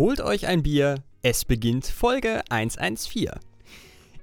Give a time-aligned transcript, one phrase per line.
[0.00, 3.32] Holt euch ein Bier, es beginnt Folge 114.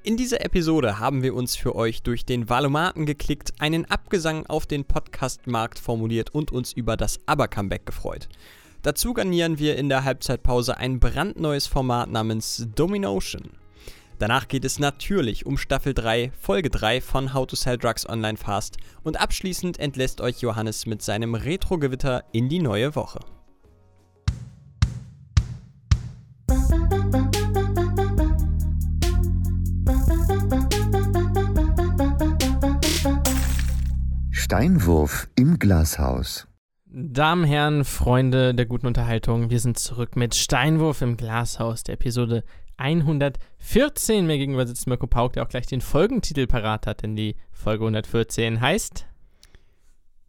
[0.01, 4.65] In dieser Episode haben wir uns für euch durch den Valomaten geklickt, einen Abgesang auf
[4.65, 8.27] den Podcast-Markt formuliert und uns über das Aber-Comeback gefreut.
[8.81, 13.51] Dazu garnieren wir in der Halbzeitpause ein brandneues Format namens Dominotion.
[14.17, 18.37] Danach geht es natürlich um Staffel 3, Folge 3 von How to Sell Drugs Online
[18.39, 23.19] Fast und abschließend entlässt euch Johannes mit seinem Retro-Gewitter in die neue Woche.
[34.31, 36.47] Steinwurf im Glashaus.
[36.85, 42.45] Damen, Herren, Freunde der guten Unterhaltung, wir sind zurück mit Steinwurf im Glashaus, der Episode
[42.77, 44.25] 114.
[44.25, 47.83] Mir gegenüber sitzt Mirko Pauk, der auch gleich den Folgentitel parat hat, denn die Folge
[47.83, 49.05] 114 heißt.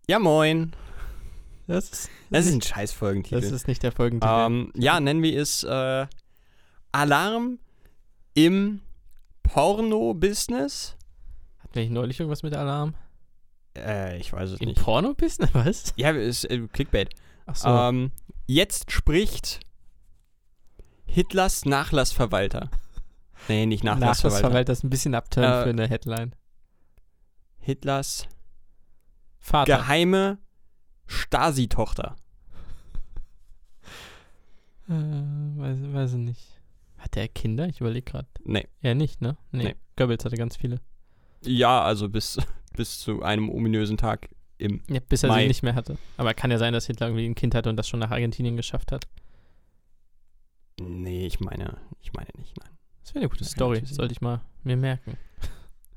[0.08, 0.72] Ja, moin.
[1.68, 3.40] Das ist, Das ist ein scheiß Folgentitel.
[3.40, 4.32] das ist nicht der Folgentitel.
[4.32, 6.06] Ähm, ja, nennen wir es äh,
[6.92, 7.58] Alarm
[8.34, 8.80] im
[9.42, 10.96] Porno-Business.
[11.58, 12.94] Hatten wir nicht neulich irgendwas mit Alarm?
[13.76, 14.80] Äh, ich weiß es Im nicht.
[14.80, 15.50] Porno-Business?
[15.52, 15.92] Was?
[15.96, 17.10] Ja, ist äh, Clickbait.
[17.46, 17.68] Ach so.
[17.68, 18.12] Ähm,
[18.46, 19.60] jetzt spricht
[21.06, 22.70] Hitlers Nachlassverwalter.
[23.46, 24.38] Nee, nicht Nachlassverwalter.
[24.48, 26.34] Nachlassverwalter ist ein bisschen Upturn Äh, für eine Headline.
[27.60, 28.26] Hitlers
[29.38, 29.76] Vater.
[29.76, 30.38] geheime
[31.08, 32.16] Stasi-Tochter.
[34.88, 36.60] Äh, weiß, weiß ich nicht.
[36.98, 37.68] Hat der Kinder?
[37.68, 38.28] Ich überlege gerade.
[38.44, 38.68] Nee.
[38.82, 39.36] Ja, nicht, ne?
[39.50, 39.64] Nee.
[39.64, 39.76] Nee.
[39.96, 40.80] Goebbels hatte ganz viele.
[41.42, 42.38] Ja, also bis,
[42.76, 44.82] bis zu einem ominösen Tag im.
[44.88, 45.42] Ja, bis er Mai.
[45.42, 45.98] sie nicht mehr hatte.
[46.16, 48.56] Aber kann ja sein, dass Hitler irgendwie ein Kind hatte und das schon nach Argentinien
[48.56, 49.08] geschafft hat.
[50.80, 52.70] Nee, ich meine, ich meine nicht, nein.
[53.02, 53.82] Das wäre eine gute Story.
[53.84, 55.16] Sollte ich mal mir merken.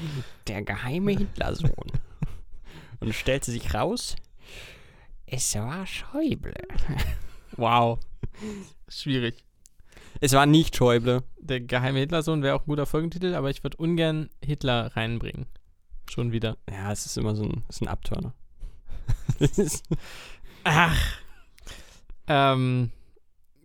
[0.46, 1.92] Der geheime Hitlersohn.
[3.00, 4.16] Und stellte sich raus,
[5.26, 6.54] es war Schäuble.
[7.56, 7.98] Wow.
[8.88, 9.44] Schwierig.
[10.20, 11.24] Es war nicht Schäuble.
[11.38, 15.46] Der geheime Hitlersohn wäre auch ein guter Folgentitel, aber ich würde ungern Hitler reinbringen.
[16.08, 16.56] Schon wieder.
[16.70, 18.34] Ja, es ist immer so ein, es ist ein Abturner.
[19.40, 19.82] Ist-
[20.64, 20.96] Ach.
[22.28, 22.92] Ähm,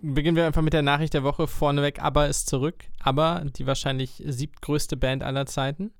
[0.01, 1.47] beginnen wir einfach mit der Nachricht der Woche.
[1.47, 2.85] Vorneweg, ABBA ist zurück.
[2.99, 5.91] ABBA, die wahrscheinlich siebtgrößte Band aller Zeiten.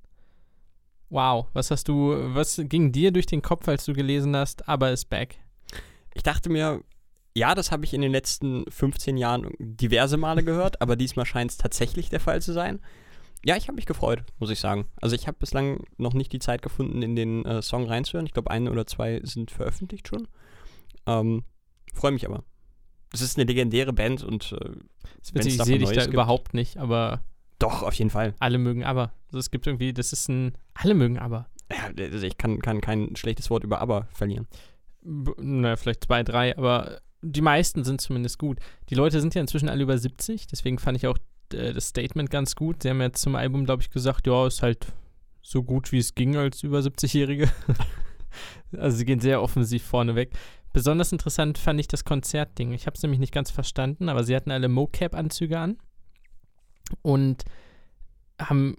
[1.08, 4.90] Wow, was hast du, was ging dir durch den Kopf, als du gelesen hast, ABBA
[4.90, 5.38] ist back?
[6.16, 6.80] ich dachte mir,
[7.34, 11.50] ja, das habe ich in den letzten 15 Jahren diverse Male gehört, aber diesmal scheint
[11.50, 12.80] es tatsächlich der Fall zu sein.
[13.44, 14.86] Ja, ich habe mich gefreut, muss ich sagen.
[15.00, 18.26] Also ich habe bislang noch nicht die Zeit gefunden, in den äh, Song reinzuhören.
[18.26, 20.26] Ich glaube, ein oder zwei sind veröffentlicht schon.
[21.06, 21.44] Ähm,
[21.92, 22.44] Freue mich aber.
[23.12, 24.70] Es ist eine legendäre Band und äh,
[25.22, 26.14] ich sehe dich da gibt.
[26.14, 27.20] überhaupt nicht, aber
[27.58, 28.34] doch, auf jeden Fall.
[28.38, 29.12] alle mögen ABBA.
[29.28, 31.46] Also es gibt irgendwie, das ist ein, alle mögen ABBA.
[31.72, 34.46] Ja, also ich kann, kann kein schlechtes Wort über Aber verlieren.
[35.02, 38.58] B- Na, vielleicht zwei, drei, aber die meisten sind zumindest gut.
[38.90, 41.18] Die Leute sind ja inzwischen alle über 70, deswegen fand ich auch
[41.52, 42.82] äh, das Statement ganz gut.
[42.82, 44.86] Sie haben ja zum Album, glaube ich, gesagt, ja, ist halt
[45.42, 47.50] so gut, wie es ging als über 70-Jährige.
[48.76, 50.32] also sie gehen sehr offensiv vorneweg.
[50.72, 52.72] Besonders interessant fand ich das Konzertding.
[52.72, 55.78] Ich habe es nämlich nicht ganz verstanden, aber sie hatten alle Mocap-Anzüge an
[57.02, 57.44] und
[58.40, 58.76] haben,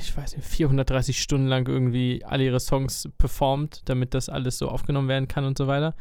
[0.00, 4.68] ich weiß nicht, 430 Stunden lang irgendwie alle ihre Songs performt, damit das alles so
[4.68, 5.94] aufgenommen werden kann und so weiter.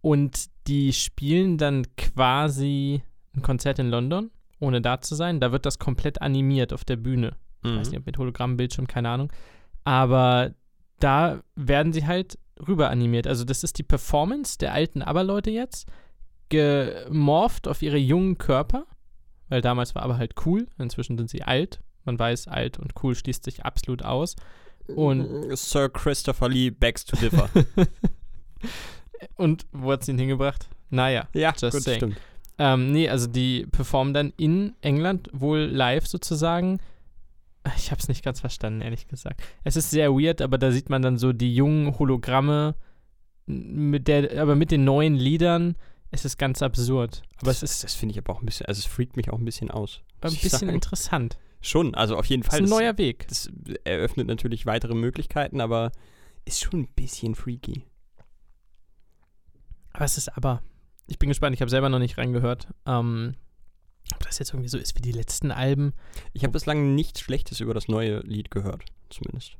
[0.00, 3.02] Und die spielen dann quasi
[3.36, 5.38] ein Konzert in London, ohne da zu sein.
[5.38, 7.36] Da wird das komplett animiert auf der Bühne.
[7.62, 7.76] Ich Mhm.
[7.78, 9.32] weiß nicht, ob mit Hologrammbildschirm, keine Ahnung.
[9.84, 10.52] Aber
[10.98, 13.26] da werden sie halt rüber animiert.
[13.28, 15.86] Also das ist die Performance der alten Aber-Leute jetzt,
[16.48, 18.86] gemorpht auf ihre jungen Körper,
[19.52, 21.80] weil damals war aber halt cool, inzwischen sind sie alt.
[22.04, 24.34] Man weiß, alt und cool schließt sich absolut aus.
[24.88, 27.50] Und- Sir Christopher Lee begs to differ.
[29.36, 30.68] Und wo hat sie ihn hingebracht?
[30.90, 31.98] Naja, ja, Just gut, saying.
[31.98, 32.16] stimmt.
[32.58, 36.78] Ähm, nee, also die performen dann in England wohl live sozusagen.
[37.76, 39.42] Ich habe es nicht ganz verstanden, ehrlich gesagt.
[39.64, 42.74] Es ist sehr weird, aber da sieht man dann so die jungen Hologramme
[43.46, 45.76] mit der, aber mit den neuen Liedern.
[46.14, 47.22] Es ist ganz absurd.
[47.38, 49.16] Aber das es ist ist, das finde ich aber auch ein bisschen, also es freakt
[49.16, 50.00] mich auch ein bisschen aus.
[50.20, 51.38] ein muss ich bisschen interessant.
[51.62, 52.60] Schon, also auf jeden Es ist Fall.
[52.60, 53.26] ein das, neuer Weg.
[53.28, 53.50] das
[53.84, 55.90] eröffnet natürlich weitere Möglichkeiten, aber
[56.44, 57.84] ist schon ein bisschen freaky.
[59.92, 60.62] Aber es ist aber.
[61.06, 62.68] Ich bin gespannt, ich habe selber noch nicht reingehört.
[62.86, 63.34] Ähm,
[64.14, 65.92] ob das jetzt irgendwie so ist wie die letzten Alben.
[66.32, 69.56] Ich habe bislang nichts Schlechtes über das neue Lied gehört, zumindest.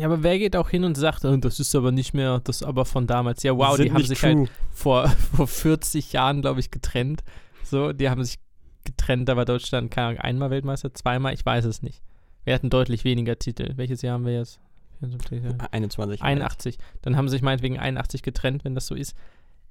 [0.00, 2.62] Ja, aber wer geht auch hin und sagt, "Oh, das ist aber nicht mehr das
[2.62, 3.42] aber von damals.
[3.42, 4.48] Ja, wow, die haben sich halt true.
[4.72, 7.22] vor, vor 40 Jahren, glaube ich, getrennt.
[7.64, 8.38] So, die haben sich
[8.84, 12.02] getrennt, da war Deutschland, keine Ahnung, einmal Weltmeister, zweimal, ich weiß es nicht.
[12.44, 13.74] Wir hatten deutlich weniger Titel.
[13.76, 14.58] Welches Jahr haben wir jetzt?
[15.00, 15.50] 74, ja.
[15.70, 16.22] 21.
[16.22, 16.78] 81.
[17.02, 19.14] Dann haben sie sich meinetwegen 81 getrennt, wenn das so ist.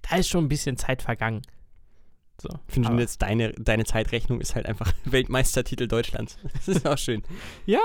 [0.04, 1.42] Da ist schon ein bisschen Zeit vergangen.
[2.40, 2.50] So.
[2.68, 6.38] Ich finde schon jetzt, deine, deine Zeitrechnung ist halt einfach Weltmeistertitel Deutschlands.
[6.54, 7.24] Das ist auch schön.
[7.66, 7.80] Ja,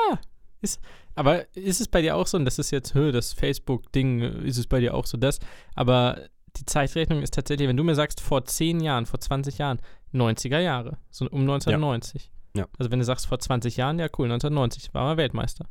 [0.64, 0.80] ist,
[1.14, 4.58] aber ist es bei dir auch so, und das ist jetzt, hö, das Facebook-Ding, ist
[4.58, 5.38] es bei dir auch so das,
[5.74, 9.80] aber die Zeitrechnung ist tatsächlich, wenn du mir sagst, vor 10 Jahren, vor 20 Jahren,
[10.12, 12.30] 90er Jahre, so um 1990.
[12.56, 12.66] Ja.
[12.78, 15.68] Also wenn du sagst, vor 20 Jahren, ja cool, 1990 war er Weltmeister.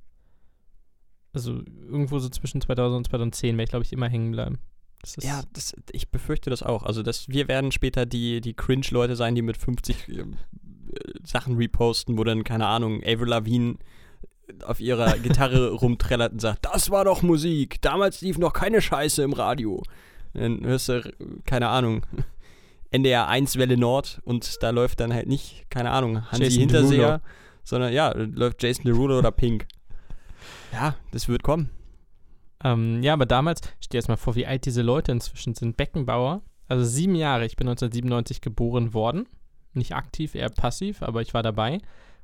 [1.31, 4.59] Also irgendwo so zwischen 2000 und 2010 werde ich, glaube ich, immer hängen bleiben.
[5.01, 6.83] Das Ja, das, ich befürchte das auch.
[6.83, 10.25] Also, dass wir werden später die, die Cringe-Leute sein, die mit 50 äh,
[11.25, 13.77] Sachen reposten, wo dann, keine Ahnung, Avril Lavigne
[14.63, 19.23] auf ihrer Gitarre rumträllert und sagt, das war doch Musik, damals lief noch keine Scheiße
[19.23, 19.83] im Radio.
[20.33, 21.13] Dann hörst du,
[21.45, 22.05] keine Ahnung,
[22.91, 27.21] NDR 1 Welle Nord und da läuft dann halt nicht, keine Ahnung, Hansi Jason Hinterseher,
[27.63, 29.67] sondern ja, läuft Jason Derulo oder Pink.
[30.71, 31.69] Ja, das wird kommen.
[32.63, 35.77] Ähm, ja, aber damals, stell dir jetzt mal vor, wie alt diese Leute inzwischen sind.
[35.77, 39.27] Beckenbauer, also sieben Jahre, ich bin 1997 geboren worden.
[39.73, 41.79] Nicht aktiv, eher passiv, aber ich war dabei.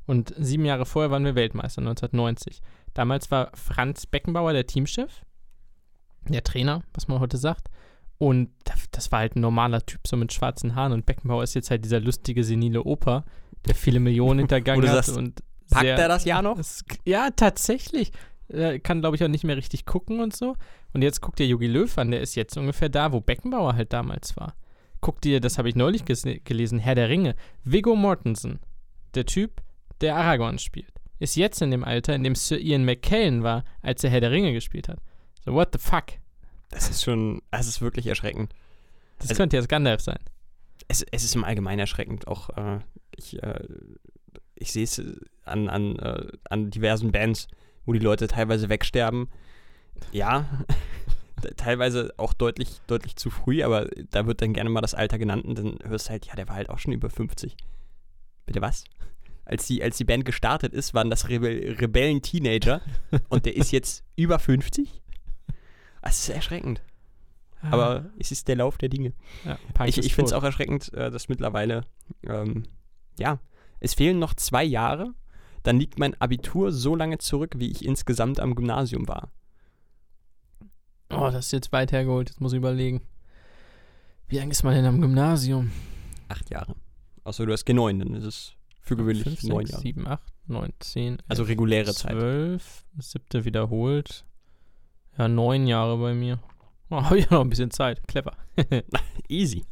[0.09, 2.63] Und sieben Jahre vorher waren wir Weltmeister, 1990.
[2.95, 5.21] Damals war Franz Beckenbauer der Teamchef,
[6.27, 7.67] der Trainer, was man heute sagt.
[8.17, 8.49] Und
[8.89, 10.93] das, war halt ein normaler Typ, so mit schwarzen Haaren.
[10.93, 13.23] Und Beckenbauer ist jetzt halt dieser lustige, senile Opa,
[13.67, 15.05] der viele Millionen hintergangen hat.
[15.05, 16.57] sagst, und Packt sehr- er das Jahr noch?
[16.57, 18.11] es, ja, tatsächlich.
[18.47, 20.55] Er kann, glaube ich, auch nicht mehr richtig gucken und so.
[20.91, 23.93] Und jetzt guckt dir Jogi Löw an, der ist jetzt ungefähr da, wo Beckenbauer halt
[23.93, 24.55] damals war.
[25.01, 27.35] Guck dir, das habe ich neulich gelesen, Herr der Ringe.
[27.63, 28.59] Viggo Mortensen,
[29.13, 29.61] der Typ,
[30.01, 34.03] der Aragorn spielt, ist jetzt in dem Alter, in dem Sir Ian McKellen war, als
[34.03, 34.99] er Herr der Ringe gespielt hat.
[35.45, 36.05] So, what the fuck?
[36.69, 38.53] Das ist schon, es ist wirklich erschreckend.
[39.19, 40.19] Das Also- könnte jetzt Gandalf sein.
[40.87, 42.27] es, es ist im Allgemeinen erschreckend.
[42.27, 42.79] Auch äh,
[43.15, 43.63] ich, äh,
[44.55, 45.01] ich sehe es
[45.45, 47.47] an, an, äh, an diversen Bands,
[47.85, 49.29] wo die Leute teilweise wegsterben.
[50.11, 50.45] Ja,
[51.41, 55.17] te- teilweise auch deutlich, deutlich zu früh, aber da wird dann gerne mal das Alter
[55.17, 57.57] genannt und dann hörst du halt, ja, der war halt auch schon über 50.
[58.45, 58.83] Bitte was?
[59.49, 61.49] Als die, als die Band gestartet ist, waren das Rebe
[61.81, 62.81] Rebellen-Teenager
[63.29, 65.01] und der ist jetzt über 50?
[66.03, 66.83] Das ist erschreckend.
[67.61, 69.13] Aber es ist der Lauf der Dinge.
[69.43, 71.83] ja, Ich, ich finde es auch erschreckend, äh, dass mittlerweile,
[72.27, 72.65] ähm,
[73.17, 73.39] ja,
[73.79, 75.15] es fehlen noch zwei Jahre,
[75.63, 79.31] dann liegt mein Abitur so lange zurück, wie ich insgesamt am Gymnasium war.
[81.09, 83.01] Oh, das ist jetzt weit hergeholt, jetzt muss ich überlegen.
[84.27, 85.71] Wie lange ist man denn am Gymnasium?
[86.27, 86.75] Acht Jahre.
[87.23, 88.53] Außer du hast G9, dann ist es
[88.89, 89.81] für gewöhnlich Fünf, neun sechs, Jahre.
[89.81, 92.11] sieben, acht, neun, zehn, Also elf, reguläre Zeit.
[92.11, 94.25] zwölf, siebte wiederholt.
[95.17, 96.39] Ja, neun Jahre bei mir.
[96.89, 98.05] Oh, habe ich ja noch ein bisschen Zeit.
[98.07, 98.33] Clever.
[99.29, 99.63] Easy.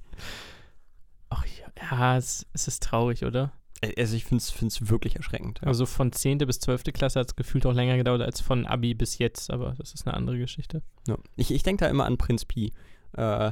[1.30, 3.52] Ach ja, ja es, es ist traurig, oder?
[3.82, 5.60] Äh, Also ich finde es wirklich erschreckend.
[5.62, 5.68] Ja.
[5.68, 6.38] Also von 10.
[6.40, 6.84] bis 12.
[6.94, 10.06] Klasse hat es gefühlt auch länger gedauert als von Abi bis jetzt, aber das ist
[10.08, 10.82] eine andere Geschichte.
[11.08, 11.18] Ja.
[11.36, 12.74] Ich, ich denke da immer an Prinz Pi.
[13.14, 13.52] Äh,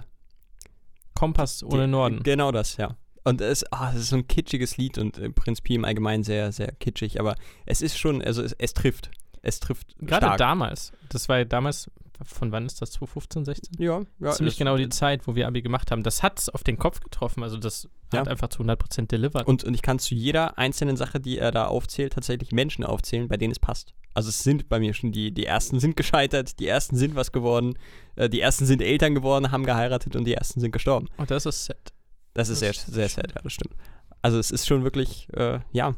[1.13, 2.23] Kompass ohne die- Norden.
[2.23, 2.97] Genau das, ja.
[3.25, 6.51] Und es, ah, es ist so ein kitschiges Lied und Prinz Pi im Allgemeinen sehr,
[6.51, 7.35] sehr kitschig, aber
[7.65, 9.09] es ist schon, also es, es trifft.
[9.41, 10.37] Es trifft Gerade stark.
[10.37, 10.93] damals.
[11.09, 11.89] Das war ja damals,
[12.23, 12.91] von wann ist das?
[12.91, 13.73] 2015, 16?
[13.83, 14.31] Ja, ja.
[14.31, 16.01] Ziemlich genau die Zeit, wo wir Abi gemacht haben.
[16.03, 17.43] Das hat es auf den Kopf getroffen.
[17.43, 18.19] Also das Ja.
[18.21, 19.45] hat einfach zu 100% delivered.
[19.47, 23.27] Und, und ich kann zu jeder einzelnen Sache, die er da aufzählt, tatsächlich Menschen aufzählen,
[23.27, 23.93] bei denen es passt.
[24.13, 27.31] Also es sind bei mir schon die, die ersten sind gescheitert, die ersten sind was
[27.31, 27.77] geworden,
[28.15, 31.09] äh, die ersten sind Eltern geworden, haben geheiratet und die ersten sind gestorben.
[31.17, 31.91] Und das ist sad.
[32.35, 33.75] Das ist sehr, sehr sad, ja, das stimmt.
[34.21, 35.95] Also es ist schon wirklich, äh, ja,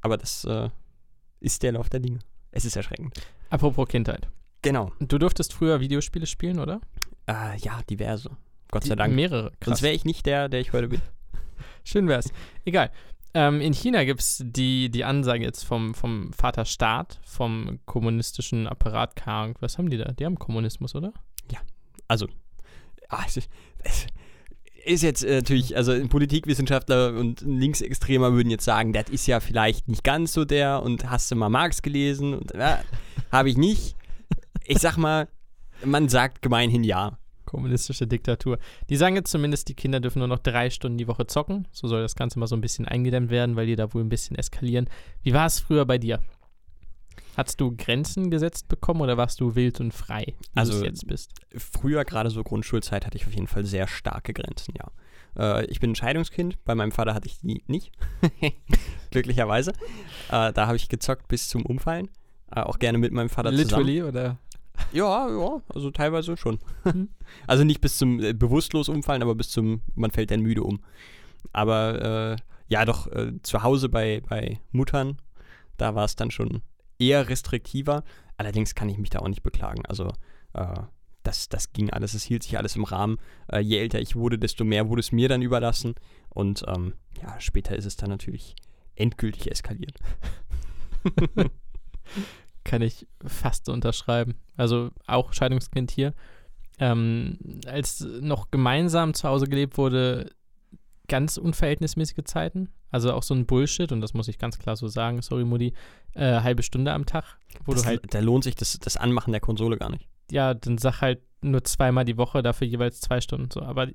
[0.00, 0.68] aber das äh,
[1.40, 2.18] ist der Lauf der Dinge.
[2.50, 3.14] Es ist erschreckend.
[3.50, 4.28] Apropos Kindheit.
[4.62, 4.90] Genau.
[4.98, 6.80] Du durftest früher Videospiele spielen, oder?
[7.26, 8.30] Äh, ja, diverse.
[8.70, 9.14] Gott sei Die- Dank.
[9.14, 9.50] Mehrere.
[9.60, 9.66] Krass.
[9.66, 11.02] Sonst wäre ich nicht der, der ich heute bin.
[11.84, 12.32] Schön wär's.
[12.64, 12.90] Egal.
[13.34, 18.66] Ähm, in China gibt es die, die Ansage jetzt vom, vom Vater Staat, vom kommunistischen
[18.66, 19.14] Apparat,
[19.60, 20.12] was haben die da?
[20.12, 21.12] Die haben Kommunismus, oder?
[22.08, 22.26] Also,
[23.08, 23.38] ah, es
[23.84, 24.06] es
[24.84, 29.26] ist jetzt äh, natürlich, also ein Politikwissenschaftler und ein Linksextremer würden jetzt sagen, das ist
[29.26, 32.34] ja vielleicht nicht ganz so der und hast du mal Marx gelesen?
[32.34, 32.80] Und ja,
[33.30, 33.96] habe ich nicht.
[34.64, 35.28] Ich sag mal,
[35.84, 37.18] man sagt gemeinhin ja.
[37.44, 38.58] Kommunistische Diktatur.
[38.88, 41.68] Die sagen jetzt zumindest, die Kinder dürfen nur noch drei Stunden die Woche zocken.
[41.70, 44.08] So soll das Ganze mal so ein bisschen eingedämmt werden, weil die da wohl ein
[44.08, 44.88] bisschen eskalieren.
[45.22, 46.20] Wie war es früher bei dir?
[47.36, 50.84] Hattest du Grenzen gesetzt bekommen oder warst du wild und frei, wie Also, du es
[50.84, 51.32] jetzt bist?
[51.56, 54.90] Früher, gerade so Grundschulzeit, hatte ich auf jeden Fall sehr starke Grenzen, ja.
[55.60, 57.92] Äh, ich bin ein Scheidungskind, bei meinem Vater hatte ich die nicht.
[59.10, 59.72] Glücklicherweise.
[60.30, 62.10] Äh, da habe ich gezockt bis zum Umfallen.
[62.54, 63.86] Äh, auch gerne mit meinem Vater zusammen.
[63.86, 64.38] Literally oder?
[64.92, 66.58] Ja, ja, also teilweise schon.
[66.84, 67.08] Mhm.
[67.46, 70.82] also nicht bis zum bewusstlos umfallen, aber bis zum, man fällt dann müde um.
[71.52, 72.36] Aber äh,
[72.68, 75.18] ja, doch äh, zu Hause bei, bei Muttern,
[75.76, 76.62] da war es dann schon
[77.02, 78.04] eher restriktiver.
[78.36, 79.84] Allerdings kann ich mich da auch nicht beklagen.
[79.86, 80.12] Also
[80.54, 80.82] äh,
[81.22, 83.18] das, das ging alles, es hielt sich alles im Rahmen.
[83.50, 85.94] Äh, je älter ich wurde, desto mehr wurde es mir dann überlassen.
[86.30, 88.56] Und ähm, ja, später ist es dann natürlich
[88.96, 89.98] endgültig eskaliert.
[92.64, 94.34] Kann ich fast unterschreiben.
[94.56, 96.14] Also auch Scheidungskind hier.
[96.78, 100.30] Ähm, als noch gemeinsam zu Hause gelebt wurde,
[101.08, 102.68] ganz unverhältnismäßige Zeiten.
[102.92, 105.72] Also auch so ein Bullshit, und das muss ich ganz klar so sagen, sorry Mutti,
[106.14, 107.24] äh, halbe Stunde am Tag,
[107.64, 110.06] wo das, du halt, da lohnt sich das, das Anmachen der Konsole gar nicht.
[110.30, 113.62] ja, dann sag halt nur zweimal die Woche, dafür jeweils zwei Stunden so.
[113.62, 113.88] Aber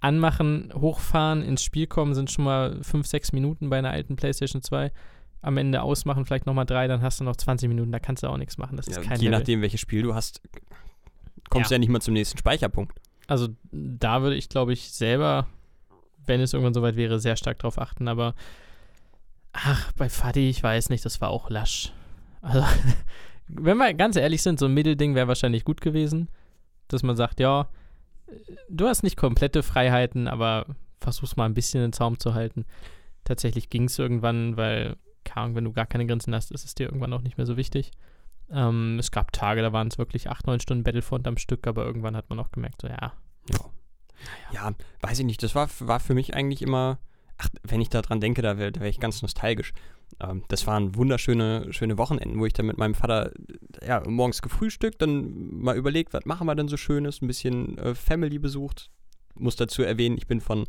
[0.00, 4.60] anmachen, hochfahren, ins Spiel kommen sind schon mal fünf, sechs Minuten bei einer alten PlayStation
[4.62, 4.92] 2.
[5.40, 8.28] Am Ende ausmachen, vielleicht nochmal drei, dann hast du noch 20 Minuten, da kannst du
[8.28, 8.76] auch nichts machen.
[8.76, 9.38] Das ist Ja, kein je Level.
[9.38, 10.40] nachdem, welches Spiel du hast,
[11.50, 11.76] kommst du Ja.
[11.76, 12.98] ja nicht mal zum nächsten Speicherpunkt.
[13.26, 15.46] Also da würde ich, glaube ich, selber,
[16.26, 18.08] wenn es irgendwann soweit wäre, sehr stark drauf achten.
[18.08, 18.34] Aber
[19.52, 21.92] ach, bei Fadi, ich weiß nicht, das war auch lasch.
[22.42, 22.64] Also,
[23.48, 26.28] wenn wir ganz ehrlich sind, so ein Mittelding wäre wahrscheinlich gut gewesen,
[26.88, 27.68] dass man sagt, ja,
[28.68, 30.66] du hast nicht komplette Freiheiten, aber
[31.00, 32.64] versuch's mal ein bisschen in den Zaum zu halten.
[33.24, 36.84] Tatsächlich ging es irgendwann, weil, keine wenn du gar keine Grenzen hast, ist es dir
[36.86, 37.92] irgendwann auch nicht mehr so wichtig.
[38.50, 41.84] Ähm, es gab Tage, da waren es wirklich acht, neun Stunden Battlefront am Stück, aber
[41.84, 43.12] irgendwann hat man auch gemerkt, so ja,
[43.50, 43.58] Ja.
[44.52, 45.42] Ja, weiß ich nicht.
[45.42, 46.98] Das war, war für mich eigentlich immer,
[47.38, 49.72] ach, wenn ich daran denke, da wäre wär ich ganz nostalgisch.
[50.20, 53.32] Ähm, das waren wunderschöne schöne Wochenenden, wo ich dann mit meinem Vater
[53.80, 57.78] äh, ja, morgens gefrühstückt, dann mal überlegt, was machen wir denn so Schönes, ein bisschen
[57.78, 58.90] äh, Family besucht.
[59.34, 60.66] Muss dazu erwähnen, ich bin von,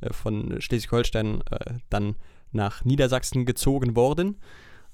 [0.00, 2.16] äh, von Schleswig-Holstein äh, dann
[2.52, 4.40] nach Niedersachsen gezogen worden.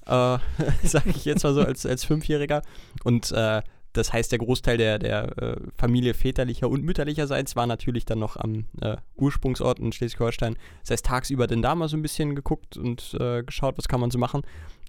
[0.05, 0.39] Äh,
[0.83, 2.63] Sage ich jetzt mal so als, als Fünfjähriger.
[3.03, 3.61] Und äh,
[3.93, 8.37] das heißt, der Großteil der, der äh, Familie väterlicher und mütterlicherseits war natürlich dann noch
[8.37, 10.55] am äh, Ursprungsort in Schleswig-Holstein.
[10.81, 13.99] Das heißt, tagsüber dann da mal so ein bisschen geguckt und äh, geschaut, was kann
[13.99, 14.41] man so machen.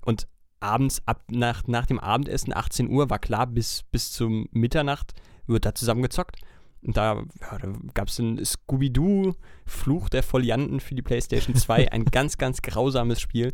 [0.05, 0.29] Und
[0.61, 5.13] abends, ab nach, nach dem Abendessen, 18 Uhr, war klar, bis, bis zum Mitternacht
[5.47, 6.37] wird da zusammen gezockt.
[6.83, 9.35] Und da, ja, da gab es ein Scooby-Doo,
[9.67, 13.53] Fluch der Folianten für die PlayStation 2, ein ganz, ganz grausames Spiel,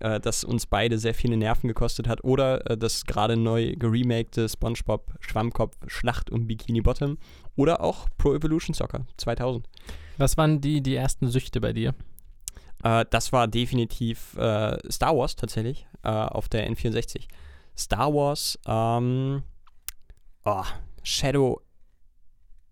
[0.00, 2.24] äh, das uns beide sehr viele Nerven gekostet hat.
[2.24, 7.18] Oder äh, das gerade neu geremakte SpongeBob Schwammkopf Schlacht um Bikini Bottom.
[7.56, 9.68] Oder auch Pro Evolution Soccer 2000.
[10.18, 11.94] Was waren die, die ersten Süchte bei dir?
[12.82, 17.26] Äh, das war definitiv äh, Star Wars tatsächlich äh, auf der N64.
[17.76, 19.42] Star Wars, ähm,
[20.44, 20.64] oh,
[21.02, 21.60] Shadow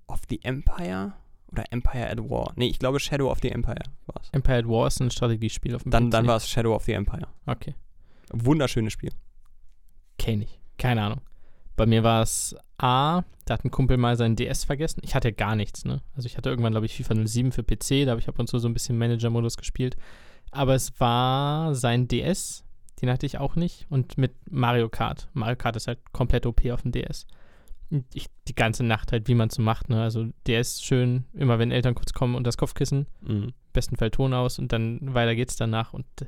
[0.09, 1.13] of the Empire
[1.53, 2.53] oder Empire at War.
[2.57, 4.29] Nee, ich glaube Shadow of the Empire war es.
[4.33, 6.11] Empire at War ist ein Strategiespiel auf dem Dann, PC.
[6.13, 7.29] dann war es Shadow of the Empire.
[7.47, 7.75] Okay,
[8.33, 9.11] Wunderschönes Spiel.
[10.19, 10.61] kenne ich.
[10.79, 11.21] Keine Ahnung.
[11.77, 15.01] Bei mir war es A, da hat ein Kumpel mal seinen DS vergessen.
[15.05, 16.03] Ich hatte gar nichts, ne?
[16.15, 18.49] Also ich hatte irgendwann, glaube ich, FIFA 07 für PC, da habe ich ab und
[18.49, 19.97] zu so ein bisschen Manager-Modus gespielt.
[20.51, 22.65] Aber es war sein DS,
[23.03, 23.87] den hatte ich auch nicht.
[23.91, 25.29] Und mit Mario Kart.
[25.35, 27.27] Mario Kart ist halt komplett OP auf dem DS.
[28.15, 30.03] Ich die ganze Nacht halt, wie man es so macht, ne?
[30.03, 33.53] Also DS schön, immer wenn Eltern kurz kommen und das Kopfkissen, Mhm.
[33.73, 35.93] besten Fall Ton aus und dann weiter geht's danach.
[35.93, 36.27] Und äh,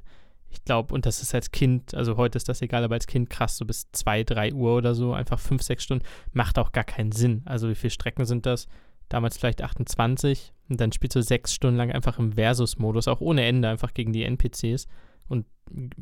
[0.51, 3.29] ich glaube, und das ist als Kind, also heute ist das egal, aber als Kind
[3.29, 6.85] krass, so bis 2, 3 Uhr oder so, einfach 5, 6 Stunden, macht auch gar
[6.85, 7.43] keinen Sinn.
[7.45, 8.69] Also wie viele Strecken sind das?
[9.09, 13.45] Damals vielleicht 28 und dann spielst du sechs Stunden lang einfach im Versus-Modus, auch ohne
[13.45, 14.87] Ende, einfach gegen die NPCs
[15.29, 15.47] und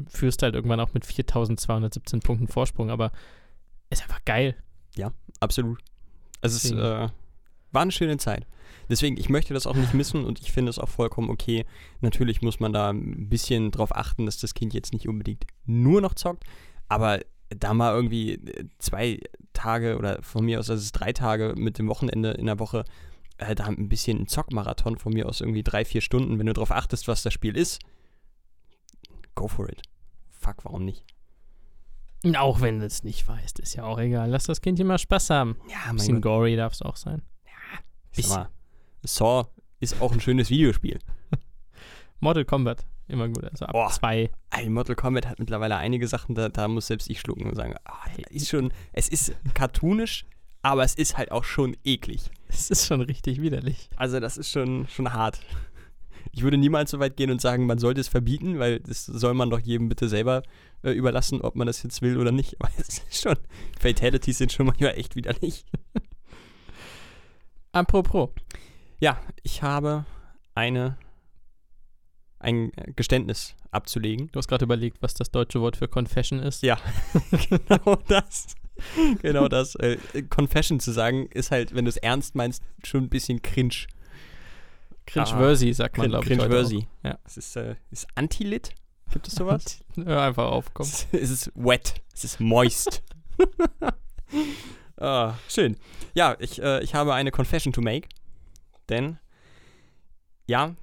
[0.09, 3.13] führst halt irgendwann auch mit 4217 Punkten Vorsprung, aber
[3.91, 4.57] ist einfach geil.
[5.41, 5.79] Absolut.
[6.41, 7.09] Also es äh,
[7.73, 8.47] war eine schöne Zeit.
[8.89, 11.65] Deswegen, ich möchte das auch nicht missen und ich finde es auch vollkommen okay.
[12.01, 16.01] Natürlich muss man da ein bisschen drauf achten, dass das Kind jetzt nicht unbedingt nur
[16.01, 16.45] noch zockt,
[16.89, 19.21] aber da mal irgendwie äh, zwei
[19.53, 22.59] Tage oder von mir aus, also es ist drei Tage mit dem Wochenende in der
[22.59, 22.85] Woche,
[23.39, 26.53] äh, da ein bisschen ein Zockmarathon von mir aus irgendwie drei, vier Stunden, wenn du
[26.53, 27.81] drauf achtest, was das Spiel ist,
[29.35, 29.83] go for it.
[30.31, 31.05] Fuck, warum nicht?
[32.35, 34.31] Auch wenn du es nicht weißt, ist ja auch egal.
[34.31, 35.57] Lass das Kind immer Spaß haben.
[35.69, 36.33] Ja, Ein mein bisschen Gott.
[36.33, 37.23] gory darf es auch sein.
[38.13, 38.49] Ich sag mal,
[39.05, 39.45] Saw
[39.81, 40.99] ist auch ein schönes Videospiel.
[42.21, 43.45] Mortal Kombat, immer gut.
[43.45, 43.91] Also ab Boah.
[43.91, 44.31] zwei.
[44.51, 47.75] Ey, Mortal Kombat hat mittlerweile einige Sachen, da, da muss selbst ich schlucken und sagen,
[48.17, 50.25] das ist schon, es ist cartoonisch,
[50.63, 52.31] aber es ist halt auch schon eklig.
[52.49, 53.91] Es ist schon richtig widerlich.
[53.97, 55.41] Also das ist schon, schon hart.
[56.33, 59.35] Ich würde niemals so weit gehen und sagen, man sollte es verbieten, weil das soll
[59.35, 60.43] man doch jedem bitte selber
[60.83, 62.57] äh, überlassen, ob man das jetzt will oder nicht.
[62.61, 63.37] Aber es ist schon,
[63.79, 65.65] Fatalities sind schon manchmal echt widerlich.
[67.73, 68.31] Apropos,
[69.01, 70.07] Ja, ich habe
[70.55, 70.97] eine,
[72.39, 74.29] ein Geständnis abzulegen.
[74.33, 76.63] du hast gerade überlegt, was das deutsche Wort für Confession ist.
[76.63, 76.79] Ja,
[77.51, 78.47] genau das.
[79.23, 79.75] Genau das.
[79.77, 79.99] Äh,
[80.31, 83.87] Confession zu sagen, ist halt, wenn du es ernst meinst, schon ein bisschen cringe.
[85.07, 86.39] Cringe-worthy, sagt man, glaube ich.
[86.39, 86.87] Cringe-worthy.
[87.03, 87.19] Ja.
[87.25, 88.75] Es ist, äh, ist Anti-Lit?
[89.13, 89.85] Gibt es sowas?
[89.97, 90.87] Hör einfach auf, komm.
[90.87, 91.95] es, es ist wet.
[92.13, 93.03] Es ist moist.
[94.97, 95.77] ah, schön.
[96.15, 98.09] Ja, ich, äh, ich habe eine Confession to make.
[98.89, 99.19] Denn,
[100.47, 100.75] ja,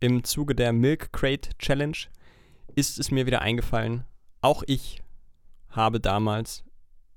[0.00, 1.96] im Zuge der Milk Crate Challenge
[2.74, 4.04] ist es mir wieder eingefallen,
[4.40, 5.02] auch ich
[5.70, 6.64] habe damals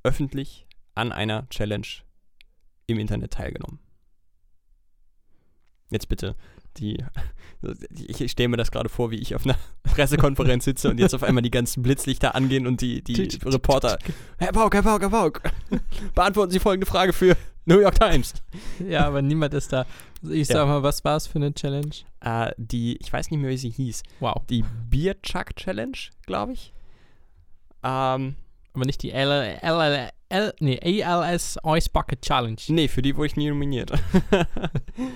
[0.03, 1.87] öffentlich an einer Challenge
[2.87, 3.79] im Internet teilgenommen.
[5.91, 6.35] Jetzt bitte,
[6.77, 7.03] die,
[8.07, 11.21] ich stelle mir das gerade vor, wie ich auf einer Pressekonferenz sitze und jetzt auf
[11.23, 13.99] einmal die ganzen Blitzlichter angehen und die, die Reporter,
[14.37, 15.41] Herr Bauk, Herr Bauk, Herr Bauk,
[16.15, 18.33] beantworten Sie folgende Frage für New York Times.
[18.87, 19.85] Ja, aber niemand ist da.
[20.27, 20.65] Ich sag Ja.
[20.65, 21.91] mal, was war es für eine Challenge?
[22.21, 24.41] Äh, die, ich weiß nicht mehr, wie sie hieß, Wow.
[24.49, 26.73] die Beer Chuck Challenge, glaube ich.
[27.83, 28.35] Ähm,
[28.73, 29.59] Aber nicht die L,
[30.31, 32.57] L, nee, ALS Ice Bucket Challenge.
[32.69, 33.91] Nee, für die wurde ich nie nominiert.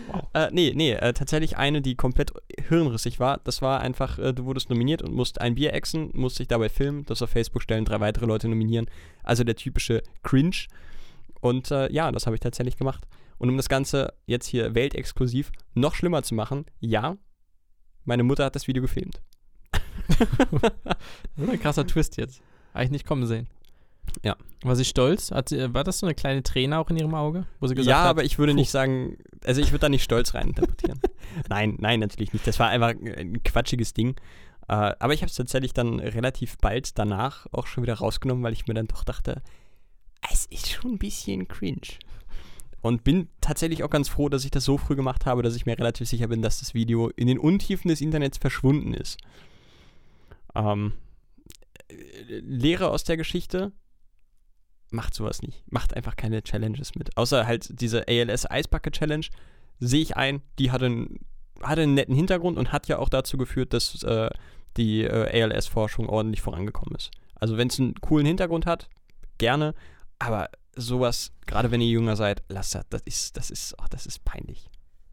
[0.07, 0.27] Wow.
[0.33, 2.31] äh, nee, nee, äh, tatsächlich eine, die komplett
[2.69, 3.39] hirnrissig war.
[3.43, 6.69] Das war einfach, äh, du wurdest nominiert und musst ein Bier exen, musst dich dabei
[6.69, 8.87] filmen, das auf Facebook stellen, drei weitere Leute nominieren.
[9.23, 10.55] Also der typische Cringe.
[11.41, 13.05] Und äh, ja, das habe ich tatsächlich gemacht.
[13.37, 17.17] Und um das Ganze jetzt hier weltexklusiv noch schlimmer zu machen, ja,
[18.05, 19.21] meine Mutter hat das Video gefilmt.
[21.37, 22.41] Das ist ein krasser Twist jetzt.
[22.73, 23.47] Habe ich nicht kommen sehen.
[24.23, 24.35] Ja.
[24.63, 25.31] War sie stolz?
[25.31, 27.45] Hat sie, war das so eine kleine Träne auch in ihrem Auge?
[27.59, 28.57] Wo sie gesagt ja, hat, aber ich würde puh.
[28.57, 30.99] nicht sagen, also ich würde da nicht stolz rein interpretieren.
[31.49, 32.47] nein, nein, natürlich nicht.
[32.47, 34.15] Das war einfach ein quatschiges Ding.
[34.67, 38.53] Äh, aber ich habe es tatsächlich dann relativ bald danach auch schon wieder rausgenommen, weil
[38.53, 39.41] ich mir dann doch dachte,
[40.31, 41.99] es ist schon ein bisschen cringe.
[42.81, 45.65] Und bin tatsächlich auch ganz froh, dass ich das so früh gemacht habe, dass ich
[45.65, 49.17] mir relativ sicher bin, dass das Video in den Untiefen des Internets verschwunden ist.
[50.53, 50.93] Ähm,
[51.87, 53.71] äh, Lehre aus der Geschichte,
[54.95, 55.63] macht sowas nicht.
[55.71, 57.15] Macht einfach keine Challenges mit.
[57.17, 59.25] Außer halt diese ALS Eisbacke Challenge
[59.79, 61.19] sehe ich ein, die hatte einen,
[61.61, 64.29] hatte einen netten Hintergrund und hat ja auch dazu geführt, dass äh,
[64.77, 67.11] die äh, ALS-Forschung ordentlich vorangekommen ist.
[67.35, 68.89] Also wenn es einen coolen Hintergrund hat,
[69.37, 69.73] gerne,
[70.19, 74.05] aber sowas, gerade wenn ihr jünger seid, lasst das, das ist, das ist, ach, das
[74.05, 74.69] ist peinlich.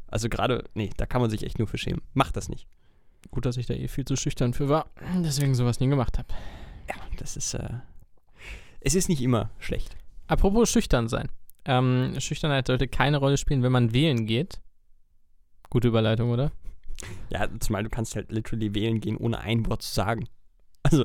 [0.08, 2.02] Also gerade, nee, da kann man sich echt nur für schämen.
[2.14, 2.66] Macht das nicht.
[3.30, 4.90] Gut, dass ich da eh viel zu schüchtern für war.
[5.24, 6.28] Deswegen sowas nie gemacht habe.
[6.88, 7.68] Ja, das ist, äh,
[8.84, 9.96] es ist nicht immer schlecht.
[10.26, 11.28] Apropos schüchtern sein.
[11.64, 14.60] Ähm, Schüchternheit sollte keine Rolle spielen, wenn man wählen geht.
[15.70, 16.52] Gute Überleitung, oder?
[17.30, 20.28] Ja, zumal du kannst halt literally wählen gehen, ohne ein Wort zu sagen.
[20.82, 21.04] Also,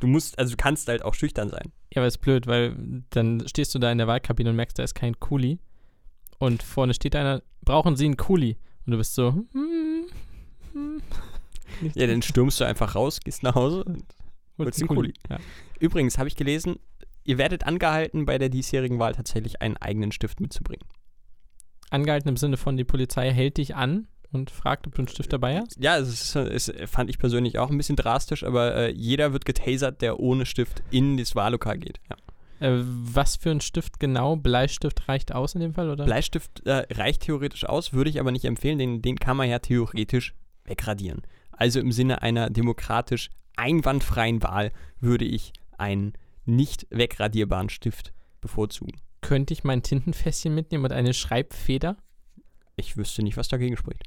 [0.00, 1.72] du musst, also du kannst halt auch schüchtern sein.
[1.92, 4.82] Ja, aber ist blöd, weil dann stehst du da in der Wahlkabine und merkst, da
[4.82, 5.58] ist kein Kuli.
[6.38, 8.56] Und vorne steht einer, brauchen Sie einen Kuli?
[8.84, 10.06] Und du bist so, hm,
[10.72, 11.02] hm.
[11.94, 13.84] Ja, dann stürmst du einfach raus, gehst nach Hause.
[13.84, 14.04] Und
[14.58, 15.12] holst den Kuli.
[15.28, 15.38] Ja.
[15.80, 16.78] Übrigens habe ich gelesen,
[17.26, 20.86] ihr werdet angehalten, bei der diesjährigen Wahl tatsächlich einen eigenen Stift mitzubringen.
[21.90, 25.32] Angehalten im Sinne von, die Polizei hält dich an und fragt, ob du einen Stift
[25.32, 25.76] dabei hast.
[25.78, 29.44] Ja, es, ist, es fand ich persönlich auch ein bisschen drastisch, aber äh, jeder wird
[29.44, 32.00] getasert, der ohne Stift in das Wahllokal geht.
[32.10, 32.16] Ja.
[32.68, 34.36] Äh, was für ein Stift genau?
[34.36, 36.04] Bleistift reicht aus in dem Fall, oder?
[36.04, 39.58] Bleistift äh, reicht theoretisch aus, würde ich aber nicht empfehlen, den, den kann man ja
[39.58, 40.34] theoretisch
[40.64, 41.22] wegradieren.
[41.52, 46.12] Also im Sinne einer demokratisch einwandfreien Wahl würde ich einen
[46.46, 48.92] nicht wegradierbaren Stift bevorzugen.
[49.20, 51.96] Könnte ich mein Tintenfässchen mitnehmen und eine Schreibfeder?
[52.76, 54.04] Ich wüsste nicht, was dagegen spricht.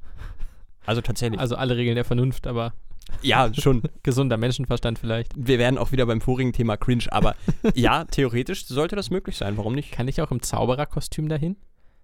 [0.85, 1.39] Also tatsächlich.
[1.39, 2.73] Also alle Regeln der Vernunft, aber
[3.21, 3.81] ja, schon.
[4.03, 5.33] gesunder Menschenverstand vielleicht.
[5.35, 7.35] Wir werden auch wieder beim vorigen Thema cringe, aber
[7.75, 9.57] ja, theoretisch sollte das möglich sein.
[9.57, 9.91] Warum nicht?
[9.91, 11.57] Kann ich auch im Zaubererkostüm dahin?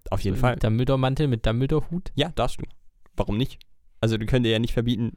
[0.09, 0.53] Auf jeden So Fall.
[0.53, 2.11] Im Dumbledore-Mantel mit Dumbledore-Hut?
[2.15, 2.65] Ja, darfst du.
[3.15, 3.59] Warum nicht?
[4.01, 5.13] Also, du könnt dir ja nicht verbieten,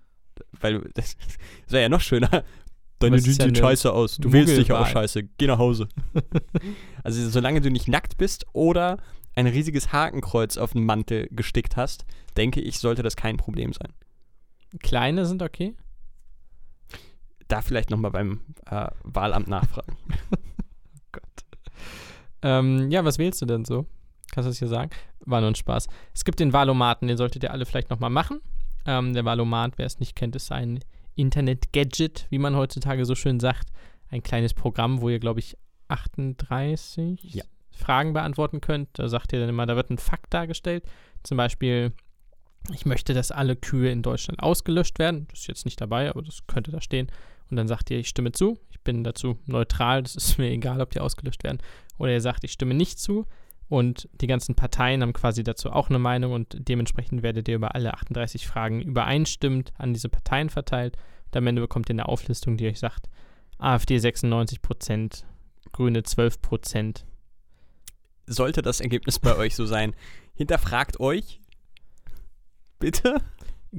[0.53, 1.17] weil das,
[1.65, 2.45] das wäre ja noch schöner.
[2.99, 4.17] Deine Jeans ja sehen eine scheiße aus.
[4.17, 5.03] Du wählst dich auch Muggelwahl.
[5.03, 5.23] scheiße.
[5.39, 5.89] Geh nach Hause.
[7.05, 8.99] also, solange du nicht nackt bist oder
[9.35, 12.05] ein riesiges Hakenkreuz auf den Mantel gestickt hast,
[12.37, 13.93] denke ich, sollte das kein Problem sein.
[14.83, 15.75] Kleine sind okay?
[17.47, 19.97] Da vielleicht nochmal beim äh, Wahlamt nachfragen.
[22.43, 23.87] Ähm, ja, was wählst du denn so?
[24.31, 24.91] Kannst du das hier sagen?
[25.21, 25.89] War nur ein Spaß.
[26.15, 28.41] Es gibt den Valomaten, den solltet ihr alle vielleicht nochmal machen.
[28.87, 30.81] Ähm, der Valomat, wer es nicht kennt, ist ein
[31.19, 33.69] Internet-Gadget, wie man heutzutage so schön sagt.
[34.11, 35.57] Ein kleines Programm, wo ihr, glaube ich,
[35.89, 37.45] 38 Ja.
[37.71, 38.89] Fragen beantworten könnt.
[38.95, 40.85] Da sagt ihr dann immer, da wird ein Fakt dargestellt.
[41.23, 41.93] Zum Beispiel,
[42.75, 45.27] ich möchte, dass alle Kühe in Deutschland ausgelöscht werden.
[45.31, 47.11] Das ist jetzt nicht dabei, aber das könnte da stehen.
[47.51, 48.59] Und dann sagt ihr, ich stimme zu.
[48.71, 50.03] Ich bin dazu neutral.
[50.03, 51.59] Das ist mir egal, ob die ausgelöscht werden.
[51.99, 53.27] Oder ihr sagt, ich stimme nicht zu.
[53.69, 57.75] Und die ganzen Parteien haben quasi dazu auch eine Meinung und dementsprechend werdet ihr über
[57.75, 60.97] alle 38 Fragen übereinstimmend an diese Parteien verteilt.
[61.27, 63.11] Und am Ende bekommt ihr eine Auflistung, die euch sagt,
[63.59, 65.25] AfD 96%,
[65.73, 67.05] Grüne 12%.
[68.27, 69.95] Sollte das Ergebnis bei euch so sein,
[70.35, 71.41] hinterfragt euch.
[72.79, 73.21] Bitte?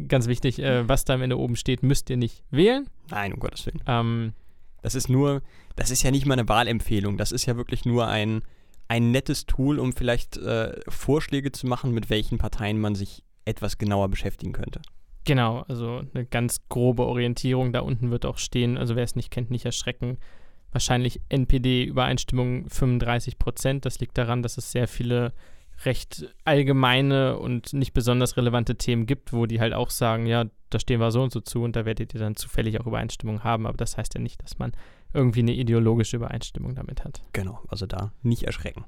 [0.08, 2.88] Ganz wichtig, äh, was da am Ende oben steht, müsst ihr nicht wählen.
[3.10, 3.82] Nein, um Gottes Willen.
[3.88, 4.34] Ähm,
[4.82, 5.42] Das ist nur,
[5.76, 7.18] das ist ja nicht mal eine Wahlempfehlung.
[7.18, 8.44] Das ist ja wirklich nur ein,
[8.90, 13.78] ein nettes Tool, um vielleicht äh, Vorschläge zu machen, mit welchen Parteien man sich etwas
[13.78, 14.82] genauer beschäftigen könnte.
[15.26, 17.72] Genau, also eine ganz grobe Orientierung.
[17.72, 20.18] Da unten wird auch stehen, also wer es nicht kennt, nicht erschrecken.
[20.72, 23.86] Wahrscheinlich NPD-Übereinstimmung 35 Prozent.
[23.86, 25.34] Das liegt daran, dass es sehr viele
[25.86, 30.80] recht allgemeine und nicht besonders relevante Themen gibt, wo die halt auch sagen, ja, da
[30.80, 33.66] stehen wir so und so zu und da werdet ihr dann zufällig auch Übereinstimmung haben.
[33.66, 34.72] Aber das heißt ja nicht, dass man
[35.14, 37.22] irgendwie eine ideologische Übereinstimmung damit hat.
[37.34, 38.86] Genau, also da nicht erschrecken.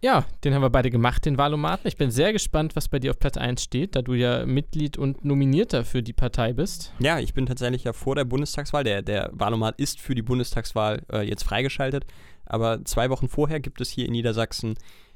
[0.00, 1.88] Ja, den haben wir beide gemacht, den Wahlomaten.
[1.88, 4.96] Ich bin sehr gespannt, was bei dir auf Platz 1 steht, da du ja Mitglied
[4.96, 6.92] und Nominierter für die Partei bist.
[6.98, 11.02] Ja, ich bin tatsächlich ja vor der Bundestagswahl, der, der Wahlomat ist für die Bundestagswahl
[11.10, 12.04] äh, jetzt freigeschaltet,
[12.44, 14.74] aber zwei Wochen vorher gibt es hier in Niedersachsen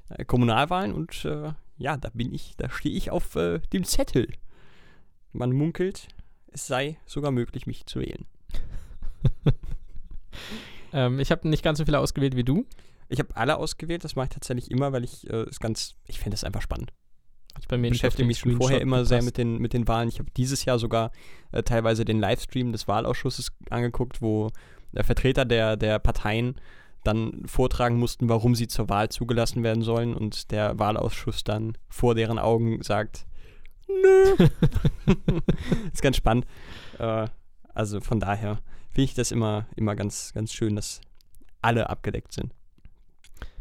[0.08, 4.28] äh, Kommunalwahlen und äh, ja, da bin ich, da stehe ich auf äh, dem Zettel.
[5.32, 6.08] Man munkelt,
[6.50, 8.24] es sei sogar möglich, mich zu wählen.
[10.92, 12.66] ähm, ich habe nicht ganz so viele ausgewählt wie du.
[13.08, 16.18] Ich habe alle ausgewählt, das mache ich tatsächlich immer, weil ich es äh, ganz, ich
[16.18, 16.92] finde es einfach spannend.
[17.58, 20.08] Ich beschäftige mich schon vorher immer sehr mit den, mit den Wahlen.
[20.08, 21.10] Ich habe dieses Jahr sogar
[21.52, 24.50] äh, teilweise den Livestream des Wahlausschusses angeguckt, wo
[24.92, 26.56] der Vertreter der, der Parteien
[27.02, 32.14] dann vortragen mussten, warum sie zur Wahl zugelassen werden sollen und der Wahlausschuss dann vor
[32.14, 33.26] deren Augen sagt,
[33.88, 34.48] nö.
[35.92, 36.46] ist ganz spannend.
[36.98, 37.28] Äh,
[37.72, 38.58] also von daher
[38.96, 41.02] finde ich das immer, immer ganz, ganz schön, dass
[41.60, 42.54] alle abgedeckt sind.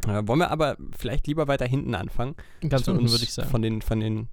[0.08, 2.36] Äh, wollen wir aber vielleicht lieber weiter hinten anfangen.
[2.66, 3.50] Ganz unten würde ich sagen.
[3.50, 4.28] Von den, von den,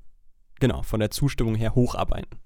[0.62, 2.40] genau, von der Zustimmung her hocharbeiten.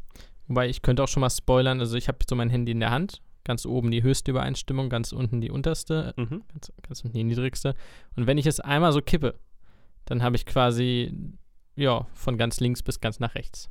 [0.47, 2.89] Wobei ich könnte auch schon mal spoilern, also ich habe so mein Handy in der
[2.89, 6.41] Hand, ganz oben die höchste Übereinstimmung, ganz unten die unterste, mhm.
[6.51, 7.75] ganz, ganz unten die niedrigste.
[8.15, 9.35] Und wenn ich es einmal so kippe,
[10.05, 11.13] dann habe ich quasi,
[11.75, 13.69] ja, von ganz links bis ganz nach rechts.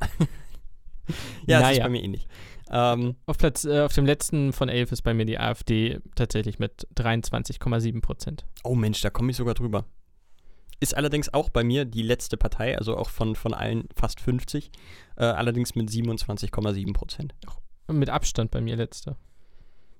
[1.46, 1.60] ja, naja.
[1.60, 2.26] das ist bei mir ähnlich.
[2.70, 6.58] Ähm, auf, Platz, äh, auf dem letzten von elf ist bei mir die AfD tatsächlich
[6.58, 8.46] mit 23,7 Prozent.
[8.62, 9.84] Oh Mensch, da komme ich sogar drüber.
[10.78, 14.70] Ist allerdings auch bei mir die letzte Partei, also auch von, von allen fast 50,
[15.16, 17.34] äh, allerdings mit 27,7 Prozent.
[17.88, 19.16] Mit Abstand bei mir letzte.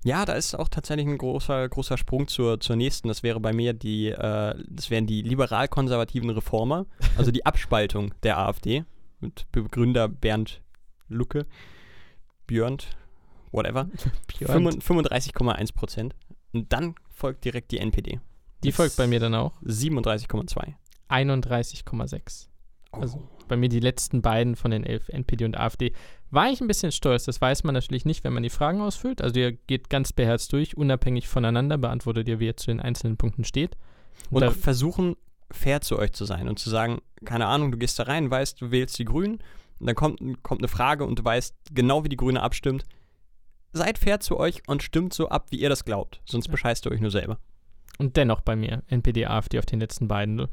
[0.03, 3.09] Ja, da ist auch tatsächlich ein großer, großer Sprung zur, zur nächsten.
[3.09, 8.39] Das wäre bei mir die, äh, das wären die liberal-konservativen Reformer, also die Abspaltung der
[8.39, 8.85] AfD
[9.19, 10.61] mit Begründer Bernd
[11.07, 11.45] Lucke.
[12.47, 12.77] Björn,
[13.51, 13.89] whatever,
[14.39, 16.15] 35,1 Prozent.
[16.53, 18.19] Und dann folgt direkt die NPD.
[18.63, 19.59] Die folgt bei mir dann auch.
[19.63, 20.73] 37,2.
[21.09, 22.47] 31,6.
[22.91, 25.93] Also bei mir die letzten beiden von den elf, NPD und AfD.
[26.29, 29.21] War ich ein bisschen stolz, das weiß man natürlich nicht, wenn man die Fragen ausfüllt.
[29.21, 33.17] Also ihr geht ganz beherzt durch, unabhängig voneinander, beantwortet ihr, wie ihr zu den einzelnen
[33.17, 33.77] Punkten steht.
[34.29, 35.15] Und, und versuchen,
[35.49, 38.61] fair zu euch zu sein und zu sagen, keine Ahnung, du gehst da rein, weißt,
[38.61, 39.39] du wählst die Grünen
[39.81, 42.85] und dann kommt, kommt eine Frage und du weißt genau, wie die Grüne abstimmt.
[43.73, 46.21] Seid fair zu euch und stimmt so ab, wie ihr das glaubt.
[46.25, 46.51] Sonst ja.
[46.51, 47.39] bescheißt ihr euch nur selber.
[47.97, 50.47] Und dennoch bei mir, NPD, AfD auf den letzten beiden,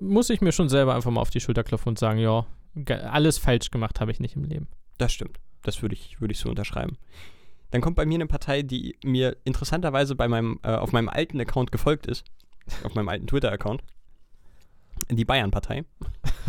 [0.00, 2.46] muss ich mir schon selber einfach mal auf die Schulter klopfen und sagen, ja,
[2.88, 4.66] alles falsch gemacht habe ich nicht im Leben.
[4.98, 5.38] Das stimmt.
[5.62, 6.98] Das würde ich, würd ich so unterschreiben.
[7.70, 11.40] Dann kommt bei mir eine Partei, die mir interessanterweise bei meinem, äh, auf meinem alten
[11.40, 12.24] Account gefolgt ist.
[12.82, 13.84] Auf meinem alten Twitter-Account
[15.08, 15.84] die Bayern-Partei.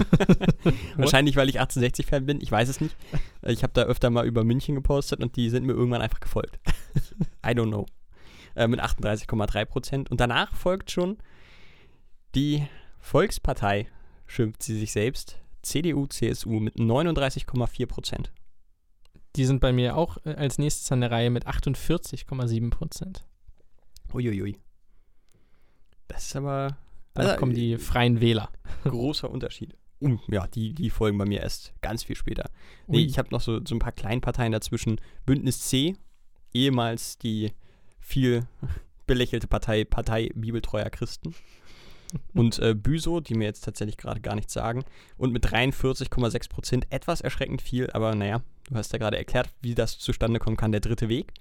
[0.95, 2.95] Wahrscheinlich, weil ich 1860-Fan bin, ich weiß es nicht.
[3.43, 6.59] Ich habe da öfter mal über München gepostet und die sind mir irgendwann einfach gefolgt.
[7.45, 7.85] I don't know.
[8.55, 10.11] Äh, mit 38,3 Prozent.
[10.11, 11.17] Und danach folgt schon
[12.35, 12.67] die
[12.99, 13.87] Volkspartei,
[14.25, 18.31] schimpft sie sich selbst, CDU, CSU mit 39,4 Prozent.
[19.35, 23.25] Die sind bei mir auch äh, als nächstes an der Reihe mit 48,7 Prozent.
[24.13, 24.57] Uiuiui.
[26.07, 26.77] Das ist aber
[27.13, 28.49] dann also, kommen die Freien Wähler.
[28.83, 29.75] Großer Unterschied.
[29.99, 32.49] Um, ja, die, die folgen bei mir erst ganz viel später.
[32.87, 33.05] Nee, Ui.
[33.05, 34.99] ich habe noch so, so ein paar Kleinparteien dazwischen.
[35.25, 35.95] Bündnis C,
[36.53, 37.51] ehemals die
[37.99, 38.47] viel
[39.07, 41.35] belächelte Partei, Partei Bibeltreuer Christen.
[42.33, 44.83] Und äh, Büso, die mir jetzt tatsächlich gerade gar nichts sagen.
[45.17, 49.75] Und mit 43,6 Prozent etwas erschreckend viel, aber naja, du hast ja gerade erklärt, wie
[49.75, 50.71] das zustande kommen kann.
[50.71, 51.31] Der dritte Weg,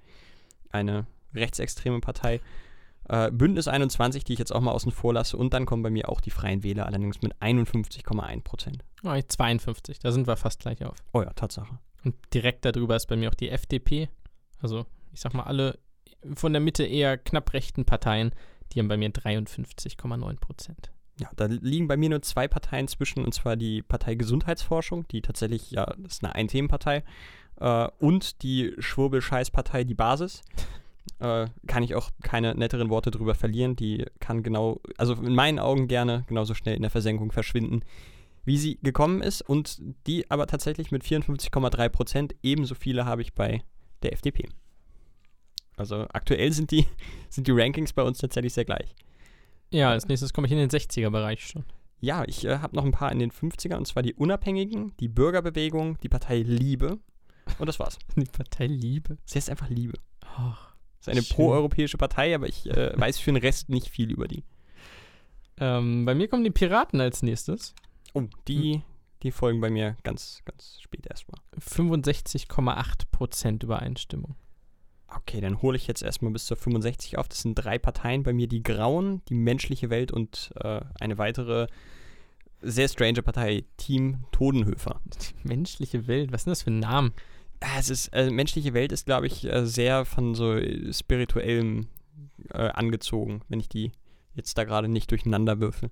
[0.69, 2.39] eine rechtsextreme Partei.
[3.11, 5.35] Äh, Bündnis 21, die ich jetzt auch mal außen vor lasse.
[5.35, 8.85] Und dann kommen bei mir auch die Freien Wähler, allerdings mit 51,1 Prozent.
[9.03, 10.95] Oh, 52, da sind wir fast gleich auf.
[11.11, 11.77] Oh ja, Tatsache.
[12.05, 14.07] Und direkt darüber ist bei mir auch die FDP.
[14.61, 15.77] Also, ich sag mal, alle
[16.35, 18.31] von der Mitte eher knapp rechten Parteien,
[18.71, 20.91] die haben bei mir 53,9 Prozent.
[21.19, 25.21] Ja, da liegen bei mir nur zwei Parteien zwischen, und zwar die Partei Gesundheitsforschung, die
[25.21, 27.03] tatsächlich, ja, das ist eine Ein-Themen-Partei,
[27.59, 30.43] äh, und die Schwurbel-Scheiß-Partei, die Basis.
[31.19, 33.75] Äh, kann ich auch keine netteren Worte drüber verlieren.
[33.75, 37.81] Die kann genau, also in meinen Augen gerne genauso schnell in der Versenkung verschwinden,
[38.43, 39.41] wie sie gekommen ist.
[39.41, 42.35] Und die aber tatsächlich mit 54,3 Prozent.
[42.43, 43.61] Ebenso viele habe ich bei
[44.03, 44.49] der FDP.
[45.77, 46.85] Also aktuell sind die,
[47.29, 48.95] sind die Rankings bei uns tatsächlich sehr gleich.
[49.71, 51.63] Ja, als nächstes komme ich in den 60er-Bereich schon.
[51.99, 55.07] Ja, ich äh, habe noch ein paar in den 50ern, und zwar die Unabhängigen, die
[55.07, 56.99] Bürgerbewegung, die Partei Liebe.
[57.59, 57.97] Und das war's.
[58.15, 59.17] Die Partei Liebe.
[59.25, 59.93] Sie heißt einfach Liebe.
[60.21, 60.70] Das
[61.01, 64.43] ist eine proeuropäische Partei, aber ich äh, weiß für den Rest nicht viel über die.
[65.57, 67.73] Ähm, bei mir kommen die Piraten als nächstes.
[68.13, 68.81] Oh, die,
[69.23, 71.39] die folgen bei mir ganz, ganz spät erstmal.
[71.59, 74.35] 65,8% Übereinstimmung.
[75.07, 77.27] Okay, dann hole ich jetzt erstmal bis zur 65 auf.
[77.27, 81.67] Das sind drei Parteien bei mir, die Grauen, die menschliche Welt und äh, eine weitere
[82.61, 85.01] sehr strange Partei, Team Todenhöfer.
[85.05, 87.11] Die menschliche Welt, was ist denn das für ein Name?
[87.61, 91.87] Ah, Es ist, äh, menschliche Welt ist, glaube ich, äh, sehr von so äh, spirituellem
[92.49, 93.91] äh, angezogen, wenn ich die
[94.33, 95.89] jetzt da gerade nicht durcheinander würfel.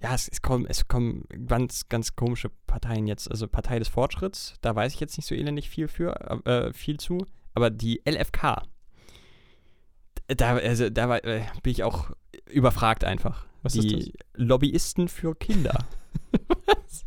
[0.00, 3.30] Ja, es, es, kommen, es kommen ganz, ganz komische Parteien jetzt.
[3.30, 6.98] Also Partei des Fortschritts, da weiß ich jetzt nicht so elendig viel für, äh, viel
[6.98, 7.24] zu.
[7.54, 8.62] Aber die LFK,
[10.26, 12.10] da, also, da war, äh, bin ich auch
[12.50, 13.46] überfragt einfach.
[13.62, 15.86] Was die ist Lobbyisten für Kinder.
[16.66, 17.04] Was?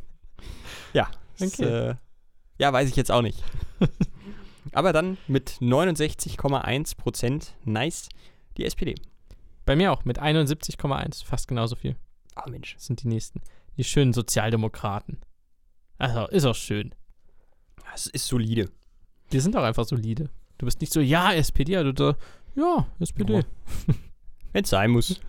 [0.94, 1.10] Ja.
[1.42, 1.64] Okay.
[1.64, 1.96] äh,
[2.58, 3.44] ja, weiß ich jetzt auch nicht.
[4.72, 8.10] Aber dann mit 69,1 Prozent, nice,
[8.58, 8.96] die SPD.
[9.66, 11.96] Bei mir auch mit 71,1, fast genauso viel.
[12.36, 12.76] Oh Mensch.
[12.76, 13.42] Das sind die nächsten.
[13.78, 15.20] Die schönen Sozialdemokraten.
[15.98, 16.94] Also, ist auch schön.
[17.92, 18.70] Das ist solide.
[19.32, 20.30] Die sind auch einfach solide.
[20.58, 22.16] Du bist nicht so, ja, SPD, du so,
[22.56, 23.44] ja, SPD.
[24.52, 25.20] Wenn es sein muss.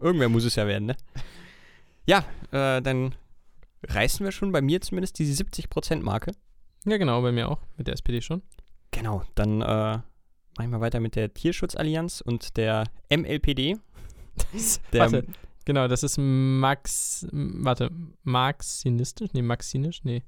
[0.00, 0.96] Irgendwer muss es ja werden, ne?
[2.06, 3.14] Ja, äh, dann
[3.84, 6.32] reißen wir schon bei mir zumindest diese 70%-Marke.
[6.86, 7.58] Ja, genau, bei mir auch.
[7.76, 8.42] Mit der SPD schon.
[8.92, 9.98] Genau, dann äh,
[10.56, 13.76] machen wir weiter mit der Tierschutzallianz und der MLPD.
[14.92, 15.26] Der, Warte,
[15.64, 17.90] genau, das ist Max, warte,
[18.22, 19.30] marxinistisch?
[19.32, 20.04] Nee, maxinisch?
[20.04, 20.24] Nee.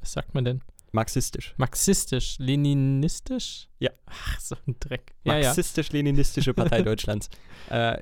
[0.00, 0.60] Was sagt man denn?
[0.90, 1.54] Marxistisch.
[1.56, 3.68] Marxistisch, leninistisch?
[3.78, 3.90] Ja.
[4.06, 5.14] Ach, so ein Dreck.
[5.22, 5.46] Ja, ja.
[5.46, 7.30] Marxistisch-Leninistische Partei Deutschlands.
[7.70, 7.98] Äh,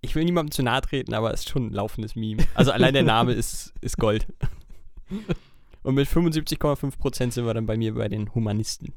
[0.00, 2.44] ich will niemandem zu nahe treten, aber es ist schon ein laufendes Meme.
[2.54, 4.26] Also allein der Name ist, ist Gold.
[5.82, 8.92] Und mit 75,5% sind wir dann bei mir bei den Humanisten.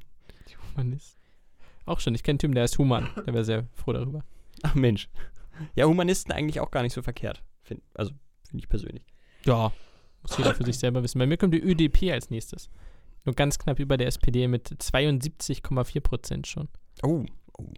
[0.75, 1.17] Humanist.
[1.85, 3.09] Auch schon, ich kenne einen Typen, der ist Human.
[3.25, 4.23] Der wäre sehr froh darüber.
[4.63, 5.09] Ach Mensch.
[5.75, 7.43] Ja, Humanisten eigentlich auch gar nicht so verkehrt.
[7.61, 8.11] Find, also
[8.47, 9.05] finde ich persönlich.
[9.45, 9.71] Ja,
[10.21, 11.19] muss jeder für sich selber wissen.
[11.19, 12.69] Bei mir kommt die ÖDP als nächstes.
[13.25, 16.67] Nur ganz knapp über der SPD mit 72,4 Prozent schon.
[17.03, 17.25] Oh,
[17.57, 17.73] oh.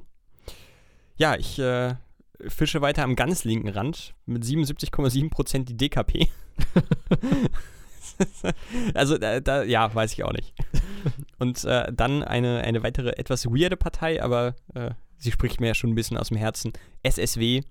[1.18, 1.96] Ja, ich äh,
[2.48, 6.28] fische weiter am ganz linken Rand mit 77,7% die DKP.
[8.94, 10.54] also da, da, ja, weiß ich auch nicht.
[11.40, 15.74] Und äh, dann eine, eine weitere etwas weirde Partei, aber äh, sie spricht mir ja
[15.76, 16.74] schon ein bisschen aus dem Herzen.
[17.04, 17.62] SSW,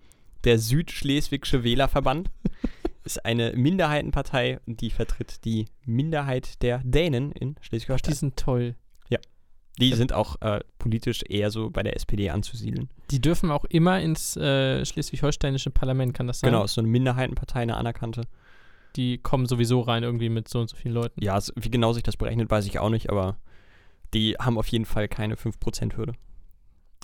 [0.45, 2.31] der Südschleswigsche Wählerverband,
[3.05, 8.15] ist eine Minderheitenpartei und die vertritt die Minderheit der Dänen in Die Schleswig-Holstein.
[8.15, 8.77] sind toll.
[9.79, 12.89] Die sind auch äh, politisch eher so bei der SPD anzusiedeln.
[13.11, 16.51] Die dürfen auch immer ins äh, schleswig-holsteinische Parlament, kann das sein?
[16.51, 18.23] Genau, ist so eine Minderheitenpartei, eine anerkannte.
[18.97, 21.23] Die kommen sowieso rein irgendwie mit so und so vielen Leuten.
[21.23, 23.39] Ja, wie genau sich das berechnet, weiß ich auch nicht, aber
[24.13, 26.13] die haben auf jeden Fall keine 5%-Hürde.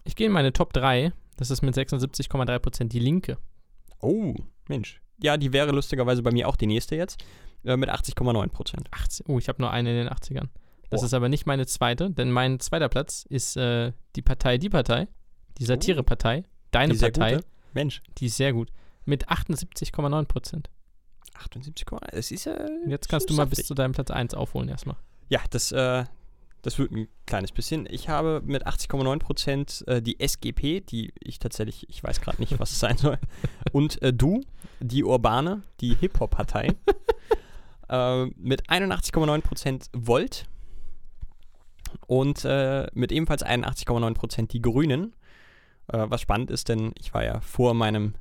[0.04, 1.12] Ich gehe in meine Top 3.
[1.36, 3.38] Das ist mit 76,3 Prozent die Linke.
[4.00, 4.34] Oh,
[4.68, 5.00] Mensch.
[5.22, 7.22] Ja, die wäre lustigerweise bei mir auch die nächste jetzt,
[7.64, 8.86] äh, mit 80,9%.
[8.90, 10.48] 80, oh, ich habe nur eine in den 80ern.
[10.88, 11.06] Das Boah.
[11.06, 15.08] ist aber nicht meine zweite, denn mein zweiter Platz ist äh, die Partei Die Partei,
[15.58, 16.94] die Satirepartei, deine Oh.
[16.94, 17.46] Die sehr Partei, gute.
[17.74, 18.70] Mensch, die ist sehr gut,
[19.04, 20.70] mit 78,9 Prozent.
[21.40, 22.56] 78, es ist ja.
[22.86, 24.96] Jetzt kannst du mal bis zu deinem Platz 1 aufholen erstmal.
[25.28, 26.04] Ja, das, äh,
[26.62, 27.86] das wird ein kleines bisschen.
[27.90, 32.72] Ich habe mit 80,9% äh, die SGP, die ich tatsächlich, ich weiß gerade nicht, was
[32.72, 33.18] es sein soll.
[33.72, 34.42] Und äh, du,
[34.80, 36.74] die Urbane, die Hip-Hop-Partei.
[37.88, 40.46] äh, mit 81,9% Volt.
[42.06, 45.14] Und äh, mit ebenfalls 81,9% die Grünen.
[45.88, 48.14] Äh, was spannend ist, denn ich war ja vor meinem,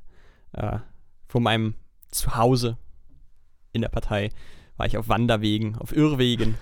[0.52, 0.78] äh,
[1.26, 1.74] vor meinem
[2.10, 2.78] Zuhause
[3.72, 4.30] in der Partei,
[4.76, 6.56] war ich auf Wanderwegen, auf Irrwegen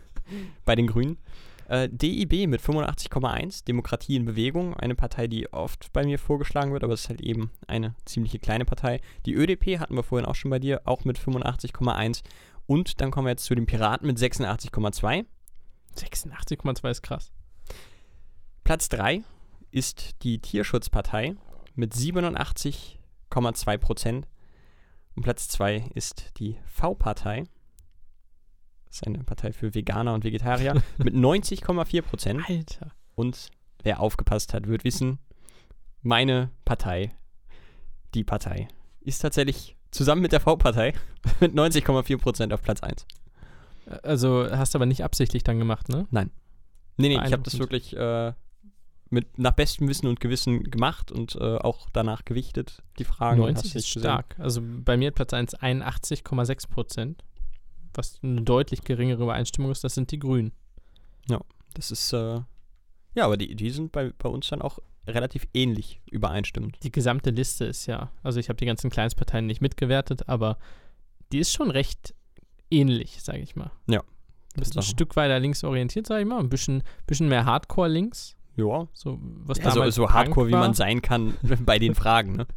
[0.64, 1.18] bei den Grünen.
[1.68, 6.84] Äh, DIB mit 85,1, Demokratie in Bewegung, eine Partei, die oft bei mir vorgeschlagen wird,
[6.84, 9.00] aber es ist halt eben eine ziemliche kleine Partei.
[9.26, 12.22] Die ÖDP hatten wir vorhin auch schon bei dir, auch mit 85,1.
[12.66, 15.24] Und dann kommen wir jetzt zu den Piraten mit 86,2.
[15.96, 17.32] 86,2 ist krass.
[18.64, 19.22] Platz 3
[19.70, 21.36] ist die Tierschutzpartei
[21.74, 24.26] mit 87,2 Prozent.
[25.14, 27.44] Und Platz 2 ist die V-Partei.
[28.86, 32.48] Das ist eine Partei für Veganer und Vegetarier mit 90,4 Prozent.
[32.48, 32.92] Alter.
[33.14, 33.50] Und
[33.82, 35.18] wer aufgepasst hat, wird wissen,
[36.02, 37.12] meine Partei,
[38.14, 38.68] die Partei,
[39.00, 40.94] ist tatsächlich zusammen mit der V-Partei
[41.40, 43.06] mit 90,4 Prozent auf Platz 1.
[44.02, 46.06] Also hast du aber nicht absichtlich dann gemacht, ne?
[46.96, 48.32] Nee, nee, ich habe das wirklich, äh,
[49.12, 53.40] mit nach bestem Wissen und Gewissen gemacht und äh, auch danach gewichtet, die Fragen.
[53.40, 54.36] 90 ist stark.
[54.38, 57.24] Also bei mir hat Platz 1 81,6 Prozent.
[57.94, 60.52] Was eine deutlich geringere Übereinstimmung ist, das sind die Grünen.
[61.74, 62.40] Das ist, äh,
[63.14, 66.78] ja, aber die, die sind bei, bei uns dann auch relativ ähnlich übereinstimmend.
[66.82, 70.58] Die gesamte Liste ist ja, also ich habe die ganzen Kleinstparteien nicht mitgewertet, aber
[71.32, 72.14] die ist schon recht
[72.70, 73.70] ähnlich, sage ich mal.
[73.86, 74.02] Ja,
[74.54, 74.82] Du bist ein.
[74.82, 76.38] Stück weiter links orientiert, sage ich mal.
[76.38, 78.36] Ein bisschen, bisschen mehr Hardcore links.
[78.54, 81.34] Ja, So, was ja so, damals so hardcore, wie man sein kann
[81.64, 82.32] bei den Fragen.
[82.36, 82.46] Ne?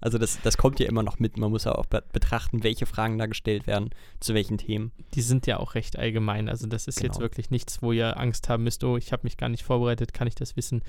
[0.00, 1.36] Also das, das kommt ja immer noch mit.
[1.36, 4.92] Man muss ja auch be betrachten, welche Fragen da gestellt werden, zu welchen Themen.
[5.12, 6.48] Die sind ja auch recht allgemein.
[6.48, 7.24] Also das ist jetzt Genau.
[7.24, 10.26] wirklich nichts, wo ihr Angst haben müsst, oh, ich habe mich gar nicht vorbereitet, kann
[10.26, 10.82] ich das wissen?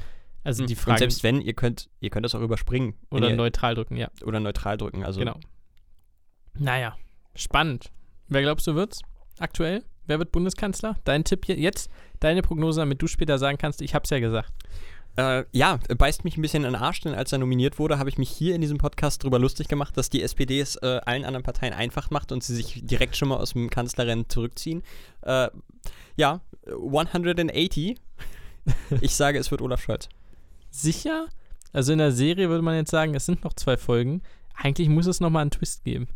[0.45, 2.93] Also die Und Fragen selbst wenn, ihr könnt, ihr könnt das auch überspringen.
[3.11, 5.03] oder ihr, neutral drücken, ja, oder neutral drücken.
[5.03, 5.37] Also genau.
[6.57, 6.95] Naja,
[7.35, 7.91] spannend.
[8.29, 9.01] Wer glaubst du wird's
[9.39, 9.83] aktuell?
[10.09, 10.95] Wer wird Bundeskanzler?
[11.03, 14.51] Dein Tipp je- jetzt, deine Prognose, damit du später sagen kannst, ich hab's ja gesagt.
[15.15, 18.09] Äh, ja, beißt mich ein bisschen in den Arsch, denn als er nominiert wurde, habe
[18.09, 21.25] ich mich hier in diesem Podcast darüber lustig gemacht, dass die SPD es äh, allen
[21.25, 24.81] anderen Parteien einfach macht und sie sich direkt schon mal aus dem Kanzlerrennen zurückziehen.
[25.21, 25.49] Äh,
[26.15, 27.97] ja, 180.
[29.01, 30.09] Ich sage, es wird Olaf Scholz.
[30.69, 31.27] Sicher?
[31.73, 34.21] Also in der Serie würde man jetzt sagen, es sind noch zwei Folgen.
[34.55, 36.07] Eigentlich muss es nochmal einen Twist geben.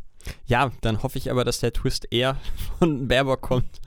[0.46, 2.38] Ja, dann hoffe ich aber, dass der Twist eher
[2.80, 3.82] von Baerbock kommt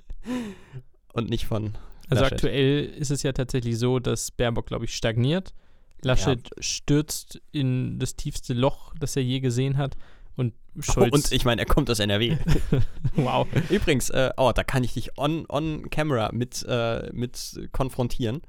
[1.12, 1.76] und nicht von.
[2.08, 2.34] Also Laschet.
[2.34, 5.54] aktuell ist es ja tatsächlich so, dass Baerbock, glaube ich, stagniert.
[6.02, 9.96] Laschet stürzt in das tiefste Loch, das er je gesehen hat.
[10.36, 11.12] Und Scholz.
[11.12, 12.36] Und ich meine, er kommt aus NRW.
[13.16, 13.46] wow.
[13.70, 18.42] Übrigens, äh, oh, da kann ich dich on, on camera mit, äh, mit konfrontieren.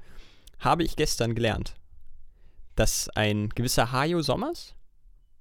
[0.58, 1.74] Habe ich gestern gelernt,
[2.76, 4.74] dass ein gewisser Hajo Sommers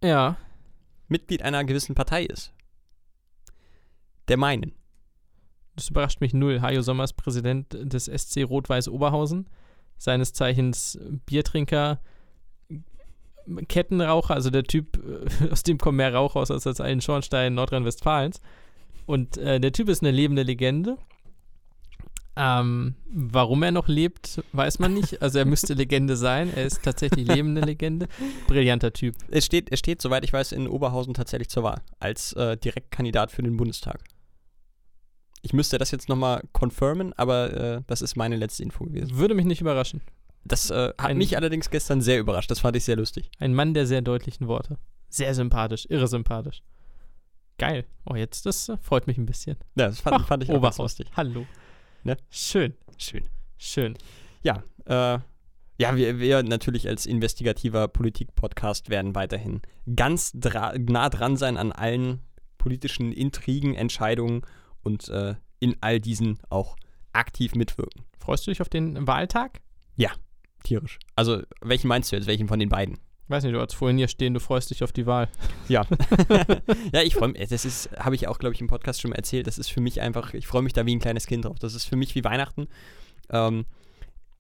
[0.04, 0.38] Ja.
[1.10, 2.54] Mitglied einer gewissen Partei ist.
[4.28, 4.74] Der meinen.
[5.78, 6.62] Das überrascht mich null.
[6.62, 9.48] Hajo Sommers, Präsident des SC Rot-Weiß Oberhausen,
[9.98, 12.02] seines Zeichens Biertrinker,
[13.70, 17.56] Kettenraucher, also der Typ, äh, aus dem kommen mehr Rauch raus als aus allen Schornsteinen
[17.56, 18.42] Nordrhein-Westfalens.
[19.06, 20.98] Und äh, der Typ ist eine lebende Legende.
[22.36, 25.22] Ähm, warum er noch lebt, weiß man nicht.
[25.22, 26.52] Also er müsste Legende sein.
[26.56, 28.08] Er ist tatsächlich lebende Legende.
[28.48, 29.16] Brillanter Typ.
[29.30, 31.82] Es steht, er steht, soweit ich weiß, in Oberhausen tatsächlich zur Wahl.
[32.00, 34.04] Als äh, Direktkandidat für den Bundestag.
[35.48, 39.16] Ich müsste das jetzt nochmal confirmen, aber äh, das ist meine letzte Info gewesen.
[39.18, 40.02] Würde mich nicht überraschen.
[40.44, 42.52] Das äh, hat Ein- mich allerdings gestern sehr überrascht.
[42.52, 43.32] Das fand ich sehr lustig.
[43.40, 44.78] Ein Mann der sehr deutlichen Worte.
[45.08, 46.64] Sehr sympathisch, irre sympathisch.
[47.58, 47.86] Geil.
[48.04, 49.56] Oh, jetzt, das äh, freut mich ein bisschen.
[49.78, 51.08] Ja, das fand, Ach, fand ich auch ganz lustig.
[51.16, 51.46] Hallo.
[52.04, 52.18] Ne?
[52.30, 53.24] Schön, Schön.
[53.58, 53.98] schön.
[54.44, 55.20] Ja, äh,
[55.80, 59.62] ja, wir, wir natürlich als investigativer Politik-Podcast werden weiterhin
[59.96, 62.20] ganz nah dran sein an allen
[62.58, 64.42] politischen Intrigen, Entscheidungen
[64.88, 66.76] und äh, in all diesen auch
[67.14, 68.04] aktiv mitwirken.
[68.20, 69.62] Freust du dich auf den Wahltag?
[70.64, 70.98] Tierisch.
[71.16, 72.26] Also, welchen meinst du jetzt?
[72.28, 72.98] Welchen von den beiden?
[73.30, 75.30] Weiß nicht, du hast vorhin hier stehen, du freust dich auf die Wahl.
[75.70, 75.86] Ja.
[76.94, 77.48] ja, ich freue mich.
[77.50, 79.48] Das ist, habe ich auch, glaube ich, im Podcast schon mal erzählt.
[79.48, 81.58] Das ist für mich einfach, ich freue mich da wie ein kleines Kind drauf.
[81.60, 82.68] Das ist für mich wie Weihnachten.
[83.30, 83.66] Ähm,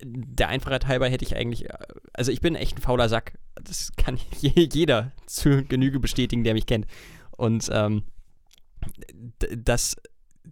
[0.01, 1.77] der Einfachheit halber hätte ich eigentlich, äh,
[2.13, 3.37] also ich bin echt ein fauler Sack.
[3.55, 6.87] Das kann je- jeder zu Genüge bestätigen, der mich kennt.
[7.37, 8.03] Und ähm,
[9.55, 9.95] das,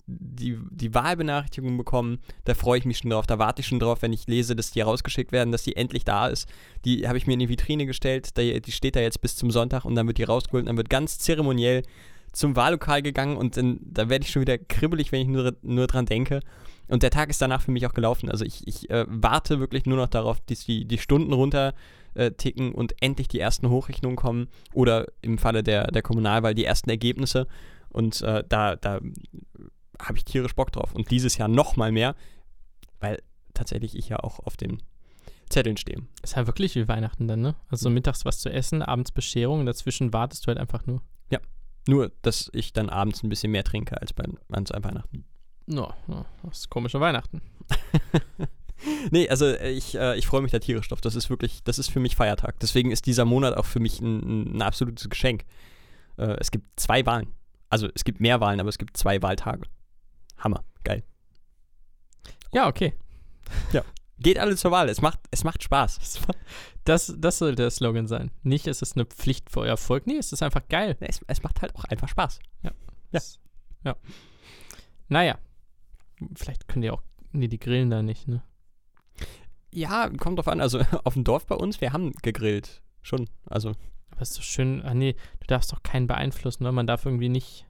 [0.07, 3.27] die, die Wahlbenachrichtigung bekommen, da freue ich mich schon drauf.
[3.27, 6.05] Da warte ich schon drauf, wenn ich lese, dass die rausgeschickt werden, dass die endlich
[6.05, 6.47] da ist.
[6.85, 9.51] Die habe ich mir in die Vitrine gestellt, die, die steht da jetzt bis zum
[9.51, 11.83] Sonntag und dann wird die rausgeholt und dann wird ganz zeremoniell
[12.31, 15.87] zum Wahllokal gegangen und dann, da werde ich schon wieder kribbelig, wenn ich nur, nur
[15.87, 16.41] dran denke.
[16.87, 18.29] Und der Tag ist danach für mich auch gelaufen.
[18.29, 21.73] Also ich, ich äh, warte wirklich nur noch darauf, dass die, die Stunden runter
[22.13, 26.65] äh, ticken und endlich die ersten Hochrechnungen kommen oder im Falle der, der Kommunalwahl die
[26.65, 27.47] ersten Ergebnisse.
[27.89, 28.99] Und äh, da, da
[30.01, 30.93] habe ich tierisch Bock drauf.
[30.93, 32.15] Und dieses Jahr noch mal mehr,
[32.99, 33.21] weil
[33.53, 34.81] tatsächlich ich ja auch auf den
[35.49, 36.01] Zetteln stehe.
[36.23, 37.55] Ist halt wirklich wie Weihnachten dann, ne?
[37.69, 41.01] Also mittags was zu essen, abends Bescherung und dazwischen wartest du halt einfach nur.
[41.87, 45.23] Nur, dass ich dann abends ein bisschen mehr trinke als bei ans Weihnachten.
[45.67, 47.41] No, no, das ist komische Weihnachten.
[49.09, 50.99] Nee, also äh, ich, äh, ich freue mich da tierisch drauf.
[50.99, 52.59] Das ist wirklich, das ist für mich Feiertag.
[52.59, 55.45] Deswegen ist dieser Monat auch für mich ein, ein absolutes Geschenk.
[56.17, 57.29] Äh, es gibt zwei Wahlen.
[57.69, 59.61] Also es gibt mehr Wahlen, aber es gibt zwei Wahltage.
[60.37, 61.03] Hammer, geil.
[62.53, 62.93] Ja, okay.
[64.17, 64.87] Geht alle zur Wahl.
[64.87, 65.99] Es macht, es macht Spaß.
[66.85, 68.29] Das, das, das soll der Slogan sein.
[68.43, 70.05] Nicht, es ist eine Pflicht für euer Erfolg.
[70.05, 70.95] Nee, es ist einfach geil.
[70.99, 72.37] Es, es macht halt auch einfach Spaß.
[72.61, 72.71] Ja.
[73.11, 73.39] Das-
[73.83, 73.95] ja.
[75.09, 75.39] Naja.
[76.35, 77.01] Vielleicht könnt ihr auch.
[77.31, 78.43] Nee, die grillen da nicht, ne?
[79.73, 80.61] Ja, kommt drauf an.
[80.61, 82.83] Also auf dem Dorf bei uns, wir haben gegrillt.
[83.01, 83.27] Schon.
[83.47, 83.71] Also,
[84.11, 84.83] Aber ist doch schön.
[84.83, 86.71] Ah, nee, du darfst doch keinen beeinflussen, ne?
[86.71, 87.65] Man darf irgendwie nicht.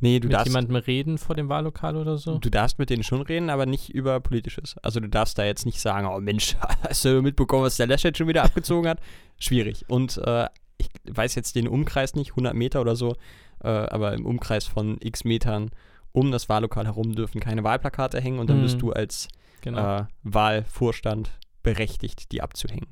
[0.00, 2.38] Nee, du mit darfst, jemandem reden vor dem Wahllokal oder so?
[2.38, 4.76] du darfst mit denen schon reden, aber nicht über Politisches.
[4.78, 6.56] Also du darfst da jetzt nicht sagen, oh Mensch,
[6.88, 9.00] hast du mitbekommen, was der Laschet schon wieder abgezogen hat?
[9.38, 9.84] Schwierig.
[9.88, 10.48] Und äh,
[10.78, 13.16] ich weiß jetzt den Umkreis nicht, 100 Meter oder so,
[13.62, 15.70] äh, aber im Umkreis von x Metern
[16.12, 18.62] um das Wahllokal herum dürfen keine Wahlplakate hängen und dann Mhm.
[18.62, 19.28] bist du als
[19.60, 19.98] Genau.
[20.00, 21.30] äh, Wahlvorstand
[21.62, 22.86] berechtigt, die abzuhängen.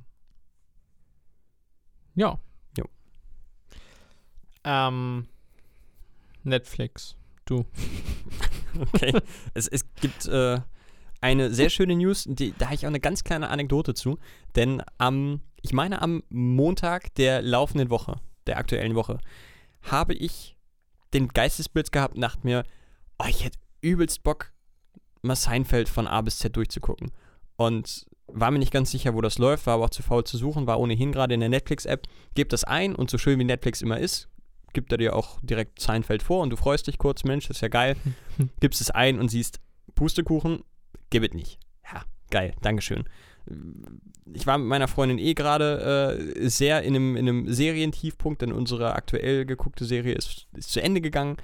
[2.14, 2.38] ja.
[2.76, 2.84] Jo.
[4.64, 5.26] Ähm,
[6.46, 7.16] Netflix.
[7.44, 7.64] Du.
[8.78, 9.18] Okay.
[9.54, 10.60] es, es gibt äh,
[11.22, 14.18] eine sehr schöne News, die, da habe ich auch eine ganz kleine Anekdote zu.
[14.54, 19.18] Denn am, ich meine am Montag der laufenden Woche, der aktuellen Woche,
[19.80, 20.56] habe ich
[21.14, 22.64] den Geistesblitz gehabt dachte mir,
[23.18, 24.52] oh, ich hätte übelst Bock,
[25.22, 27.12] mal Seinfeld von A bis Z durchzugucken.
[27.56, 30.36] Und war mir nicht ganz sicher, wo das läuft, war aber auch zu faul zu
[30.36, 32.06] suchen, war ohnehin gerade in der Netflix-App.
[32.34, 34.28] Gebt das ein und so schön wie Netflix immer ist,
[34.76, 37.60] gibt er dir auch direkt Seinfeld vor und du freust dich kurz, Mensch, das ist
[37.62, 37.96] ja geil.
[38.60, 39.58] Gibst es ein und siehst
[39.94, 40.64] Pustekuchen,
[41.08, 41.58] gib es nicht.
[41.90, 43.04] Ja, geil, Dankeschön.
[44.34, 48.52] Ich war mit meiner Freundin eh gerade äh, sehr in einem, in einem Serientiefpunkt, denn
[48.52, 51.38] unsere aktuell geguckte Serie ist, ist zu Ende gegangen.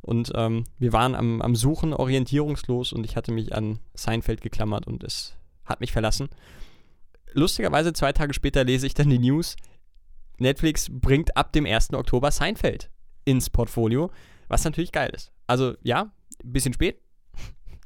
[0.00, 4.86] Und ähm, wir waren am, am Suchen, orientierungslos und ich hatte mich an Seinfeld geklammert
[4.86, 5.34] und es
[5.64, 6.28] hat mich verlassen.
[7.32, 9.56] Lustigerweise zwei Tage später lese ich dann die News,
[10.38, 11.92] Netflix bringt ab dem 1.
[11.94, 12.90] Oktober Seinfeld
[13.24, 14.10] ins Portfolio,
[14.48, 15.32] was natürlich geil ist.
[15.46, 16.12] Also ja,
[16.44, 17.00] ein bisschen spät.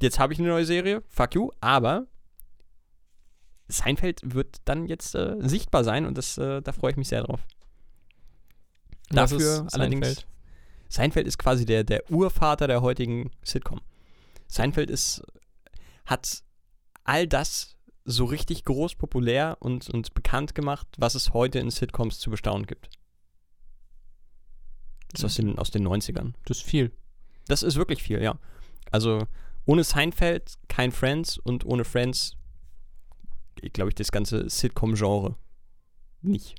[0.00, 2.06] Jetzt habe ich eine neue Serie, fuck you, aber
[3.68, 7.22] Seinfeld wird dann jetzt äh, sichtbar sein und das, äh, da freue ich mich sehr
[7.22, 7.40] drauf.
[9.10, 10.06] Was Dafür allerdings.
[10.06, 10.26] Seinfeld?
[10.88, 13.80] Seinfeld ist quasi der, der Urvater der heutigen Sitcom.
[14.48, 15.22] Seinfeld ist,
[16.04, 16.42] hat
[17.04, 17.76] all das
[18.10, 22.66] so richtig groß populär und, und bekannt gemacht, was es heute in Sitcoms zu bestaunen
[22.66, 22.90] gibt.
[25.12, 26.32] Das ist aus den, aus den 90ern.
[26.44, 26.92] Das ist viel.
[27.46, 28.38] Das ist wirklich viel, ja.
[28.90, 29.26] Also
[29.66, 32.36] ohne Seinfeld kein Friends und ohne Friends,
[33.72, 35.36] glaube ich, das ganze Sitcom-Genre
[36.22, 36.54] nicht.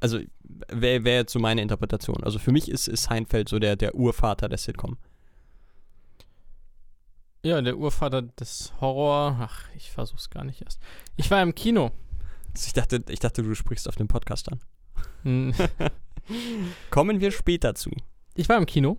[0.00, 2.22] Also wäre wär jetzt so meine Interpretation.
[2.22, 4.98] Also für mich ist, ist Seinfeld so der, der Urvater der Sitcom.
[7.44, 9.36] Ja, der Urvater des Horror.
[9.38, 10.80] Ach, ich versuch's gar nicht erst.
[11.16, 11.90] Ich war im Kino.
[12.56, 14.60] Ich dachte, ich dachte, du sprichst auf dem Podcast an.
[15.24, 15.54] Hm,
[16.90, 17.90] Kommen wir später zu.
[18.34, 18.96] Ich war im Kino.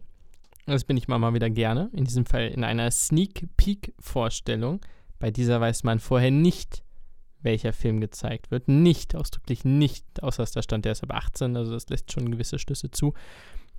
[0.68, 1.90] Das bin ich mal, mal wieder gerne.
[1.94, 4.80] In diesem Fall in einer Sneak Peek Vorstellung.
[5.18, 6.84] Bei dieser weiß man vorher nicht,
[7.42, 8.68] welcher Film gezeigt wird.
[8.68, 12.30] Nicht, ausdrücklich nicht, außer dass da stand, der ist ab 18, also das lässt schon
[12.30, 13.16] gewisse Schlüsse zu.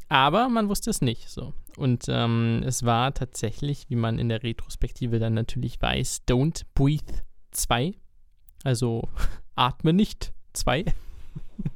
[0.08, 1.52] Aber man wusste es nicht so.
[1.76, 7.22] Und ähm, es war tatsächlich, wie man in der Retrospektive dann natürlich weiß, Don't Breathe
[7.50, 7.94] 2.
[8.64, 9.08] Also
[9.56, 10.84] atme nicht 2.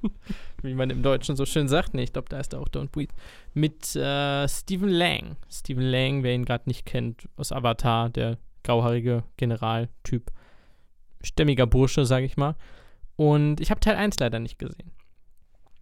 [0.63, 1.95] wie man im Deutschen so schön sagt.
[1.95, 3.15] Nee, ich glaube, da ist auch Don't Breathe.
[3.55, 5.37] Mit äh, Stephen Lang.
[5.51, 10.31] Stephen Lang, wer ihn gerade nicht kennt, aus Avatar, der grauhaarige Generaltyp.
[11.23, 12.55] Stämmiger Bursche, sage ich mal.
[13.17, 14.93] Und ich habe Teil 1 leider nicht gesehen.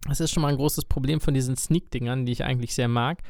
[0.07, 3.21] Das ist schon mal ein großes Problem von diesen Sneak-Dingern, die ich eigentlich sehr mag.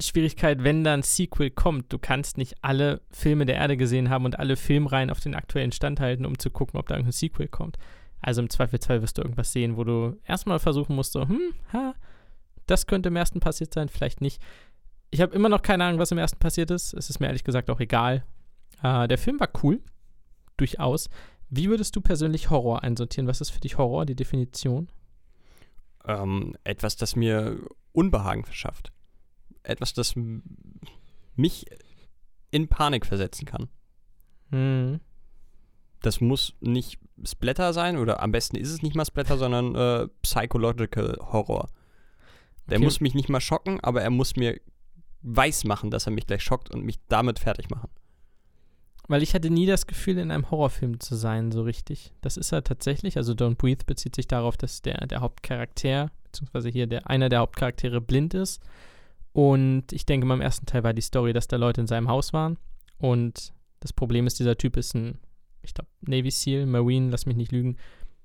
[0.00, 4.24] Schwierigkeit, wenn da ein Sequel kommt, du kannst nicht alle Filme der Erde gesehen haben
[4.24, 7.48] und alle Filmreihen auf den aktuellen Stand halten, um zu gucken, ob da irgendein Sequel
[7.48, 7.78] kommt.
[8.20, 11.94] Also im Zweifelsfall wirst du irgendwas sehen, wo du erstmal versuchen musst, so, hm, ha,
[12.66, 14.42] das könnte im ersten passiert sein, vielleicht nicht.
[15.10, 16.94] Ich habe immer noch keine Ahnung, was im ersten passiert ist.
[16.94, 18.24] Es ist mir ehrlich gesagt auch egal.
[18.82, 19.80] Äh, der Film war cool,
[20.56, 21.08] durchaus.
[21.50, 23.28] Wie würdest du persönlich Horror einsortieren?
[23.28, 24.88] Was ist für dich Horror, die Definition?
[26.06, 27.58] Ähm, etwas, das mir
[27.92, 28.92] Unbehagen verschafft.
[29.62, 30.14] Etwas, das
[31.36, 31.66] mich
[32.50, 33.68] in Panik versetzen kann.
[34.50, 35.00] Hm.
[36.02, 40.08] Das muss nicht Splatter sein oder am besten ist es nicht mal Splatter, sondern äh,
[40.22, 41.68] Psychological Horror.
[42.68, 42.84] Der Okay.
[42.84, 44.60] muss mich nicht mal schocken, aber er muss mir
[45.22, 47.88] weiß machen, dass er mich gleich schockt und mich damit fertig machen.
[49.06, 52.12] Weil ich hatte nie das Gefühl, in einem Horrorfilm zu sein, so richtig.
[52.22, 53.16] Das ist er tatsächlich.
[53.18, 57.40] Also Don't Breathe bezieht sich darauf, dass der, der Hauptcharakter, beziehungsweise hier der, einer der
[57.40, 58.62] Hauptcharaktere blind ist.
[59.32, 62.32] Und ich denke, beim ersten Teil war die Story, dass da Leute in seinem Haus
[62.32, 62.56] waren.
[62.98, 65.18] Und das Problem ist, dieser Typ ist ein,
[65.62, 67.76] ich glaube, Navy SEAL, Marine, lass mich nicht lügen.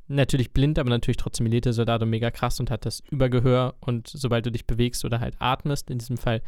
[0.08, 3.76] Natürlich blind, aber natürlich trotzdem Elite-Soldat und mega krass und hat das Übergehör.
[3.82, 6.42] Und sobald du dich bewegst oder halt atmest, in diesem Fall,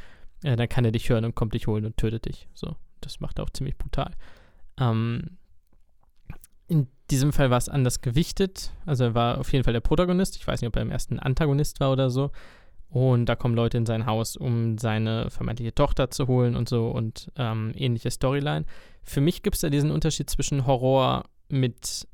[0.43, 2.47] äh, dann kann er dich hören und kommt dich holen und tötet dich.
[2.53, 4.11] So, das macht er auch ziemlich brutal.
[4.79, 5.37] Ähm,
[6.67, 8.71] in diesem Fall war es anders gewichtet.
[8.85, 10.37] Also er war auf jeden Fall der Protagonist.
[10.37, 12.31] Ich weiß nicht, ob er im ersten Antagonist war oder so.
[12.87, 16.89] Und da kommen Leute in sein Haus, um seine vermeintliche Tochter zu holen und so
[16.89, 18.65] und ähm, ähnliche Storyline.
[19.03, 22.07] Für mich gibt es da diesen Unterschied zwischen Horror mit,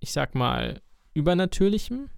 [0.00, 0.80] ich sag mal,
[1.14, 2.08] Übernatürlichem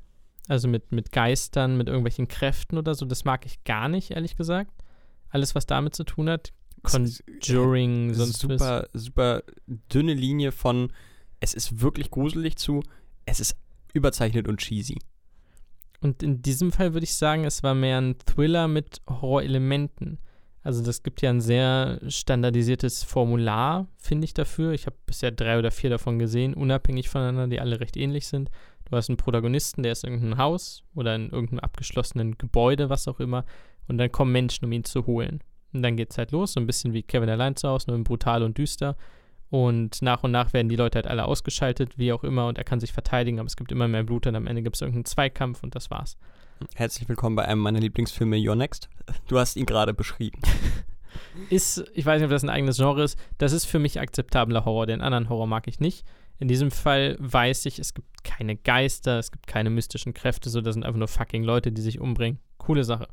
[0.49, 3.07] Also mit, mit Geistern, mit irgendwelchen Kräften oder so.
[3.07, 4.73] Das mag ich gar nicht, ehrlich gesagt.
[5.29, 6.53] Alles, was damit zu tun hat.
[6.85, 10.93] Conjuring, Es sonst ist super, super dünne Linie von
[11.41, 12.83] es ist wirklich gruselig zu
[13.27, 13.57] es ist
[13.93, 14.99] überzeichnet und cheesy.
[16.01, 20.19] Und in diesem Fall würde ich sagen, es war mehr ein Thriller mit Horrorelementen.
[20.63, 24.73] Also das gibt ja ein sehr standardisiertes Formular, finde ich dafür.
[24.73, 28.51] Ich habe bisher drei oder vier davon gesehen, unabhängig voneinander, die alle recht ähnlich sind.
[28.85, 33.09] Du hast einen Protagonisten, der ist in irgendeinem Haus oder in irgendeinem abgeschlossenen Gebäude, was
[33.09, 33.45] auch immer.
[33.89, 35.41] Und dann kommen Menschen, um ihn zu holen.
[35.75, 38.03] Und dann geht es halt los, so ein bisschen wie Kevin allein zu Hause, nur
[38.05, 38.97] brutal und düster.
[39.51, 42.65] Und nach und nach werden die Leute halt alle ausgeschaltet, wie auch immer, und er
[42.65, 45.05] kann sich verteidigen, aber es gibt immer mehr Blut und am Ende gibt es irgendeinen
[45.05, 46.17] Zweikampf und das war's.
[46.75, 48.89] Herzlich willkommen bei einem meiner Lieblingsfilme Your Next.
[49.27, 50.41] Du hast ihn gerade beschrieben.
[51.51, 54.65] Ist, ich weiß nicht, ob das ein eigenes Genre ist, das ist für mich akzeptabler
[54.65, 54.87] Horror.
[54.87, 56.05] Den anderen Horror mag ich nicht.
[56.39, 60.61] In diesem Fall weiß ich, es gibt keine Geister, es gibt keine mystischen Kräfte, so
[60.61, 62.41] das sind einfach nur fucking Leute, die sich umbringen.
[62.59, 63.09] Coole Sache.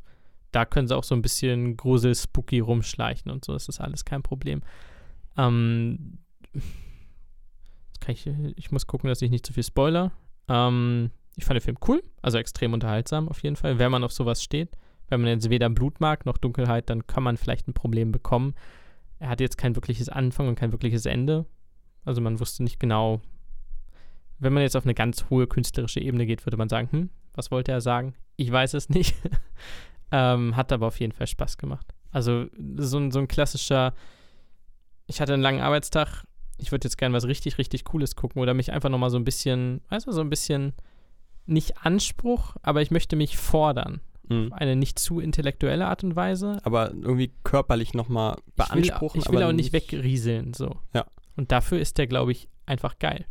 [0.52, 4.06] Da können sie auch so ein bisschen grusel, spooky rumschleichen und so, das ist alles
[4.06, 4.62] kein Problem.
[5.38, 6.20] Ähm,
[8.08, 10.12] ich, ich muss gucken, dass ich nicht zu viel spoiler.
[10.47, 14.12] Ähm, ich fand den Film cool, also extrem unterhaltsam auf jeden Fall, wenn man auf
[14.12, 14.78] sowas steht.
[15.08, 18.56] Wenn man jetzt weder Blut mag noch Dunkelheit, dann kann man vielleicht ein Problem bekommen.
[19.20, 21.45] Er hat jetzt kein wirkliches Anfang und kein wirkliches Ende.
[22.06, 23.22] Also man wusste nicht genau.
[24.39, 27.52] Wenn man jetzt auf eine ganz hohe künstlerische Ebene geht, würde man sagen, hm, was
[27.52, 28.16] wollte er sagen?
[28.38, 29.16] Ich weiß es nicht.
[30.12, 31.93] ähm, hat aber auf jeden Fall Spaß gemacht.
[32.12, 32.45] Also
[32.78, 33.93] so ein, so ein klassischer,
[35.07, 36.26] ich hatte einen langen Arbeitstag,
[36.57, 39.24] ich würde jetzt gerne was richtig, richtig Cooles gucken oder mich einfach nochmal so ein
[39.24, 40.74] bisschen, weißt du, so ein bisschen,
[41.45, 44.01] nicht Anspruch, aber ich möchte mich fordern.
[44.30, 44.51] Mhm.
[44.51, 46.57] Auf eine nicht zu intellektuelle Art und Weise.
[46.64, 49.22] Aber irgendwie körperlich nochmal beanspruchen.
[49.22, 50.78] Ich will, ich will aber auch nicht wegrieseln, so.
[50.93, 51.05] Ja.
[51.36, 53.26] Und dafür ist der, glaube ich, einfach geil.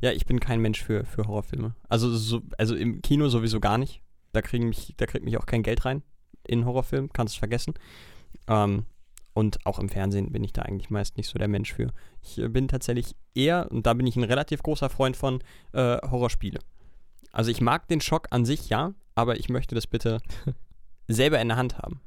[0.00, 1.74] Ja, ich bin kein Mensch für, für Horrorfilme.
[1.88, 4.02] Also, so, also im Kino sowieso gar nicht.
[4.38, 6.04] Da, kriegen mich, da kriegt mich auch kein Geld rein
[6.44, 7.74] in Horrorfilmen, kannst es vergessen.
[8.46, 8.86] Ähm,
[9.34, 11.92] und auch im Fernsehen bin ich da eigentlich meist nicht so der Mensch für.
[12.22, 15.98] Ich äh, bin tatsächlich eher, und da bin ich ein relativ großer Freund von, äh,
[16.08, 16.60] Horrorspiele.
[17.32, 20.20] Also ich mag den Schock an sich, ja, aber ich möchte das bitte
[21.08, 22.00] selber in der Hand haben.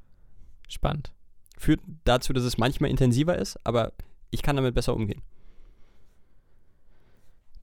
[0.69, 1.11] Spannend.
[1.57, 3.91] Führt dazu, dass es manchmal intensiver ist, aber
[4.29, 5.21] ich kann damit besser umgehen.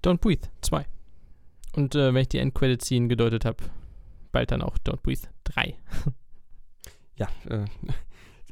[0.05, 0.85] Don't Breathe 2.
[1.73, 3.65] Und äh, wenn ich die Endcredit-Scene gedeutet habe,
[4.39, 5.77] bald dann auch Don't Breathe 3.
[7.17, 7.65] Ja, äh,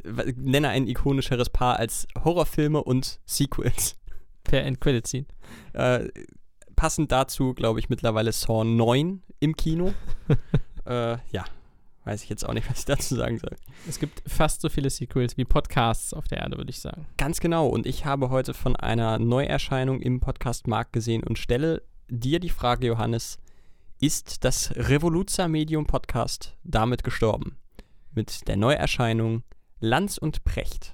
[0.36, 3.96] nenne ein ikonischeres Paar als Horrorfilme und Sequels.
[4.42, 5.26] Per Endcredit-Scene.
[5.74, 6.08] Äh,
[6.74, 9.94] passend dazu, glaube ich, mittlerweile Saw 9 im Kino.
[10.86, 11.44] äh, ja,
[12.02, 13.54] weiß ich jetzt auch nicht, was ich dazu sagen soll.
[13.88, 17.06] Es gibt fast so viele Sequels wie Podcasts auf der Erde, würde ich sagen.
[17.16, 17.68] Ganz genau.
[17.68, 22.88] Und ich habe heute von einer Neuerscheinung im Podcast-Markt gesehen und stelle dir die Frage,
[22.88, 23.38] Johannes,
[24.00, 27.56] ist das Revoluzer Medium Podcast damit gestorben?
[28.12, 29.42] Mit der Neuerscheinung
[29.80, 30.92] Lanz und Precht.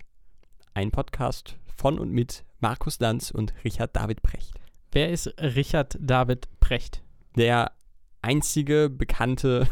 [0.74, 4.52] Ein Podcast von und mit Markus Lanz und Richard David Precht.
[4.92, 7.02] Wer ist Richard David Precht?
[7.36, 7.72] Der
[8.20, 9.66] einzige bekannte,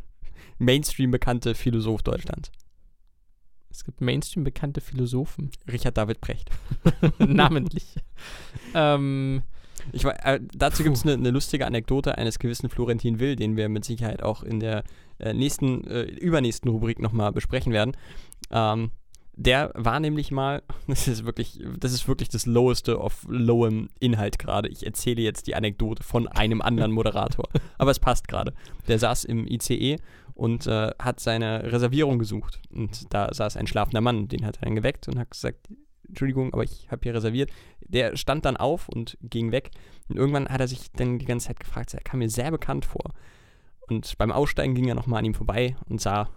[0.58, 2.50] Mainstream bekannte Philosoph Deutschlands.
[3.70, 5.50] Es gibt Mainstream bekannte Philosophen.
[5.70, 6.50] Richard David Precht.
[7.18, 7.94] Namentlich.
[8.74, 9.42] ähm,
[9.92, 13.68] Ich, äh, dazu gibt es eine ne lustige Anekdote eines gewissen Florentin Will, den wir
[13.68, 14.84] mit Sicherheit auch in der
[15.18, 17.96] äh, nächsten, äh, übernächsten Rubrik nochmal besprechen werden.
[18.50, 18.90] Ähm,
[19.36, 24.38] der war nämlich mal, das ist wirklich, das ist wirklich das Loweste of lowem Inhalt
[24.38, 24.68] gerade.
[24.68, 27.48] Ich erzähle jetzt die Anekdote von einem anderen Moderator.
[27.78, 28.54] Aber es passt gerade.
[28.88, 29.96] Der saß im ICE
[30.34, 32.60] und äh, hat seine Reservierung gesucht.
[32.72, 35.68] Und da saß ein schlafender Mann, den hat er dann geweckt und hat gesagt,
[36.08, 37.50] Entschuldigung, aber ich habe hier reserviert.
[37.80, 39.70] Der stand dann auf und ging weg.
[40.08, 42.84] Und irgendwann hat er sich dann die ganze Zeit gefragt, er kam mir sehr bekannt
[42.84, 43.12] vor.
[43.88, 46.30] Und beim Aussteigen ging er nochmal an ihm vorbei und sah,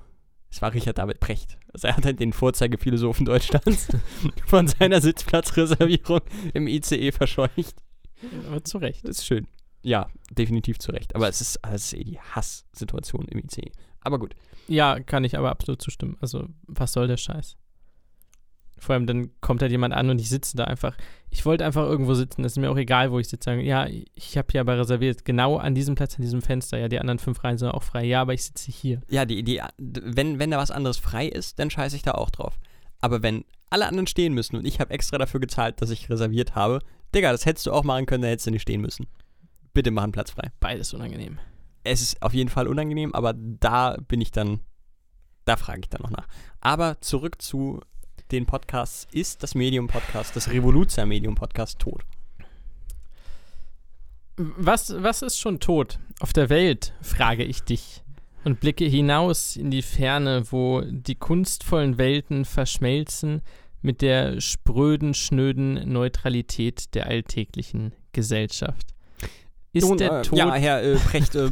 [0.50, 1.58] es war Richard David Precht.
[1.74, 3.88] Also er hat halt den Vorzeigephilosophen Deutschlands
[4.46, 6.22] von seiner Sitzplatzreservierung
[6.54, 7.76] im ICE verscheucht.
[8.48, 9.08] aber zu Recht.
[9.08, 9.48] Das ist schön.
[9.84, 11.16] Ja, definitiv zu Recht.
[11.16, 13.72] Aber es ist, es ist eh die Hasssituation im ICE.
[14.02, 14.36] Aber gut.
[14.68, 16.18] Ja, kann ich aber absolut zustimmen.
[16.20, 17.58] Also, was soll der Scheiß?
[18.80, 20.96] Vor allem, dann kommt halt jemand an und ich sitze da einfach.
[21.30, 22.44] Ich wollte einfach irgendwo sitzen.
[22.46, 23.54] Es ist mir auch egal, wo ich sitze.
[23.56, 25.26] Ja, ich habe hier aber reserviert.
[25.26, 26.78] Genau an diesem Platz, an diesem Fenster.
[26.78, 28.06] Ja, die anderen fünf Reihen sind auch frei.
[28.06, 29.02] Ja, aber ich sitze hier.
[29.10, 32.30] Ja, die, die, wenn, wenn da was anderes frei ist, dann scheiße ich da auch
[32.30, 32.58] drauf.
[33.00, 36.56] Aber wenn alle anderen stehen müssen und ich habe extra dafür gezahlt, dass ich reserviert
[36.56, 36.80] habe,
[37.14, 39.08] Digga, das hättest du auch machen können, da hättest du nicht stehen müssen.
[39.74, 40.52] Bitte mach einen Platz frei.
[40.60, 41.40] Beides unangenehm.
[41.84, 44.60] Es ist auf jeden Fall unangenehm, aber da bin ich dann,
[45.46, 46.28] da frage ich dann noch nach.
[46.60, 47.82] Aber zurück zu
[48.32, 49.08] den Podcasts.
[49.12, 52.02] Ist das Medium-Podcast, das Revoluzer Medium-Podcast tot?
[54.38, 58.04] Was, was ist schon tot auf der Welt, frage ich dich
[58.44, 63.42] und blicke hinaus in die Ferne, wo die kunstvollen Welten verschmelzen
[63.82, 68.94] mit der spröden, schnöden Neutralität der alltäglichen Gesellschaft.
[69.74, 70.38] Ist Nun, der äh, Tod.
[70.38, 71.50] Ja, Herr äh, Precht, äh,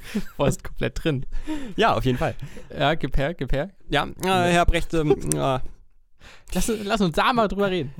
[0.36, 1.26] Boah, ist komplett drin.
[1.76, 2.34] ja, auf jeden Fall.
[2.76, 3.70] Ja, gib her, gib her.
[3.88, 5.58] Ja, äh, Herr Brecht, ähm, äh,
[6.54, 7.92] Lass, lass uns da mal drüber reden.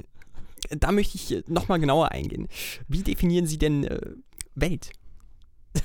[0.70, 2.48] da möchte ich nochmal genauer eingehen.
[2.88, 4.00] Wie definieren Sie denn äh,
[4.54, 4.90] Welt?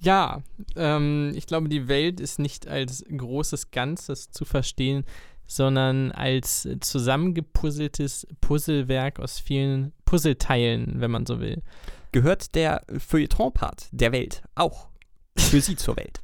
[0.00, 0.42] Ja,
[0.74, 5.04] ähm, ich glaube, die Welt ist nicht als großes Ganzes zu verstehen,
[5.46, 11.62] sondern als zusammengepuzzeltes Puzzlewerk aus vielen Puzzleteilen, wenn man so will.
[12.14, 14.86] Gehört der Feuilleton-Part der Welt auch
[15.36, 16.20] für Sie zur Welt?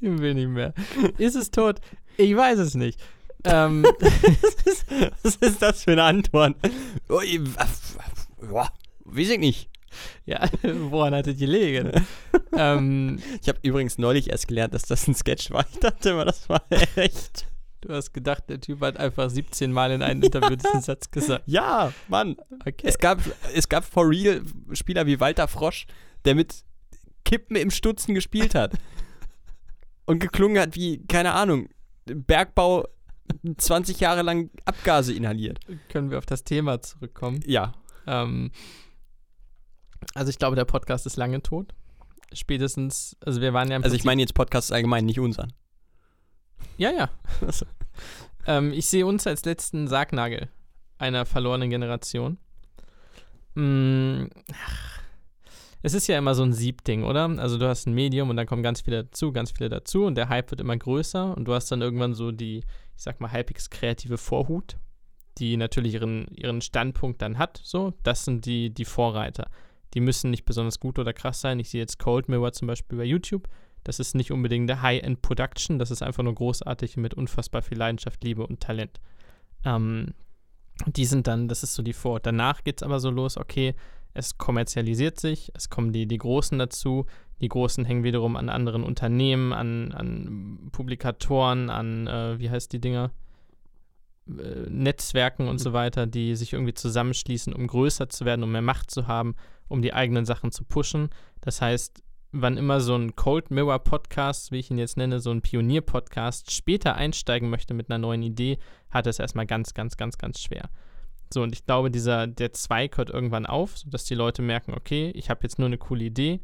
[0.00, 0.74] Ich will nicht mehr.
[1.16, 1.80] Ist es tot?
[2.18, 3.00] Ich weiß es nicht.
[3.44, 3.84] Ähm,
[5.22, 6.56] Was ist das für eine Antwort?
[7.24, 7.40] Ich-
[8.52, 8.68] Ja,
[9.06, 9.70] weiß ich nicht.
[10.26, 11.90] ja, woran hat es gelegen?
[12.52, 15.64] ähm, Ich habe übrigens neulich erst gelernt, dass das ein Sketch war.
[15.72, 16.62] Ich dachte immer, das war
[16.96, 17.46] echt.
[17.86, 21.44] Du hast gedacht, der Typ hat einfach 17 Mal in einem Interview diesen Satz gesagt.
[21.46, 22.36] Ja, Mann.
[22.60, 22.86] Okay.
[22.86, 23.20] Es gab,
[23.54, 25.86] es gab for real Spieler wie Walter Frosch,
[26.24, 26.64] der mit
[27.24, 28.74] Kippen im Stutzen gespielt hat.
[30.06, 31.68] und geklungen hat wie, keine Ahnung,
[32.06, 32.86] Bergbau
[33.58, 35.58] 20 Jahre lang Abgase inhaliert.
[35.88, 37.40] Können wir auf das Thema zurückkommen?
[37.44, 37.74] Ja.
[38.06, 38.50] Ähm,
[40.14, 41.74] also ich glaube, der Podcast ist lange tot.
[42.32, 45.52] Spätestens, also wir waren ja im Also ich meine jetzt Podcast allgemein, nicht unseren.
[46.76, 47.10] Ja, ja.
[47.46, 47.66] Achso.
[48.46, 50.48] Ähm, ich sehe uns als letzten Sargnagel
[50.98, 52.38] einer verlorenen Generation.
[53.54, 55.00] Mm, ach,
[55.82, 57.24] es ist ja immer so ein Siebding, oder?
[57.38, 60.16] Also du hast ein Medium und dann kommen ganz viele dazu, ganz viele dazu und
[60.16, 63.30] der Hype wird immer größer und du hast dann irgendwann so die, ich sag mal,
[63.30, 64.76] halbwegs kreative Vorhut,
[65.38, 67.60] die natürlich ihren, ihren Standpunkt dann hat.
[67.62, 69.48] So, das sind die, die Vorreiter.
[69.94, 71.60] Die müssen nicht besonders gut oder krass sein.
[71.60, 73.48] Ich sehe jetzt Cold Mirror zum Beispiel bei YouTube.
[73.86, 78.24] Das ist nicht unbedingt eine High-End-Production, das ist einfach nur großartig mit unfassbar viel Leidenschaft,
[78.24, 79.00] Liebe und Talent.
[79.64, 80.12] Ähm,
[80.86, 82.18] die sind dann, das ist so die Vor.
[82.18, 83.76] Danach geht es aber so los, okay,
[84.12, 87.06] es kommerzialisiert sich, es kommen die, die Großen dazu,
[87.40, 92.80] die Großen hängen wiederum an anderen Unternehmen, an, an Publikatoren, an, äh, wie heißt die
[92.80, 93.12] Dinger?
[94.26, 98.62] Äh, Netzwerken und so weiter, die sich irgendwie zusammenschließen, um größer zu werden, um mehr
[98.62, 99.36] Macht zu haben,
[99.68, 101.10] um die eigenen Sachen zu pushen.
[101.40, 102.02] Das heißt,
[102.32, 105.80] wann immer so ein Cold Mirror Podcast, wie ich ihn jetzt nenne, so ein Pionier
[105.80, 108.58] Podcast später einsteigen möchte mit einer neuen Idee,
[108.90, 110.70] hat es erstmal ganz, ganz, ganz, ganz schwer.
[111.32, 115.10] So, und ich glaube, dieser, der Zweig hört irgendwann auf, sodass die Leute merken, okay,
[115.14, 116.40] ich habe jetzt nur eine coole Idee.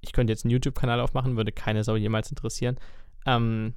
[0.00, 2.76] Ich könnte jetzt einen YouTube-Kanal aufmachen, würde keine Sau jemals interessieren.
[3.26, 3.74] Ähm,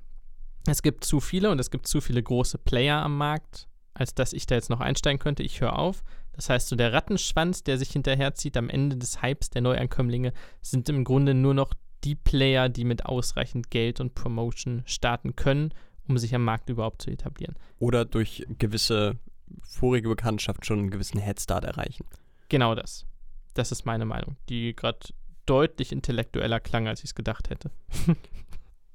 [0.68, 4.34] es gibt zu viele und es gibt zu viele große Player am Markt, als dass
[4.34, 5.44] ich da jetzt noch einsteigen könnte.
[5.44, 6.04] Ich höre auf.
[6.34, 10.88] Das heißt, so der Rattenschwanz, der sich hinterherzieht am Ende des Hypes der Neuankömmlinge, sind
[10.90, 11.74] im Grunde nur noch
[12.04, 15.74] die Player, die mit ausreichend Geld und Promotion starten können,
[16.08, 17.56] um sich am Markt überhaupt zu etablieren.
[17.78, 19.18] Oder durch gewisse
[19.64, 22.06] vorige Bekanntschaft schon einen gewissen Headstart erreichen.
[22.48, 23.06] Genau das.
[23.54, 25.00] Das ist meine Meinung, die gerade
[25.46, 27.72] deutlich intellektueller klang, als ich es gedacht hätte.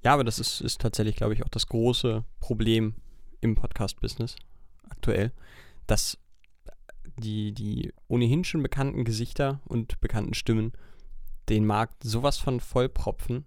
[0.04, 2.94] Ja, aber das ist, ist tatsächlich, glaube ich, auch das große Problem
[3.40, 4.36] im Podcast-Business
[4.90, 5.32] aktuell,
[5.86, 6.18] dass
[7.16, 10.72] die, die ohnehin schon bekannten Gesichter und bekannten Stimmen
[11.48, 13.44] den Markt sowas von vollpropfen,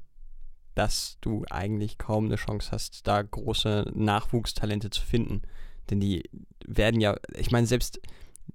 [0.76, 5.42] dass du eigentlich kaum eine Chance hast, da große Nachwuchstalente zu finden.
[5.90, 6.30] Denn die
[6.66, 8.00] werden ja, ich meine, selbst,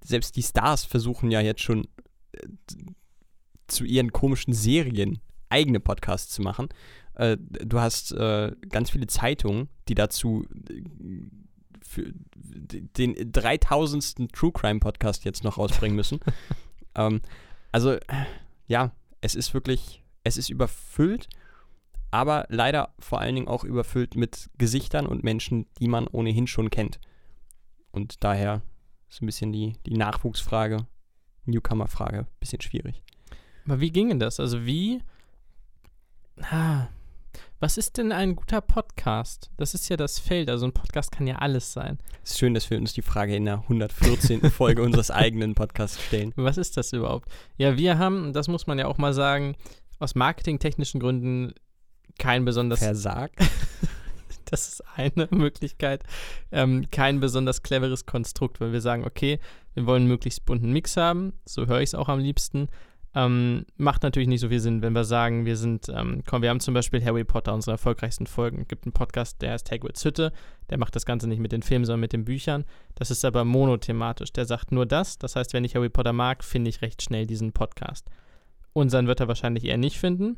[0.03, 1.87] selbst die Stars versuchen ja jetzt schon
[2.31, 2.47] äh,
[3.67, 5.19] zu ihren komischen Serien
[5.49, 6.69] eigene Podcasts zu machen.
[7.15, 10.45] Äh, du hast äh, ganz viele Zeitungen, die dazu
[11.85, 14.31] für den 3000.
[14.33, 16.19] True Crime Podcast jetzt noch rausbringen müssen.
[16.95, 17.21] ähm,
[17.71, 17.97] also,
[18.67, 21.29] ja, es ist wirklich, es ist überfüllt,
[22.11, 26.69] aber leider vor allen Dingen auch überfüllt mit Gesichtern und Menschen, die man ohnehin schon
[26.69, 26.99] kennt.
[27.91, 28.61] Und daher
[29.09, 30.87] ist ein bisschen die, die Nachwuchsfrage,
[31.45, 33.03] Newcomer-Frage, ein bisschen schwierig.
[33.65, 34.39] Aber wie ging denn das?
[34.39, 35.01] Also wie.
[36.41, 36.87] Ah,
[37.63, 39.49] was ist denn ein guter Podcast?
[39.55, 40.49] Das ist ja das Feld.
[40.49, 41.97] Also ein Podcast kann ja alles sein.
[42.21, 44.41] Es ist schön, dass wir uns die Frage in der 114.
[44.51, 46.33] Folge unseres eigenen Podcasts stellen.
[46.35, 47.29] Was ist das überhaupt?
[47.55, 49.55] Ja, wir haben, das muss man ja auch mal sagen,
[49.97, 51.53] aus marketingtechnischen Gründen
[52.19, 53.39] kein besonders Versagt.
[54.51, 56.03] das ist eine Möglichkeit.
[56.51, 59.39] Ähm, kein besonders cleveres Konstrukt, weil wir sagen, okay,
[59.73, 62.67] wir wollen einen möglichst bunten Mix haben, so höre ich es auch am liebsten.
[63.15, 66.49] Ähm, macht natürlich nicht so viel Sinn, wenn wir sagen, wir sind, ähm, komm, wir
[66.49, 68.61] haben zum Beispiel Harry Potter, unsere erfolgreichsten Folgen.
[68.61, 70.31] Es gibt einen Podcast, der heißt Hagrid's Hütte.
[70.69, 72.65] Der macht das Ganze nicht mit den Filmen, sondern mit den Büchern.
[72.95, 74.33] Das ist aber monothematisch.
[74.33, 75.19] Der sagt nur das.
[75.19, 78.09] Das heißt, wenn ich Harry Potter mag, finde ich recht schnell diesen Podcast.
[78.73, 80.37] Unseren wird er wahrscheinlich eher nicht finden,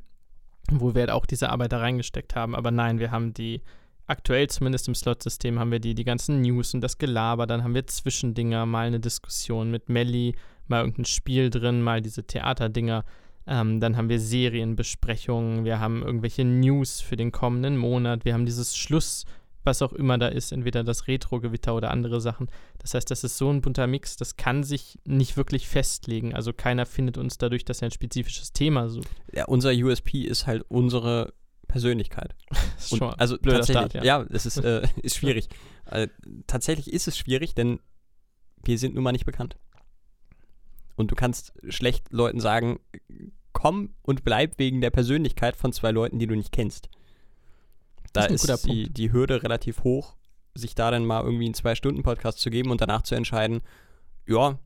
[0.69, 2.55] wo wir halt auch diese Arbeit da reingesteckt haben.
[2.55, 3.61] Aber nein, wir haben die,
[4.07, 7.47] aktuell zumindest im Slot-System, haben wir die, die ganzen News und das Gelaber.
[7.47, 10.35] Dann haben wir Zwischendinger, mal eine Diskussion mit Melly
[10.69, 13.05] mal irgendein Spiel drin, mal diese Theaterdinger.
[13.47, 18.45] Ähm, dann haben wir Serienbesprechungen, wir haben irgendwelche News für den kommenden Monat, wir haben
[18.45, 19.25] dieses Schluss,
[19.63, 22.49] was auch immer da ist, entweder das Retro-Gewitter oder andere Sachen.
[22.79, 26.33] Das heißt, das ist so ein bunter Mix, das kann sich nicht wirklich festlegen.
[26.33, 29.09] Also keiner findet uns dadurch, dass er ein spezifisches Thema sucht.
[29.31, 31.33] Ja, unser USP ist halt unsere
[31.67, 32.35] Persönlichkeit.
[32.49, 34.21] Das ist schon Und, also blöder tatsächlich, Start, ja.
[34.21, 35.49] ja, es ist, äh, ist schwierig.
[35.85, 36.07] äh,
[36.47, 37.79] tatsächlich ist es schwierig, denn
[38.63, 39.57] wir sind nun mal nicht bekannt.
[40.95, 42.79] Und du kannst schlecht Leuten sagen,
[43.53, 46.89] komm und bleib wegen der Persönlichkeit von zwei Leuten, die du nicht kennst.
[48.13, 50.15] Da Das ist ist, die, die Hürde relativ hoch,
[50.53, 53.61] sich da dann mal irgendwie einen Zwei-Stunden-Podcast zu geben und danach zu entscheiden,
[54.27, 54.57] ja,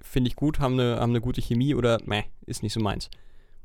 [0.00, 3.10] finde ich gut, haben eine, haben eine gute Chemie oder meh, ist nicht so meins.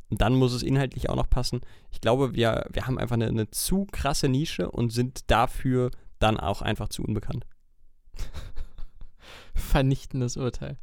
[0.10, 1.62] Und dann muss es inhaltlich auch noch passen.
[1.92, 6.40] Ich glaube, wir, wir haben einfach eine, eine zu krasse Nische und sind dafür dann
[6.40, 7.46] auch einfach zu unbekannt.
[9.56, 10.78] Vernichtendes Urteil.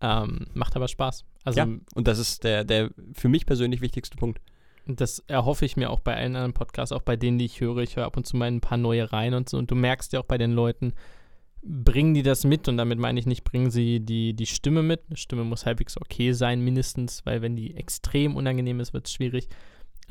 [0.00, 1.24] Ähm, macht aber Spaß.
[1.44, 4.40] Also ja, und das ist der, der für mich persönlich wichtigste Punkt.
[4.86, 7.78] das erhoffe ich mir auch bei allen anderen Podcasts, auch bei denen, die ich höre.
[7.78, 9.58] Ich höre ab und zu mal ein paar neue rein und so.
[9.58, 10.94] Und du merkst ja auch bei den Leuten,
[11.62, 12.68] bringen die das mit?
[12.68, 15.02] Und damit meine ich nicht, bringen sie die, die Stimme mit.
[15.08, 19.12] Eine Stimme muss halbwegs okay sein, mindestens, weil wenn die extrem unangenehm ist, wird es
[19.12, 19.48] schwierig.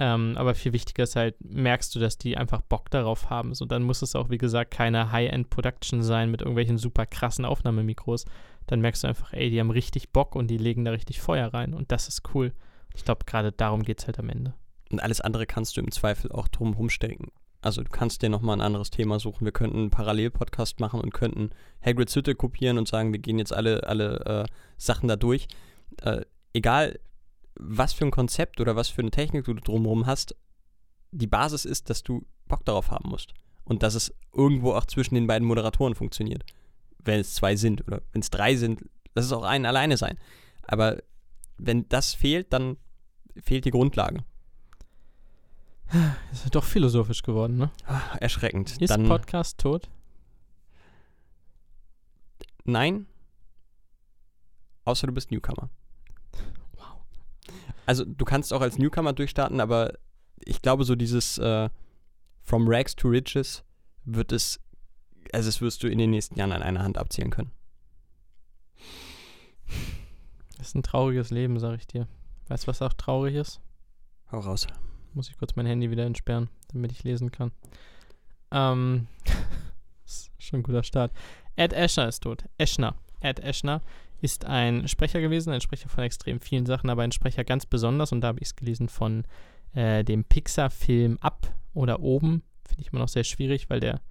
[0.02, 3.54] Ähm, aber viel wichtiger ist halt, merkst du, dass die einfach Bock darauf haben.
[3.54, 8.26] So, dann muss es auch, wie gesagt, keine High-End-Production sein mit irgendwelchen super krassen Aufnahmemikros.
[8.70, 11.52] Dann merkst du einfach, ey, die haben richtig Bock und die legen da richtig Feuer
[11.52, 11.74] rein.
[11.74, 12.54] Und das ist cool.
[12.94, 14.54] Ich glaube, gerade darum geht es halt am Ende.
[14.92, 17.32] Und alles andere kannst du im Zweifel auch drum rumstecken.
[17.62, 19.44] Also du kannst dir nochmal ein anderes Thema suchen.
[19.44, 21.50] Wir könnten einen Parallel-Podcast machen und könnten
[21.84, 25.48] Hagrid's Hütte kopieren und sagen, wir gehen jetzt alle, alle äh, Sachen da durch.
[26.04, 26.22] Äh,
[26.54, 27.00] egal,
[27.60, 30.36] was für ein Konzept oder was für eine Technik du drumherum hast,
[31.10, 33.34] die Basis ist, dass du Bock darauf haben musst.
[33.64, 36.46] Und dass es irgendwo auch zwischen den beiden Moderatoren funktioniert.
[37.04, 38.84] Wenn es zwei sind oder wenn es drei sind,
[39.16, 40.18] lass es auch einen alleine sein.
[40.64, 40.98] Aber
[41.58, 42.78] wenn das fehlt, dann
[43.36, 44.24] fehlt die Grundlage.
[46.32, 47.72] Ist ja doch philosophisch geworden, ne?
[47.86, 48.80] Ah, erschreckend.
[48.80, 49.90] Ist dann, Podcast tot?
[52.64, 53.08] Nein.
[54.86, 55.70] Außer du bist Newcomer.
[56.74, 57.02] Wow.
[57.86, 59.94] Also du kannst auch als Newcomer durchstarten, aber
[60.46, 61.70] ich glaube so dieses äh,
[62.44, 63.64] From Rags to Riches
[64.06, 64.60] wird es,
[65.34, 67.52] also es wirst du in den nächsten Jahren an einer Hand abzählen können.
[70.58, 72.08] Das ist ein trauriges Leben, sag ich dir.
[72.48, 73.62] Weißt du, was auch traurig ist?
[74.32, 74.68] Hau raus.
[75.14, 77.52] Muss ich kurz mein Handy wieder entsperren, damit ich lesen kann.
[78.52, 79.08] Ähm,
[80.06, 81.12] ist schon ein guter Start.
[81.56, 82.46] Ed Eschner ist tot.
[82.58, 82.96] Eschner.
[83.22, 83.82] Ed Eschner
[84.22, 88.12] ist ein Sprecher gewesen, ein Sprecher von extrem vielen Sachen, aber ein Sprecher ganz besonders,
[88.12, 89.24] und da habe ich es gelesen, von
[89.74, 92.44] äh, dem Pixar-Film Ab oder Oben.
[92.66, 94.02] Finde ich immer noch sehr schwierig, weil der,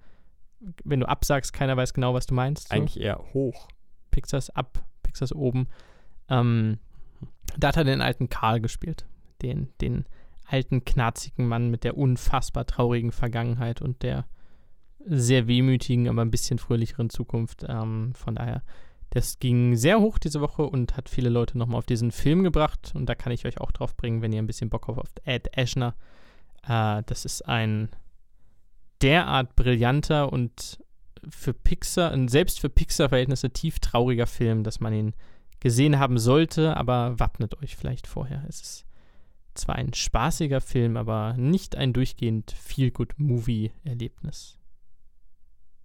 [0.83, 2.69] wenn du absagst, keiner weiß genau, was du meinst.
[2.69, 2.75] So.
[2.75, 3.67] Eigentlich eher hoch.
[4.11, 5.67] Pixars Ab, Pixars Oben.
[6.29, 6.79] Ähm,
[7.57, 9.05] da hat er den alten Karl gespielt.
[9.41, 10.05] Den, den
[10.45, 14.25] alten, knarzigen Mann mit der unfassbar traurigen Vergangenheit und der
[15.05, 17.65] sehr wehmütigen, aber ein bisschen fröhlicheren Zukunft.
[17.67, 18.63] Ähm, von daher,
[19.11, 22.91] das ging sehr hoch diese Woche und hat viele Leute nochmal auf diesen Film gebracht.
[22.95, 25.09] Und da kann ich euch auch drauf bringen, wenn ihr ein bisschen Bock habt auf
[25.23, 25.95] Ed Eschner.
[26.67, 27.89] Äh, das ist ein
[29.01, 30.79] derart brillanter und
[31.27, 35.13] für Pixar, selbst für Pixar-Verhältnisse tief trauriger Film, dass man ihn
[35.59, 38.45] gesehen haben sollte, aber wappnet euch vielleicht vorher.
[38.47, 38.85] Es ist
[39.53, 44.57] zwar ein spaßiger Film, aber nicht ein durchgehend Feel-Good-Movie-Erlebnis.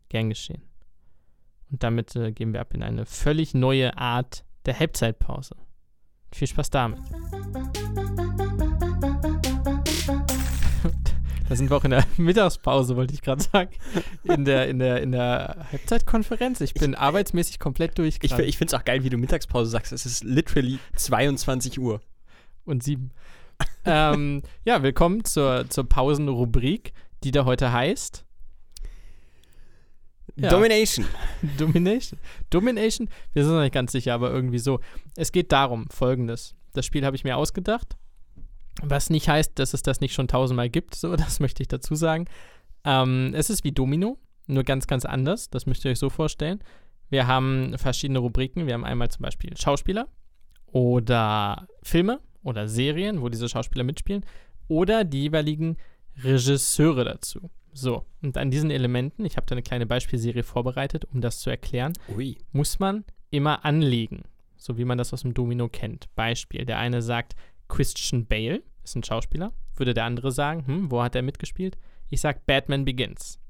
[0.08, 0.62] Gern geschehen.
[1.70, 5.56] Und damit äh, gehen wir ab in eine völlig neue Art der Halbzeitpause.
[6.30, 7.00] Viel Spaß damit.
[11.48, 13.70] Da sind wir auch in der Mittagspause, wollte ich gerade sagen.
[14.24, 16.60] In der, in, der, in der Halbzeitkonferenz.
[16.60, 18.18] Ich bin arbeitsmäßig komplett durch.
[18.22, 19.92] Ich, ich finde es auch geil, wie du Mittagspause sagst.
[19.92, 22.00] Es ist literally 22 Uhr.
[22.64, 23.10] und sieben.
[23.84, 26.92] ähm, ja, willkommen zur, zur Pausenrubrik,
[27.22, 28.24] die da heute heißt
[30.36, 30.48] Ja.
[30.48, 31.06] Domination.
[31.58, 32.18] Domination.
[32.50, 33.08] Domination?
[33.32, 34.80] Wir sind noch nicht ganz sicher, aber irgendwie so.
[35.14, 36.54] Es geht darum, folgendes.
[36.72, 37.96] Das Spiel habe ich mir ausgedacht.
[38.82, 41.94] Was nicht heißt, dass es das nicht schon tausendmal gibt, so, das möchte ich dazu
[41.94, 42.26] sagen.
[42.84, 45.50] Ähm, es ist wie Domino, nur ganz, ganz anders.
[45.50, 46.62] Das müsst ihr euch so vorstellen.
[47.10, 48.66] Wir haben verschiedene Rubriken.
[48.66, 50.08] Wir haben einmal zum Beispiel Schauspieler
[50.66, 54.24] oder Filme oder Serien, wo diese Schauspieler mitspielen,
[54.68, 55.76] oder die jeweiligen
[56.22, 57.50] Regisseure dazu.
[57.72, 61.50] So, und an diesen Elementen, ich habe da eine kleine Beispielserie vorbereitet, um das zu
[61.50, 62.36] erklären, Ui.
[62.52, 64.22] muss man immer anlegen,
[64.56, 66.06] so wie man das aus dem Domino kennt.
[66.14, 67.34] Beispiel, der eine sagt
[67.68, 71.76] Christian Bale, ist ein Schauspieler, würde der andere sagen, hm, wo hat er mitgespielt?
[72.10, 73.40] Ich sage Batman Begins.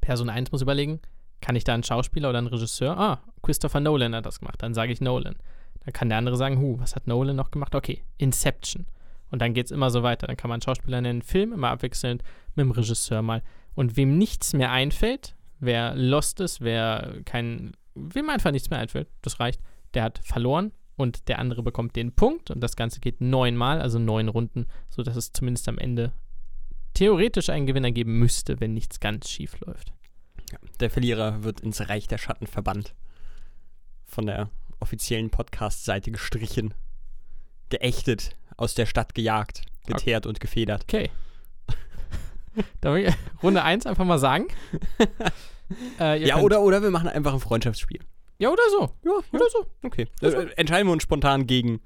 [0.00, 1.00] Person 1 muss überlegen,
[1.40, 2.98] kann ich da einen Schauspieler oder einen Regisseur?
[2.98, 5.36] Ah, Christopher Nolan hat das gemacht, dann sage ich Nolan.
[5.84, 7.74] Dann kann der andere sagen, hu, was hat Nolan noch gemacht?
[7.74, 8.86] Okay, Inception.
[9.30, 10.26] Und dann geht es immer so weiter.
[10.26, 12.22] Dann kann man einen Schauspieler nennen, Film, immer abwechselnd
[12.54, 13.42] mit dem Regisseur mal.
[13.74, 19.08] Und wem nichts mehr einfällt, wer lost ist, wer kein, wem einfach nichts mehr einfällt,
[19.22, 19.60] das reicht,
[19.94, 23.98] der hat verloren und der andere bekommt den Punkt und das Ganze geht neunmal, also
[23.98, 26.12] neun Runden, sodass es zumindest am Ende
[26.92, 29.92] theoretisch einen Gewinner geben müsste, wenn nichts ganz schief läuft.
[30.50, 32.94] Ja, der Verlierer wird ins Reich der Schatten verbannt.
[34.06, 36.74] Von der offiziellen Podcast-Seite gestrichen.
[37.68, 40.82] Geächtet, aus der Stadt gejagt, geteert und gefedert.
[40.82, 41.10] Okay.
[42.80, 44.46] Darf ich Runde 1 einfach mal sagen?
[46.00, 48.00] äh, ja, oder, oder wir machen einfach ein Freundschaftsspiel.
[48.38, 48.90] Ja, oder so.
[49.04, 49.66] Ja, oder so.
[49.82, 50.06] Okay.
[50.22, 51.80] Also, entscheiden wir uns spontan gegen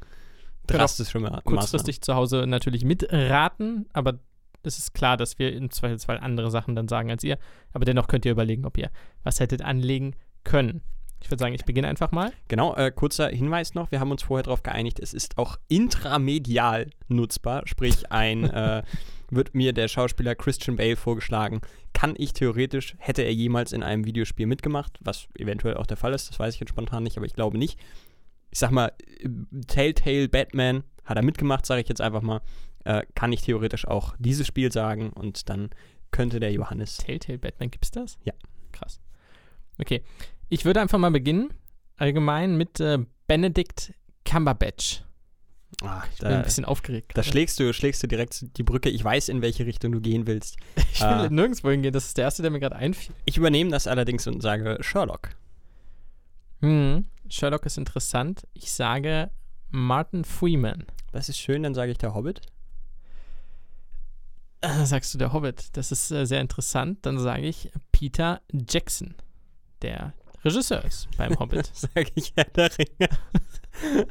[0.66, 1.44] drastische Maßnahmen.
[1.44, 4.18] Kurzfristig zu Hause natürlich mitraten, aber
[4.62, 7.38] es ist klar, dass wir im Zweifelsfall andere Sachen dann sagen als ihr.
[7.72, 8.90] Aber dennoch könnt ihr überlegen, ob ihr
[9.24, 10.82] was hättet anlegen können.
[11.22, 12.32] Ich würde sagen, ich beginne einfach mal.
[12.48, 16.90] Genau, äh, kurzer Hinweis noch, wir haben uns vorher darauf geeinigt, es ist auch intramedial
[17.08, 18.82] nutzbar, sprich ein, äh,
[19.30, 21.60] wird mir der Schauspieler Christian Bale vorgeschlagen,
[21.92, 26.12] kann ich theoretisch, hätte er jemals in einem Videospiel mitgemacht, was eventuell auch der Fall
[26.12, 27.78] ist, das weiß ich jetzt spontan nicht, aber ich glaube nicht.
[28.50, 28.92] Ich sag mal,
[29.68, 32.42] Telltale Batman hat er mitgemacht, sage ich jetzt einfach mal,
[32.84, 35.70] äh, kann ich theoretisch auch dieses Spiel sagen und dann
[36.10, 36.98] könnte der Johannes.
[36.98, 38.18] Telltale Batman, gibt's das?
[38.24, 38.34] Ja.
[38.72, 39.00] Krass.
[39.78, 40.02] Okay,
[40.52, 41.48] ich würde einfach mal beginnen,
[41.96, 43.94] allgemein mit äh, Benedict
[44.26, 45.02] Cumberbatch.
[45.82, 47.12] Ach, ich bin ein bisschen aufgeregt.
[47.14, 48.90] Da schlägst du, schlägst du direkt die Brücke.
[48.90, 50.58] Ich weiß, in welche Richtung du gehen willst.
[50.92, 51.94] ich will äh, nirgendwo hingehen.
[51.94, 53.14] Das ist der erste, der mir gerade einfiel.
[53.24, 55.30] Ich übernehme das allerdings und sage Sherlock.
[56.60, 58.46] Hm, Sherlock ist interessant.
[58.52, 59.30] Ich sage
[59.70, 60.84] Martin Freeman.
[61.12, 62.42] Das ist schön, dann sage ich der Hobbit.
[64.60, 65.74] Äh, sagst du der Hobbit.
[65.78, 67.06] Das ist äh, sehr interessant.
[67.06, 69.14] Dann sage ich Peter Jackson,
[69.80, 70.12] der
[70.44, 71.66] Regisseur ist beim Hobbit.
[71.72, 73.08] Sag ich Herr der Ringe.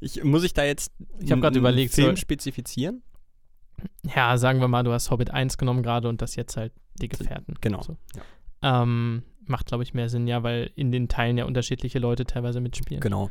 [0.00, 3.02] ich, muss ich da jetzt ich habe gerade überlegt, Film soll, spezifizieren?
[4.14, 7.08] Ja, sagen wir mal, du hast Hobbit 1 genommen gerade und das jetzt halt die
[7.08, 7.54] Gefährten.
[7.60, 7.82] Genau.
[7.82, 7.96] So.
[8.14, 8.82] Ja.
[8.82, 12.60] Ähm, macht, glaube ich, mehr Sinn, ja, weil in den Teilen ja unterschiedliche Leute teilweise
[12.60, 13.00] mitspielen.
[13.00, 13.30] Genau,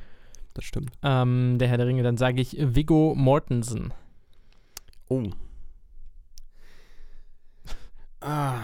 [0.53, 0.91] das stimmt.
[1.01, 3.93] Ähm, der Herr der Ringe, dann sage ich Viggo Mortensen.
[5.09, 5.29] Oh.
[8.21, 8.61] Ah.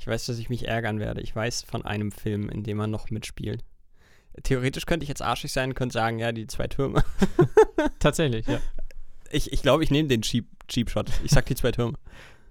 [0.00, 1.20] Ich weiß, dass ich mich ärgern werde.
[1.20, 3.62] Ich weiß von einem Film, in dem er noch mitspielt.
[4.42, 7.04] Theoretisch könnte ich jetzt arschig sein und könnte sagen, ja, die zwei Türme.
[7.98, 8.60] Tatsächlich, ja.
[9.30, 11.10] Ich glaube, ich, glaub, ich nehme den Cheap, Cheap Shot.
[11.22, 11.98] Ich sag die zwei Türme.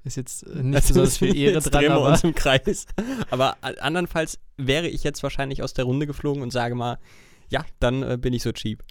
[0.04, 2.86] Ist jetzt äh, nicht besonders viel Ehre dran, wir uns im Kreis.
[3.32, 7.00] Aber andernfalls wäre ich jetzt wahrscheinlich aus der Runde geflogen und sage mal,
[7.50, 8.84] ja, dann äh, bin ich so cheap.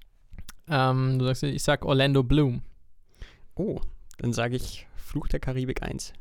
[0.68, 2.62] Ähm, du sagst, ich sag Orlando Bloom.
[3.54, 3.80] Oh,
[4.18, 6.12] dann sage ich Fluch der Karibik 1.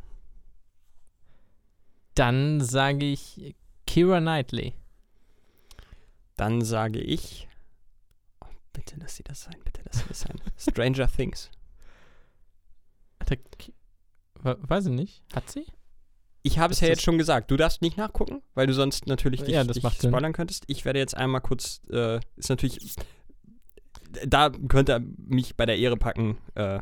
[2.17, 3.55] Dann sage ich
[3.85, 4.73] Kira Knightley.
[6.35, 7.47] Dann sage ich.
[8.41, 10.41] Oh, bitte lass sie das sein, bitte lass sie das sein.
[10.57, 11.49] Stranger Things.
[14.43, 15.23] Weiß ich nicht.
[15.33, 15.65] Hat sie?
[16.43, 17.51] Ich habe es ja jetzt schon gesagt.
[17.51, 20.33] Du darfst nicht nachgucken, weil du sonst natürlich dich, ja, dich spoilern Sinn.
[20.33, 20.63] könntest.
[20.67, 21.81] Ich werde jetzt einmal kurz.
[21.91, 22.95] Äh, ist natürlich.
[24.25, 26.37] Da könnte er mich bei der Ehre packen.
[26.55, 26.79] Äh,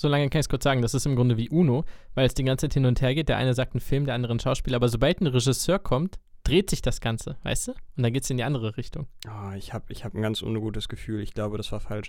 [0.00, 1.84] so lange kann ich es kurz sagen, das ist im Grunde wie Uno,
[2.14, 3.28] weil es die ganze Zeit hin und her geht.
[3.28, 6.70] Der eine sagt einen Film, der andere ein Schauspieler, aber sobald ein Regisseur kommt, dreht
[6.70, 7.72] sich das Ganze, weißt du?
[7.72, 9.08] Und dann geht es in die andere Richtung.
[9.28, 11.20] Oh, ich habe ich hab ein ganz ungutes Gefühl.
[11.20, 12.08] Ich glaube, das war falsch.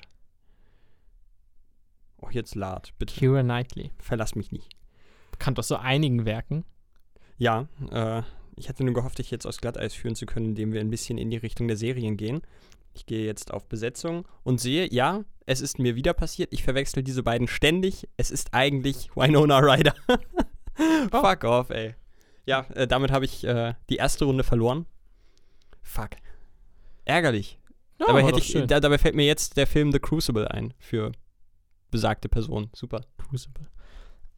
[2.21, 3.13] Oh, jetzt lad, bitte.
[3.13, 3.91] Kira Knightley.
[3.99, 4.69] Verlass mich nicht.
[5.31, 6.63] Bekannt aus so einigen Werken.
[7.37, 8.21] Ja, äh,
[8.55, 11.17] ich hatte nur gehofft, dich jetzt aus Glatteis führen zu können, indem wir ein bisschen
[11.17, 12.41] in die Richtung der Serien gehen.
[12.93, 16.51] Ich gehe jetzt auf Besetzung und sehe, ja, es ist mir wieder passiert.
[16.53, 18.07] Ich verwechsel diese beiden ständig.
[18.17, 19.93] Es ist eigentlich Winona Ryder.
[21.11, 21.21] oh.
[21.21, 21.95] Fuck off, ey.
[22.45, 24.85] Ja, äh, damit habe ich äh, die erste Runde verloren.
[25.81, 26.11] Fuck.
[27.05, 27.59] Ärgerlich.
[27.99, 31.11] Ja, dabei, hätte ich, da, dabei fällt mir jetzt der Film The Crucible ein für
[31.91, 32.69] besagte Person.
[32.73, 33.01] Super.
[33.17, 33.67] Crucible.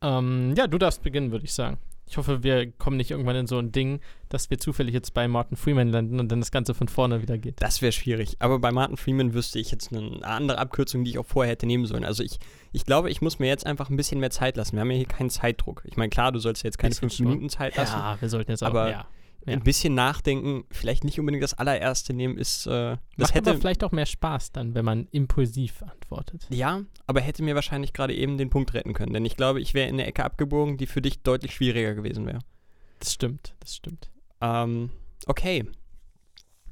[0.02, 1.78] Ähm, ja, du darfst beginnen, würde ich sagen.
[2.06, 4.00] Ich hoffe, wir kommen nicht irgendwann in so ein Ding,
[4.30, 7.38] dass wir zufällig jetzt bei Martin Freeman landen und dann das Ganze von vorne wieder
[7.38, 7.62] geht.
[7.62, 8.36] Das wäre schwierig.
[8.40, 11.66] Aber bei Martin Freeman wüsste ich jetzt eine andere Abkürzung, die ich auch vorher hätte
[11.66, 12.04] nehmen sollen.
[12.04, 12.40] Also ich,
[12.72, 14.74] ich glaube, ich muss mir jetzt einfach ein bisschen mehr Zeit lassen.
[14.74, 15.84] Wir haben ja hier keinen Zeitdruck.
[15.86, 17.98] Ich meine, klar, du sollst ja jetzt keine fünf Minuten Zeit lassen.
[17.98, 19.08] Ja, wir sollten jetzt auch, aber ja.
[19.46, 19.54] Ja.
[19.54, 23.60] ein bisschen nachdenken, vielleicht nicht unbedingt das allererste nehmen, ist, äh, das Macht hätte, aber
[23.60, 26.48] vielleicht auch mehr Spaß dann, wenn man impulsiv antwortet.
[26.50, 29.74] ja, aber hätte mir wahrscheinlich gerade eben den Punkt retten können, denn ich glaube, ich
[29.74, 32.40] wäre in eine Ecke abgebogen, die für dich deutlich schwieriger gewesen wäre.
[33.00, 34.10] Das stimmt, das stimmt.
[34.40, 34.90] Ähm,
[35.26, 35.66] okay.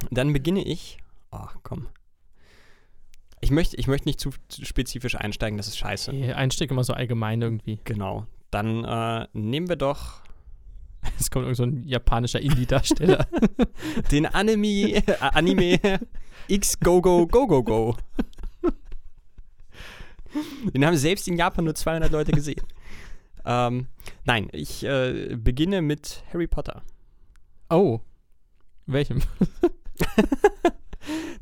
[0.09, 0.97] Dann beginne ich.
[1.29, 1.87] Ach, komm.
[3.41, 6.11] Ich möchte, ich möchte nicht zu, zu spezifisch einsteigen, das ist scheiße.
[6.35, 7.79] Einstieg immer so allgemein irgendwie.
[7.83, 8.27] Genau.
[8.51, 10.21] Dann äh, nehmen wir doch
[11.19, 13.27] Es kommt irgend so ein japanischer Indie-Darsteller.
[14.11, 15.79] den Anime, äh, Anime
[16.47, 17.97] X Go Go Go Go Go.
[20.73, 22.61] Den haben selbst in Japan nur 200 Leute gesehen.
[23.45, 23.87] Ähm,
[24.23, 26.83] nein, ich äh, beginne mit Harry Potter.
[27.69, 27.99] oh.
[28.87, 29.21] Welchem?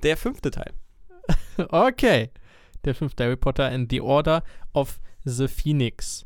[0.04, 0.74] Der fünfte Teil.
[1.58, 2.30] Okay.
[2.86, 4.44] Der fünfte Harry Potter and the Order
[4.74, 6.26] of the Phoenix.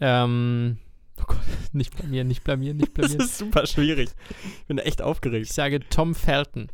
[0.00, 0.78] Ähm.
[1.20, 1.38] Oh Gott,
[1.72, 3.24] nicht blamieren, nicht blamieren, nicht Das blamieren.
[3.26, 4.10] ist super schwierig.
[4.60, 5.52] Ich bin echt Ich aufgeregt.
[5.52, 6.68] sage Tom Felton.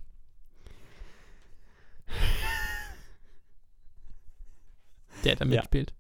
[5.25, 5.51] Der da Ja.
[5.51, 5.95] mitgespielt.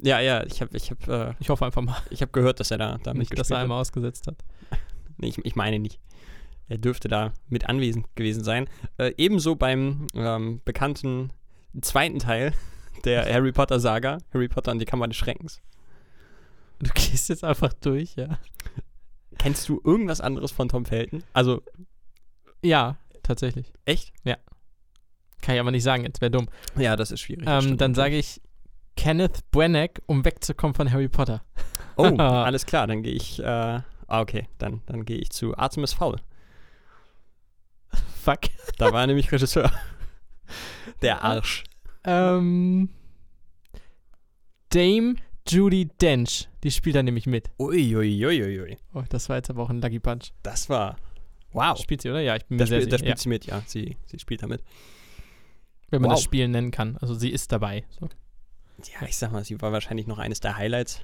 [0.00, 2.70] Ja, ja, ich habe ich hab, äh, Ich hoffe einfach mal, ich hab gehört, dass
[2.70, 4.36] er da, da nicht, dass er einmal ausgesetzt hat.
[5.16, 6.00] Nee, ich, ich meine nicht.
[6.66, 8.68] Er dürfte da mit anwesend gewesen sein.
[8.98, 11.30] Äh, ebenso beim ähm, bekannten
[11.80, 12.52] zweiten Teil
[13.04, 15.60] der Harry Potter Saga, Harry Potter und die Kammer des Schreckens.
[16.80, 18.38] Du gehst jetzt einfach durch, ja.
[19.38, 21.22] Kennst du irgendwas anderes von Tom Felton?
[21.32, 21.62] Also,
[22.62, 23.72] Ja, tatsächlich.
[23.84, 24.12] echt?
[24.24, 26.48] Kann ich aber nicht sagen, jetzt wäre dumm.
[26.74, 27.44] Ja, das ist schwierig.
[27.46, 28.40] Ähm, dann sage ich
[28.96, 31.44] Kenneth Branagh, um wegzukommen von Harry Potter.
[31.96, 33.40] Oh, alles klar, dann gehe ich.
[33.40, 36.16] Äh, ah, okay, dann, dann gehe ich zu Artemis Fowl.
[38.22, 38.40] Fuck.
[38.78, 39.70] Da war nämlich Regisseur.
[41.02, 41.64] Der Arsch.
[42.04, 42.88] Ähm,
[44.70, 45.16] Dame
[45.48, 47.50] Judy Dench, die spielt da nämlich mit.
[47.58, 48.78] Uiuiuiui.
[48.94, 50.32] Oh, das war jetzt aber auch ein Lucky Punch.
[50.42, 50.96] Das war.
[51.52, 51.78] Wow.
[51.78, 52.20] Spielt sie, oder?
[52.20, 53.16] Ja, ich bin mir Da, sehr spiel, da sicher.
[53.16, 53.62] spielt Ja, sie mit, ja.
[53.66, 54.62] Sie, sie spielt da mit.
[55.90, 56.24] wenn man das Wow.
[56.24, 56.96] Spielen nennen kann.
[56.98, 57.84] Also sie ist dabei.
[58.00, 58.08] So.
[59.00, 61.00] Ja, ich sag mal, sie war wahrscheinlich noch eines der Highlights.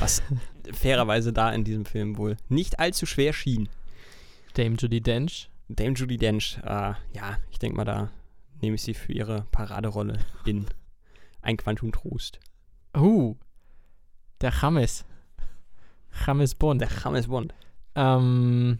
[0.00, 0.22] Was
[0.72, 3.68] fairerweise da in diesem Film wohl nicht allzu schwer schien.
[4.54, 5.50] Dame Judy Dench.
[5.68, 8.10] Dame Judy Dench, äh, ja, ich denke mal, da
[8.60, 10.66] nehme ich sie für ihre Paraderolle in
[11.42, 12.38] Ein Quantum Trost.
[12.96, 13.36] Uh,
[14.40, 15.04] der James.
[16.26, 16.80] James Bond.
[16.80, 17.54] Der James Bond.
[17.94, 18.78] Ähm,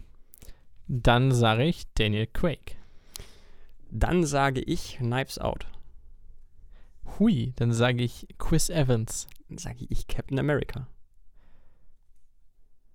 [0.87, 2.77] dann sage ich Daniel Craig.
[3.91, 5.67] Dann sage ich Knives Out.
[7.17, 9.27] Hui, dann sage ich Chris Evans.
[9.47, 10.87] Dann sage ich Captain America.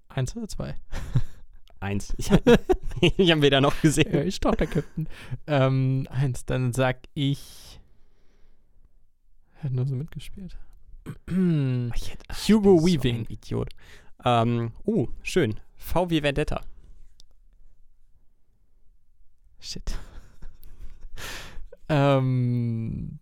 [0.08, 0.76] Eins oder zwei?
[1.80, 2.14] Eins.
[2.16, 2.30] Ich,
[3.00, 4.12] ich habe weder noch gesehen.
[4.12, 5.08] Ja, ist doch der Captain.
[5.46, 7.80] ähm, eins, dann sag ich.
[9.56, 10.56] Er hat nur so mitgespielt.
[11.94, 13.24] Ich hätte- ach, ich Hugo bin Weaving.
[13.26, 13.68] So Idiot.
[14.24, 15.60] Ähm, oh, schön.
[15.76, 16.60] V wie Vendetta.
[19.60, 19.98] Shit.
[21.88, 23.18] ähm,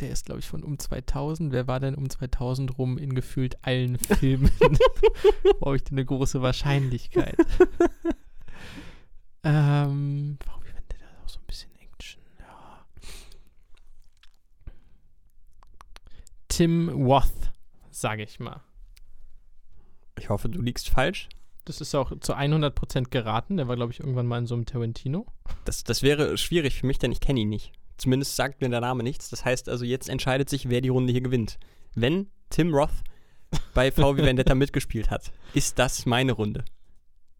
[0.00, 1.52] der ist, glaube ich, von um 2000.
[1.52, 4.50] Wer war denn um 2000 rum in gefühlt allen Filmen?
[5.60, 7.36] Brauche ich denn eine große Wahrscheinlichkeit?
[9.44, 12.22] ähm, warum wenn der da auch so ein bisschen Action?
[12.38, 12.86] Ja.
[16.58, 17.52] Tim Roth,
[17.92, 18.60] sage ich mal.
[20.18, 21.28] Ich hoffe, du liegst falsch.
[21.64, 23.58] Das ist auch zu 100% geraten.
[23.58, 25.24] Der war, glaube ich, irgendwann mal in so einem Tarantino.
[25.64, 27.70] Das, das wäre schwierig für mich, denn ich kenne ihn nicht.
[27.96, 29.30] Zumindest sagt mir der Name nichts.
[29.30, 31.60] Das heißt also, jetzt entscheidet sich, wer die Runde hier gewinnt.
[31.94, 33.04] Wenn Tim Roth
[33.72, 36.64] bei V wie Vendetta mitgespielt hat, ist das meine Runde.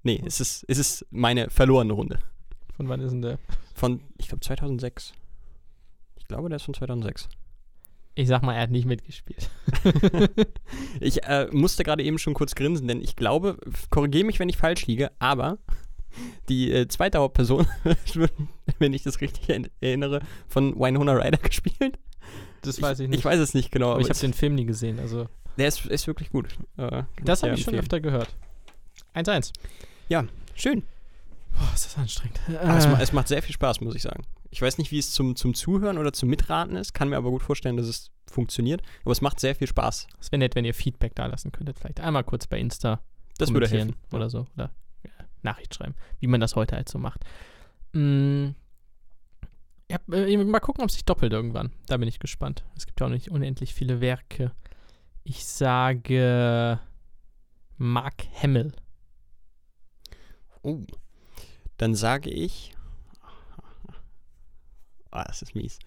[0.04, 2.20] Nee, es ist, es ist meine verlorene Runde.
[2.76, 3.40] Von wann ist denn der?
[3.74, 5.12] Von, ich glaube, 2006.
[6.14, 7.28] Ich glaube, der ist von 2006.
[8.18, 9.48] Ich sag mal, er hat nicht mitgespielt.
[11.00, 13.56] Ich äh, musste gerade eben schon kurz grinsen, denn ich glaube,
[13.90, 15.58] korrigiere mich, wenn ich falsch liege, aber
[16.48, 17.66] die äh, zweite Hauptperson,
[18.80, 21.96] wenn ich das richtig er- erinnere, von Winona Ryder gespielt.
[22.62, 23.20] Das weiß ich nicht.
[23.20, 24.98] Ich weiß es nicht genau, aber aber ich habe den Film nie gesehen.
[24.98, 26.48] Also der ist, ist wirklich gut.
[26.76, 28.34] Äh, das habe ich schon öfter gehört.
[29.14, 29.52] 1-1.
[30.56, 30.82] Schön.
[31.58, 32.40] Boah, ist das anstrengend.
[32.48, 34.22] Es, ma Äh, es macht sehr viel Spaß, muss ich sagen.
[34.50, 37.30] Ich weiß nicht, wie es zum, zum Zuhören oder zum Mitraten ist, kann mir aber
[37.30, 38.82] gut vorstellen, dass es funktioniert.
[39.02, 40.06] Aber es macht sehr viel Spaß.
[40.20, 41.78] es wäre nett, wenn ihr Feedback da lassen könntet.
[41.78, 43.00] Vielleicht einmal kurz bei Insta
[43.38, 43.96] Das würde helfen.
[44.12, 44.46] oder so.
[44.54, 44.70] Oder
[45.04, 45.10] ja,
[45.42, 47.24] Nachricht schreiben, wie man das heute halt so macht.
[47.92, 48.50] Mm,
[49.90, 51.72] ja, äh, mal gucken, ob sich doppelt irgendwann.
[51.86, 52.64] Da bin ich gespannt.
[52.76, 54.52] Es gibt ja auch nicht unendlich viele Werke.
[55.24, 56.78] Ich sage
[57.76, 58.72] Mark Hamill.
[60.62, 60.84] Oh.
[61.78, 62.74] Dann sage ich.
[65.10, 65.78] Oh, das ist mies.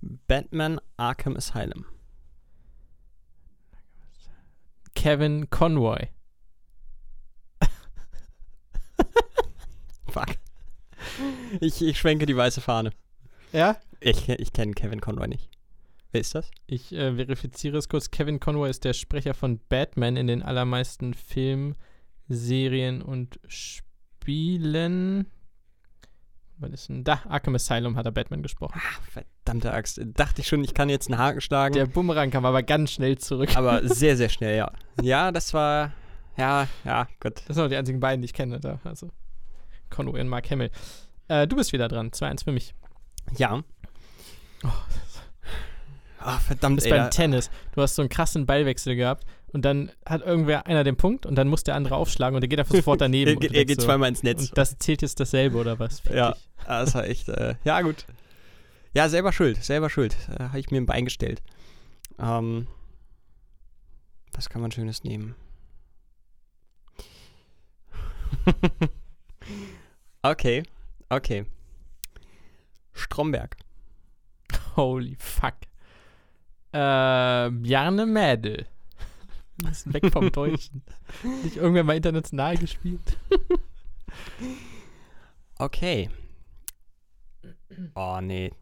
[0.00, 1.84] Batman Arkham Asylum.
[4.94, 6.08] Kevin Conroy.
[10.08, 10.36] Fuck.
[11.60, 12.90] Ich, ich schwenke die weiße Fahne.
[13.52, 13.76] Ja?
[14.00, 15.48] Ich, ich kenne Kevin Conroy nicht.
[16.12, 16.50] Wer ist das?
[16.66, 18.10] Ich äh, verifiziere es kurz.
[18.10, 21.76] Kevin Conroy ist der Sprecher von Batman in den allermeisten Filmen,
[22.26, 23.85] Serien und Spielen.
[26.58, 27.20] Was ist denn da?
[27.28, 28.80] Arkham Asylum hat er Batman gesprochen.
[28.82, 30.00] Ah, verdammte Axt.
[30.14, 31.74] Dachte ich schon, ich kann jetzt einen Haken schlagen.
[31.74, 33.56] Der Bumerang kam aber ganz schnell zurück.
[33.56, 34.72] aber sehr, sehr schnell, ja.
[35.02, 35.92] Ja, das war.
[36.38, 37.42] Ja, ja, gut.
[37.46, 38.80] Das sind auch die einzigen beiden, die ich kenne da.
[38.84, 39.10] Also
[39.90, 40.70] Conway und Mark Hamill.
[41.28, 42.10] Äh, du bist wieder dran.
[42.10, 42.74] 2-1 für mich.
[43.36, 43.62] Ja.
[44.64, 44.68] Oh,
[46.18, 46.98] Ah, verdammt, Das ist ey.
[46.98, 47.50] beim Tennis.
[47.72, 51.34] Du hast so einen krassen Ballwechsel gehabt und dann hat irgendwer einer den Punkt und
[51.36, 53.28] dann muss der andere aufschlagen und der geht einfach sofort daneben.
[53.30, 54.48] er, und geht- er geht so, zweimal ins Netz.
[54.50, 56.02] Und das zählt jetzt dasselbe oder was?
[56.12, 56.34] Ja.
[56.66, 57.28] Ah, das war echt.
[57.28, 58.04] Äh, ja, gut.
[58.94, 59.62] Ja, selber schuld.
[59.62, 60.16] Selber schuld.
[60.38, 61.42] Äh, Habe ich mir ein Bein gestellt.
[62.18, 62.66] Ähm,
[64.32, 65.34] was kann man Schönes nehmen?
[70.22, 70.62] okay,
[71.08, 71.44] okay.
[72.92, 73.56] Stromberg.
[74.76, 75.54] Holy fuck.
[76.72, 78.66] Äh, Bjarne Mädel.
[79.58, 80.82] Das ist weg vom Deutschen.
[81.42, 83.18] Nicht irgendwann mal international gespielt.
[85.58, 86.10] Okay.
[87.94, 88.52] Oh, nee.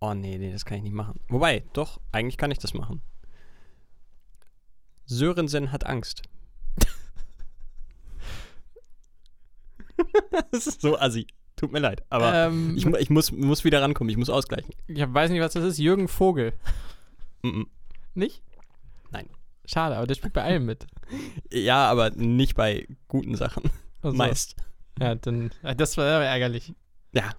[0.00, 1.20] Oh, nee, nee, das kann ich nicht machen.
[1.28, 3.02] Wobei, doch, eigentlich kann ich das machen.
[5.06, 6.22] Sörensen hat Angst.
[10.52, 11.26] das ist so assi.
[11.56, 12.02] Tut mir leid.
[12.10, 14.10] Aber ähm, ich, ich muss, muss wieder rankommen.
[14.10, 14.74] Ich muss ausgleichen.
[14.86, 15.78] ich weiß nicht, was das ist.
[15.78, 16.52] Jürgen Vogel.
[17.42, 17.64] Mm
[18.14, 18.42] Nicht?
[19.66, 20.86] Schade, aber der spielt bei allem mit.
[21.52, 23.70] Ja, aber nicht bei guten Sachen.
[24.02, 24.56] Also, Meist.
[25.00, 25.50] Ja, dann.
[25.62, 26.74] äh, Das war ärgerlich.
[27.12, 27.30] Ja.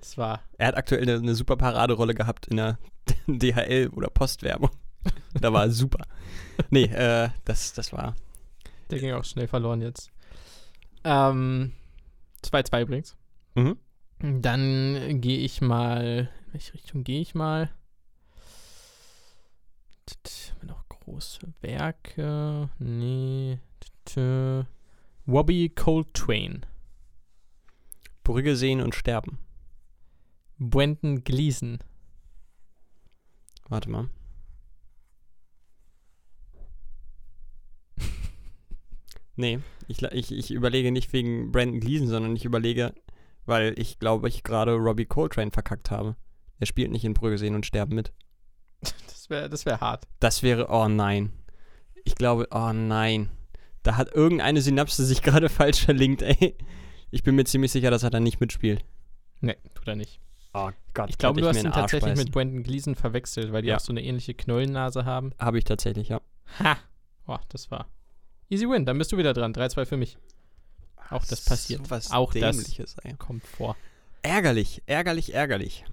[0.00, 0.40] Das war.
[0.58, 2.78] Er hat aktuell eine, eine super Paraderolle gehabt in der
[3.28, 4.70] DHL- oder Postwerbung.
[5.34, 6.04] da war er super.
[6.70, 8.16] Nee, äh, das, das war.
[8.90, 10.10] Der ging auch schnell verloren jetzt.
[11.04, 11.72] Ähm.
[12.44, 13.16] 2-2 übrigens.
[13.54, 13.76] Mhm.
[14.42, 16.30] Dann gehe ich mal.
[16.46, 17.70] In welche Richtung gehe ich mal?
[20.62, 22.70] Noch große Werke?
[22.78, 23.58] Nee.
[24.04, 24.66] Tt,
[25.26, 26.60] Wobby Coltrane.
[28.22, 29.38] Brügge sehen und sterben.
[30.58, 31.78] Brendan Gleason.
[33.68, 34.08] Warte mal.
[39.36, 39.58] nee,
[39.88, 42.94] ich, ich, ich überlege nicht wegen Brandon Gleason, sondern ich überlege,
[43.46, 46.14] weil ich glaube, ich gerade Robbie Coltrane verkackt habe.
[46.58, 48.12] Er spielt nicht in Brügge sehen und sterben mit.
[48.80, 50.06] Das wäre das wär hart.
[50.18, 51.32] Das wäre, oh nein.
[52.04, 53.28] Ich glaube, oh nein.
[53.82, 56.56] Da hat irgendeine Synapse sich gerade falsch verlinkt, ey.
[57.10, 58.84] Ich bin mir ziemlich sicher, dass er da nicht mitspielt.
[59.40, 60.20] Nee, tut er nicht.
[60.52, 62.24] Oh Gott, Ich glaube, du hast ihn tatsächlich beißen.
[62.24, 63.76] mit Brendan Gleason verwechselt, weil die Ja.
[63.76, 65.32] auch so eine ähnliche Knollennase haben.
[65.38, 66.20] Habe ich tatsächlich, ja.
[66.58, 66.76] Ha!
[67.24, 67.86] Boah, das war.
[68.48, 69.52] Easy win, dann bist du wieder dran.
[69.54, 70.18] 3-2 für mich.
[71.08, 71.84] Auch das passiert.
[71.86, 73.14] So was Auch das- Dämliches, ey.
[73.14, 73.76] Kommt vor.
[74.22, 75.84] Ärgerlich, ärgerlich, ärgerlich.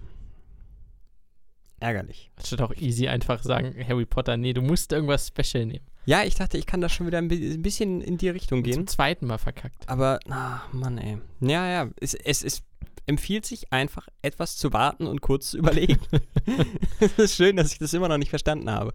[1.79, 2.31] Ärgerlich.
[2.37, 5.85] Anstatt auch easy einfach sagen, Harry Potter, nee, du musst irgendwas Special nehmen.
[6.05, 8.63] Ja, ich dachte, ich kann da schon wieder ein bi- ein bisschen in die Richtung
[8.63, 8.73] gehen.
[8.73, 9.87] Zum zweiten Mal verkackt.
[9.87, 11.17] Aber, ah, Mann, ey.
[11.41, 12.63] Ja, ja, es, es, es
[13.05, 15.99] empfiehlt sich einfach, etwas zu warten und kurz zu überlegen.
[16.99, 18.93] es ist schön, dass ich das immer noch nicht verstanden habe.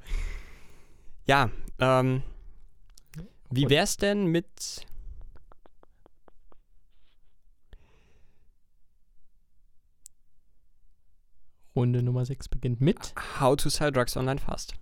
[1.27, 2.23] Ja, ähm,
[3.51, 4.47] wie wär's denn mit.
[11.75, 14.75] Runde Nummer 6 beginnt mit How to Sell Drugs Online Fast?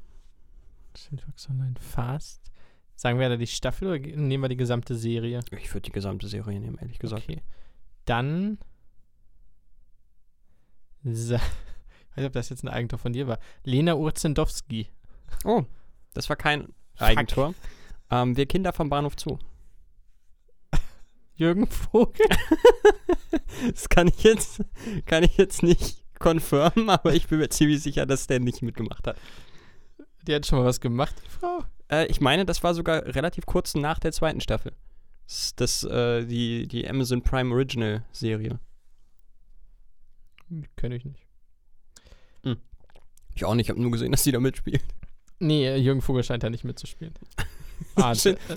[0.96, 2.50] Sandbox Online Fast.
[2.96, 5.40] Sagen wir da die Staffel oder nehmen wir die gesamte Serie?
[5.52, 7.22] Ich würde die gesamte Serie nehmen, ehrlich gesagt.
[7.24, 7.42] Okay.
[8.04, 8.58] Dann.
[11.04, 13.38] Sa ich weiß nicht, ob das jetzt ein Eigentor von dir war.
[13.64, 14.88] Lena Urzendowski.
[15.44, 15.64] Oh,
[16.12, 16.68] das war kein
[16.98, 17.54] Eigentor.
[18.10, 19.38] Ähm, wir Kinder vom Bahnhof Zoo.
[21.34, 22.26] Jürgen Vogel.
[23.72, 24.64] Das kann ich jetzt,
[25.06, 29.06] kann ich jetzt nicht confirmen, aber ich bin mir ziemlich sicher, dass der nicht mitgemacht
[29.06, 29.16] hat.
[30.26, 31.64] Die hat schon mal was gemacht, die Frau.
[31.90, 34.72] Äh, ich meine, das war sogar relativ kurz nach der zweiten Staffel.
[35.56, 38.60] Das, äh, die, die Amazon Prime Original Serie.
[40.76, 41.26] Kenne ich nicht.
[43.34, 44.82] Ich auch nicht, ich habe nur gesehen, dass sie da mitspielt.
[45.38, 47.14] Nee, äh, Jürgen Vogel scheint da nicht mitzuspielen.
[47.96, 48.12] ah,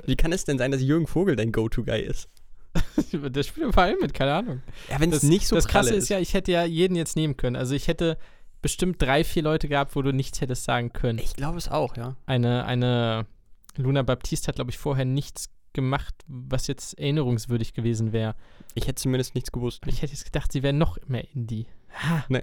[0.05, 2.27] Wie kann es denn sein, dass Jürgen Vogel dein Go-To-Guy ist?
[3.11, 4.61] der spielt allem mit, keine Ahnung.
[4.89, 7.15] Ja, wenn es Das, nicht so das Krasse ist ja, ich hätte ja jeden jetzt
[7.15, 7.55] nehmen können.
[7.55, 8.17] Also ich hätte
[8.61, 11.19] bestimmt drei, vier Leute gehabt, wo du nichts hättest sagen können.
[11.19, 12.15] Ich glaube es auch, ja.
[12.25, 13.27] Eine, eine
[13.75, 18.35] Luna Baptiste hat, glaube ich, vorher nichts gemacht, was jetzt erinnerungswürdig gewesen wäre.
[18.75, 19.81] Ich hätte zumindest nichts gewusst.
[19.87, 21.67] Ich hätte jetzt gedacht, sie wäre noch mehr Indie.
[22.01, 22.25] Ha.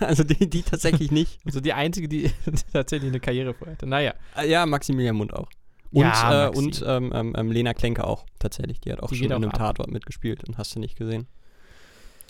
[0.00, 1.38] Also die, die tatsächlich nicht.
[1.44, 2.32] Also die einzige, die
[2.72, 3.86] tatsächlich eine Karriere vorher hatte.
[3.86, 4.14] Naja.
[4.36, 5.48] Äh, Ja, Maximilian Mund auch.
[5.90, 8.80] Und, Ja, äh, und ähm, ähm, ähm, Lena Klenke auch, tatsächlich.
[8.80, 9.58] Die hat auch Die schon in einem ab.
[9.58, 11.26] Tatort mitgespielt und hast du nicht gesehen.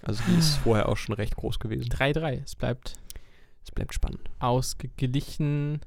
[0.02, 1.88] Also die ist vorher auch schon recht groß gewesen.
[1.88, 2.42] 3-3.
[2.44, 2.94] Es bleibt
[3.64, 4.20] Es bleibt spannend.
[4.38, 5.80] ausgeglichen.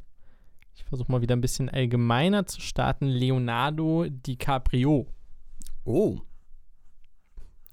[0.76, 3.06] Ich versuche mal wieder ein bisschen allgemeiner zu starten.
[3.08, 5.08] Leonardo DiCaprio.
[5.86, 6.20] Oh.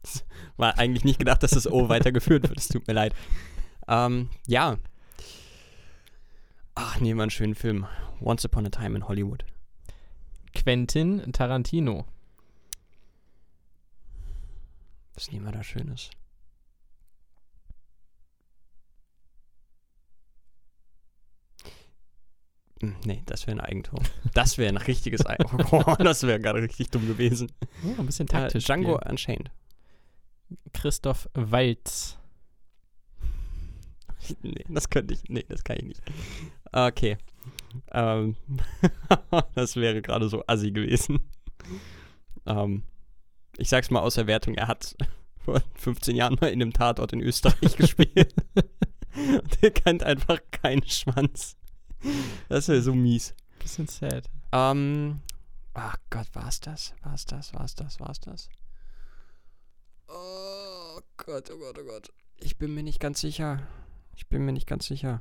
[0.03, 0.25] Das
[0.57, 2.59] war eigentlich nicht gedacht, dass das O weitergeführt wird.
[2.59, 3.15] Es tut mir leid.
[3.89, 4.77] Ähm, ja.
[6.77, 7.87] Ach, nehmen wir einen schönen Film.
[8.21, 9.45] Once Upon a Time in Hollywood.
[10.63, 12.05] Quentin Tarantino.
[15.15, 16.11] Was nehmen wir da Schönes?
[22.81, 24.01] Hm, Nee, das wäre ein Eigentor.
[24.35, 25.85] Das wäre ein richtiges Eigentor.
[25.89, 27.51] Oh, das wäre gerade richtig dumm gewesen.
[27.85, 28.65] Oh, ein bisschen Äh, taktisch.
[28.65, 29.11] Django spielen.
[29.11, 29.51] Unchained.
[30.73, 32.17] Christoph Waltz.
[34.43, 35.23] Nee, das könnte ich.
[35.29, 36.03] Nee, das kann ich nicht.
[36.73, 37.19] Okay.
[37.93, 38.37] Ähm,
[39.55, 41.21] das wäre gerade so assi gewesen.
[42.47, 42.83] Ähm,
[43.57, 44.97] ich sag's mal aus der Wertung, er hat
[45.45, 48.35] vor 15 Jahren mal in einem Tatort in Österreich gespielt.
[49.15, 51.57] Und er kennt einfach keinen Schwanz.
[52.49, 53.35] Das wäre so mies.
[53.59, 54.31] Bisschen sad.
[54.53, 55.21] Ähm,
[55.75, 56.95] ach Gott, war's das?
[57.03, 57.53] War's das?
[57.55, 57.99] War's das?
[57.99, 58.49] War's das?
[60.09, 62.13] Oh Gott, oh Gott, oh Gott.
[62.41, 63.67] Ich bin mir nicht ganz sicher.
[64.15, 65.21] Ich bin mir nicht ganz sicher.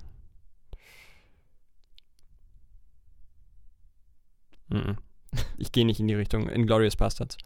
[5.58, 6.50] Ich gehe nicht in die Richtung.
[6.50, 7.38] Inglorious Bastards.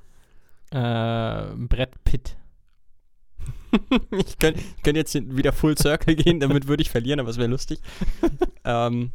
[0.72, 2.38] Äh, Brett Pitt.
[4.12, 7.38] ich könnte ich könnt jetzt wieder Full Circle gehen, damit würde ich verlieren, aber es
[7.38, 7.80] wäre lustig.
[8.64, 9.12] ähm,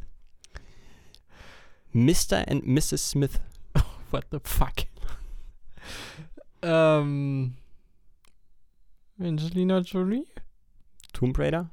[1.93, 2.49] Mr.
[2.49, 3.11] and Mrs.
[3.11, 3.41] Smith.
[4.11, 4.75] What the fuck?
[6.63, 7.57] ähm.
[9.19, 10.27] Angelina Jolie?
[11.13, 11.71] Tomb Raider.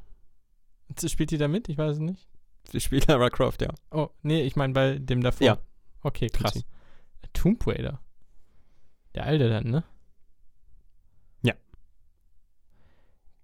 [1.06, 1.68] Spielt die da mit?
[1.68, 2.28] Ich weiß es nicht.
[2.72, 3.70] Sie spielt Lara Croft, ja.
[3.92, 5.46] Oh, nee, ich meine bei dem davor.
[5.46, 5.58] Ja.
[6.04, 6.64] Okay, krass.
[7.34, 8.00] Tomb Raider.
[9.16, 9.84] Der alte dann, ne?
[11.42, 11.54] Ja.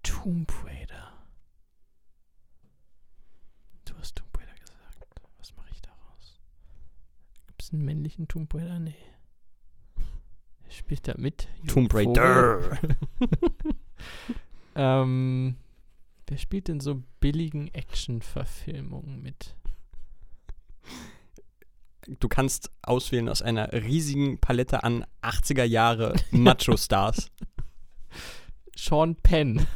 [0.02, 1.12] Tomb Raider.
[3.84, 5.04] Du hast Tomb Raider gesagt.
[5.38, 6.40] Was mache ich daraus?
[7.46, 8.78] Gibt es einen männlichen Tomb Raider?
[8.78, 8.94] Nee.
[10.62, 11.48] Wer spielt da mit?
[11.66, 11.92] Tomb?
[11.92, 12.78] Raider.
[14.74, 15.56] Ähm,
[16.26, 19.56] wer spielt in so billigen Action-Verfilmungen mit?
[22.06, 27.30] Du kannst auswählen aus einer riesigen Palette an 80er Jahre Macho-Stars.
[28.76, 29.66] Sean Penn.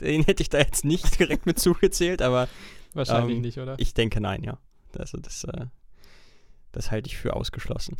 [0.00, 2.48] Den hätte ich da jetzt nicht direkt mit zugezählt, aber
[2.94, 3.76] Wahrscheinlich Ähm, nicht, oder?
[3.78, 4.58] ich denke nein, ja.
[4.98, 5.66] Also das, äh,
[6.72, 7.96] das halte ich für ausgeschlossen.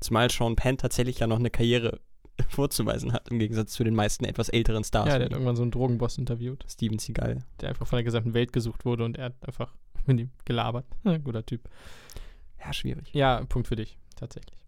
[0.00, 2.00] Zumal Sean Penn tatsächlich ja noch eine Karriere
[2.48, 5.08] vorzuweisen hat, im Gegensatz zu den meisten etwas älteren Stars.
[5.08, 7.44] ja, der hat irgendwann so einen Drogenboss interviewt, Steven Seagal.
[7.60, 9.74] der einfach von der gesamten Welt gesucht wurde und er hat einfach
[10.06, 10.86] mit ihm gelabert.
[11.24, 11.68] Guter Typ.
[12.60, 13.12] Ja, schwierig.
[13.12, 14.58] Ja, Punkt für dich, tatsächlich.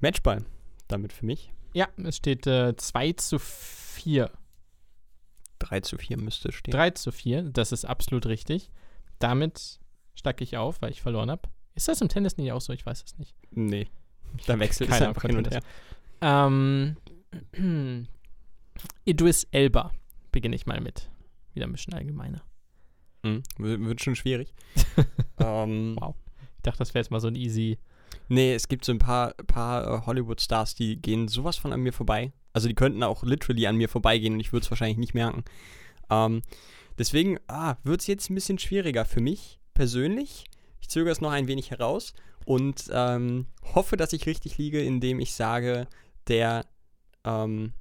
[0.00, 0.44] Matchball.
[0.88, 1.52] Damit für mich.
[1.74, 4.30] Ja, es steht äh, 2 zu 4.
[5.60, 6.72] 3 zu 4 müsste stehen.
[6.72, 8.70] 3 zu 4, das ist absolut richtig.
[9.20, 9.78] Damit
[10.14, 11.48] stacke ich auf, weil ich verloren habe.
[11.74, 12.72] Ist das im Tennis nicht auch so?
[12.72, 13.34] Ich weiß es nicht.
[13.50, 13.88] Nee.
[14.46, 15.62] Da wechselt es Keine einfach hin und her.
[16.20, 16.96] Ähm,
[19.04, 19.92] Idris Elba
[20.30, 21.10] beginne ich mal mit.
[21.54, 22.42] Wieder ein bisschen allgemeiner.
[23.22, 23.42] Mhm.
[23.58, 24.54] Wird schon schwierig.
[25.38, 26.14] ähm, Wow.
[26.56, 27.78] Ich dachte, das wäre jetzt mal so ein easy.
[28.28, 31.92] Nee, es gibt so ein paar, paar äh, Hollywood-Stars, die gehen sowas von an mir
[31.92, 32.32] vorbei.
[32.52, 35.44] Also die könnten auch literally an mir vorbeigehen und ich würde es wahrscheinlich nicht merken.
[36.10, 36.42] Ähm,
[36.98, 40.44] deswegen ah, wird es jetzt ein bisschen schwieriger für mich persönlich.
[40.80, 42.12] Ich zögere es noch ein wenig heraus
[42.44, 45.86] und ähm, hoffe, dass ich richtig liege, indem ich sage,
[46.28, 46.66] der
[47.24, 47.72] ähm,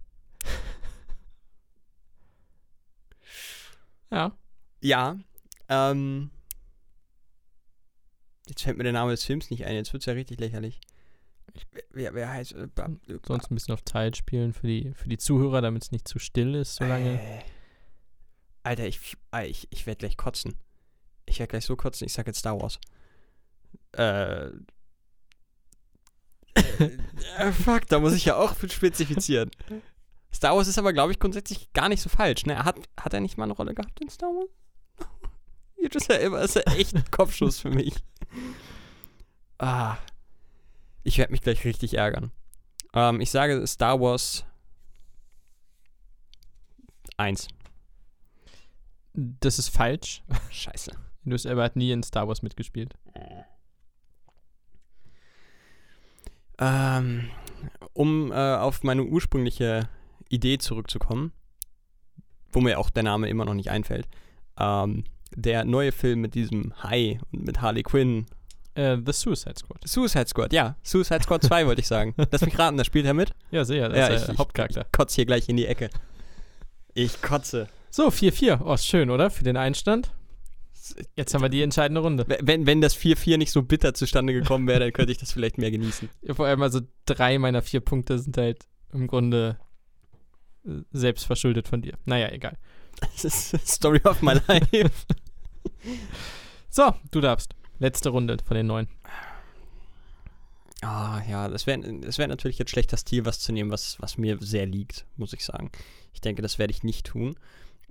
[4.11, 4.35] Ja.
[4.81, 5.17] ja,
[5.69, 6.31] ähm,
[8.45, 10.81] jetzt fällt mir der Name des Films nicht ein, jetzt wird es ja richtig lächerlich.
[11.91, 15.17] Wer, wer heißt äh, äh, Sonst ein bisschen auf Zeit spielen für die, für die
[15.17, 17.21] Zuhörer, damit es nicht zu still ist so lange.
[17.21, 17.41] Äh,
[18.63, 20.55] Alter, ich, ich, ich werde gleich kotzen.
[21.25, 22.79] Ich werde gleich so kotzen, ich sag jetzt Star Wars.
[23.93, 24.47] Äh.
[27.37, 29.51] äh, fuck, da muss ich ja auch spezifizieren.
[30.33, 32.45] Star Wars ist aber, glaube ich, grundsätzlich gar nicht so falsch.
[32.45, 32.63] Ne?
[32.63, 34.49] Hat, hat er nicht mal eine Rolle gehabt in Star Wars?
[35.77, 37.95] Idris Elba ist ja echt ein Kopfschuss für mich.
[39.57, 39.97] Ah.
[41.03, 42.31] Ich werde mich gleich richtig ärgern.
[42.93, 44.45] Ähm, ich sage Star Wars
[47.17, 47.47] 1.
[49.13, 50.23] Das ist falsch.
[50.49, 50.91] Scheiße.
[51.25, 52.95] Idris Elba hat nie in Star Wars mitgespielt.
[56.59, 57.29] Ähm,
[57.93, 59.89] um äh, auf meine ursprüngliche
[60.29, 61.31] Idee zurückzukommen,
[62.51, 64.07] wo mir auch der Name immer noch nicht einfällt.
[64.59, 65.03] Ähm,
[65.35, 68.25] der neue Film mit diesem Hai und mit Harley Quinn
[68.73, 69.85] Äh, The Suicide Squad.
[69.87, 70.75] Suicide Squad, ja.
[70.83, 72.13] Suicide Squad 2 wollte ich sagen.
[72.31, 73.31] Lass mich raten, da spielt er mit?
[73.51, 73.89] Ja, sehr.
[73.89, 74.85] Das Ja, ist ich- der ich- Hauptcharakter.
[74.93, 75.89] Kotz hier gleich in die Ecke.
[76.93, 77.67] Ich kotze.
[77.89, 78.61] So, 4-4.
[78.63, 79.29] Oh, ist schön, oder?
[79.29, 80.11] Für den Einstand.
[81.15, 82.25] Jetzt haben wir die entscheidende Runde.
[82.41, 85.57] Wenn, wenn das 4-4 nicht so bitter zustande gekommen wäre, dann könnte ich das vielleicht
[85.57, 86.09] mehr genießen.
[86.21, 89.57] Ja, vor allem also drei meiner vier Punkte sind halt im Grunde
[90.65, 91.93] äh, selbst verschuldet von dir.
[92.05, 92.57] Naja, egal.
[92.99, 95.05] Das ist Story of my life.
[96.69, 97.55] So, du darfst.
[97.79, 98.87] Letzte Runde von den neun.
[100.81, 103.99] Ah, ja, das wäre das wär natürlich jetzt schlecht, das Stil was zu nehmen, was,
[103.99, 105.71] was mir sehr liegt, muss ich sagen.
[106.13, 107.35] Ich denke, das werde ich nicht tun.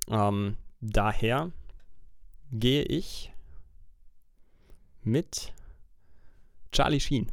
[0.09, 1.53] Ähm, daher
[2.53, 3.33] gehe ich
[5.03, 5.53] mit
[6.73, 7.33] Charlie Sheen.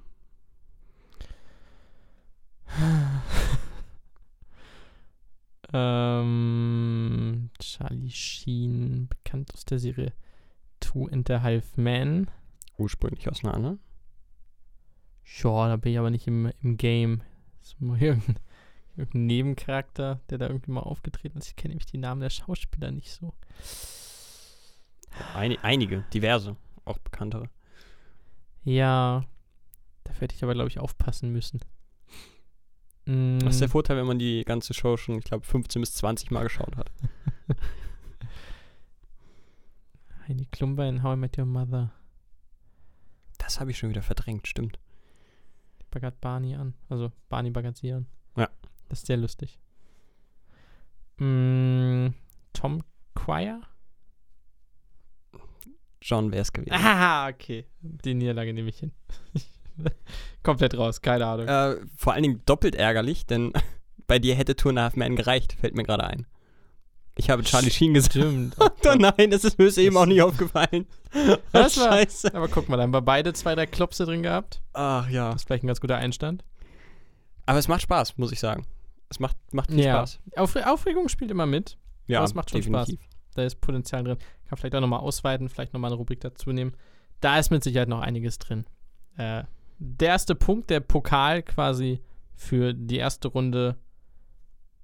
[5.74, 10.14] Ähm, Charlie Sheen, bekannt aus der Serie
[10.80, 12.30] Two and a Half Men.
[12.78, 13.80] Ursprünglich aus einer anderen.
[15.26, 17.22] Ja, da bin ich aber nicht im, im Game.
[17.60, 18.40] Das ist mal irgendein,
[18.96, 21.50] irgendein Nebencharakter, der da irgendwie mal aufgetreten ist.
[21.50, 23.34] Ich kenne nämlich die Namen der Schauspieler nicht so.
[25.36, 27.50] Ein, einige, diverse, auch bekanntere.
[28.64, 29.24] Ja,
[30.04, 31.62] da werde ich aber, glaube ich, aufpassen müssen.
[33.06, 35.94] Mm, Das ist der Vorteil, wenn man die ganze Show schon, ich glaube, 15 bis
[35.96, 36.92] 20 Mal geschaut hat.
[40.28, 41.92] Heidi Klumber in How I Met Your Mother.
[43.38, 44.80] Das habe ich schon wieder verdrängt, stimmt.
[45.82, 46.74] Die baggert Barney an.
[46.90, 48.08] Also Barney baggert sie an.
[48.36, 48.50] Ja.
[48.90, 49.58] Das ist sehr lustig.
[51.18, 52.10] Mm,
[52.54, 52.84] Tom
[53.16, 53.62] Quire?
[56.02, 56.74] John wäre es gewesen.
[56.74, 57.66] Ah, okay.
[57.82, 58.92] Die Niederlage nehme ich hin.
[60.44, 61.48] Komplett raus, keine Ahnung.
[61.48, 63.54] Äh, vor allen Dingen doppelt ärgerlich, denn
[64.08, 66.26] bei dir hätte a Half Men gereicht, fällt mir gerade ein.
[67.20, 68.14] Ich habe Charlie Sheen gesagt.
[68.14, 68.56] Stimmt.
[68.86, 70.86] Oh nein, das ist mir eben auch nicht aufgefallen.
[71.52, 72.34] Das war- Scheiße.
[72.34, 74.62] Aber guck mal, da haben wir beide zwei, drei Klopse drin gehabt.
[74.74, 75.32] Ach ja.
[75.32, 76.46] Das ist vielleicht ein ganz guter Einstand.
[77.46, 78.66] Aber es macht Spaß, muss ich sagen.
[79.10, 79.96] Es macht, macht viel Ja.
[80.08, 80.20] Spaß.
[80.38, 81.78] Aufre Aufregung spielt immer mit.
[82.06, 82.94] Ja, Aber es macht schon Spaß.
[83.38, 84.18] Da ist Potenzial drin.
[84.50, 86.74] Kann vielleicht auch nochmal ausweiten, vielleicht nochmal eine Rubrik dazu nehmen.
[87.22, 88.66] Da ist mit Sicherheit noch einiges drin.
[89.16, 89.44] Äh,
[89.78, 92.02] der erste Punkt, der Pokal quasi
[92.36, 93.78] für die erste Runde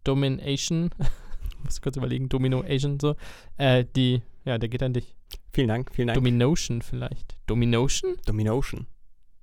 [0.04, 0.92] Domination.
[1.64, 3.16] muss kurz überlegen, Domino Asian so.
[3.58, 5.16] Äh, die, ja, der geht an dich.
[5.52, 6.16] Vielen Dank, vielen Dank.
[6.16, 7.38] Dominotion vielleicht.
[7.48, 8.18] Dominotion?
[8.26, 8.86] Dominotion.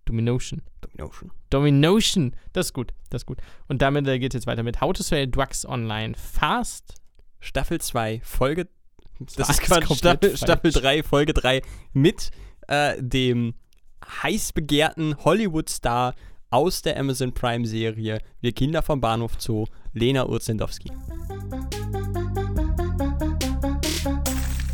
[0.04, 0.62] Dominotion.
[0.80, 1.30] Dominotion.
[1.50, 2.36] Dominotion.
[2.52, 3.38] Das ist gut, das ist gut.
[3.68, 6.94] Und damit äh, geht es jetzt weiter mit How to Sell Drugs Online Fast.
[7.40, 8.68] Staffel 2, Folge.
[9.36, 9.96] Das ist Quatsch.
[9.96, 10.36] Staffel.
[10.36, 12.30] Staffel 3, Folge 3 mit
[12.68, 13.54] äh, dem
[14.22, 16.14] heiß begehrten Hollywood-Star
[16.48, 20.90] aus der Amazon Prime-Serie Wir Kinder vom Bahnhof Zoo, Lena Urzendowski.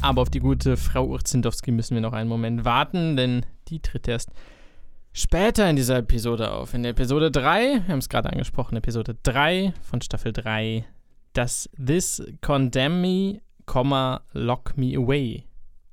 [0.00, 4.06] Aber auf die gute Frau Urzendowski müssen wir noch einen Moment warten, denn die tritt
[4.06, 4.30] erst
[5.12, 6.72] später in dieser Episode auf.
[6.74, 10.84] In der Episode 3, wir haben es gerade angesprochen, Episode 3 von Staffel 3,
[11.32, 15.44] das This Condemn Me, Komma, Lock Me Away.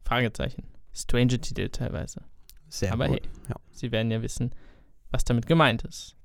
[0.06, 0.64] Fragezeichen.
[0.94, 2.22] Strange Titel teilweise.
[2.70, 3.16] Sehr Aber wohl.
[3.16, 3.22] hey.
[3.50, 3.56] Ja.
[3.72, 4.52] Sie werden ja wissen,
[5.12, 6.16] was damit gemeint ist.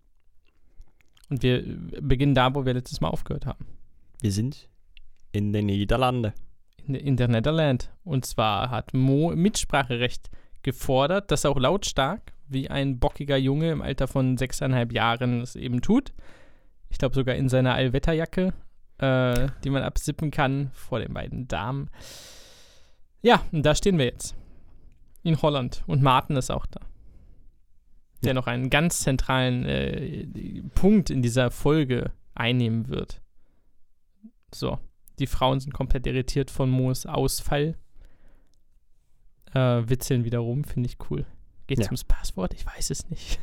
[1.31, 1.63] Und wir
[2.01, 3.67] beginnen da, wo wir letztes Mal aufgehört haben.
[4.21, 4.69] Wir sind
[5.33, 6.33] in den Niederlande.
[6.87, 7.91] in, in der Netherland.
[8.05, 10.31] Und zwar hat Mo Mitspracherecht
[10.63, 15.83] gefordert, das auch lautstark, wie ein bockiger Junge im Alter von sechseinhalb Jahren es eben
[15.83, 16.13] tut.
[16.91, 18.55] Ich glaube sogar in seiner Allwetterjacke,
[18.99, 21.91] äh, die man absippen kann vor den beiden Damen.
[23.23, 24.37] Ja, und da stehen wir jetzt.
[25.23, 25.83] In Holland.
[25.87, 26.81] Und Martin ist auch da.
[28.23, 28.35] Der Ja.
[28.35, 33.21] noch einen ganz zentralen äh, Punkt in dieser Folge einnehmen wird.
[34.55, 34.79] So.
[35.19, 37.77] Die Frauen sind komplett irritiert von Moos Ausfall.
[39.55, 41.25] Äh, witzeln wieder rum, finde ich cool.
[41.67, 41.91] Geht es Ja.
[41.91, 42.55] ums Passwort?
[42.55, 43.41] Ich weiß es nicht.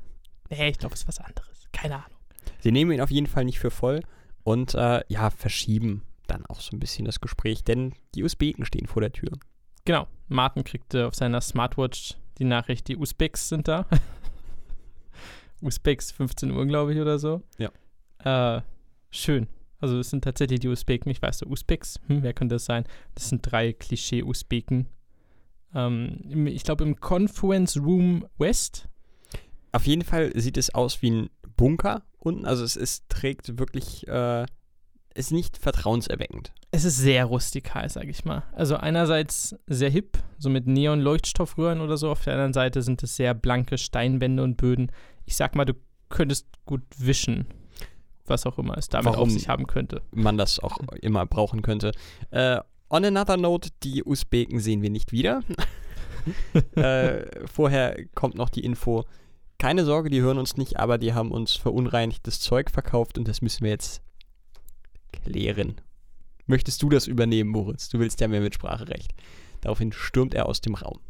[0.50, 1.68] nee, ich glaube, es ist was anderes.
[1.72, 2.18] Keine Ahnung.
[2.60, 4.00] Sie nehmen ihn auf jeden Fall nicht für voll
[4.48, 8.86] und äh, ja, verschieben dann auch so ein bisschen das Gespräch, denn die Usbeken stehen
[8.86, 9.32] vor der Tür.
[9.84, 10.06] Genau.
[10.28, 13.86] Martin kriegte auf seiner Smartwatch die Nachricht, die Usbeks sind da.
[15.60, 17.42] Usbeks, 15 Uhr, glaube ich, oder so.
[17.58, 18.56] Ja.
[18.56, 18.62] Äh,
[19.10, 19.48] schön.
[19.80, 21.12] Also es sind tatsächlich die Usbeken.
[21.12, 22.84] Ich weiß so, Usbeks, hm, wer könnte das sein?
[23.14, 24.88] Das sind drei Klischee-Usbeken.
[25.74, 28.88] Ähm, ich glaube im Conference Room West.
[29.72, 34.08] Auf jeden Fall sieht es aus wie ein Bunker unten, also es, es trägt wirklich,
[34.08, 34.46] äh,
[35.14, 36.52] ist nicht vertrauenserweckend.
[36.70, 38.44] Es ist sehr rustikal, sage ich mal.
[38.52, 42.10] Also einerseits sehr hip, so mit Neon-Leuchtstoffröhren oder so.
[42.10, 44.92] Auf der anderen Seite sind es sehr blanke Steinwände und Böden.
[45.24, 45.74] Ich sag mal, du
[46.08, 47.46] könntest gut wischen,
[48.26, 49.28] was auch immer es damit Warum?
[49.28, 50.02] auf sich haben könnte.
[50.12, 51.92] man das auch immer brauchen könnte.
[52.30, 52.60] Äh,
[52.90, 55.42] on another note, die Usbeken sehen wir nicht wieder.
[56.76, 59.04] äh, vorher kommt noch die Info.
[59.58, 63.42] Keine Sorge, die hören uns nicht, aber die haben uns verunreinigtes Zeug verkauft und das
[63.42, 64.02] müssen wir jetzt
[65.12, 65.80] klären.
[66.46, 67.88] Möchtest du das übernehmen, Moritz?
[67.88, 69.12] Du willst ja mehr Mitspracherecht.
[69.60, 71.00] Daraufhin stürmt er aus dem Raum.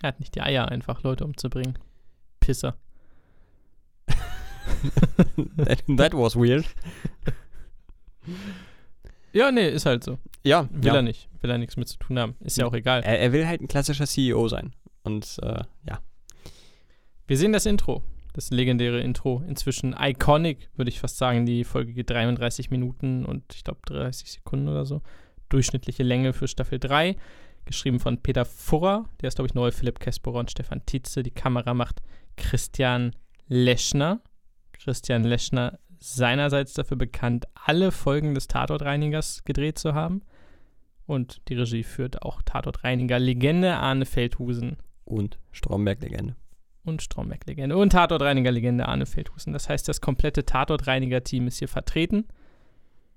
[0.00, 1.78] Er hat nicht die Eier, einfach Leute umzubringen.
[2.38, 2.76] Pisser.
[5.56, 6.64] that, that was weird.
[9.32, 10.18] Ja, nee, ist halt so.
[10.42, 10.94] Ja, Will ja.
[10.94, 11.28] er nicht.
[11.40, 12.36] Will er nichts mit zu tun haben.
[12.40, 13.02] Ist ja auch egal.
[13.02, 14.72] Er, er will halt ein klassischer CEO sein.
[15.02, 16.00] Und äh, ja.
[17.30, 18.02] Wir sehen das Intro.
[18.32, 19.44] Das legendäre Intro.
[19.46, 21.46] Inzwischen iconic, würde ich fast sagen.
[21.46, 25.00] Die Folge geht 33 Minuten und ich glaube 30 Sekunden oder so.
[25.48, 27.14] Durchschnittliche Länge für Staffel 3.
[27.66, 29.04] Geschrieben von Peter Furrer.
[29.20, 29.70] Der ist, glaube ich, neu.
[29.70, 31.22] Philipp Kesperer und Stefan Tietze.
[31.22, 32.02] Die Kamera macht
[32.36, 33.14] Christian
[33.46, 34.22] Leschner.
[34.72, 40.22] Christian Leschner seinerseits dafür bekannt, alle Folgen des Tatortreinigers gedreht zu haben.
[41.06, 46.34] Und die Regie führt auch Tatortreiniger Legende Arne Feldhusen Und Stromberg-Legende.
[46.90, 49.52] Und Stromberg-Legende und Tatortreiniger-Legende Arne Feldhusen.
[49.52, 52.26] Das heißt, das komplette Tatortreiniger-Team ist hier vertreten.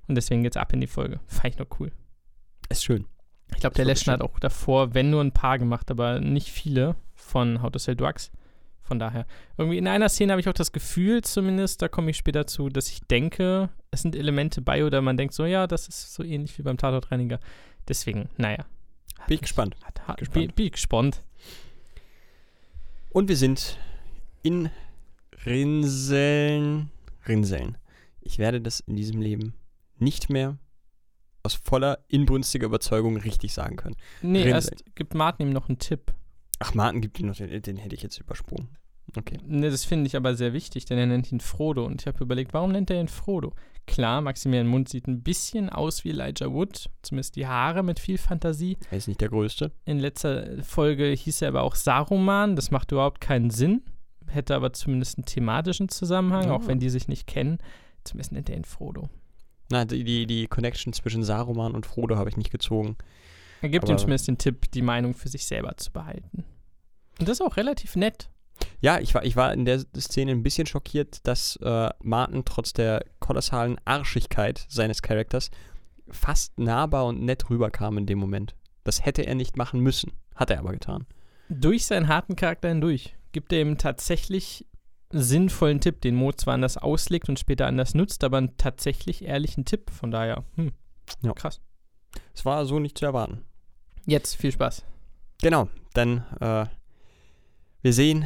[0.07, 1.19] Und deswegen geht's ab in die Folge.
[1.27, 1.91] Fand ich noch cool.
[2.69, 3.05] Ist schön.
[3.53, 6.95] Ich glaube, der Leschner hat auch davor, wenn nur ein paar gemacht, aber nicht viele
[7.13, 8.31] von How to Sell Drugs.
[8.81, 9.25] Von daher,
[9.57, 12.67] irgendwie in einer Szene habe ich auch das Gefühl, zumindest, da komme ich später zu,
[12.67, 16.23] dass ich denke, es sind Elemente bei oder man denkt so, ja, das ist so
[16.23, 17.39] ähnlich wie beim Tatortreiniger.
[17.87, 18.65] Deswegen, naja.
[19.27, 19.77] Bin ich gespannt.
[19.83, 20.33] Hat, hat.
[20.33, 21.23] Bin, bin ich gespannt.
[23.14, 23.77] Und wir sind
[24.41, 24.72] in
[25.45, 26.90] Rinseln.
[27.27, 27.77] Rinseln.
[28.22, 29.53] Ich werde das in diesem Leben
[29.99, 30.57] nicht mehr
[31.44, 33.95] aus voller inbrünstiger Überzeugung richtig sagen können.
[34.23, 34.56] Nee, Rinseln.
[34.56, 36.11] erst gibt Martin ihm noch einen Tipp.
[36.57, 38.69] Ach, Martin gibt ihm noch den, den hätte ich jetzt übersprungen.
[39.15, 39.38] Okay.
[39.45, 41.85] Ne, das finde ich aber sehr wichtig, denn er nennt ihn Frodo.
[41.85, 43.53] Und ich habe überlegt, warum nennt er ihn Frodo?
[43.85, 48.18] Klar, Maximilian Mund sieht ein bisschen aus wie Elijah Wood, zumindest die Haare mit viel
[48.18, 48.77] Fantasie.
[48.91, 49.72] Er ist nicht der Größte.
[49.85, 53.81] In letzter Folge hieß er aber auch Saruman, das macht überhaupt keinen Sinn,
[54.27, 56.53] hätte aber zumindest einen thematischen Zusammenhang, Ja.
[56.53, 57.57] auch wenn die sich nicht kennen.
[58.05, 59.10] Zumindest nennt er ihn Frodo.
[59.69, 62.97] Na, die, die, die Connection zwischen Saruman und Frodo habe ich nicht gezogen.
[63.61, 66.43] Er gibt ihm zumindest den Tipp, die Meinung für sich selber zu behalten.
[67.19, 68.30] Und das ist auch relativ nett.
[68.81, 72.73] Ja, ich war, ich war in der Szene ein bisschen schockiert, dass äh, Martin trotz
[72.73, 75.51] der kolossalen Arschigkeit seines Charakters
[76.09, 78.55] fast nahbar und nett rüberkam in dem Moment.
[78.84, 80.11] Das hätte er nicht machen müssen.
[80.35, 81.05] Hat er aber getan.
[81.49, 84.65] durch seinen harten Charakter hindurch gibt er ihm tatsächlich
[85.11, 89.63] sinnvollen Tipp, den Mo zwar anders auslegt und später anders nutzt, aber einen tatsächlich ehrlichen
[89.65, 89.89] Tipp.
[89.91, 90.71] Von daher, hm,
[91.21, 91.34] Ja.
[91.34, 91.61] krass.
[92.34, 93.43] Es war so nicht zu erwarten.
[94.05, 94.84] Jetzt viel Spaß.
[95.41, 96.65] Genau, dann äh,
[97.81, 98.25] wir sehen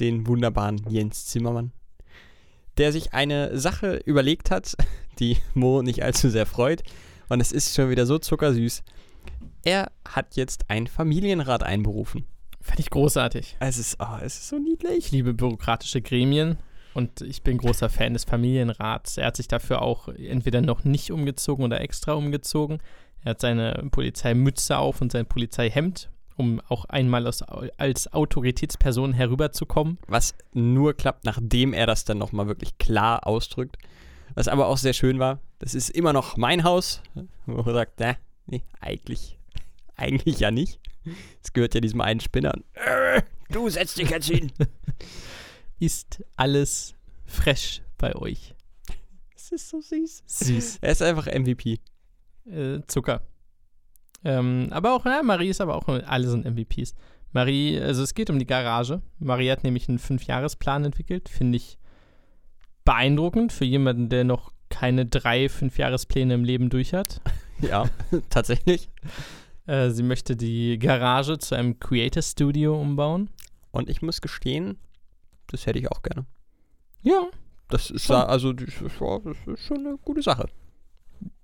[0.00, 1.72] den wunderbaren Jens Zimmermann,
[2.76, 4.76] der sich eine Sache überlegt hat,
[5.18, 6.82] die Mo nicht allzu sehr freut.
[7.28, 8.82] Und es ist schon wieder so zuckersüß.
[9.64, 12.24] Er hat jetzt ein Familienrat einberufen.
[12.60, 13.56] Fand ich großartig.
[13.60, 14.98] Es ist, oh, es ist so niedlich.
[14.98, 16.58] Ich liebe bürokratische Gremien
[16.94, 19.18] und ich bin großer Fan des Familienrats.
[19.18, 22.78] Er hat sich dafür auch entweder noch nicht umgezogen oder extra umgezogen.
[23.22, 29.98] Er hat seine Polizeimütze auf und sein Polizeihemd, um auch einmal als, als Autoritätsperson herüberzukommen.
[30.06, 33.76] Was nur klappt, nachdem er das dann nochmal wirklich klar ausdrückt.
[34.34, 37.02] Was aber auch sehr schön war, das ist immer noch mein Haus.
[37.46, 39.38] Wo er sagt, na, nee, eigentlich,
[39.96, 40.78] eigentlich ja nicht.
[41.42, 42.54] Es gehört ja diesem einen Spinner.
[42.74, 44.52] Äh, du setz dich jetzt hin.
[45.78, 46.94] Ist alles
[47.26, 48.54] fresh bei euch?
[49.34, 50.22] Das ist so süß.
[50.26, 50.78] Süß.
[50.80, 51.78] Er ist einfach MVP.
[52.46, 53.22] äh, Zucker.
[54.26, 56.96] Ähm, aber auch, ja, Marie ist aber auch, alle sind MVPs.
[57.30, 59.00] Marie, also es geht um die Garage.
[59.20, 61.78] Marie hat nämlich einen Fünfjahresplan entwickelt, finde ich
[62.84, 67.20] beeindruckend für jemanden, der noch keine drei Fünfjahrespläne im Leben durch hat.
[67.62, 67.88] Ja,
[68.28, 68.90] tatsächlich.
[69.66, 73.30] Äh, sie möchte die Garage zu einem Creator Studio umbauen.
[73.70, 74.76] Und ich muss gestehen,
[75.46, 76.26] das hätte ich auch gerne.
[77.02, 77.28] Ja.
[77.70, 78.16] Das ist, Schon.
[78.16, 78.92] also, das ist
[79.66, 80.50] schon eine gute Sache.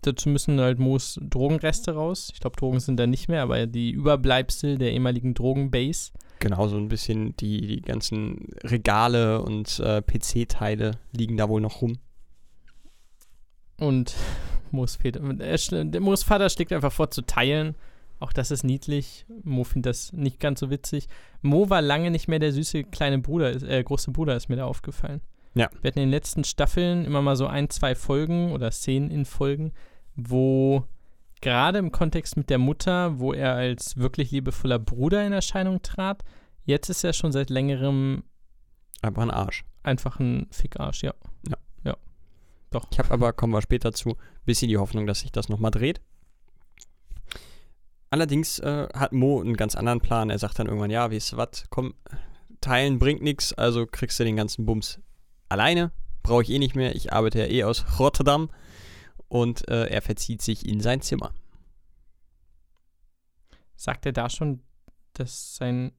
[0.03, 2.31] Dazu müssen halt Moos Drogenreste raus.
[2.33, 6.13] Ich glaube, Drogen sind da nicht mehr, aber die Überbleibsel der ehemaligen Drogenbase.
[6.41, 11.83] Genau, so ein bisschen die, die ganzen Regale und äh, PC-Teile liegen da wohl noch
[11.83, 11.99] rum.
[13.79, 14.15] Und
[14.73, 17.77] Moos, Väter, er der Moos Vater schlägt einfach vor zu teilen.
[18.19, 19.27] Auch das ist niedlich.
[19.43, 21.09] Mo findet das nicht ganz so witzig.
[21.41, 24.65] Mo war lange nicht mehr der süße kleine Bruder, äh, große Bruder, ist mir da
[24.65, 25.21] aufgefallen.
[25.55, 25.69] Ja.
[25.81, 29.25] Wir hatten in den letzten Staffeln immer mal so ein, zwei Folgen oder Szenen in
[29.25, 29.73] Folgen,
[30.17, 30.85] wo
[31.41, 36.23] gerade im Kontext mit der Mutter, wo er als wirklich liebevoller Bruder in Erscheinung trat,
[36.65, 38.23] jetzt ist er schon seit längerem
[39.03, 39.65] Einfach ein Arsch.
[39.83, 41.13] einfach ein Fickarsch, ja.
[41.49, 41.57] Ja.
[41.85, 41.97] Ja.
[42.71, 42.87] Doch.
[42.93, 44.17] Ich habe aber, kommen wir später zu, ein
[44.47, 46.01] bisschen die Hoffnung, dass sich das nochmal dreht.
[48.11, 50.31] allerdings äh, hat Mo einen ganz anderen Plan.
[50.31, 51.95] Er sagt dann irgendwann, ja, wie ist was, komm,
[52.61, 55.01] teilen bringt nichts, also kriegst du den ganzen Bums
[55.53, 55.93] alleine.
[56.23, 56.95] Brauche ich eh nicht mehr.
[56.95, 58.51] Ich arbeite ja eh aus Rotterdam.
[59.29, 61.33] Und äh, er verzieht sich in sein Zimmer.
[63.77, 64.63] Sagt er da schon,
[65.15, 65.93] dass sein.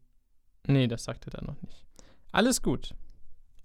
[0.67, 1.85] Nee, das sagt er da noch nicht.
[2.31, 2.95] Alles gut.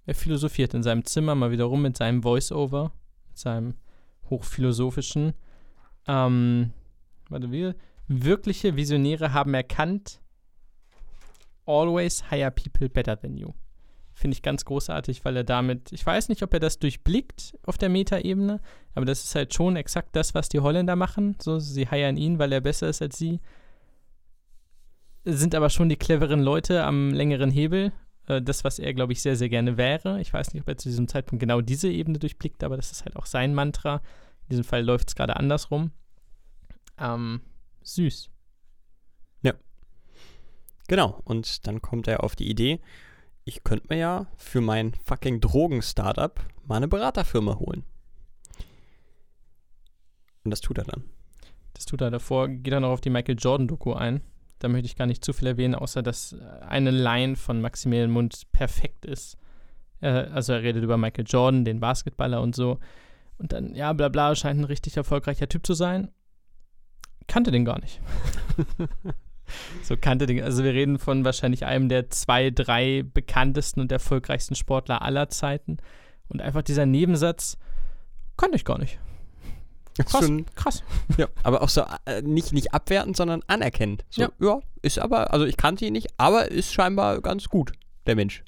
[0.05, 2.91] Er philosophiert in seinem Zimmer mal wieder rum mit seinem Voice-Over,
[3.27, 3.75] mit seinem
[4.29, 5.33] hochphilosophischen.
[6.07, 6.73] Ähm,
[7.29, 7.75] warte, wir.
[8.07, 10.19] Wirkliche Visionäre haben erkannt,
[11.67, 13.53] always hire people better than you.
[14.19, 17.77] Finde ich ganz großartig, weil er damit, ich weiß nicht, ob er das durchblickt auf
[17.77, 18.59] der Metaebene,
[18.93, 21.37] aber das ist halt schon exakt das, was die Holländer machen.
[21.41, 23.39] So, sie heiern ihn, weil er besser ist als sie.
[25.23, 27.93] Sind aber schon die cleveren Leute am längeren Hebel.
[28.27, 30.19] Äh, das, was er, glaube ich, sehr, sehr gerne wäre.
[30.19, 33.05] Ich weiß nicht, ob er zu diesem Zeitpunkt genau diese Ebene durchblickt, aber das ist
[33.05, 34.01] halt auch sein Mantra.
[34.43, 35.91] In diesem Fall läuft es gerade andersrum.
[36.97, 37.39] Ähm,
[37.83, 38.29] süß.
[39.43, 39.53] Ja.
[40.89, 41.21] Genau.
[41.23, 42.81] Und dann kommt er auf die Idee,
[43.49, 47.83] ich könnte mir ja für mein fucking Drogen-Startup mal eine Beraterfirma holen.
[50.43, 51.03] Und das tut er dann.
[51.73, 52.47] Das tut er davor.
[52.47, 54.21] Geht dann noch auf die Michael Jordan-Doku ein.
[54.59, 58.43] Da möchte ich gar nicht zu viel erwähnen, außer dass eine Line von Maximilian Mund
[58.51, 59.37] perfekt ist.
[60.01, 62.79] Äh, also er redet über Michael Jordan, den Basketballer und so.
[63.37, 66.11] Und dann, ja, bla bla, scheint ein richtig erfolgreicher Typ zu sein.
[67.27, 67.99] Kannte den gar nicht.
[69.83, 70.41] so kannte den.
[70.43, 75.77] Also wir reden von wahrscheinlich einem der zwei, drei bekanntesten und erfolgreichsten Sportler aller Zeiten.
[76.27, 77.57] Und einfach dieser Nebensatz
[78.37, 78.99] kannte ich gar nicht.
[79.97, 80.83] Krass, schon, krass.
[81.17, 84.05] Ja, aber auch so äh, nicht, nicht abwertend, sondern anerkennend.
[84.09, 84.29] So, ja.
[84.39, 87.73] ja, ist aber, also ich kannte ihn nicht, aber ist scheinbar ganz gut,
[88.05, 88.43] der Mensch.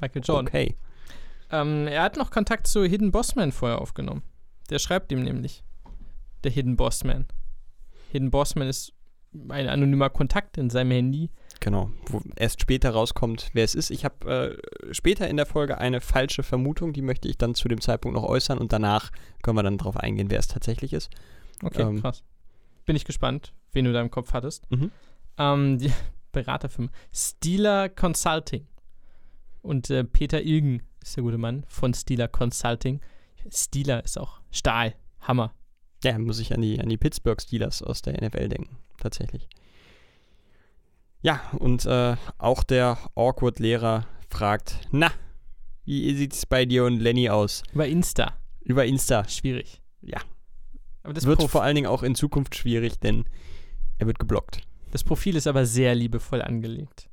[0.00, 0.48] Michael Jordan.
[0.48, 0.76] Okay.
[1.50, 4.22] Ähm, er hat noch Kontakt zu Hidden Bossman vorher aufgenommen.
[4.70, 5.62] Der schreibt ihm nämlich.
[6.44, 7.26] Der Hidden Bossman.
[8.10, 8.94] Hidden Bossman ist
[9.48, 11.30] ein anonymer Kontakt in seinem Handy.
[11.60, 13.90] Genau, wo erst später rauskommt, wer es ist.
[13.90, 14.58] Ich habe
[14.90, 18.16] äh, später in der Folge eine falsche Vermutung, die möchte ich dann zu dem Zeitpunkt
[18.16, 19.10] noch äußern und danach
[19.42, 21.10] können wir dann darauf eingehen, wer es tatsächlich ist.
[21.62, 22.24] Okay, ähm, krass.
[22.84, 24.68] Bin ich gespannt, wen du da im Kopf hattest.
[24.70, 24.90] Mhm.
[25.38, 25.92] Ähm, die
[26.32, 28.66] Beraterfirma Steeler Consulting.
[29.62, 33.00] Und äh, Peter Ilgen ist der gute Mann von Steeler Consulting.
[33.50, 35.54] Steeler ist auch Stahl, Hammer.
[36.02, 39.48] Ja, muss ich an die, an die Pittsburgh Steelers aus der NFL denken, tatsächlich.
[41.20, 45.10] Ja, und äh, auch der Awkward-Lehrer fragt, na,
[45.84, 47.62] wie sieht's bei dir und Lenny aus?
[47.72, 48.36] Über Insta.
[48.62, 49.28] Über Insta.
[49.28, 49.80] Schwierig.
[50.00, 50.20] Ja.
[51.02, 53.24] Aber das wird Prof vor allen Dingen auch in Zukunft schwierig, denn
[53.98, 54.60] er wird geblockt.
[54.90, 57.08] Das Profil ist aber sehr liebevoll angelegt.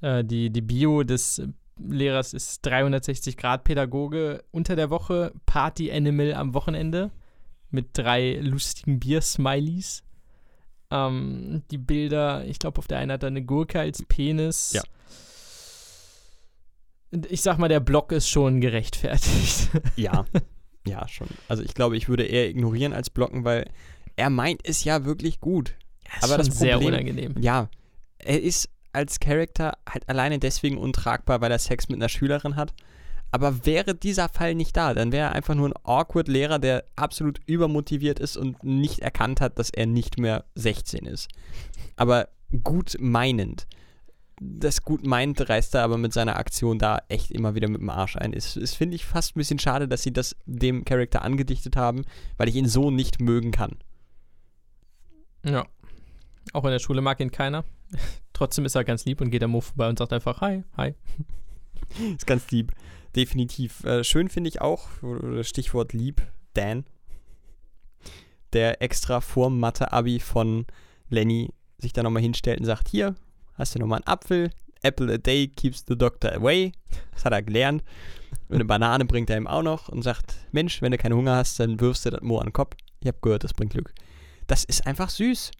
[0.00, 1.42] Äh, die, die Bio des
[1.78, 7.10] Lehrers ist 360 Grad Pädagoge unter der Woche, Party Animal am Wochenende
[7.70, 10.02] mit drei lustigen Bier-Smileys.
[10.90, 14.72] Ähm, die Bilder, ich glaube, auf der einen hat er eine Gurke als Penis.
[14.72, 14.82] Ja.
[17.28, 19.70] Ich sag mal, der Block ist schon gerechtfertigt.
[19.96, 20.24] Ja,
[20.86, 21.28] ja, schon.
[21.48, 23.70] Also ich glaube, ich würde eher ignorieren als blocken, weil
[24.16, 25.74] er meint es ja wirklich gut.
[26.14, 27.34] Das Aber das Problem, sehr unangenehm.
[27.40, 27.68] Ja,
[28.18, 32.74] er ist als Charakter halt alleine deswegen untragbar, weil er Sex mit einer Schülerin hat.
[33.30, 36.84] Aber wäre dieser Fall nicht da, dann wäre er einfach nur ein awkward Lehrer, der
[36.96, 41.28] absolut übermotiviert ist und nicht erkannt hat, dass er nicht mehr 16 ist.
[41.96, 42.28] Aber
[42.64, 43.66] gut meinend.
[44.42, 47.90] Das gut meint reißt er aber mit seiner Aktion da echt immer wieder mit dem
[47.90, 48.32] Arsch ein.
[48.32, 52.04] Es, es finde ich fast ein bisschen schade, dass sie das dem Charakter angedichtet haben,
[52.38, 53.76] weil ich ihn so nicht mögen kann.
[55.44, 55.66] Ja.
[56.54, 57.64] Auch in der Schule mag ihn keiner.
[58.32, 60.94] Trotzdem ist er ganz lieb und geht am Move vorbei und sagt einfach Hi, hi.
[62.16, 62.72] ist ganz lieb
[63.16, 63.84] definitiv.
[63.84, 64.88] Äh, schön finde ich auch,
[65.42, 66.22] Stichwort lieb,
[66.54, 66.84] Dan,
[68.52, 70.66] der extra vor Mathe-Abi von
[71.08, 73.14] Lenny sich da nochmal hinstellt und sagt, hier,
[73.54, 74.50] hast du nochmal einen Apfel,
[74.82, 76.72] Apple a day keeps the doctor away.
[77.12, 77.82] Das hat er gelernt.
[78.48, 81.36] Und eine Banane bringt er ihm auch noch und sagt, Mensch, wenn du keinen Hunger
[81.36, 82.76] hast, dann wirfst du das Mo an den Kopf.
[83.00, 83.94] Ich habe gehört, das bringt Glück.
[84.46, 85.50] Das ist einfach süß.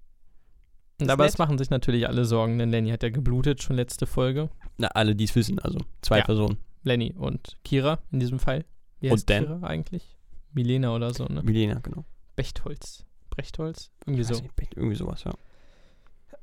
[0.99, 4.07] Das aber es machen sich natürlich alle Sorgen, denn Lenny hat ja geblutet, schon letzte
[4.07, 4.51] Folge.
[4.77, 6.25] Na, alle, die es wissen, also zwei ja.
[6.25, 6.59] Personen.
[6.83, 8.65] Lenny und Kira in diesem Fall.
[9.01, 9.45] Wie heißt und Dan.
[9.45, 10.17] Kira eigentlich?
[10.53, 11.43] Milena oder so, ne?
[11.43, 12.05] Milena, genau.
[12.37, 13.05] Bechtholz.
[13.31, 13.91] Brechtholz?
[14.07, 14.35] Irgendwie so.
[14.35, 15.33] Nicht, irgendwie sowas, ja.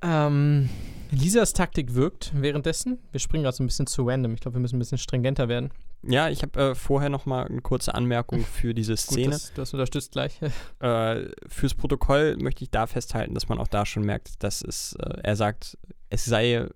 [0.02, 0.70] Ähm,
[1.12, 3.00] Lisas Taktik wirkt währenddessen.
[3.12, 4.34] Wir springen gerade so ein bisschen zu random.
[4.34, 5.72] Ich glaube, wir müssen ein bisschen stringenter werden.
[6.04, 9.26] Ja, ich habe äh, vorher noch mal eine kurze Anmerkung für diese Szene.
[9.26, 10.40] Gut, das, das unterstützt gleich.
[10.80, 14.94] äh, fürs Protokoll möchte ich da festhalten, dass man auch da schon merkt, dass es,
[15.00, 15.78] äh, er sagt,
[16.10, 16.68] es sei,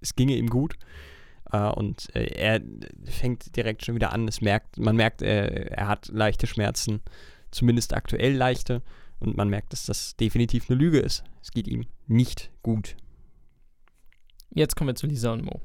[0.00, 0.76] es ginge ihm gut.
[1.52, 2.60] Uh, und äh, er
[3.04, 4.28] fängt direkt schon wieder an.
[4.28, 7.02] Es merkt, man merkt, er, er hat leichte Schmerzen,
[7.50, 8.82] zumindest aktuell leichte.
[9.18, 11.24] Und man merkt, dass das definitiv eine Lüge ist.
[11.42, 12.96] Es geht ihm nicht gut.
[14.50, 15.60] Jetzt kommen wir zu Lisa und Mo.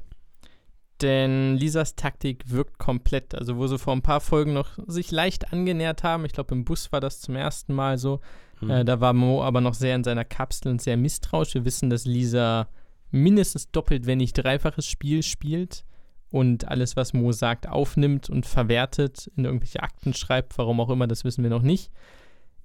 [1.02, 3.34] Denn Lisas Taktik wirkt komplett.
[3.34, 6.64] Also, wo sie vor ein paar Folgen noch sich leicht angenähert haben, ich glaube, im
[6.64, 8.20] Bus war das zum ersten Mal so.
[8.60, 8.70] Mhm.
[8.70, 11.54] Äh, da war Mo aber noch sehr in seiner Kapsel und sehr misstrauisch.
[11.54, 12.68] Wir wissen, dass Lisa
[13.10, 15.84] mindestens doppelt, wenn nicht dreifaches Spiel spielt
[16.30, 21.06] und alles, was Mo sagt, aufnimmt und verwertet, in irgendwelche Akten schreibt, warum auch immer,
[21.06, 21.90] das wissen wir noch nicht.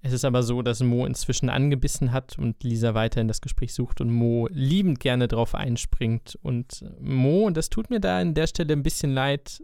[0.04, 4.02] Es ist aber so, dass Mo inzwischen angebissen hat und Lisa weiterhin das Gespräch sucht
[4.02, 6.40] und Mo liebend gerne drauf einspringt.
[6.42, 9.64] Und Mo, und das tut mir da an der Stelle ein bisschen leid,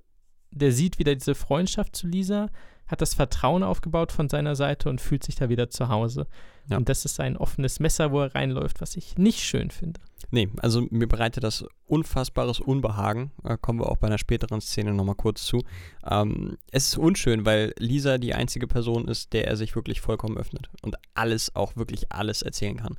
[0.52, 2.50] der sieht wieder diese Freundschaft zu Lisa,
[2.88, 6.28] hat das Vertrauen aufgebaut von seiner Seite und fühlt sich da wieder zu Hause.
[6.70, 6.78] Ja.
[6.78, 10.00] Und das ist ein offenes Messer, wo er reinläuft, was ich nicht schön finde.
[10.32, 13.32] Nee, also mir bereitet das unfassbares Unbehagen.
[13.44, 15.64] Da kommen wir auch bei einer späteren Szene nochmal kurz zu.
[16.06, 20.38] Ähm, es ist unschön, weil Lisa die einzige Person ist, der er sich wirklich vollkommen
[20.38, 22.98] öffnet und alles, auch wirklich alles erzählen kann.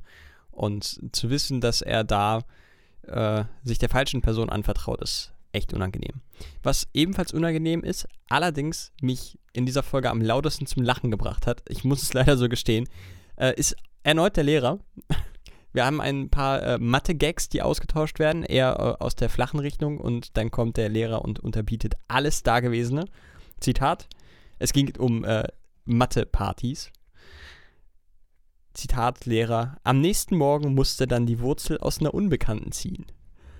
[0.51, 2.41] Und zu wissen, dass er da
[3.03, 6.21] äh, sich der falschen Person anvertraut, ist echt unangenehm.
[6.63, 11.63] Was ebenfalls unangenehm ist, allerdings mich in dieser Folge am lautesten zum Lachen gebracht hat,
[11.69, 12.87] ich muss es leider so gestehen,
[13.35, 14.79] äh, ist erneut der Lehrer.
[15.71, 19.99] Wir haben ein paar äh, Mathe-Gags, die ausgetauscht werden, eher äh, aus der flachen Richtung
[19.99, 23.05] und dann kommt der Lehrer und unterbietet alles Dagewesene.
[23.59, 24.07] Zitat:
[24.57, 25.47] Es ging um äh,
[25.85, 26.91] Mathe-Partys.
[28.73, 33.05] Zitat Lehrer: Am nächsten Morgen musste dann die Wurzel aus einer Unbekannten ziehen.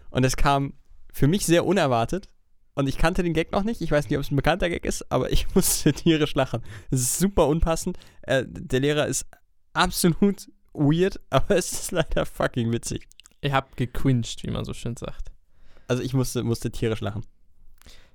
[0.10, 0.74] Und es kam
[1.12, 2.28] für mich sehr unerwartet.
[2.76, 3.82] Und ich kannte den Gag noch nicht.
[3.82, 6.64] Ich weiß nicht, ob es ein bekannter Gag ist, aber ich musste tierisch lachen.
[6.92, 7.98] Es ist super unpassend.
[8.22, 9.26] Äh, der Lehrer ist
[9.74, 13.08] absolut weird, aber es ist leider fucking witzig.
[13.42, 15.32] Ich hab gequinscht, wie man so schön sagt.
[15.88, 17.26] Also ich musste, musste tierisch lachen.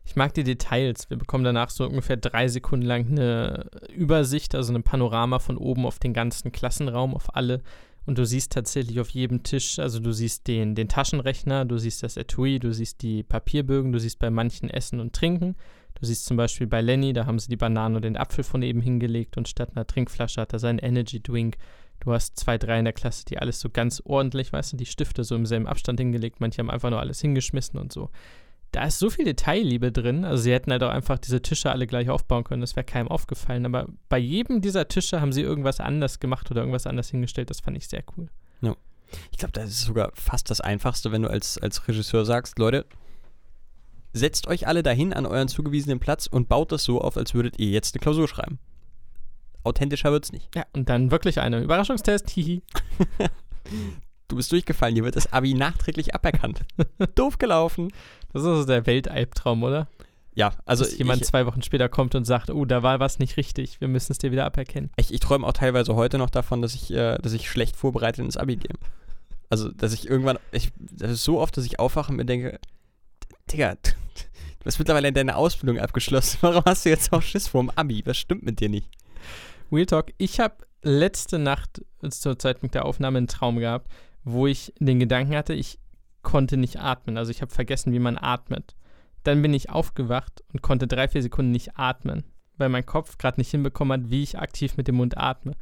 [0.06, 1.08] Ich mag die Details.
[1.08, 5.86] Wir bekommen danach so ungefähr drei Sekunden lang eine Übersicht, also ein Panorama von oben
[5.86, 7.62] auf den ganzen Klassenraum, auf alle.
[8.06, 12.02] Und du siehst tatsächlich auf jedem Tisch, also du siehst den, den Taschenrechner, du siehst
[12.02, 15.56] das Etui, du siehst die Papierbögen, du siehst bei manchen Essen und Trinken.
[15.94, 18.62] Du siehst zum Beispiel bei Lenny, da haben sie die Banane und den Apfel von
[18.62, 21.56] eben hingelegt und statt einer Trinkflasche hat er seinen Energy Drink.
[22.00, 24.86] Du hast zwei, drei in der Klasse, die alles so ganz ordentlich, weißt du, die
[24.86, 26.40] Stifte so im selben Abstand hingelegt.
[26.40, 28.10] Manche haben einfach nur alles hingeschmissen und so.
[28.74, 30.24] Da ist so viel Detailliebe drin.
[30.24, 32.60] Also sie hätten halt auch einfach diese Tische alle gleich aufbauen können.
[32.60, 33.66] Das wäre keinem aufgefallen.
[33.66, 37.50] Aber bei jedem dieser Tische haben sie irgendwas anders gemacht oder irgendwas anders hingestellt.
[37.50, 38.26] Das fand ich sehr cool.
[38.62, 38.74] Ja.
[39.30, 42.84] Ich glaube, das ist sogar fast das Einfachste, wenn du als, als Regisseur sagst, Leute,
[44.12, 47.60] setzt euch alle dahin an euren zugewiesenen Platz und baut das so auf, als würdet
[47.60, 48.58] ihr jetzt eine Klausur schreiben.
[49.62, 50.52] Authentischer wird's nicht.
[50.56, 52.62] Ja, und dann wirklich eine Überraschungstest, hihi.
[54.28, 56.62] du bist durchgefallen, dir wird das Abi nachträglich aberkannt.
[57.14, 57.92] Doof gelaufen.
[58.32, 59.88] Das ist also der Weltalbtraum, oder?
[60.34, 60.84] Ja, also.
[60.84, 63.80] Dass jemand ich, zwei Wochen später kommt und sagt, oh, da war was nicht richtig,
[63.80, 64.90] wir müssen es dir wieder aberkennen.
[64.96, 68.24] Ich, ich träume auch teilweise heute noch davon, dass ich, äh, dass ich schlecht vorbereitet
[68.24, 68.74] ins Abi gehe.
[69.48, 72.58] Also, dass ich irgendwann, ich, das ist so oft, dass ich aufwache und mir denke,
[73.50, 76.38] Digga, du hast mittlerweile deine Ausbildung abgeschlossen.
[76.40, 78.02] Warum hast du jetzt auch Schiss vor dem Abi?
[78.04, 78.88] Was stimmt mit dir nicht?
[79.70, 83.90] Real Talk, ich habe letzte Nacht zur Zeitpunkt der Aufnahme einen Traum gehabt,
[84.24, 85.78] wo ich den Gedanken hatte, ich
[86.22, 87.16] konnte nicht atmen.
[87.16, 88.74] Also ich habe vergessen, wie man atmet.
[89.22, 92.24] Dann bin ich aufgewacht und konnte drei, vier Sekunden nicht atmen,
[92.56, 95.54] weil mein Kopf gerade nicht hinbekommen hat, wie ich aktiv mit dem Mund atme.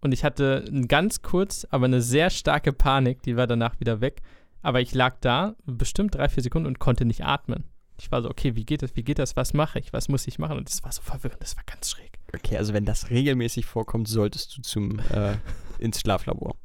[0.00, 4.22] Und ich hatte ganz kurz, aber eine sehr starke Panik, die war danach wieder weg.
[4.62, 7.64] Aber ich lag da, bestimmt drei, vier Sekunden und konnte nicht atmen.
[7.98, 10.26] Ich war so, okay, wie geht das, wie geht das, was mache ich, was muss
[10.26, 10.56] ich machen?
[10.56, 12.18] Und das war so verwirrend, das war ganz schräg.
[12.34, 15.34] Okay, also wenn das regelmäßig vorkommt, solltest du zum äh,
[15.78, 16.56] ins Schlaflabor.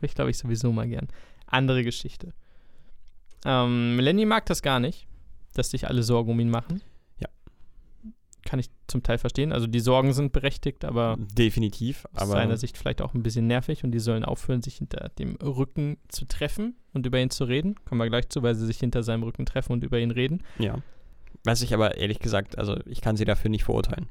[0.00, 1.08] Ich glaube ich sowieso mal gern.
[1.46, 2.32] Andere Geschichte.
[3.44, 5.06] Ähm, Lenny mag das gar nicht,
[5.54, 6.80] dass sich alle Sorgen um ihn machen
[8.48, 9.52] kann ich zum Teil verstehen.
[9.52, 12.06] Also die Sorgen sind berechtigt, aber definitiv.
[12.14, 15.36] Aus seiner Sicht vielleicht auch ein bisschen nervig und die sollen aufhören, sich hinter dem
[15.36, 17.74] Rücken zu treffen und über ihn zu reden.
[17.84, 20.42] Kommen wir gleich zu, weil sie sich hinter seinem Rücken treffen und über ihn reden.
[20.58, 20.78] Ja.
[21.44, 24.08] Weiß ich aber ehrlich gesagt, also ich kann sie dafür nicht verurteilen.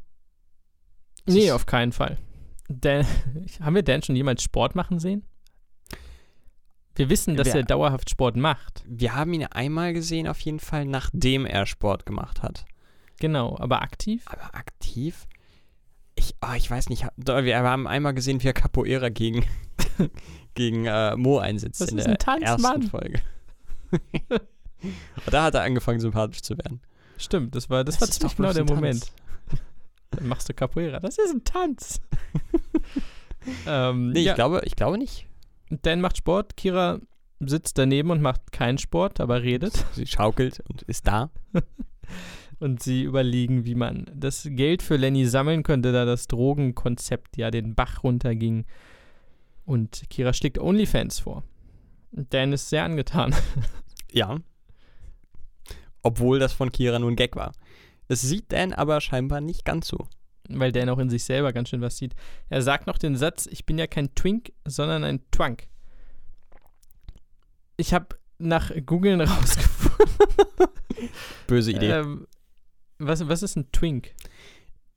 [1.26, 2.18] Das nee, auf keinen Fall.
[2.70, 3.08] Dan,
[3.60, 5.24] haben wir Dan schon jemals Sport machen sehen?
[6.98, 8.84] Wir wissen, dass wir, er dauerhaft Sport macht.
[8.88, 12.66] Wir haben ihn einmal gesehen, auf jeden Fall, nachdem er Sport gemacht hat.
[13.20, 14.24] Genau, aber aktiv?
[14.26, 15.28] Aber aktiv?
[16.16, 17.06] Ich, oh, ich weiß nicht.
[17.16, 19.46] Wir haben einmal gesehen, wie er Capoeira gegen,
[20.56, 22.82] gegen äh, Mo einsetzt das in der Tanz, ersten Mann.
[22.84, 23.22] Folge.
[25.32, 26.82] Da hat er angefangen, sympathisch zu werden.
[27.18, 29.12] Stimmt, das war, das, das war ziemlich genau der Moment.
[30.12, 31.00] Dann machst du Capoeira.
[31.00, 32.00] Das ist ein Tanz.
[33.66, 34.32] ähm, nee, ja.
[34.32, 35.27] ich, glaube, ich glaube nicht.
[35.70, 37.00] Dan macht Sport, Kira
[37.40, 39.86] sitzt daneben und macht keinen Sport, aber redet.
[39.94, 41.30] Sie schaukelt und ist da.
[42.60, 47.52] Und sie überlegen, wie man das Geld für Lenny sammeln könnte, da das Drogenkonzept ja
[47.52, 48.66] den Bach runterging.
[49.64, 51.44] Und Kira schlägt OnlyFans vor.
[52.12, 53.36] Dan ist sehr angetan.
[54.10, 54.38] Ja.
[56.02, 57.52] Obwohl das von Kira nur ein Gag war.
[58.08, 60.08] Das sieht Dan aber scheinbar nicht ganz so.
[60.50, 62.16] Weil Dan auch in sich selber ganz schön was sieht.
[62.50, 65.68] Er sagt noch den Satz, ich bin ja kein Twink, sondern ein Twunk.
[67.78, 70.70] Ich habe nach Googlen rausgefunden.
[71.48, 71.92] Böse Idee.
[71.92, 72.28] Ähm,
[73.00, 74.14] was, was ist ein Twink?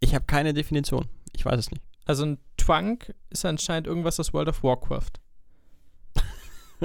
[0.00, 1.06] ich habe keine Definition.
[1.32, 1.82] Ich weiß es nicht.
[2.06, 5.12] Also ein Twunk ist anscheinend irgendwas aus World of Warcraft.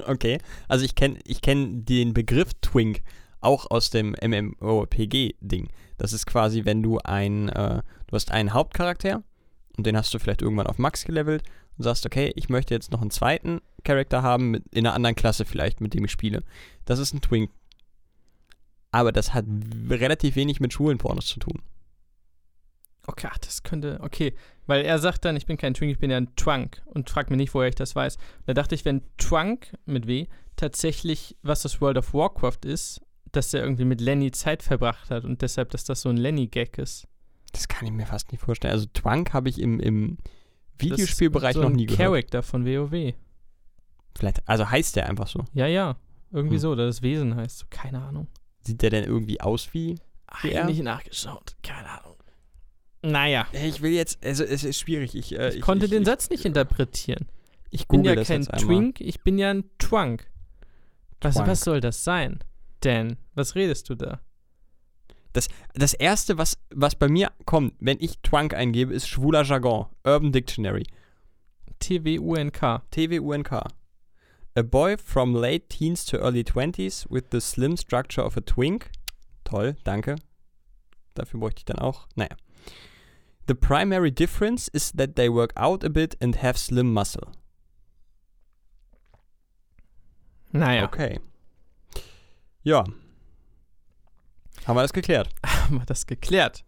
[0.07, 0.39] Okay.
[0.67, 3.01] Also ich kenne ich kenn den Begriff Twink
[3.45, 5.69] auch aus dem MMORPG-Ding.
[5.97, 9.23] Das ist quasi, wenn du ein, äh, du hast einen Hauptcharakter
[9.77, 11.43] und den hast du vielleicht irgendwann auf Max gelevelt
[11.77, 15.15] und sagst, okay, ich möchte jetzt noch einen zweiten Charakter haben, mit, in einer anderen
[15.15, 16.43] Klasse vielleicht, mit dem ich spiele.
[16.85, 17.51] Das ist ein Twink.
[18.91, 19.45] Aber das hat
[19.89, 21.61] relativ wenig mit Schulenpornos zu tun.
[23.07, 24.33] Okay, ach, das könnte, okay.
[24.65, 27.29] Weil er sagt dann, ich bin kein Twink, ich bin ja ein Twunk und fragt
[27.29, 28.17] mich nicht, woher ich das weiß.
[28.45, 33.01] Da dachte ich, wenn Twunk mit W tatsächlich was das World of Warcraft ist,
[33.35, 36.77] dass er irgendwie mit Lenny Zeit verbracht hat und deshalb, dass das so ein Lenny-Gag
[36.77, 37.07] ist.
[37.51, 38.73] Das kann ich mir fast nicht vorstellen.
[38.73, 40.17] Also Twunk habe ich im, im
[40.77, 41.99] Das Videospielbereich ist so noch nie gehört.
[41.99, 43.13] Charakter von WoW.
[44.17, 45.45] Vielleicht, also heißt der einfach so.
[45.53, 45.97] Ja, ja.
[46.31, 46.61] Irgendwie Hm.
[46.61, 48.27] so, oder das Wesen heißt so, keine Ahnung.
[48.61, 49.95] Sieht der denn irgendwie aus wie?
[50.41, 50.65] Wie er?
[50.65, 52.15] nicht nachgeschaut, keine Ahnung.
[53.03, 55.15] Naja, Ich will jetzt, also es ist schwierig.
[55.15, 57.27] Ich, äh, ich, konnte den Satz nicht interpretieren.
[57.69, 58.43] Ich Ich bin ja das kein.
[58.43, 60.27] Twink, ich bin ja ein Twunk.
[61.21, 61.47] Was, Twunk.
[61.47, 62.39] was soll das sein?
[62.85, 64.19] Dan, was redest du da?
[65.73, 69.87] Das erste, was, was bei mir kommt, wenn ich Twunk eingebe, ist schwuler Jargon.
[70.05, 70.85] Urban Dictionary.
[71.79, 72.83] T-W-U-N-K.
[72.91, 73.51] TWUNK.
[74.57, 78.91] A boy from late teens to early 20s with the slim structure of a twink.
[79.43, 80.15] Toll, danke.
[81.15, 82.07] Dafür bräuchte ich dann auch.
[82.15, 82.37] Naja.
[83.47, 87.31] The primary difference is that they work out a bit and have slim muscle.
[90.53, 91.19] Naja, Okay.
[92.65, 92.83] Ja.
[94.65, 95.29] Haben wir das geklärt?
[95.45, 96.65] haben wir das geklärt.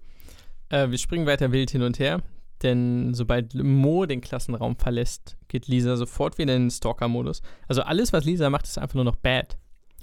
[0.70, 2.22] Äh, wir springen weiter wild hin und her,
[2.62, 7.42] denn sobald Mo den Klassenraum verlässt, geht Lisa sofort wieder in den Stalker-Modus.
[7.68, 9.58] Also alles, was Lisa macht, ist einfach nur noch bad.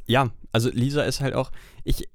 [0.04, 1.52] Ja, also Lisa ist halt auch,
[1.84, 2.08] ich,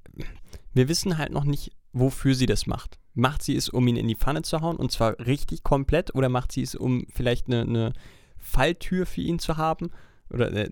[0.74, 2.98] wir wissen halt noch nicht, wofür sie das macht.
[3.14, 6.28] Macht sie es, um ihn in die Pfanne zu hauen und zwar richtig komplett oder
[6.28, 7.92] macht sie es, um vielleicht eine, eine
[8.36, 9.90] Falltür für ihn zu haben?
[10.28, 10.70] Oder äh,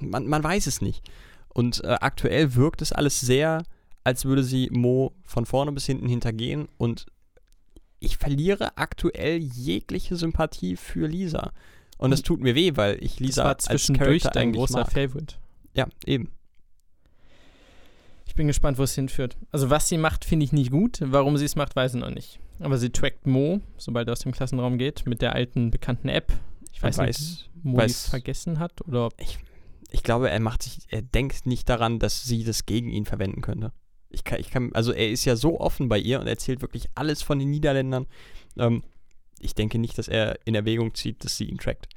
[0.00, 1.08] man, man weiß es nicht.
[1.52, 3.62] Und äh, aktuell wirkt es alles sehr,
[4.04, 7.06] als würde sie Mo von vorne bis hinten hintergehen und
[7.98, 11.52] ich verliere aktuell jegliche Sympathie für Lisa.
[11.98, 14.78] Und das tut mir weh, weil ich Lisa das war als zwischendurch Charakter dein großer
[14.80, 14.92] mag.
[14.92, 15.34] Favorite.
[15.74, 16.30] Ja, eben.
[18.26, 19.36] Ich bin gespannt, wo es hinführt.
[19.50, 21.00] Also was sie macht, finde ich nicht gut.
[21.04, 22.38] Warum sie es macht, weiß ich noch nicht.
[22.60, 26.32] Aber sie trackt Mo, sobald er aus dem Klassenraum geht, mit der alten bekannten App.
[26.72, 29.38] Ich weiß Und nicht, Mo weiß- vergessen hat oder ob Ich
[30.02, 33.72] glaube, er macht sich, er denkt nicht daran, dass sie das gegen ihn verwenden könnte.
[34.08, 36.88] Ich kann, ich kann, also er ist ja so offen bei ihr und erzählt wirklich
[36.94, 38.06] alles von den Niederländern.
[38.56, 38.82] Ähm,
[39.38, 41.88] ich denke nicht, dass er in Erwägung zieht, dass sie ihn trackt.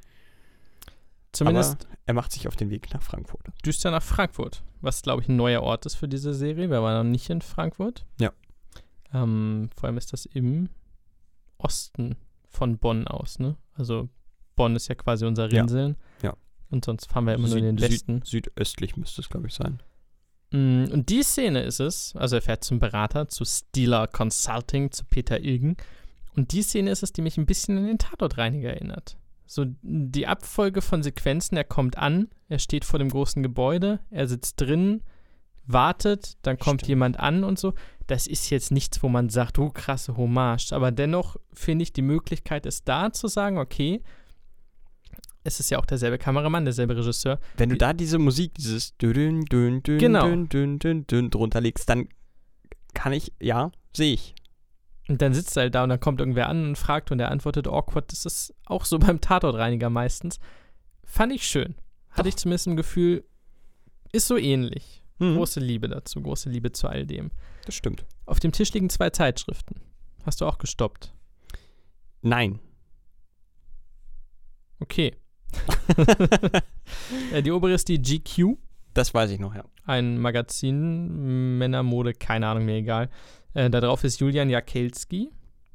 [1.32, 3.48] zumindest Aber er macht sich auf den Weg nach Frankfurt.
[3.66, 6.70] düster nach Frankfurt, was glaube ich ein neuer Ort ist für diese Serie.
[6.70, 8.06] Wir waren noch nicht in Frankfurt.
[8.20, 8.32] Ja.
[9.14, 10.70] Ähm, vor allem ist das im
[11.58, 12.16] Osten
[12.50, 13.58] von Bonn aus, ne?
[13.74, 14.10] Also
[14.56, 15.62] Bonn ist ja quasi unser Ja.
[15.62, 15.98] Rinseln.
[16.22, 16.36] Ja.
[16.74, 18.22] Und sonst fahren wir immer nur in den Süd- Westen.
[18.26, 19.80] Süd, südöstlich müsste es, glaube ich, sein.
[20.52, 25.06] Mm, Und die Szene ist es, also er fährt zum Berater, zu Steeler Consulting, zu
[25.06, 25.78] Peter Ilgen.
[26.36, 29.18] Und die Szene ist es, die mich ein bisschen an den Tatortreiniger erinnert.
[29.46, 34.28] So die Abfolge von Sequenzen, er kommt an, er steht vor dem großen Gebäude, er
[34.28, 35.02] sitzt drin,
[35.66, 36.90] wartet, dann kommt Stimmt.
[36.90, 37.74] jemand an und so.
[38.08, 40.74] Das ist jetzt nichts, wo man sagt, oh krasse Hommage.
[40.74, 44.02] Aber dennoch finde ich, die Möglichkeit ist da zu sagen, okay,
[45.44, 47.40] es ist ja auch derselbe Kameramann, derselbe Regisseur.
[47.58, 50.28] Wenn du da diese Musik, dieses dün, dün, dün, Genau.
[50.28, 52.08] dün, dün, dün, dün drunter legst, dann
[52.94, 54.36] kann ich, ja, sehe ich.
[55.10, 57.30] Und dann sitzt er halt da und dann kommt irgendwer an und fragt und er
[57.30, 58.10] antwortet awkward.
[58.12, 60.40] Das ist auch so beim Tatortreiniger meistens.
[61.04, 61.76] Fand ich schön.
[62.10, 62.28] Hatte Doch.
[62.30, 63.26] ich zumindest ein Gefühl,
[64.14, 65.04] ist so ähnlich.
[65.20, 67.32] Mhm, Große Liebe dazu, große Liebe zu all dem.
[67.66, 68.06] das stimmt.
[68.26, 69.82] Auf dem Tisch liegen zwei Zeitschriften.
[70.26, 71.14] Hast du auch gestoppt?
[72.22, 72.60] Nein.
[74.80, 75.16] Okay.
[77.44, 78.58] Die obere ist die GQ,
[78.94, 79.64] Das weiß ich noch, ja.
[79.86, 83.10] ein Magazin, Männermode, keine Ahnung, mir egal.
[83.54, 85.30] Äh, da drauf ist Julian Jakelski.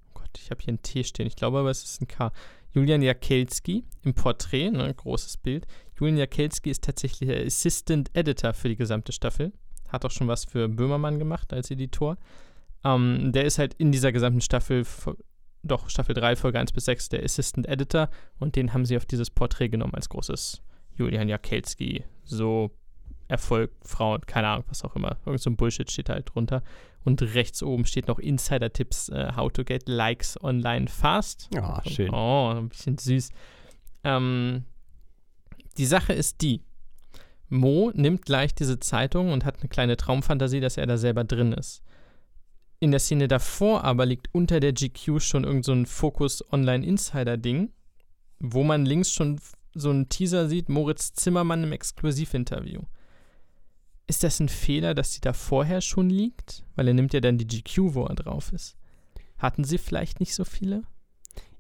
[0.08, 2.32] Oh Gott, ich habe hier ein T stehen, ich glaube aber, es ist ein K.
[2.72, 5.66] Julian Jakelski im Porträt, ne, großes Bild.
[5.98, 9.52] Julian Jakelski ist tatsächlich der Assistant Editor für die gesamte Staffel.
[9.88, 12.18] Hat auch schon was für Böhmermann gemacht als Editor.
[12.84, 14.84] Ähm, der ist halt in dieser gesamten Staffel,
[15.62, 18.08] doch Staffel 3, Folge 1 bis 6, der Assistant Editor
[18.38, 20.62] und den haben sie auf dieses Porträt genommen als großes
[20.96, 22.70] Julian Jakelski, so
[23.28, 25.18] Erfolg, Frauen, keine Ahnung, was auch immer.
[25.26, 26.62] Irgend so ein Bullshit steht halt drunter.
[27.04, 31.48] Und rechts oben steht noch Insider-Tipps, uh, how to get likes online fast.
[31.54, 32.10] Ja, oh, schön.
[32.12, 33.30] Oh, ein bisschen süß.
[34.04, 34.64] Ähm,
[35.76, 36.62] die Sache ist die,
[37.50, 41.52] Mo nimmt gleich diese Zeitung und hat eine kleine Traumfantasie, dass er da selber drin
[41.52, 41.82] ist.
[42.80, 46.86] In der Szene davor aber liegt unter der GQ schon irgend so ein Focus Online
[46.86, 47.72] Insider Ding,
[48.38, 49.40] wo man links schon
[49.74, 52.82] so einen Teaser sieht, Moritz Zimmermann im Exklusivinterview.
[54.06, 56.64] Ist das ein Fehler, dass sie da vorher schon liegt?
[56.76, 58.76] Weil er nimmt ja dann die GQ, wo er drauf ist.
[59.38, 60.82] Hatten sie vielleicht nicht so viele?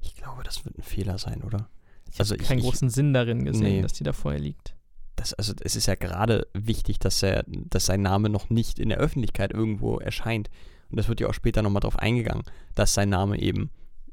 [0.00, 1.68] Ich glaube, das wird ein Fehler sein, oder?
[2.10, 3.82] Ich also habe keinen ich, großen Sinn darin gesehen, nee.
[3.82, 4.74] dass die da vorher liegt.
[5.16, 8.88] Das, also es ist ja gerade wichtig, dass er, dass sein Name noch nicht in
[8.88, 10.48] der Öffentlichkeit irgendwo erscheint.
[10.90, 12.44] Und das wird ja auch später nochmal drauf eingegangen,
[12.74, 13.70] dass sein Name eben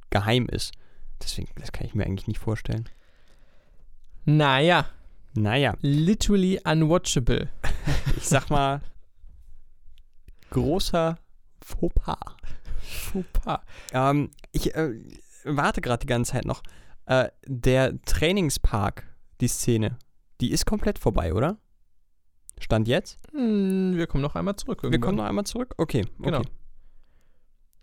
[0.10, 0.74] geheim ist.
[1.22, 2.90] Deswegen, das kann ich mir eigentlich nicht vorstellen.
[4.26, 4.88] Naja.
[5.34, 5.76] Naja.
[5.82, 7.50] Literally unwatchable.
[8.18, 8.82] ich sag mal,
[10.50, 11.18] großer
[11.64, 12.36] Fauxpas.
[12.82, 13.62] Fauxpas.
[13.92, 14.94] Ähm, ich äh,
[15.44, 16.64] warte gerade die ganze Zeit noch.
[17.06, 19.04] Äh, der Trainingspark,
[19.42, 19.98] die Szene,
[20.42, 21.58] die ist komplett vorbei, oder?
[22.60, 23.20] Stand jetzt?
[23.32, 24.80] Hm, wir kommen noch einmal zurück.
[24.80, 24.92] Irgendwann.
[24.92, 25.76] Wir kommen noch einmal zurück?
[25.78, 26.24] Okay, okay.
[26.24, 26.42] Genau.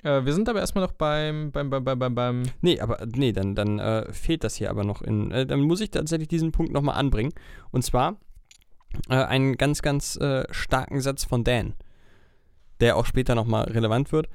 [0.02, 3.54] Äh, wir sind aber erstmal noch beim, beim, beim, beim, beim, Nee, aber, nee, dann,
[3.54, 6.72] dann äh, fehlt das hier aber noch in, äh, dann muss ich tatsächlich diesen Punkt
[6.72, 7.32] nochmal anbringen.
[7.70, 8.16] Und zwar
[9.08, 11.74] äh, einen ganz, ganz äh, starken Satz von Dan,
[12.80, 14.28] der auch später nochmal relevant wird,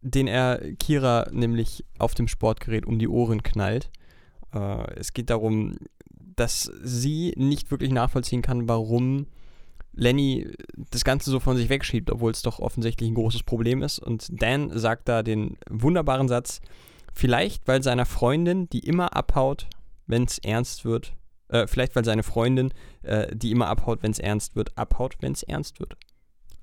[0.00, 3.90] den er Kira nämlich auf dem Sportgerät um die Ohren knallt.
[4.52, 5.76] Äh, es geht darum,
[6.10, 9.26] dass sie nicht wirklich nachvollziehen kann, warum
[9.92, 10.50] Lenny
[10.90, 13.98] das Ganze so von sich wegschiebt, obwohl es doch offensichtlich ein großes Problem ist.
[13.98, 16.60] Und Dan sagt da den wunderbaren Satz,
[17.12, 19.66] vielleicht weil seiner Freundin, die immer abhaut,
[20.06, 21.14] wenn es ernst wird,
[21.48, 25.32] äh, vielleicht weil seine Freundin, äh, die immer abhaut, wenn es ernst wird, abhaut, wenn
[25.32, 25.96] es ernst wird.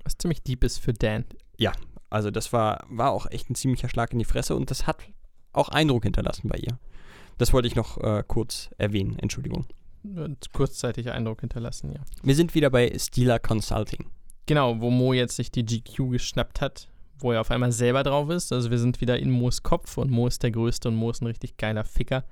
[0.04, 1.24] Was ziemlich deep ist für Dan.
[1.58, 1.72] Ja,
[2.10, 4.98] also das war, war auch echt ein ziemlicher Schlag in die Fresse und das hat
[5.52, 6.78] auch Eindruck hinterlassen bei ihr.
[7.38, 9.66] Das wollte ich noch äh, kurz erwähnen, Entschuldigung.
[10.52, 12.00] Kurzzeitig Eindruck hinterlassen, ja.
[12.22, 14.06] Wir sind wieder bei Stila Consulting.
[14.46, 16.88] Genau, wo Mo jetzt sich die GQ geschnappt hat,
[17.18, 18.52] wo er auf einmal selber drauf ist.
[18.52, 21.20] Also wir sind wieder in Mo's Kopf und Mo ist der Größte und Mo ist
[21.20, 22.24] ein richtig geiler Ficker.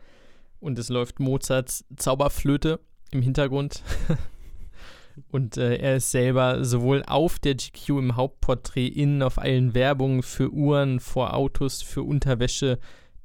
[0.61, 2.81] Und es läuft Mozarts Zauberflöte
[3.11, 3.83] im Hintergrund.
[5.31, 10.23] und äh, er ist selber sowohl auf der GQ im Hauptporträt, innen auf allen Werbungen
[10.23, 12.79] für Uhren, vor Autos, für Unterwäsche,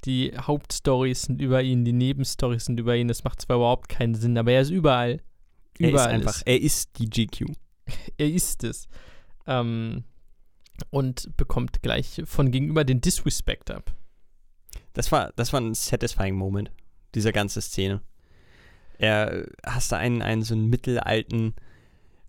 [0.05, 3.07] die Hauptstories sind über ihn, die Nebenstories sind über ihn.
[3.07, 5.21] Das macht zwar überhaupt keinen Sinn, aber er ist überall.
[5.77, 5.93] Überall.
[5.93, 7.53] Er ist einfach, er ist die GQ.
[8.17, 8.87] er ist es.
[9.47, 10.03] Ähm,
[10.91, 13.93] und bekommt gleich von gegenüber den Disrespect ab.
[14.93, 16.71] Das war, das war ein satisfying Moment,
[17.15, 18.01] diese ganze Szene.
[18.97, 21.53] Er hast da einen, einen so einen mittelalten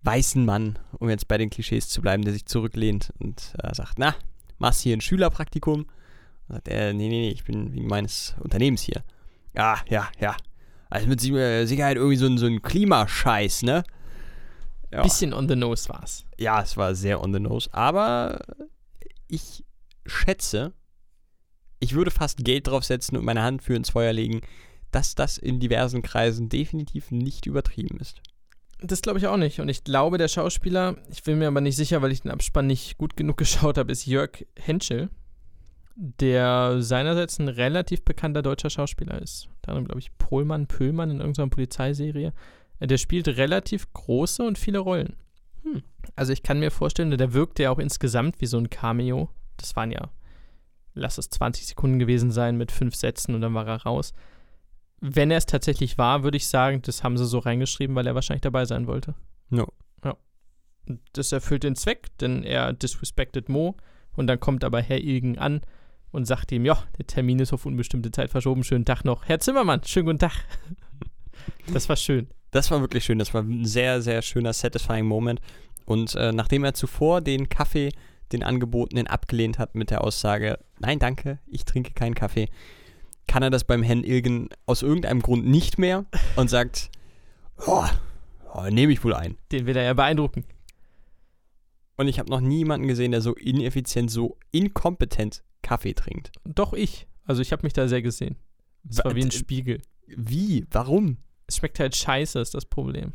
[0.02, 3.98] weißen Mann, um jetzt bei den Klischees zu bleiben, der sich zurücklehnt und äh, sagt,
[3.98, 4.14] na,
[4.58, 5.86] machst hier ein Schülerpraktikum
[6.50, 9.04] dann sagt er, nee, nee, nee, ich bin wegen meines Unternehmens hier.
[9.54, 10.36] Ja, ja, ja.
[10.88, 13.84] Also mit äh, Sicherheit irgendwie so ein, so ein Klimascheiß, ne?
[14.90, 15.02] Ja.
[15.02, 16.24] Bisschen on the nose war's.
[16.38, 17.72] Ja, es war sehr on the nose.
[17.72, 18.40] Aber
[19.28, 19.64] ich
[20.06, 20.72] schätze,
[21.78, 24.40] ich würde fast Geld draufsetzen und meine Hand für ins Feuer legen,
[24.90, 28.20] dass das in diversen Kreisen definitiv nicht übertrieben ist.
[28.80, 29.60] Das glaube ich auch nicht.
[29.60, 32.66] Und ich glaube, der Schauspieler, ich bin mir aber nicht sicher, weil ich den Abspann
[32.66, 35.10] nicht gut genug geschaut habe, ist Jörg Henschel
[35.96, 39.48] der seinerseits ein relativ bekannter deutscher Schauspieler ist.
[39.62, 42.32] Dann, glaube ich, Pohlmann, Pöhlmann in irgendeiner Polizeiserie.
[42.78, 45.16] Äh, der spielt relativ große und viele Rollen.
[45.62, 45.82] Hm.
[46.16, 49.28] Also ich kann mir vorstellen, der wirkte ja auch insgesamt wie so ein Cameo.
[49.56, 50.10] Das waren ja,
[50.94, 54.12] lass es 20 Sekunden gewesen sein mit fünf Sätzen und dann war er raus.
[55.00, 58.14] Wenn er es tatsächlich war, würde ich sagen, das haben sie so reingeschrieben, weil er
[58.14, 59.14] wahrscheinlich dabei sein wollte.
[59.48, 59.68] No.
[60.04, 60.16] Ja.
[61.12, 63.76] Das erfüllt den Zweck, denn er disrespected Mo
[64.16, 65.60] und dann kommt aber Herr Ilgen an
[66.12, 69.24] und sagt ihm, ja, der Termin ist auf unbestimmte Zeit verschoben, schönen Tag noch.
[69.26, 70.32] Herr Zimmermann, schönen guten Tag.
[71.72, 72.28] Das war schön.
[72.50, 73.18] Das war wirklich schön.
[73.18, 75.40] Das war ein sehr, sehr schöner, satisfying Moment.
[75.86, 77.90] Und äh, nachdem er zuvor den Kaffee,
[78.32, 82.48] den angebotenen, abgelehnt hat mit der Aussage, nein, danke, ich trinke keinen Kaffee,
[83.26, 86.04] kann er das beim Herrn Ilgen aus irgendeinem Grund nicht mehr
[86.36, 86.90] und sagt,
[87.66, 87.84] oh,
[88.52, 89.36] oh, nehme ich wohl ein.
[89.50, 90.44] Den will er ja beeindrucken.
[91.96, 96.30] Und ich habe noch niemanden gesehen, der so ineffizient, so inkompetent Kaffee trinkt.
[96.44, 97.06] Doch ich.
[97.24, 98.36] Also ich habe mich da sehr gesehen.
[98.88, 99.80] Es war wie ein Spiegel.
[100.06, 100.66] Wie?
[100.70, 101.18] Warum?
[101.46, 103.12] Es schmeckt halt scheiße, ist das Problem.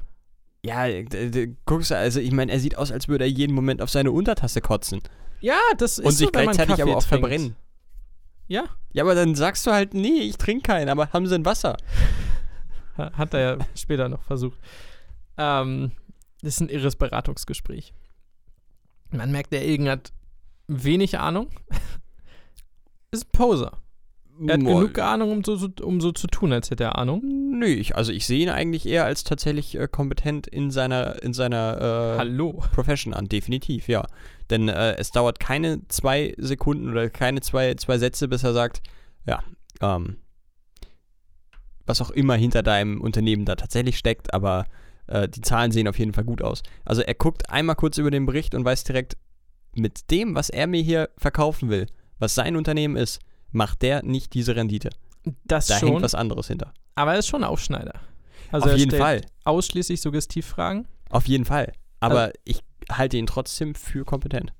[0.66, 3.82] Ja, d- guckst du, also ich meine, er sieht aus, als würde er jeden Moment
[3.82, 5.02] auf seine Untertasse kotzen.
[5.42, 7.24] Ja, das ist und so, sich man gleichzeitig aber auch trinkt.
[7.28, 7.56] verbrennen.
[8.48, 11.46] Ja, Ja, aber dann sagst du halt, nee, ich trinke keinen, aber haben sie ein
[11.46, 11.78] Wasser?
[12.98, 14.60] ha- hat er ja später noch versucht.
[15.38, 15.92] Ähm,
[16.42, 17.94] das ist ein irres Beratungsgespräch.
[19.12, 20.14] Man merkt, der Ilgen hat
[20.68, 21.50] wenig Ahnung.
[23.11, 23.82] Ist ein Poser.
[24.48, 24.84] Er hat Moll.
[24.84, 27.22] genug Ahnung, um so, um so zu tun, als hätte er Ahnung.
[27.57, 31.34] Nö, ich, also ich sehe ihn eigentlich eher als tatsächlich äh, kompetent in seiner, in
[31.34, 32.61] seiner äh, Hallo.
[32.73, 34.06] Profession an, definitiv, ja.
[34.49, 38.82] Denn äh, es dauert keine zwei Sekunden oder keine zwei, zwei Sätze, bis er sagt,
[39.26, 39.41] ja,
[39.82, 40.18] ähm,
[41.86, 44.65] was auch immer hinter deinem Unternehmen da tatsächlich steckt, aber
[45.07, 46.61] äh, die Zahlen sehen auf jeden Fall gut aus.
[46.84, 49.18] Also er guckt einmal kurz über den Bericht und weiß direkt,
[49.76, 51.88] mit dem, was er mir hier verkaufen will,
[52.20, 53.20] was sein Unternehmen ist,
[53.52, 54.90] macht der nicht diese Rendite.
[55.46, 55.90] Das Da schon.
[55.90, 56.74] hängt was anderes hinter.
[56.96, 58.00] Aber er ist schon ein Aufschneider.
[58.52, 59.22] Also auf er jeden Fall.
[59.44, 60.88] Ausschließlich Suggestivfragen.
[61.10, 61.72] Auf jeden Fall.
[62.00, 64.54] Aber Also- ich halte ihn trotzdem für kompetent.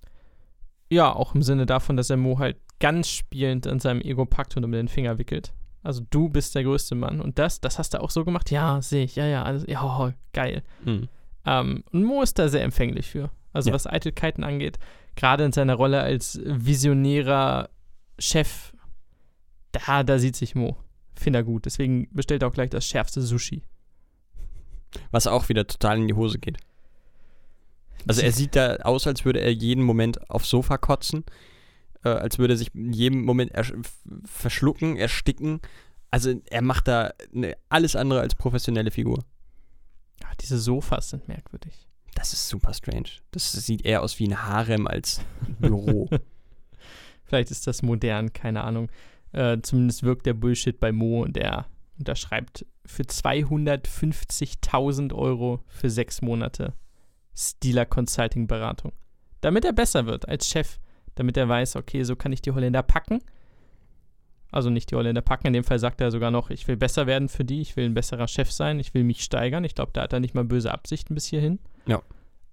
[0.90, 4.56] Ja, auch im Sinne davon, dass er Mo halt ganz spielend an seinem Ego packt
[4.58, 5.54] und um den Finger wickelt.
[5.84, 7.22] Also du bist der größte Mann.
[7.22, 8.50] Und das, das hast du auch so gemacht?
[8.52, 9.16] Ja, sehe ich.
[9.16, 10.64] Ja, ja, alles, ja, oh, geil.
[10.84, 11.08] Mhm.
[11.46, 13.30] Ähm, und Mo ist da sehr empfänglich für.
[13.54, 13.76] Also Ja.
[13.76, 14.80] was Eitelkeiten angeht,
[15.16, 17.70] gerade in seiner Rolle als visionärer
[18.20, 18.74] Chef,
[19.72, 20.78] da, da sieht sich Mo.
[21.16, 21.66] Finde er gut.
[21.66, 23.64] Deswegen bestellt er auch gleich das schärfste Sushi.
[25.12, 26.58] Was auch wieder total in die Hose geht.
[28.08, 31.24] Also er sieht da aus, als würde er jeden Moment aufs Sofa kotzen,
[32.04, 33.52] äh, als würde er sich in jedem Moment
[34.26, 35.60] verschlucken, ersticken.
[36.12, 39.24] Also er macht da eine alles andere als professionelle Figur.
[40.24, 41.85] Ach, diese Sofas sind merkwürdig.
[42.16, 43.10] Das ist super strange.
[43.32, 45.22] Das sieht eher aus wie ein Harem als
[45.60, 46.10] Büro.
[47.24, 48.90] Vielleicht ist das modern, keine Ahnung.
[49.32, 51.68] Äh, zumindest wirkt der Bullshit bei Mo und er
[52.00, 56.74] unterschreibt für 250.000 Euro für sechs Monate
[57.36, 58.94] Stila Consulting Beratung.
[59.42, 60.80] Damit er besser wird als Chef.
[61.16, 63.20] Damit er weiß, okay, so kann ich die Holländer packen.
[64.52, 65.48] Also nicht die Holländer packen.
[65.48, 67.86] In dem Fall sagt er sogar noch, ich will besser werden für die, ich will
[67.86, 69.64] ein besserer Chef sein, ich will mich steigern.
[69.64, 71.60] Ich glaube, da hat er nicht mal böse Absichten bis hierhin.
[71.88, 72.02] Ja.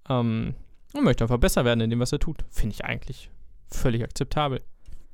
[0.08, 0.54] Ähm,
[0.92, 2.44] und möchte einfach besser werden in dem, was er tut.
[2.50, 3.30] Finde ich eigentlich
[3.68, 4.60] völlig akzeptabel.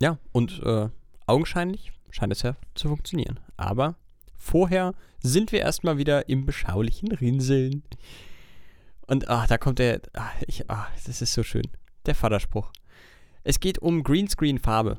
[0.01, 0.89] ja, und äh,
[1.27, 3.41] augenscheinlich scheint es ja zu funktionieren.
[3.57, 3.97] Aber
[4.37, 7.83] vorher sind wir erstmal wieder im beschaulichen Rinseln.
[9.07, 10.01] Und ach, da kommt der.
[10.15, 11.67] Ach, ich, ach, das ist so schön.
[12.07, 12.73] Der Vaterspruch.
[13.45, 14.97] Es geht um Greenscreen-Farbe.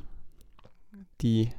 [1.21, 1.49] Die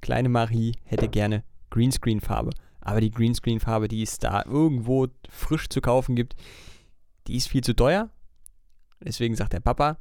[0.00, 2.50] kleine Marie hätte gerne Greenscreen-Farbe.
[2.80, 6.34] Aber die Greenscreen-Farbe, die es da irgendwo frisch zu kaufen gibt,
[7.26, 8.10] die ist viel zu teuer.
[9.00, 9.98] Deswegen sagt der Papa,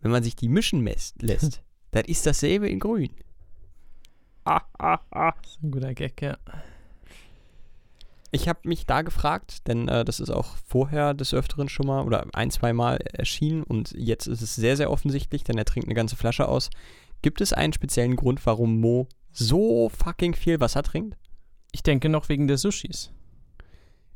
[0.00, 1.16] wenn man sich die mischen lässt,
[1.90, 3.10] dann ist dasselbe in grün.
[4.44, 5.32] Ah, ah, ah.
[5.42, 6.36] Das ist ein guter Gag, ja.
[8.34, 12.04] Ich habe mich da gefragt, denn äh, das ist auch vorher des Öfteren schon mal
[12.04, 15.86] oder ein, zwei Mal erschienen und jetzt ist es sehr, sehr offensichtlich, denn er trinkt
[15.86, 16.70] eine ganze Flasche aus.
[17.20, 21.18] Gibt es einen speziellen Grund, warum Mo so fucking viel Wasser trinkt?
[21.72, 23.12] Ich denke noch wegen der Sushis.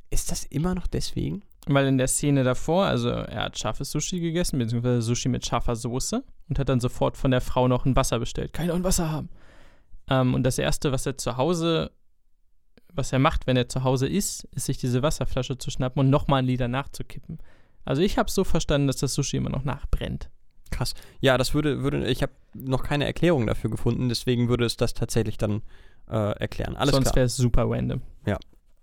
[0.09, 1.43] Ist das immer noch deswegen?
[1.69, 5.75] Weil in der Szene davor, also er hat scharfes Sushi gegessen, beziehungsweise Sushi mit scharfer
[5.75, 8.53] Soße und hat dann sofort von der Frau noch ein Wasser bestellt.
[8.53, 9.29] Kann ich noch ein Wasser haben?
[10.09, 11.91] Ähm, und das Erste, was er zu Hause,
[12.93, 16.11] was er macht, wenn er zu Hause ist, ist sich diese Wasserflasche zu schnappen und
[16.11, 17.39] nochmal ein Liter nachzukippen.
[17.85, 20.31] Also ich habe so verstanden, dass das Sushi immer noch nachbrennt.
[20.71, 20.95] Krass.
[21.21, 24.95] Ja, das würde, würde ich habe noch keine Erklärung dafür gefunden, deswegen würde es das
[24.95, 25.63] tatsächlich dann
[26.09, 26.77] äh, erklären.
[26.77, 28.03] Alles Sonst wäre es super random.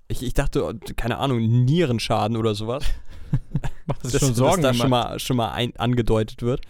[0.08, 2.84] Ich, ich dachte, oh, keine Ahnung, Nierenschaden oder sowas.
[3.86, 6.62] Macht das, dass, schon Sorgen dass da schon mal, schon mal ein, angedeutet wird.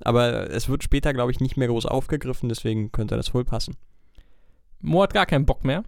[0.00, 3.76] Aber es wird später, glaube ich, nicht mehr groß aufgegriffen, deswegen könnte das wohl passen.
[4.80, 5.82] Mo hat gar keinen Bock mehr.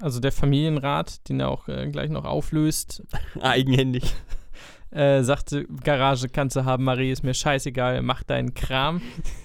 [0.00, 3.04] Also der Familienrat, den er auch äh, gleich noch auflöst,
[3.40, 4.14] Eigenhändig.
[4.90, 9.00] äh, sagte, Garage kannst du haben, Marie, ist mir scheißegal, mach deinen Kram.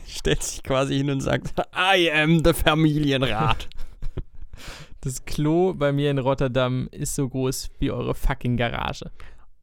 [0.07, 3.67] Stellt sich quasi hin und sagt, I am the Familienrat.
[5.01, 9.11] Das Klo bei mir in Rotterdam ist so groß wie eure fucking Garage.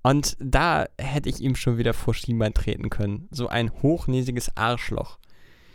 [0.03, 3.29] und da hätte ich ihm schon wieder vor Schienbein treten können.
[3.31, 5.19] So ein hochnäsiges Arschloch.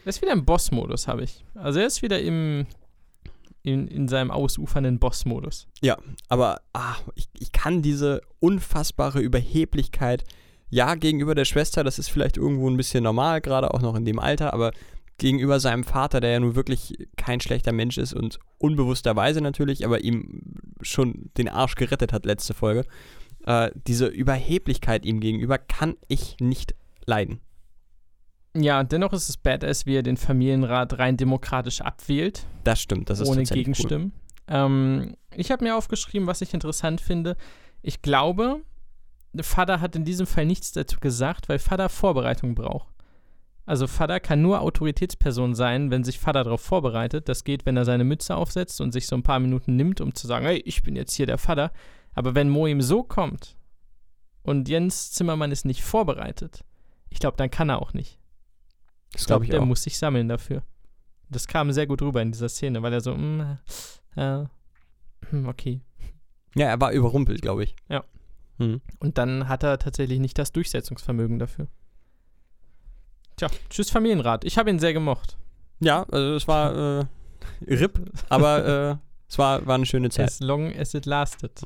[0.06, 1.44] Er ist wieder im Boss-Modus, habe ich.
[1.56, 2.65] Also er ist wieder im,
[3.64, 5.68] in, in seinem ausufernden Boss-Modus.
[6.30, 10.23] Aber ah, ich, ich kann diese unfassbare Überheblichkeit,
[10.69, 14.06] ja, gegenüber der Schwester, das ist vielleicht irgendwo ein bisschen normal, gerade auch noch in
[14.06, 14.72] dem Alter, aber
[15.20, 20.02] gegenüber seinem Vater, der ja nun wirklich kein schlechter Mensch ist und unbewussterweise natürlich, aber
[20.02, 22.86] ihm schon den Arsch gerettet hat letzte Folge,
[23.46, 26.76] äh, diese Überheblichkeit ihm gegenüber kann ich nicht
[27.06, 27.41] leiden.
[28.56, 32.48] Ja, dennoch ist es badass, wie er den Familienrat rein demokratisch abwählt.
[32.64, 33.74] Das stimmt, das ist ohne tatsächlich Cool.
[33.74, 34.14] Gegenstimmen.
[34.48, 37.38] Ähm, ich habe mir aufgeschrieben, was ich interessant finde.
[37.82, 38.62] Ich glaube,
[39.40, 42.88] Vater hat in diesem Fall nichts dazu gesagt, weil Vater Vorbereitung braucht.
[43.70, 47.30] Also Vater kann nur Autoritätsperson sein, wenn sich Vater darauf vorbereitet.
[47.30, 50.16] Das geht, wenn er seine Mütze aufsetzt und sich so ein paar Minuten nimmt, um
[50.16, 51.72] zu sagen, hey, ich bin jetzt hier der Vater.
[52.16, 53.58] Aber wenn Mo ihm so kommt
[54.41, 56.66] und Jens Zimmermann ist nicht vorbereitet,
[57.10, 58.18] ich glaube, dann kann er auch nicht.
[59.12, 59.66] Das Ich glaube, ich der auch.
[59.66, 60.64] muss sich sammeln dafür.
[61.30, 63.60] Das kam sehr gut rüber in dieser Szene, weil er so, mm,
[64.16, 64.46] äh,
[65.30, 65.82] hm, okay.
[66.56, 67.76] Ja, er war überrumpelt, glaube ich.
[67.88, 68.04] Ja.
[68.58, 68.82] Hm.
[69.00, 71.68] Und dann hat er tatsächlich nicht das Durchsetzungsvermögen dafür.
[73.40, 74.44] Tja, tschüss Familienrat.
[74.44, 75.38] Ich habe ihn sehr gemocht.
[75.80, 77.06] Ja, also es war äh,
[77.74, 77.98] RIP,
[78.28, 78.95] aber äh,
[79.30, 80.26] es war, war eine schöne Zeit.
[80.26, 81.61] As long as it lasted.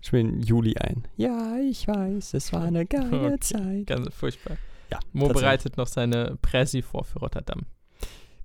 [0.00, 1.06] Ich bin Juli ein.
[1.18, 3.40] Ja, ich weiß, es war eine geile Okay.
[3.40, 3.86] Zeit.
[3.88, 4.56] Ganz furchtbar.
[4.90, 7.66] Ja, Mo bereitet noch seine Präsi vor für Rotterdam.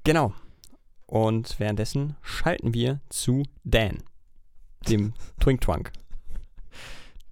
[0.04, 0.34] Genau.
[1.06, 4.00] Und währenddessen schalten wir zu Dan,
[4.90, 5.94] dem Twink Twunk.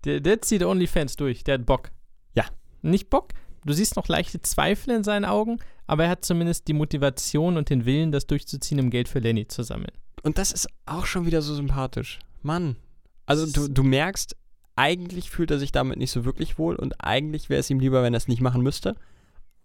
[0.06, 1.44] Der, der zieht OnlyFans durch.
[1.44, 1.92] Der hat Bock.
[2.36, 2.46] Ja.
[2.82, 3.34] Nicht Bock.
[3.66, 7.70] Du siehst noch leichte Zweifel in seinen Augen, aber er hat zumindest die Motivation und
[7.70, 9.92] den Willen, das durchzuziehen, um Geld für Lenny zu sammeln.
[10.24, 12.20] Und das ist auch schon wieder so sympathisch.
[12.42, 12.76] Mann.
[13.26, 14.36] Also du, du merkst,
[14.76, 18.04] eigentlich fühlt er sich damit nicht so wirklich wohl und eigentlich wäre es ihm lieber,
[18.04, 18.96] wenn er es nicht machen müsste.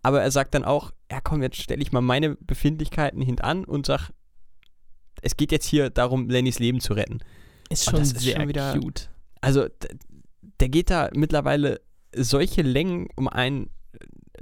[0.02, 3.86] Aber er sagt dann auch, ja komm, jetzt stelle ich mal meine Befindlichkeiten hintan und
[3.86, 4.10] sag,
[5.22, 7.18] es geht jetzt hier darum, Lennys Leben zu retten.
[7.70, 9.10] Ist schon das ist sehr schon wieder- cute.
[9.40, 9.66] Also
[10.60, 11.80] der geht da mittlerweile
[12.14, 13.70] solche Längen, um einen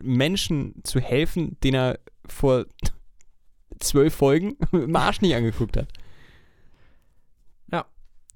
[0.03, 2.67] Menschen zu helfen, den er vor
[3.79, 5.89] zwölf Folgen im Arsch nicht angeguckt hat.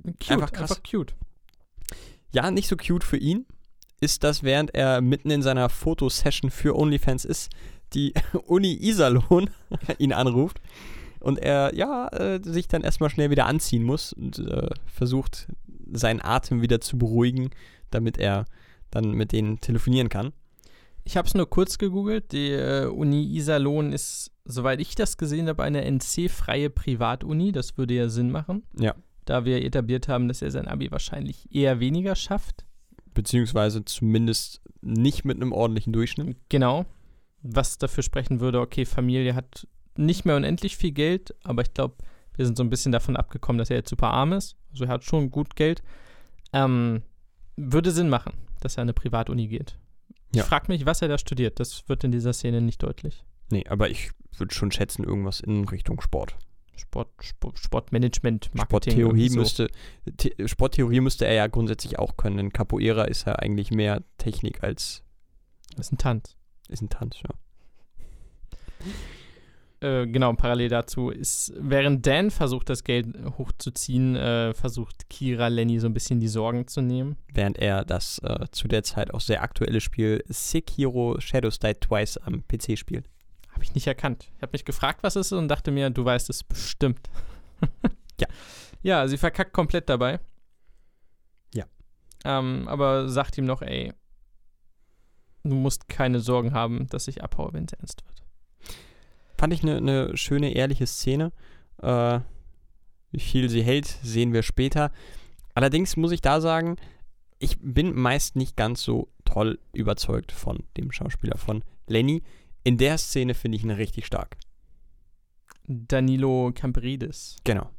[0.02, 0.70] Cute, Einfach krass.
[0.70, 1.14] Einfach cute.
[2.32, 3.46] Ja, nicht so cute für ihn
[4.00, 7.50] ist das, während er mitten in seiner Fotosession für OnlyFans ist,
[7.92, 8.14] die
[8.46, 9.50] Uni Iserlohn
[9.98, 10.60] ihn anruft
[11.20, 15.48] und er ja äh, sich dann erstmal schnell wieder anziehen muss und äh, versucht
[15.92, 17.50] seinen Atem wieder zu beruhigen,
[17.90, 18.46] damit er
[18.90, 20.32] dann mit denen telefonieren kann.
[21.04, 22.32] Ich habe es nur kurz gegoogelt.
[22.32, 27.52] Die äh, Uni Iserlohn ist, soweit ich das gesehen habe, eine NC-freie Privatuni.
[27.52, 28.64] Das würde ja Sinn machen.
[28.78, 28.94] Ja.
[29.24, 32.64] Da wir etabliert haben, dass er sein Abi wahrscheinlich eher weniger schafft.
[33.14, 36.36] Beziehungsweise zumindest nicht mit einem ordentlichen Durchschnitt.
[36.48, 36.86] Genau.
[37.42, 39.66] Was dafür sprechen würde, okay, Familie hat
[39.96, 41.96] nicht mehr unendlich viel Geld, aber ich glaube,
[42.36, 44.56] wir sind so ein bisschen davon abgekommen, dass er jetzt super arm ist.
[44.72, 45.82] Also er hat schon gut Geld.
[46.52, 47.02] Ähm,
[47.56, 49.76] würde Sinn machen, dass er an eine Privatuni geht.
[50.34, 50.42] Ja.
[50.42, 51.60] Ich frage mich, was er da studiert.
[51.60, 53.24] Das wird in dieser Szene nicht deutlich.
[53.50, 56.36] Nee, aber ich würde schon schätzen, irgendwas in Richtung Sport.
[56.76, 58.92] Sport, Sport Sportmanagement, Marketing.
[58.92, 59.38] Sporttheorie so.
[59.38, 59.68] müsste,
[60.20, 64.62] The Sporttheorie müsste er ja grundsätzlich auch können, denn Capoeira ist ja eigentlich mehr Technik
[64.62, 65.02] als
[65.78, 66.36] ist ein Tanz.
[66.68, 67.30] ist ein Tanz, ja.
[69.80, 73.06] Äh, genau, parallel dazu ist, während Dan versucht, das Geld
[73.38, 77.16] hochzuziehen, äh, versucht Kira Lenny so ein bisschen die Sorgen zu nehmen.
[77.32, 82.18] Während er das äh, zu der Zeit auch sehr aktuelle Spiel Sekiro Shadows Die Twice
[82.18, 83.08] am PC spielt.
[83.52, 84.28] Habe ich nicht erkannt.
[84.36, 87.00] Ich habe mich gefragt, was es ist und dachte mir, du weißt es bestimmt.
[88.20, 88.28] Ja.
[88.82, 90.20] Ja, sie verkackt komplett dabei.
[91.54, 91.64] Ja.
[92.24, 93.94] Ähm, aber sagt ihm noch, ey,
[95.42, 98.19] du musst keine Sorgen haben, dass ich abhaue, wenn es ernst wird.
[99.40, 101.32] Fand ich eine ne schöne, ehrliche Szene.
[101.80, 102.20] Äh,
[103.10, 104.92] wie viel sie hält, sehen wir später.
[105.54, 106.76] Allerdings muss ich da sagen,
[107.38, 112.22] ich bin meist nicht ganz so toll überzeugt von dem Schauspieler von Lenny.
[112.64, 114.36] In der Szene finde ich ihn richtig stark.
[115.66, 117.36] Danilo Camperidis.
[117.44, 117.70] Genau.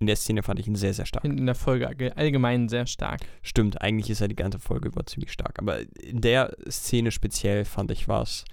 [0.00, 1.24] In der Szene fand ich ihn sehr, sehr stark.
[1.24, 3.20] In der Folge allge- allgemein sehr stark.
[3.42, 5.60] Stimmt, eigentlich ist er die ganze Folge über ziemlich stark.
[5.60, 8.44] Aber in der Szene speziell fand ich war es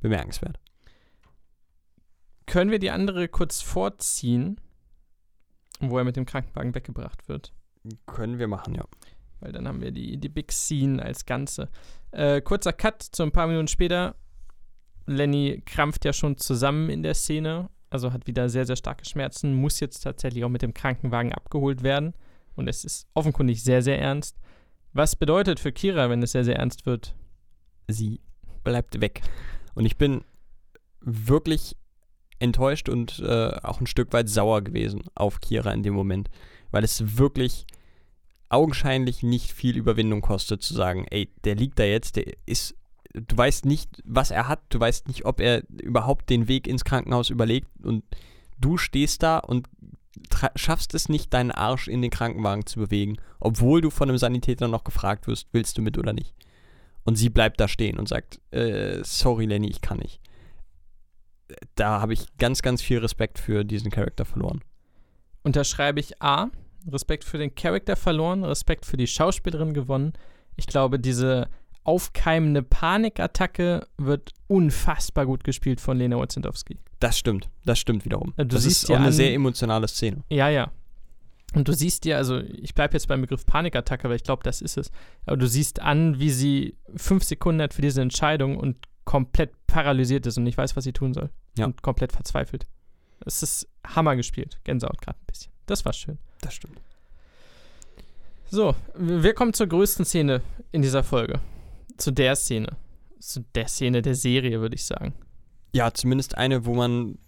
[0.00, 0.58] bemerkenswert.
[2.52, 4.60] Können wir die andere kurz vorziehen,
[5.80, 7.50] wo er mit dem Krankenwagen weggebracht wird?
[8.04, 8.84] Können wir machen, ja.
[9.40, 11.70] Weil dann haben wir die, die Big Scene als Ganze.
[12.10, 14.16] Äh, kurzer Cut zu ein paar Minuten später.
[15.06, 19.54] Lenny krampft ja schon zusammen in der Szene, also hat wieder sehr, sehr starke Schmerzen,
[19.54, 22.12] muss jetzt tatsächlich auch mit dem Krankenwagen abgeholt werden.
[22.54, 24.36] Und es ist offenkundig sehr, sehr ernst.
[24.92, 27.14] Was bedeutet für Kira, wenn es sehr, sehr ernst wird?
[27.88, 28.20] Sie
[28.62, 29.22] bleibt weg.
[29.74, 30.22] Und ich bin
[31.00, 31.78] wirklich
[32.42, 36.28] enttäuscht und äh, auch ein Stück weit sauer gewesen auf Kira in dem Moment,
[36.70, 37.66] weil es wirklich
[38.48, 42.74] augenscheinlich nicht viel Überwindung kostet zu sagen, ey, der liegt da jetzt, der ist,
[43.14, 46.84] du weißt nicht, was er hat, du weißt nicht, ob er überhaupt den Weg ins
[46.84, 48.04] Krankenhaus überlegt und
[48.58, 49.68] du stehst da und
[50.56, 54.68] schaffst es nicht, deinen Arsch in den Krankenwagen zu bewegen, obwohl du von einem Sanitäter
[54.68, 56.34] noch gefragt wirst, willst du mit oder nicht.
[57.04, 60.20] Und sie bleibt da stehen und sagt, äh, sorry Lenny, ich kann nicht.
[61.74, 64.60] Da habe ich ganz, ganz viel Respekt für diesen Charakter verloren.
[65.42, 66.48] Unterschreibe ich A,
[66.90, 70.12] Respekt für den Charakter verloren, Respekt für die Schauspielerin gewonnen.
[70.56, 71.48] Ich glaube, diese
[71.84, 76.78] aufkeimende Panikattacke wird unfassbar gut gespielt von Lena Wozendowski.
[77.00, 78.32] Das stimmt, das stimmt wiederum.
[78.36, 80.22] Du das ist ja auch eine an- sehr emotionale Szene.
[80.28, 80.70] Ja, ja.
[81.54, 84.62] Und du siehst dir, also ich bleibe jetzt beim Begriff Panikattacke, weil ich glaube, das
[84.62, 84.90] ist es.
[85.26, 90.26] Aber du siehst an, wie sie fünf Sekunden hat für diese Entscheidung und komplett paralysiert
[90.26, 91.30] ist und nicht weiß, was sie tun soll.
[91.56, 91.66] Ja.
[91.66, 92.66] Und komplett verzweifelt.
[93.24, 94.58] Es ist Hammer gespielt.
[94.64, 95.52] Gänsehaut gerade ein bisschen.
[95.66, 96.18] Das war schön.
[96.40, 96.80] Das stimmt.
[98.50, 100.42] So, wir kommen zur größten Szene
[100.72, 101.40] in dieser Folge.
[101.96, 102.76] Zu der Szene.
[103.18, 105.14] Zu der Szene der Serie, würde ich sagen.
[105.72, 107.18] Ja, zumindest eine, wo man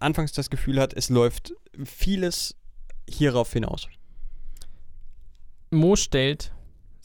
[0.00, 2.56] anfangs das Gefühl hat, es läuft vieles
[3.08, 3.86] hierauf hinaus.
[5.70, 6.52] Mo stellt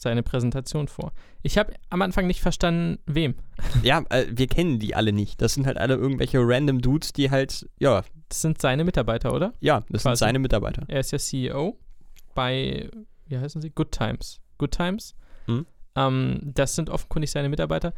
[0.00, 1.12] seine Präsentation vor.
[1.42, 3.34] Ich habe am Anfang nicht verstanden, wem.
[3.82, 5.40] Ja, äh, wir kennen die alle nicht.
[5.42, 9.52] Das sind halt alle irgendwelche random Dudes, die halt, ja, Das sind seine Mitarbeiter, oder?
[9.60, 10.20] ja, das sind Quasi.
[10.20, 10.84] seine Mitarbeiter.
[10.88, 11.78] Er ist ja CEO
[12.34, 12.88] bei,
[13.26, 13.70] wie heißen sie?
[13.70, 14.40] Good Times.
[14.58, 15.14] Good Times.
[15.46, 15.66] Mhm.
[15.96, 17.92] Ähm, das sind offenkundig seine Mitarbeiter.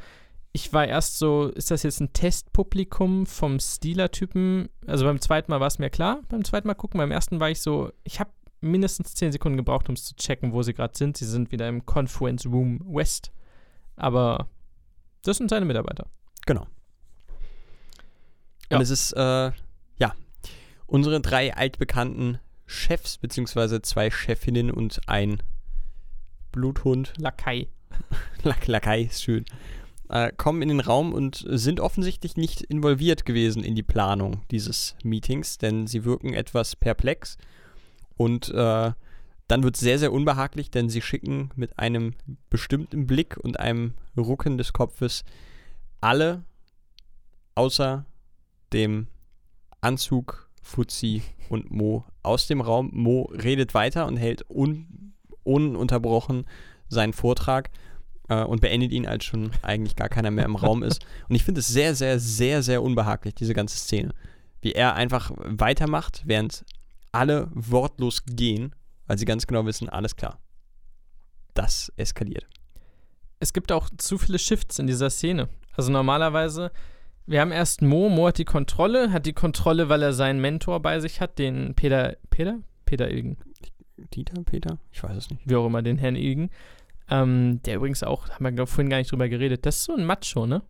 [0.54, 4.68] Ich war erst so, ist das jetzt ein Testpublikum vom Steeler-Typen?
[4.86, 6.98] Also beim zweiten Mal war es mir klar, beim zweiten Mal gucken.
[6.98, 8.30] Beim ersten war ich so, ich habe
[8.62, 11.16] mindestens 10 Sekunden gebraucht, um es zu checken, wo sie gerade sind.
[11.16, 13.32] Sie sind wieder im Conference Room West.
[13.96, 14.48] Aber
[15.22, 16.06] das sind seine Mitarbeiter.
[16.46, 16.66] Genau.
[18.70, 18.78] Ja.
[18.78, 19.52] Und es ist, äh,
[19.98, 20.14] ja,
[20.86, 25.42] unsere drei altbekannten Chefs, beziehungsweise zwei Chefinnen und ein
[26.52, 27.68] Bluthund, Lakai.
[28.42, 29.44] Lack, Lakai ist schön,
[30.08, 34.96] äh, kommen in den Raum und sind offensichtlich nicht involviert gewesen in die Planung dieses
[35.02, 37.36] Meetings, denn sie wirken etwas perplex
[38.16, 38.92] und äh,
[39.48, 42.14] dann wird es sehr, sehr unbehaglich, denn sie schicken mit einem
[42.48, 45.24] bestimmten Blick und einem Rucken des Kopfes
[46.00, 46.44] alle
[47.54, 48.06] außer
[48.72, 49.08] dem
[49.80, 52.90] Anzug, Fuzzi und Mo aus dem Raum.
[52.92, 55.12] Mo redet weiter und hält un
[55.44, 56.46] ununterbrochen
[56.88, 57.70] seinen Vortrag
[58.28, 61.04] äh, und beendet ihn, als schon eigentlich gar keiner mehr im Raum ist.
[61.28, 64.14] Und ich finde es sehr, sehr, sehr, sehr unbehaglich, diese ganze Szene.
[64.60, 66.64] Wie er einfach weitermacht, während
[67.12, 68.74] alle wortlos gehen,
[69.06, 70.40] weil sie ganz genau wissen, alles klar.
[71.54, 72.46] Das eskaliert.
[73.40, 75.48] es gibt auch zu viele Shifts in dieser Szene.
[75.76, 76.70] Also normalerweise,
[77.26, 80.80] wir haben erst Mo, Mo hat die Kontrolle, hat die Kontrolle, weil er seinen Mentor
[80.80, 82.58] bei sich hat, den Peter, Peter?
[82.84, 83.38] Peter Ilgen,
[84.14, 84.78] Dieter, Peter?
[84.90, 85.42] Ich weiß es nicht.
[85.48, 86.50] wie auch immer, den Herrn Ilgen.
[87.10, 89.94] Ähm, der übrigens auch, haben wir glaub, vorhin gar nicht drüber geredet, das ist so
[89.94, 90.62] ein Macho, ne?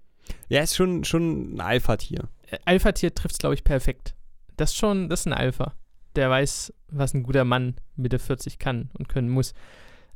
[0.49, 2.29] Ja, ist schon, schon ein Alpha-Tier.
[2.51, 4.15] Äh, Alpha-Tier trifft es, glaube ich, perfekt.
[4.57, 5.75] Das ist schon, das ist ein Alpha.
[6.17, 9.55] Der weiß, was ein guter Mann Mitte 40 kann und können muss.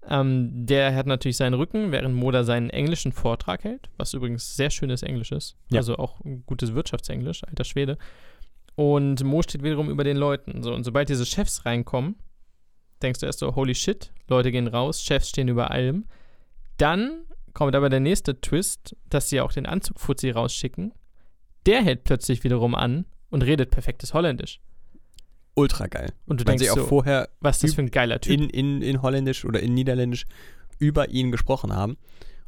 [0.08, 4.70] Ähm, der hat natürlich seinen Rücken, während Moda seinen englischen Vortrag hält, was übrigens sehr
[4.70, 5.56] schönes Englisch ist.
[5.70, 5.78] Ja.
[5.78, 7.98] Also auch ein gutes Wirtschaftsenglisch, alter Schwede.
[8.76, 10.62] Und Mo steht wiederum über den Leuten.
[10.62, 12.16] So, und sobald diese Chefs reinkommen,
[13.02, 16.04] denkst du erst so, holy shit, Leute gehen raus, Chefs stehen über allem.
[16.76, 20.92] Dann kommt aber der nächste Twist, dass sie auch den Anzug Fuzzi rausschicken.
[21.64, 24.60] Der hält plötzlich wiederum an und redet perfektes Holländisch.
[25.56, 26.12] Ultra geil.
[26.26, 28.34] Und du Weil denkst sie auch so, vorher was ist das für ein geiler Typ.
[28.34, 30.26] in, in, in Holländisch oder in Niederländisch
[30.78, 31.96] über ihn gesprochen haben.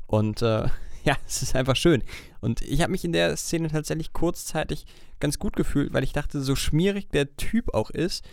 [0.06, 0.66] Und äh,
[1.04, 2.02] ja, es ist einfach schön.
[2.40, 4.84] Und ich habe mich in der Szene tatsächlich kurzzeitig
[5.20, 8.24] ganz gut gefühlt, weil ich dachte, so schmierig der Typ auch ist,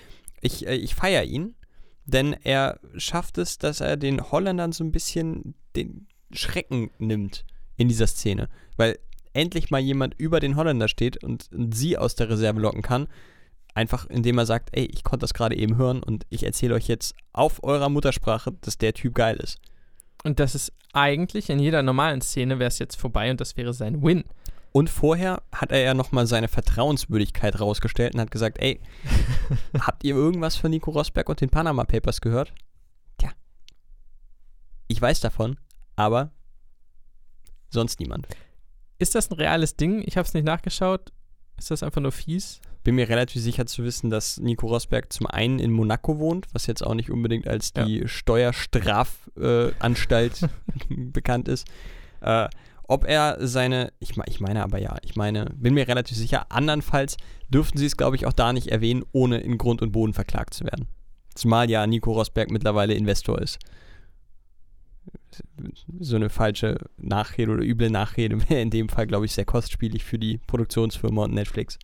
[0.42, 1.56] ich, äh, ich feiere ihn,
[2.06, 7.46] denn er schafft es, dass er den Holländern so ein bisschen den Schrecken nimmt
[7.78, 8.50] in dieser Szene.
[8.76, 9.00] Weil
[9.32, 13.08] endlich mal jemand über den Holländer steht und sie aus der Reserve locken kann.
[13.76, 16.88] Einfach indem er sagt, ey, ich konnte das gerade eben hören und ich erzähle euch
[16.88, 19.60] jetzt auf eurer Muttersprache, dass der Typ geil ist.
[20.24, 23.74] Und das ist eigentlich in jeder normalen Szene wäre es jetzt vorbei und das wäre
[23.74, 24.24] sein Win.
[24.72, 28.80] Und vorher hat er ja nochmal seine Vertrauenswürdigkeit rausgestellt und hat gesagt, ey,
[29.80, 32.54] habt ihr irgendwas von Nico Rosberg und den Panama Papers gehört?
[33.18, 33.32] Tja,
[34.88, 35.58] ich weiß davon,
[35.98, 36.32] aber
[37.70, 38.28] sonst niemand.
[39.00, 40.02] Ist das ein reales Ding?
[40.06, 41.12] Ich habe es nicht nachgeschaut.
[41.58, 42.62] Ist das einfach nur fies?
[42.86, 46.68] Bin mir relativ sicher zu wissen, dass Nico Rosberg zum einen in Monaco wohnt, was
[46.68, 50.48] jetzt auch nicht unbedingt als die Steuerstrafanstalt
[50.90, 51.66] bekannt ist.
[52.22, 52.48] Äh,
[52.88, 57.18] ob er seine, ich, ich meine aber ja, ich meine, bin mir relativ sicher, andernfalls
[57.50, 60.54] dürften sie es, glaube ich, auch da nicht erwähnen, ohne in Grund und Boden verklagt
[60.54, 60.88] zu werden.
[61.34, 63.58] Zumal ja Nico Rosberg mittlerweile Investor ist.
[66.00, 70.04] So eine falsche Nachrede oder üble Nachrede wäre in dem Fall, glaube ich, sehr kostspielig
[70.04, 71.80] für die Produktionsfirma und Netflix.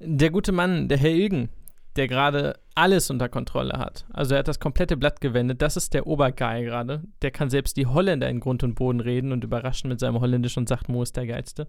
[0.00, 1.50] Der gute Mann, der Herr Ilgen,
[1.96, 4.06] der gerade alles unter Kontrolle hat.
[4.10, 5.60] Also er hat das komplette Blatt gewendet.
[5.60, 7.02] Das ist der Obergeil gerade.
[7.20, 10.56] Der kann selbst die Holländer in Grund und Boden reden und überraschen mit seinem Holländisch
[10.56, 11.68] und sagt, Mo ist der Geilste.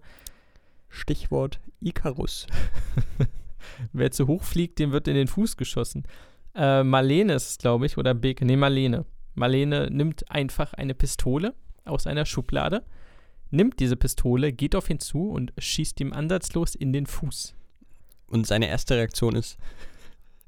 [0.88, 2.46] Stichwort Icarus.
[3.92, 6.04] Wer zu hoch fliegt, dem wird in den Fuß geschossen.
[6.54, 8.46] Äh, Marlene ist es, glaube ich, oder Beke.
[8.46, 9.04] Nee, Marlene.
[9.34, 11.54] Marlene nimmt einfach eine Pistole
[11.84, 12.84] aus einer Schublade,
[13.50, 17.54] nimmt diese Pistole, geht auf ihn zu und schießt ihm ansatzlos in den Fuß.
[18.32, 19.58] Und seine erste Reaktion ist: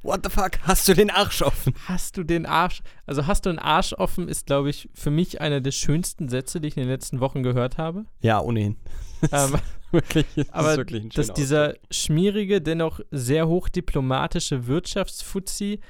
[0.02, 0.59] What the fuck?
[0.62, 1.74] Hast du den Arsch offen?
[1.86, 2.82] Hast du den Arsch?
[3.06, 6.61] Also hast du den Arsch offen, ist, glaube ich, für mich einer der schönsten Sätze,
[6.61, 8.05] die ich in den letzten Wochen gehört habe.
[8.20, 8.77] Ja, ohnehin.
[9.32, 9.55] Ähm,
[9.90, 15.81] wirklich, das aber ist wirklich ein dass schöner dieser schmierige, dennoch sehr hochdiplomatische Wirtschaftsfuzzi,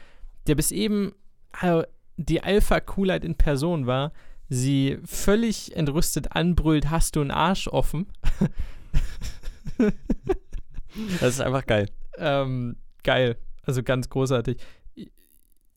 [0.46, 1.14] der bis eben
[1.60, 1.82] äh,
[2.16, 4.12] die Alpha-Coolheit in Person war,
[4.48, 8.06] sie völlig entrüstet anbrüllt, hast du einen Arsch offen?
[11.20, 11.88] Das ist einfach geil.
[12.18, 13.36] ähm, geil.
[13.62, 14.58] Also ganz großartig.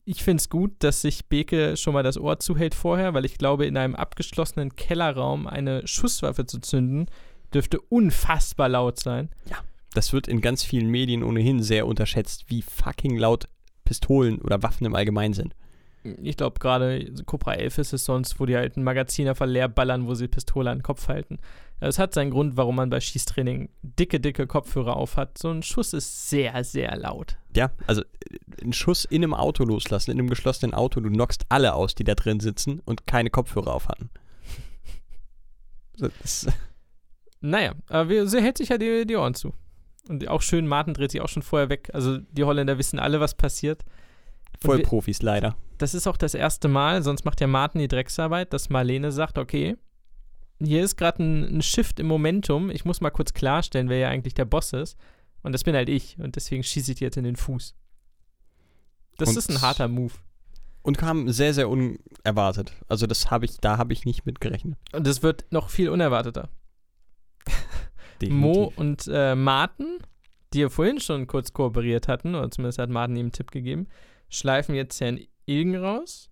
[0.04, 3.36] Ich- finde es gut, dass sich Beke schon mal das Ohr zuhält vorher, weil ich
[3.38, 7.06] glaube, in einem abgeschlossenen Kellerraum eine Schusswaffe zu zünden,
[7.52, 9.28] dürfte unfassbar laut sein.
[9.94, 13.48] Das wird in ganz vielen Medien ohnehin sehr unterschätzt, wie fucking laut
[13.84, 15.54] Pistolen oder Waffen im Allgemeinen sind.
[16.22, 19.68] Ich glaube, gerade Cobra 11 ist es sonst, wo die halt ein Magazin einfach leer
[19.68, 21.38] ballern, wo sie Pistole an den Kopf halten.
[21.80, 25.38] Es hat seinen Grund, warum man bei Schießtraining dicke, dicke Kopfhörer auf hat.
[25.38, 27.36] So ein Schuss ist sehr, sehr laut.
[27.56, 31.44] Ja, also äh, einen Schuss in einem Auto loslassen, in einem geschlossenen Auto, du knockst
[31.48, 34.10] alle aus, die da drin sitzen und keine Kopfhörer auf hatten.
[35.98, 36.48] Das ist,
[37.40, 39.54] Naja, aber sie hält sich ja die, die Ohren zu.
[40.08, 41.90] Und auch schön, Martin dreht sich auch schon vorher weg.
[41.92, 43.84] Also die Holländer wissen alle, was passiert.
[44.60, 45.56] voll wir- Profis leider.
[45.78, 49.38] Das ist auch das erste Mal, sonst macht ja Martin die Drecksarbeit, dass Marlene sagt,
[49.38, 49.76] okay,
[50.60, 52.70] hier ist gerade ein, ein Shift im Momentum.
[52.70, 54.96] Ich muss mal kurz klarstellen, wer ja eigentlich der Boss ist.
[55.42, 56.18] Und das bin halt ich.
[56.18, 57.74] Und deswegen schieße ich dir jetzt in den Fuß.
[59.18, 60.14] Das Und- ist ein harter Move.
[60.82, 62.72] Und kam sehr, sehr unerwartet.
[62.88, 64.78] Also das habe ich, da habe ich nicht mit gerechnet.
[64.92, 66.48] Und es wird noch viel unerwarteter.
[68.28, 69.98] Mo und äh, Martin,
[70.52, 73.86] die ja vorhin schon kurz kooperiert hatten, oder zumindest hat Martin ihm einen Tipp gegeben,
[74.28, 76.30] schleifen jetzt Herrn Ilgen raus.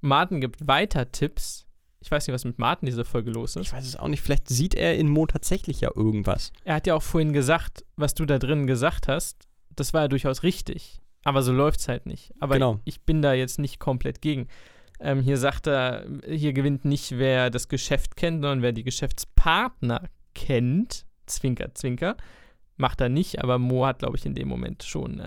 [0.00, 1.65] Martin gibt weiter Tipps.
[2.06, 3.66] Ich weiß nicht, was mit Martin diese Folge los ist.
[3.66, 4.22] Ich weiß es auch nicht.
[4.22, 6.52] Vielleicht sieht er in Mo tatsächlich ja irgendwas.
[6.64, 10.08] Er hat ja auch vorhin gesagt, was du da drin gesagt hast, das war ja
[10.08, 11.00] durchaus richtig.
[11.24, 12.32] Aber so läuft es halt nicht.
[12.38, 12.78] Aber Genau.
[12.84, 14.46] ich bin da jetzt nicht komplett gegen.
[15.00, 20.08] Ähm, hier sagt er, hier gewinnt nicht, wer das Geschäft kennt, sondern wer die Geschäftspartner
[20.34, 21.04] kennt.
[21.26, 22.16] Zwinker, zwinker.
[22.76, 25.22] Macht er nicht, aber Mo hat, glaube ich, in dem Moment schon äh,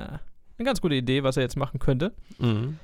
[0.57, 2.13] eine ganz gute Idee, was er jetzt machen könnte.
[2.37, 2.79] Mhm.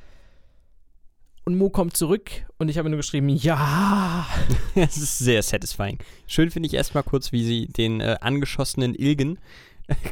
[1.47, 4.25] Und Mo kommt zurück und ich habe nur geschrieben, ja.
[4.75, 5.99] Es ist sehr satisfying.
[6.25, 9.37] Schön finde ich erstmal kurz, wie sie den äh, angeschossenen Ilgen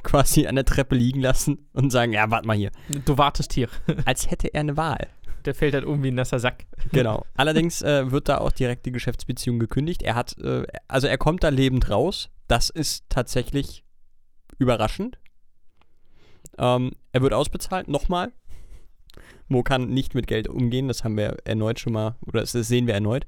[0.03, 2.71] quasi an der Treppe liegen lassen und sagen, ja, warte mal hier.
[3.05, 3.67] Du wartest hier.
[4.05, 5.07] Als hätte er eine Wahl.
[5.45, 6.67] Der fällt halt um wie ein nasser Sack.
[6.91, 7.25] Genau.
[7.35, 10.03] Allerdings äh, wird da auch direkt die Geschäftsbeziehung gekündigt.
[10.03, 12.29] Er hat, äh, also er kommt da lebend raus.
[12.47, 13.83] Das ist tatsächlich
[14.59, 15.17] überraschend.
[16.59, 18.31] Ähm, er wird ausbezahlt, nochmal.
[19.53, 22.87] Mo kann nicht mit Geld umgehen, das haben wir erneut schon mal, oder das sehen
[22.87, 23.27] wir erneut.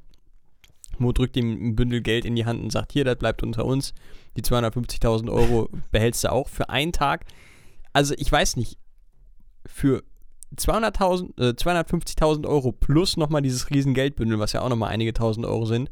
[0.97, 3.63] Mo drückt ihm ein Bündel Geld in die Hand und sagt, hier, das bleibt unter
[3.63, 3.93] uns.
[4.35, 7.25] Die 250.000 Euro behältst du auch für einen Tag.
[7.93, 8.79] Also ich weiß nicht,
[9.67, 10.03] für
[10.57, 15.45] 200.000, äh, 250.000 Euro plus nochmal dieses riesen Geldbündel, was ja auch nochmal einige tausend
[15.45, 15.91] Euro sind,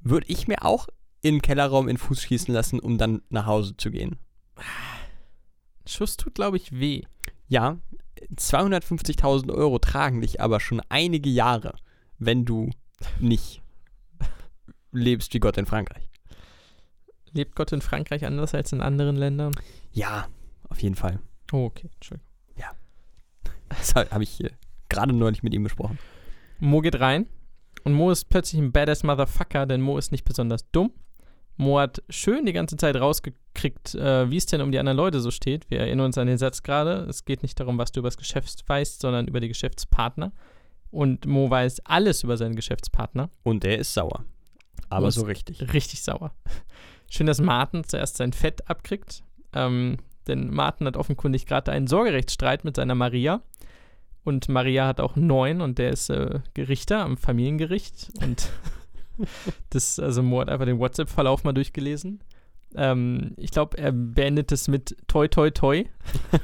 [0.00, 0.86] würde ich mir auch
[1.22, 4.16] im Kellerraum in den Fuß schießen lassen, um dann nach Hause zu gehen.
[5.86, 7.02] Schuss tut, glaube ich, weh.
[7.48, 7.78] Ja,
[8.34, 11.74] 250.000 Euro tragen dich aber schon einige Jahre,
[12.18, 12.70] wenn du
[13.20, 13.62] nicht
[14.92, 16.08] lebst wie Gott in Frankreich.
[17.32, 19.54] Lebt Gott in Frankreich anders als in anderen Ländern?
[19.92, 20.28] Ja,
[20.68, 21.20] auf jeden Fall.
[21.52, 22.28] Oh, okay, Entschuldigung.
[23.68, 24.50] Das habe ich hier
[24.88, 25.98] gerade neulich mit ihm besprochen.
[26.58, 27.26] Mo geht rein
[27.84, 30.92] und Mo ist plötzlich ein badass Motherfucker, denn Mo ist nicht besonders dumm.
[31.58, 35.20] Mo hat schön die ganze Zeit rausgekriegt, äh, wie es denn um die anderen Leute
[35.20, 35.68] so steht.
[35.68, 37.04] Wir erinnern uns an den Satz gerade.
[37.08, 40.32] Es geht nicht darum, was du über das Geschäft weißt, sondern über die Geschäftspartner.
[40.90, 43.28] Und Mo weiß alles über seinen Geschäftspartner.
[43.42, 44.24] Und der ist sauer.
[44.88, 45.72] Aber so richtig.
[45.72, 46.32] Richtig sauer.
[47.10, 49.24] Schön, dass Martin zuerst sein Fett abkriegt.
[49.52, 49.96] Ähm,
[50.28, 53.42] denn Martin hat offenkundig gerade einen Sorgerechtsstreit mit seiner Maria.
[54.22, 58.10] Und Maria hat auch neun und der ist äh, Gerichter am Familiengericht.
[58.22, 58.48] Und
[59.70, 62.20] das, also Mo hat einfach den WhatsApp-Verlauf mal durchgelesen.
[62.74, 65.84] Ähm, ich glaube, er beendet es mit toi toi toi,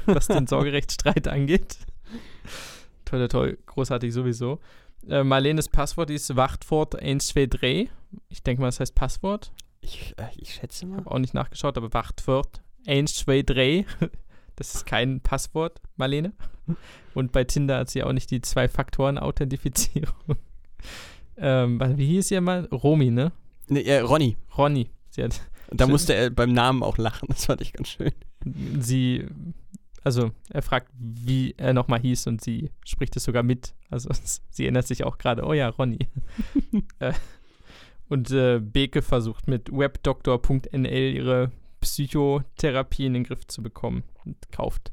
[0.05, 1.77] was den Sorgerechtsstreit angeht.
[3.05, 4.59] Toi toi toi, großartig sowieso.
[5.07, 7.89] Äh, Marlenes Passwort ist Wachtwort 123.
[8.29, 9.51] Ich denke mal, das heißt Passwort.
[9.81, 10.97] Ich, äh, ich schätze mal.
[10.97, 13.85] Habe auch nicht nachgeschaut, aber Wachtwort 123.
[14.57, 16.31] Das ist kein Passwort, Marlene.
[17.13, 20.37] Und bei Tinder hat sie auch nicht die Zwei-Faktoren-Authentifizierung.
[21.37, 22.65] Ähm, wie hieß sie mal?
[22.65, 23.31] Romy, ne?
[23.67, 24.37] Nee, äh, Ronny.
[24.57, 24.89] Ronny.
[25.09, 25.41] Sie hat
[25.71, 25.91] da Schön.
[25.91, 27.27] musste er beim Namen auch lachen.
[27.29, 28.11] Das fand ich ganz schön.
[28.79, 29.27] sie
[30.03, 33.73] Also er fragt, wie er nochmal hieß und sie spricht es sogar mit.
[33.89, 34.09] Also
[34.49, 35.99] sie erinnert sich auch gerade, oh ja, Ronny.
[36.99, 37.13] äh,
[38.07, 41.51] und äh, Beke versucht mit webdoktor.nl ihre
[41.81, 44.91] Psychotherapie in den Griff zu bekommen und kauft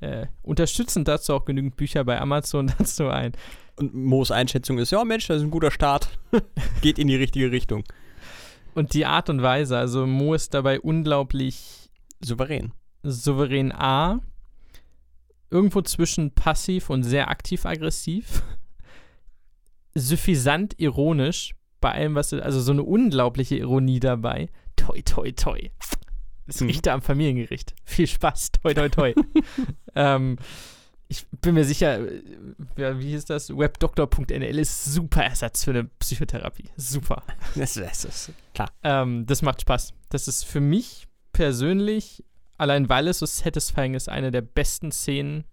[0.00, 3.32] äh, unterstützend dazu auch genügend Bücher bei Amazon dazu ein.
[3.76, 6.08] Und Moos Einschätzung ist, ja Mensch, das ist ein guter Start.
[6.80, 7.84] Geht in die richtige Richtung.
[8.74, 11.90] Und die Art und Weise, also Mo ist dabei unglaublich
[12.20, 12.72] souverän.
[13.02, 14.20] Souverän A,
[15.50, 18.42] irgendwo zwischen passiv und sehr aktiv-aggressiv,
[19.94, 24.48] suffisant ironisch, bei allem, was, also so eine unglaubliche Ironie dabei.
[24.76, 25.70] Toi, toi, toi.
[26.46, 26.68] Es hm.
[26.68, 27.74] riecht da am Familiengericht.
[27.84, 29.14] Viel Spaß, toi, toi, toi.
[29.94, 30.36] ähm,
[31.08, 33.56] ich bin mir sicher, äh, wie hieß das?
[33.56, 36.70] Webdoktor.nl ist super Ersatz für eine Psychotherapie.
[36.76, 37.22] Super.
[37.54, 38.70] Das, das ist klar.
[38.82, 39.94] Ähm, das macht Spaß.
[40.10, 42.24] Das ist für mich persönlich,
[42.58, 45.44] allein weil es so satisfying ist, eine der besten Szenen.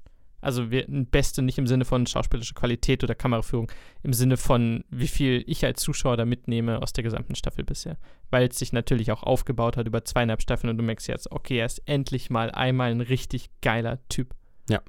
[0.42, 3.72] Also wir, beste nicht im Sinne von schauspielerischer Qualität oder Kameraführung,
[4.02, 7.98] im Sinne von, wie viel ich als Zuschauer da mitnehme aus der gesamten Staffel bisher.
[8.30, 11.60] Weil es sich natürlich auch aufgebaut hat über zweieinhalb Staffeln und du merkst jetzt, okay,
[11.60, 14.36] er ist endlich mal einmal ein richtig geiler Typ.
[14.70, 14.82] Ja.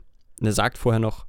[0.44, 1.24] Und er sagt vorher noch,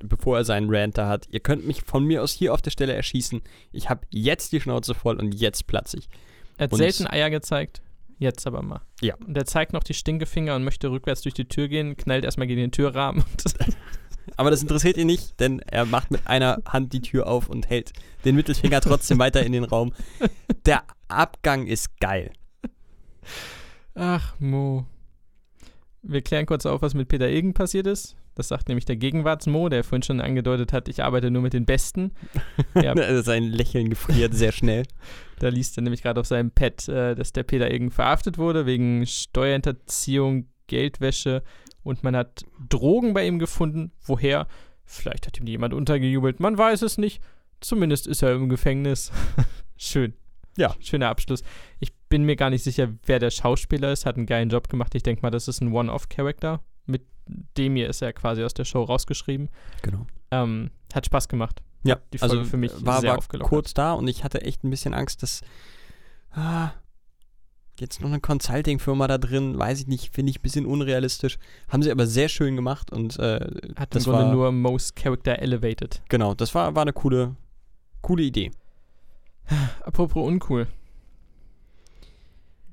[0.00, 2.70] bevor er seinen Rant da hat, ihr könnt mich von mir aus hier auf der
[2.70, 3.40] Stelle erschießen.
[3.72, 6.10] Ich habe jetzt die Schnauze voll und jetzt platze ich.
[6.58, 7.80] Er hat und selten Eier gezeigt,
[8.18, 8.82] jetzt aber mal.
[9.00, 9.14] Ja.
[9.26, 12.46] Und er zeigt noch die Stinkefinger und möchte rückwärts durch die Tür gehen, knallt erstmal
[12.46, 13.24] gegen den Türrahmen.
[14.36, 17.70] aber das interessiert ihn nicht, denn er macht mit einer Hand die Tür auf und
[17.70, 17.94] hält
[18.26, 19.94] den Mittelfinger trotzdem weiter in den Raum.
[20.66, 22.30] Der Abgang ist geil.
[23.94, 24.84] Ach, Mo.
[26.08, 28.16] Wir klären kurz auf, was mit Peter Ilgen passiert ist.
[28.34, 31.66] Das sagt nämlich der Gegenwartsmo, der vorhin schon angedeutet hat, ich arbeite nur mit den
[31.66, 32.12] Besten.
[32.74, 33.22] Ja.
[33.22, 34.84] Sein Lächeln gefriert sehr schnell.
[35.38, 38.66] Da liest er nämlich gerade auf seinem Pad, äh, dass der Peter Ilgen verhaftet wurde
[38.66, 41.44] wegen Steuerhinterziehung, Geldwäsche
[41.84, 43.92] und man hat Drogen bei ihm gefunden.
[44.04, 44.48] Woher?
[44.84, 46.40] Vielleicht hat ihm jemand untergejubelt.
[46.40, 47.22] Man weiß es nicht.
[47.60, 49.12] Zumindest ist er im Gefängnis.
[49.76, 50.14] Schön.
[50.56, 50.74] Ja.
[50.80, 51.44] Schöner Abschluss.
[51.78, 54.06] Ich bin mir gar nicht sicher, wer der Schauspieler ist.
[54.06, 54.94] Hat einen geilen Job gemacht.
[54.94, 56.60] Ich denke mal, das ist ein One-Off-Charakter.
[56.86, 57.02] Mit
[57.56, 59.48] dem hier ist er quasi aus der Show rausgeschrieben.
[59.82, 60.06] Genau.
[60.30, 61.62] Ähm, hat Spaß gemacht.
[61.84, 64.64] Ja, die Folge also für mich war, sehr war kurz da und ich hatte echt
[64.64, 65.42] ein bisschen Angst, dass
[66.32, 66.70] ah,
[67.78, 71.38] jetzt noch eine Consulting-Firma da drin, weiß ich nicht, finde ich ein bisschen unrealistisch.
[71.68, 73.38] Haben sie aber sehr schön gemacht und äh,
[73.76, 76.02] hat das im Grunde war, nur Most Character Elevated.
[76.08, 77.36] Genau, das war, war eine coole,
[78.00, 78.50] coole Idee.
[79.82, 80.66] Apropos uncool.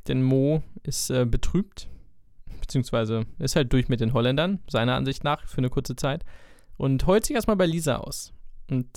[0.08, 1.88] Denn Mo ist äh, betrübt,
[2.62, 6.24] beziehungsweise ist halt durch mit den Holländern, seiner Ansicht nach, für eine kurze Zeit.
[6.78, 8.34] Und heult sich erstmal bei Lisa aus.
[8.70, 8.88] Und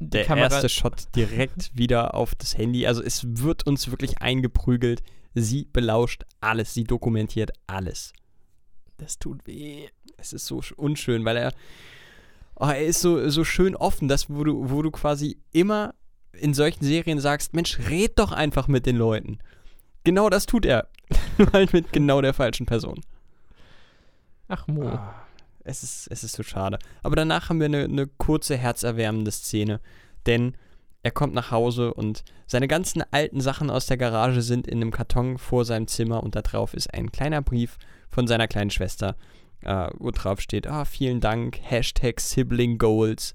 [0.00, 2.86] der Kamera erste Shot direkt wieder auf das Handy.
[2.86, 5.02] Also es wird uns wirklich eingeprügelt.
[5.34, 8.12] Sie belauscht alles, sie dokumentiert alles.
[8.96, 9.88] Das tut weh.
[10.16, 11.52] Es ist so unschön, weil er,
[12.56, 15.94] oh, er ist so, so schön offen, dass wo du, wo du quasi immer
[16.32, 19.38] in solchen Serien sagst, Mensch, red doch einfach mit den Leuten.
[20.04, 20.88] Genau das tut er.
[21.38, 23.00] Nur halt mit genau der falschen Person.
[24.48, 24.88] Ach Mo.
[24.88, 25.14] Ah,
[25.64, 26.78] es, ist, es ist so schade.
[27.02, 29.80] Aber danach haben wir eine, eine kurze, herzerwärmende Szene.
[30.26, 30.54] Denn
[31.02, 34.90] er kommt nach Hause und seine ganzen alten Sachen aus der Garage sind in einem
[34.90, 37.78] Karton vor seinem Zimmer und da drauf ist ein kleiner Brief
[38.10, 39.16] von seiner kleinen Schwester,
[39.62, 43.32] äh, wo drauf steht, ah, vielen Dank, Hashtag Sibling Goals.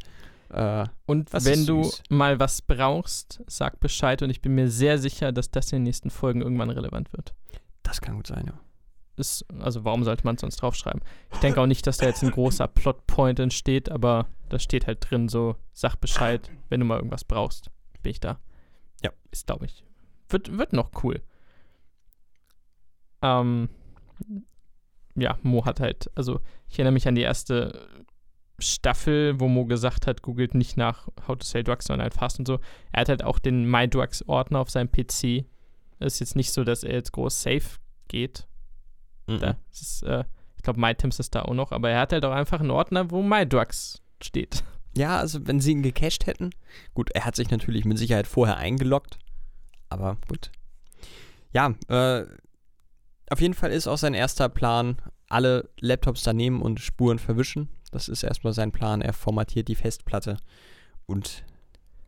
[0.50, 5.32] Äh, und wenn du mal was brauchst, sag Bescheid und ich bin mir sehr sicher,
[5.32, 7.34] dass das in den nächsten Folgen irgendwann relevant wird.
[7.84, 8.60] Das kann gut sein, ja.
[9.18, 11.02] Ist, also warum sollte man es sonst draufschreiben?
[11.32, 15.10] Ich denke auch nicht, dass da jetzt ein großer Plotpoint entsteht, aber da steht halt
[15.10, 17.72] drin so, sag Bescheid, wenn du mal irgendwas brauchst,
[18.04, 18.40] bin ich da.
[19.02, 19.12] Ja.
[19.32, 19.86] Ist, glaube ich,
[20.28, 21.22] wird, wird noch cool.
[23.22, 23.70] Ähm,
[25.16, 27.88] ja, Mo hat halt, also ich erinnere mich an die erste
[28.60, 32.40] Staffel, wo Mo gesagt hat, googelt nicht nach How to Sell Drugs, sondern halt Fast
[32.40, 32.60] und so.
[32.92, 35.46] Er hat halt auch den My Drugs Ordner auf seinem PC.
[36.00, 38.48] Ist jetzt nicht so, dass er jetzt groß safe geht.
[39.28, 39.40] Mhm.
[39.40, 40.24] Da ist, äh,
[40.56, 43.12] ich glaube, MyTims ist da auch noch, aber er hat halt auch einfach einen Ordner,
[43.12, 44.64] wo My Drugs steht.
[44.98, 46.52] Ja, also wenn sie ihn gecached hätten.
[46.94, 49.18] Gut, er hat sich natürlich mit Sicherheit vorher eingeloggt.
[49.90, 50.52] Aber gut.
[51.52, 52.26] Ja, äh,
[53.30, 57.70] auf jeden Fall ist auch sein erster Plan, alle Laptops da nehmen und Spuren verwischen.
[57.96, 59.02] Das ist erstmal sein Plan.
[59.02, 60.36] Er formatiert die Festplatte
[61.06, 61.46] und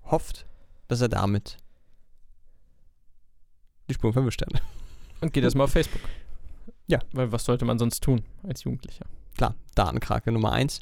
[0.03, 0.45] hofft,
[0.89, 1.55] dass er damit
[3.89, 4.61] die Spuren verwischt hat.
[5.21, 6.01] Und geht erstmal auf Facebook.
[6.87, 6.99] Ja.
[7.13, 9.05] Weil was sollte man sonst tun als Jugendlicher?
[9.37, 10.81] Klar, Datenkrake Nummer 1.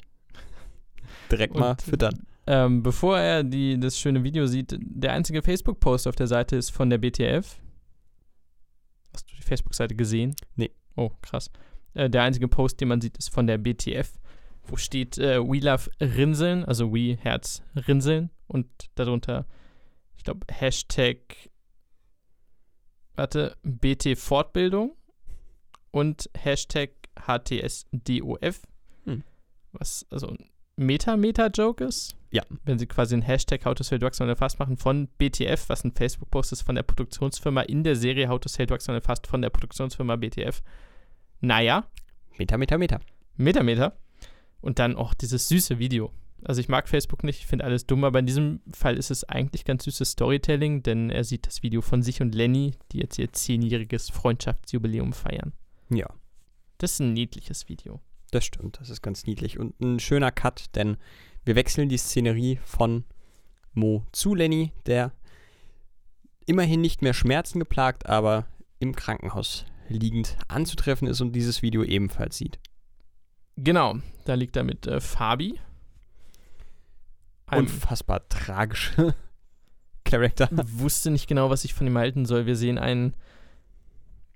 [1.30, 2.26] Direkt und, mal füttern.
[2.48, 6.70] Ähm, bevor er die, das schöne Video sieht, der einzige Facebook-Post auf der Seite ist
[6.70, 7.60] von der BTF.
[9.14, 10.34] Hast du die Facebook-Seite gesehen?
[10.56, 10.72] Nee.
[10.96, 11.48] Oh, krass.
[11.94, 14.18] Äh, der einzige Post, den man sieht, ist von der BTF,
[14.68, 19.46] wo steht äh, We Love Rinseln, also We Herz Rinseln und darunter,
[20.16, 21.18] ich glaube, Hashtag,
[23.14, 24.96] warte, BT Fortbildung
[25.90, 26.90] und Hashtag
[27.26, 28.62] HTSDOF,
[29.04, 29.22] Hm.
[29.72, 32.16] was also ein Meta-Meta-Joke ist.
[32.30, 32.42] Ja.
[32.64, 35.84] Wenn sie quasi einen Hashtag How to Sell Drugs on Fast machen von BTF, was
[35.84, 39.26] ein Facebook-Post ist von der Produktionsfirma in der Serie How to Sell Drugs on Fast
[39.26, 40.62] von der Produktionsfirma BTF.
[41.40, 41.86] Naja,
[42.36, 43.00] Meta, Meta, Meta.
[43.36, 43.96] Metameter.
[44.60, 46.10] Und dann auch dieses süße Video.
[46.44, 49.24] Also ich mag Facebook nicht, ich finde alles dumm, aber in diesem Fall ist es
[49.24, 53.18] eigentlich ganz süßes Storytelling, denn er sieht das Video von sich und Lenny, die jetzt
[53.18, 55.52] ihr zehnjähriges Freundschaftsjubiläum feiern.
[55.90, 56.08] Ja,
[56.78, 58.00] Das ist ein niedliches Video.
[58.32, 58.78] das stimmt.
[58.80, 59.58] Das ist ganz niedlich.
[59.58, 60.98] Und ein schöner Cut, denn
[61.44, 63.04] wir wechseln die Szenerie von
[63.72, 65.12] Mo zu Lenny, der
[66.44, 68.46] immerhin nicht mehr Schmerzen geplagt, aber
[68.78, 72.58] im Krankenhaus liegend anzutreffen ist und dieses Video ebenfalls sieht.
[73.56, 75.58] Genau, da liegt er mit äh, Fabi.
[77.50, 79.14] Unfassbar tragische
[80.04, 80.48] Charakter.
[80.52, 82.46] wusste nicht genau, was ich von ihm halten soll.
[82.46, 83.14] Wir sehen einen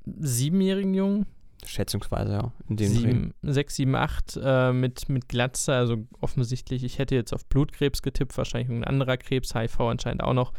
[0.07, 1.27] siebenjährigen Jungen,
[1.67, 2.53] Schätzungsweise, ja.
[2.69, 2.99] In dem Dreh.
[2.99, 8.03] sieben, sechs, sieben, acht, äh, mit, mit Glatze, also offensichtlich, ich hätte jetzt auf Blutkrebs
[8.03, 10.53] getippt, wahrscheinlich ein anderer Krebs, HIV anscheinend auch noch.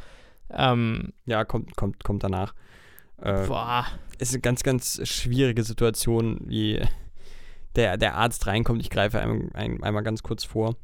[0.52, 2.54] Ähm, Ja, kommt, kommt, kommt danach.
[3.18, 3.86] Äh, boah,
[4.20, 6.82] ist eine ganz, ganz schwierige Situation, wie
[7.76, 8.82] der, der Arzt reinkommt.
[8.82, 10.76] Ich greife ein, ein, einmal ganz kurz vor.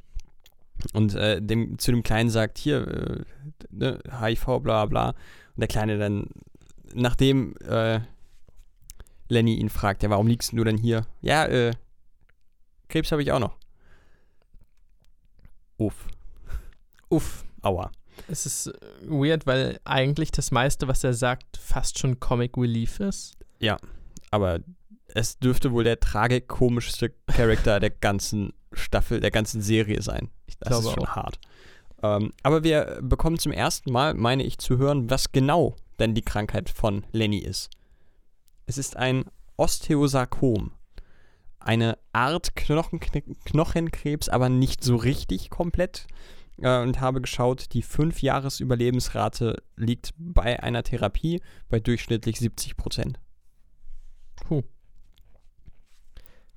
[0.93, 3.23] Und äh, dem, zu dem Kleinen sagt, hier, äh,
[3.71, 5.09] ne, HIV, bla bla.
[5.09, 5.15] Und
[5.57, 6.27] der Kleine dann,
[6.93, 7.99] nachdem äh,
[9.29, 11.05] Lenny ihn fragt, ja, warum liegst du denn hier?
[11.21, 11.73] Ja, äh,
[12.89, 13.57] Krebs habe ich auch noch.
[15.77, 16.07] Uff,
[17.09, 17.43] uff.
[17.61, 17.91] aua.
[18.27, 22.99] Es ist äh, weird, weil eigentlich das meiste, was er sagt, fast schon Comic Relief
[22.99, 23.35] ist.
[24.31, 24.59] Aber
[25.13, 30.29] es dürfte wohl der tragikomischste Charakter der ganzen Staffel, der ganzen Serie sein.
[30.47, 31.15] Ich Das glaube ist schon auch.
[31.15, 31.39] hart.
[32.03, 36.21] Ähm, aber wir bekommen zum ersten Mal, meine ich, zu hören, was genau denn die
[36.21, 37.69] Krankheit von Lenny ist.
[38.67, 39.25] Es ist ein
[39.55, 40.71] Osteosarkom.
[41.59, 46.05] Eine Art Knochen Knochenkrebs, aber nicht so richtig komplett.
[46.61, 53.19] Äh, und habe geschaut, die 5-Jahres-Überlebensrate liegt bei einer Therapie bei durchschnittlich 70 Prozent.
[54.35, 54.63] Puh.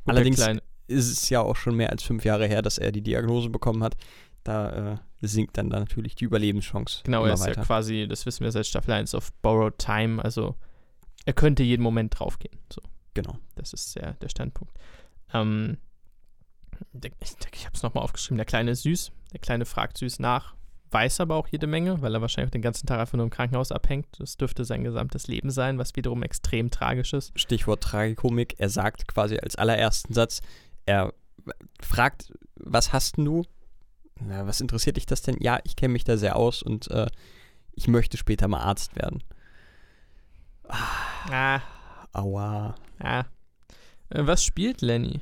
[0.05, 0.41] Gut, Allerdings
[0.87, 3.85] ist es ja auch schon mehr als fünf Jahre her, dass er die Diagnose bekommen
[3.85, 3.97] hat.
[4.43, 7.61] Da äh, sinkt dann da natürlich die Überlebenschance Genau, er ist weiter.
[7.61, 10.23] ja quasi, das wissen wir seit Staffel 1, auf Borrowed Time.
[10.25, 10.57] Also
[11.27, 12.59] er könnte jeden Moment draufgehen.
[12.73, 12.81] So,
[13.15, 13.39] genau.
[13.55, 14.75] das ist der, der Standpunkt.
[15.33, 15.77] Ähm,
[17.21, 18.39] ich denke, ich habe es nochmal aufgeschrieben.
[18.39, 19.13] Der Kleine ist süß.
[19.33, 20.55] Der Kleine fragt süß nach,
[20.91, 23.73] weiß aber auch jede Menge, weil er wahrscheinlich den ganzen Tag einfach nur im Krankenhaus
[23.73, 24.07] abhängt.
[24.19, 27.39] Das dürfte sein gesamtes Leben sein, was wiederum extrem tragisch ist.
[27.39, 28.57] Stichwort Tragikomik.
[28.59, 30.41] Er sagt quasi als allerersten Satz,
[30.87, 31.12] er
[31.81, 33.45] fragt, was hast denn du?
[34.21, 35.37] Na, was interessiert dich das denn?
[35.41, 37.07] Ja, ich kenne mich da sehr aus und äh,
[37.73, 39.23] ich möchte später mal Arzt werden.
[40.69, 41.61] Ah,
[42.12, 42.75] Aua.
[42.99, 43.25] ah.
[44.11, 45.21] Äh, was spielt Lenny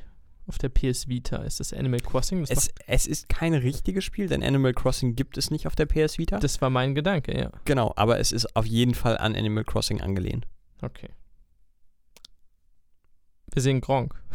[0.49, 1.37] auf der PS Vita?
[1.37, 2.41] Ist das Animal Crossing?
[2.41, 5.85] Das, Es, es ist kein richtiges Spiel, denn Animal Crossing gibt es nicht auf der
[5.85, 6.39] PS Vita.
[6.39, 7.51] das war mein Gedanke, ja.
[7.65, 10.47] genau, aber es ist auf jeden Fall an Animal Crossing angelehnt.
[10.81, 11.09] Okay.
[13.53, 14.15] Wir sehen Gronk.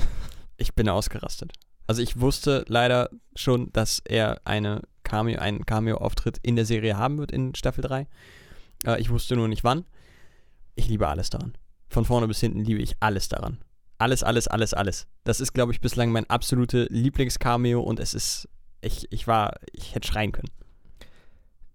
[0.56, 1.50] Ich bin ausgerastet.
[1.88, 7.18] Also ich wusste leider schon, dass er eine Cameo, einen Cameo-Auftritt in der Serie haben
[7.18, 8.06] wird in Staffel 3.
[8.86, 9.84] Äh, ich wusste nur nicht wann.
[10.76, 11.58] Ich liebe alles daran.
[11.88, 13.63] Von vorne bis hinten liebe ich alles daran.
[13.98, 15.06] Alles, alles, alles, alles.
[15.24, 18.48] Das ist, glaube ich, bislang mein absolute Lieblingscameo und es ist,
[18.80, 20.50] ich, ich war, ich hätte schreien können.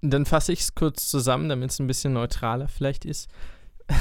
[0.01, 3.29] Dann fasse ich es kurz zusammen, damit es ein bisschen neutraler vielleicht ist.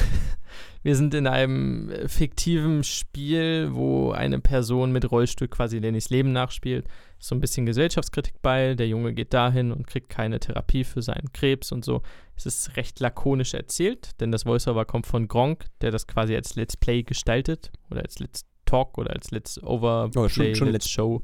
[0.82, 6.32] Wir sind in einem äh, fiktiven Spiel, wo eine Person mit Rollstuhl quasi Lennys Leben
[6.32, 6.86] nachspielt.
[7.18, 8.74] So ein bisschen Gesellschaftskritik bei.
[8.74, 12.02] Der Junge geht dahin und kriegt keine Therapie für seinen Krebs und so.
[12.38, 16.54] Es ist recht lakonisch erzählt, denn das Voiceover kommt von Gronk, der das quasi als
[16.54, 20.86] Let's Play gestaltet oder als Let's Talk oder als Let's Overplay, Oh, schon- schon Let's
[20.86, 21.22] Let's- Show.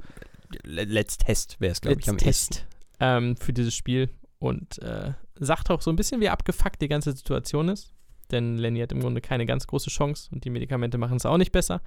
[0.65, 2.19] Le- Let's Test wäre es, glaube ich, am.
[2.19, 2.67] Test
[3.01, 7.13] ähm, für dieses Spiel und äh, sagt auch so ein bisschen, wie abgefuckt die ganze
[7.13, 7.93] Situation ist.
[8.31, 11.37] Denn Lenny hat im Grunde keine ganz große Chance und die Medikamente machen es auch
[11.39, 11.81] nicht besser.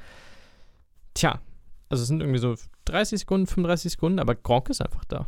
[1.13, 1.41] Tja,
[1.89, 2.55] also es sind irgendwie so
[2.85, 5.27] 30 Sekunden, 35 Sekunden, aber Gronk ist einfach da.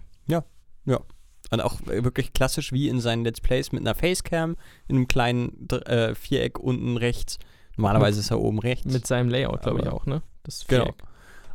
[1.51, 4.55] Und auch wirklich klassisch wie in seinen Let's Plays mit einer Facecam
[4.87, 7.39] in einem kleinen äh, Viereck unten rechts.
[7.75, 8.91] Normalerweise ist er oben rechts.
[8.91, 10.21] Mit seinem Layout, glaube ich auch, ne?
[10.43, 10.83] Das Genau.
[10.85, 11.03] Viereck.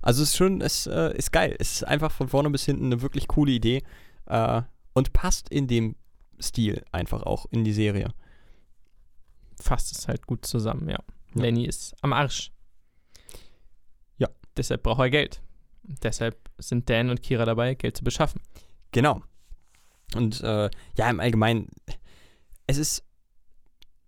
[0.02, 1.54] Also es ist schon, es äh, ist geil.
[1.58, 3.82] Es ist einfach von vorne bis hinten eine wirklich coole Idee
[4.26, 4.62] äh,
[4.92, 5.96] und passt in dem
[6.40, 8.12] Stil einfach auch in die Serie.
[9.60, 10.98] Fasst es halt gut zusammen, ja.
[11.34, 11.42] Ja.
[11.42, 12.52] Lenny ist am Arsch.
[14.18, 14.28] Ja.
[14.56, 15.40] deshalb braucht er Geld.
[15.84, 18.40] Deshalb sind Dan und Kira dabei, Geld zu beschaffen.
[18.92, 19.22] Genau.
[20.14, 21.68] Und äh, ja, im Allgemeinen,
[22.66, 23.04] es ist,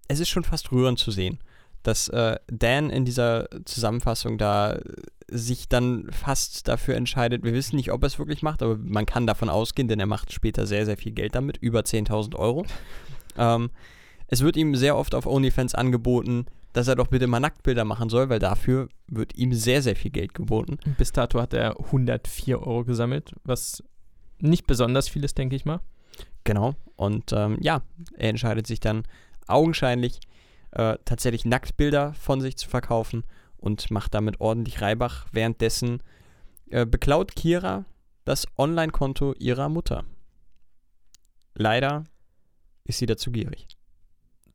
[0.09, 1.39] es ist schon fast rührend zu sehen,
[1.83, 4.79] dass äh, Dan in dieser Zusammenfassung da
[5.29, 9.07] sich dann fast dafür entscheidet, wir wissen nicht, ob er es wirklich macht, aber man
[9.07, 12.65] kann davon ausgehen, denn er macht später sehr, sehr viel Geld damit, über 10.000 Euro.
[13.37, 13.71] ähm,
[14.29, 18.09] es wird ihm sehr oft auf OnlyFans angeboten, dass er doch bitte mal Nacktbilder machen
[18.09, 20.79] soll, weil dafür wird ihm sehr, sehr viel Geld geboten.
[20.99, 23.83] Bis dato hat er 104 Euro gesammelt, was
[24.41, 25.81] nicht besonders viel ist, denke ich mal.
[26.47, 26.75] Genau.
[26.95, 27.83] Und ähm, ja,
[28.17, 29.03] er entscheidet sich dann
[29.47, 30.21] augenscheinlich
[30.71, 33.25] äh, tatsächlich Nacktbilder von sich zu verkaufen
[33.59, 35.27] und macht damit ordentlich Reibach.
[35.33, 36.03] Währenddessen
[36.71, 37.85] äh, beklaut Kira
[38.25, 40.05] das Online-Konto ihrer Mutter.
[41.55, 42.05] Leider
[42.85, 43.67] ist sie dazu gierig.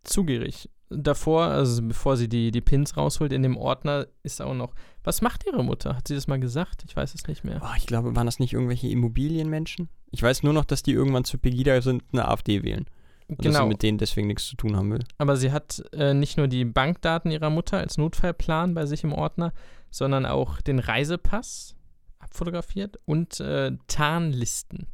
[0.04, 0.70] Zu gierig.
[0.94, 4.74] Davor, also bevor sie die, die Pins rausholt in dem Ordner, ist auch noch.
[5.04, 5.96] Was macht ihre Mutter?
[5.96, 6.84] Hat sie das mal gesagt?
[6.88, 7.62] Ich weiß es nicht mehr.
[7.64, 9.90] Oh, ich glaube, waren das nicht irgendwelche Immobilienmenschen?
[10.12, 12.86] Ich weiß nur noch, dass die irgendwann zu Pegida sind, eine AfD wählen.
[13.28, 13.54] Und genau.
[13.54, 15.04] dass sie mit denen deswegen nichts zu tun haben will.
[15.18, 19.14] Aber sie hat äh, nicht nur die Bankdaten ihrer Mutter als Notfallplan bei sich im
[19.14, 19.54] Ordner,
[19.90, 21.76] sondern auch den Reisepass
[22.20, 24.88] abfotografiert und äh, Tarnlisten.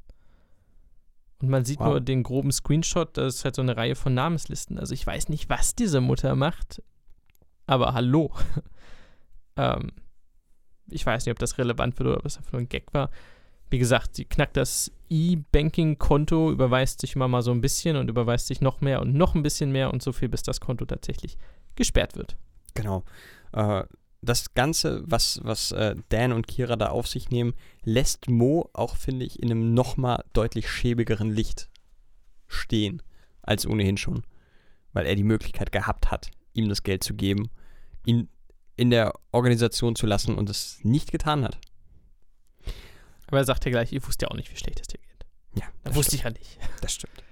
[1.42, 1.90] Und man sieht wow.
[1.90, 4.80] nur den groben Screenshot, das ist halt so eine Reihe von Namenslisten.
[4.80, 6.82] Also ich weiß nicht, was diese Mutter macht,
[7.68, 8.32] aber hallo.
[9.56, 9.92] ähm,
[10.90, 13.12] ich weiß nicht, ob das relevant wird oder ob das einfach nur ein Gag war.
[13.70, 18.48] Wie gesagt, sie knackt das E-Banking-Konto, überweist sich immer mal so ein bisschen und überweist
[18.48, 21.38] sich noch mehr und noch ein bisschen mehr und so viel, bis das Konto tatsächlich
[21.76, 22.38] gesperrt wird.
[22.74, 23.04] Genau.
[23.52, 23.84] Äh,
[24.28, 28.96] das Ganze, was, was äh, Dan und Kira da auf sich nehmen, lässt Mo auch,
[28.96, 31.70] finde ich, in einem nochmal deutlich schäbigeren Licht
[32.48, 33.02] stehen
[33.42, 34.24] als ohnehin schon.
[34.94, 37.50] Weil er die Möglichkeit gehabt hat, ihm das Geld zu geben,
[38.06, 38.30] ihn
[38.76, 41.58] in der Organisation zu lassen und es nicht getan hat.
[43.28, 45.26] Aber er sagt ja gleich, ihr wusst ja auch nicht, wie schlecht es dir geht.
[45.56, 45.66] Ja.
[45.84, 46.58] Das wusste ich ja nicht.
[46.82, 47.24] Das stimmt.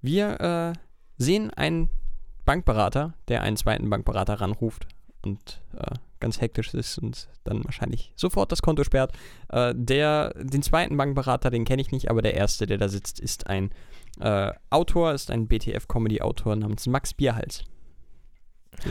[0.00, 0.72] Wir äh,
[1.16, 1.88] sehen einen
[2.44, 4.88] Bankberater, der einen zweiten Bankberater ranruft
[5.26, 9.12] und äh, ganz hektisch ist und dann wahrscheinlich sofort das Konto sperrt.
[9.48, 13.20] Äh, der, den zweiten Bankberater, den kenne ich nicht, aber der erste, der da sitzt,
[13.20, 13.70] ist ein
[14.20, 17.64] äh, Autor, ist ein BTF-Comedy-Autor namens Max Bierhals.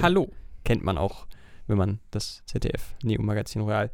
[0.01, 0.31] Hallo.
[0.63, 1.25] Kennt man auch,
[1.67, 3.89] wenn man das ZDF Neo Magazin Royal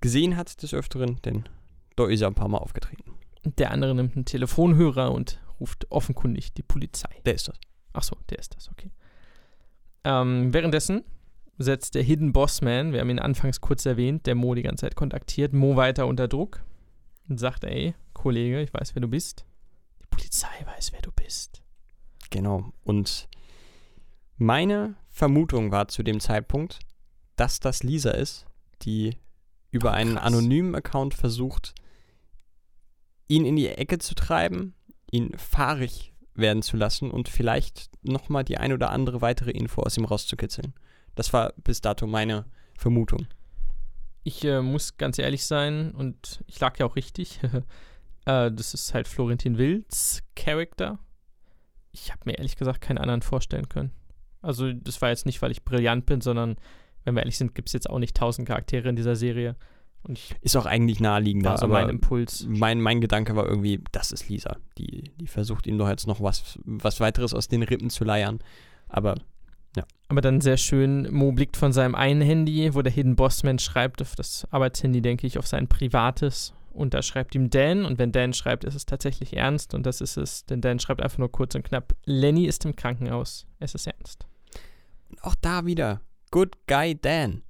[0.00, 1.48] gesehen hat des Öfteren, denn
[1.96, 3.14] da ist er ein paar Mal aufgetreten.
[3.44, 7.08] Der andere nimmt einen Telefonhörer und ruft offenkundig die Polizei.
[7.24, 7.58] Der ist das.
[7.92, 8.90] Ach so, der ist das, okay.
[10.04, 11.04] Ähm, währenddessen
[11.58, 14.96] setzt der Hidden Bossman, wir haben ihn anfangs kurz erwähnt, der Mo die ganze Zeit
[14.96, 16.62] kontaktiert, Mo weiter unter Druck
[17.28, 19.44] und sagt, ey, Kollege, ich weiß, wer du bist.
[20.02, 21.62] Die Polizei weiß, wer du bist.
[22.30, 22.72] Genau.
[22.82, 23.28] Und
[24.36, 26.80] meine Vermutung war zu dem Zeitpunkt,
[27.36, 28.46] dass das Lisa ist,
[28.82, 29.16] die
[29.70, 31.74] über oh, einen anonymen Account versucht,
[33.28, 34.74] ihn in die Ecke zu treiben,
[35.10, 39.96] ihn fahrig werden zu lassen und vielleicht nochmal die ein oder andere weitere Info aus
[39.96, 40.74] ihm rauszukitzeln.
[41.16, 42.44] Das war bis dato meine
[42.78, 43.26] Vermutung.
[44.22, 47.40] Ich äh, muss ganz ehrlich sein und ich lag ja auch richtig.
[48.26, 51.00] äh, das ist halt Florentin Wilds Charakter.
[51.90, 53.90] Ich habe mir ehrlich gesagt keinen anderen vorstellen können.
[54.42, 56.56] Also das war jetzt nicht, weil ich brillant bin, sondern
[57.04, 59.56] wenn wir ehrlich sind, gibt es jetzt auch nicht tausend Charaktere in dieser Serie.
[60.40, 61.52] ist auch eigentlich naheliegender.
[61.52, 62.44] Also mein Impuls.
[62.48, 64.56] Mein, mein Gedanke war irgendwie, das ist Lisa.
[64.76, 68.40] Die, die versucht ihm doch jetzt noch was, was weiteres aus den Rippen zu leiern.
[68.88, 69.14] Aber
[69.76, 69.84] ja.
[70.08, 74.02] Aber dann sehr schön, Mo blickt von seinem einen Handy, wo der Hidden Bossman schreibt,
[74.02, 76.54] auf das Arbeitshandy, denke ich, auf sein privates.
[76.72, 77.84] Und da schreibt ihm Dan.
[77.84, 79.74] Und wenn Dan schreibt, ist es tatsächlich ernst.
[79.74, 80.44] Und das ist es.
[80.44, 83.46] Denn Dan schreibt einfach nur kurz und knapp: Lenny ist im Krankenhaus.
[83.58, 84.26] Es ist ernst.
[85.22, 86.02] Auch da wieder.
[86.30, 87.42] Good Guy Dan.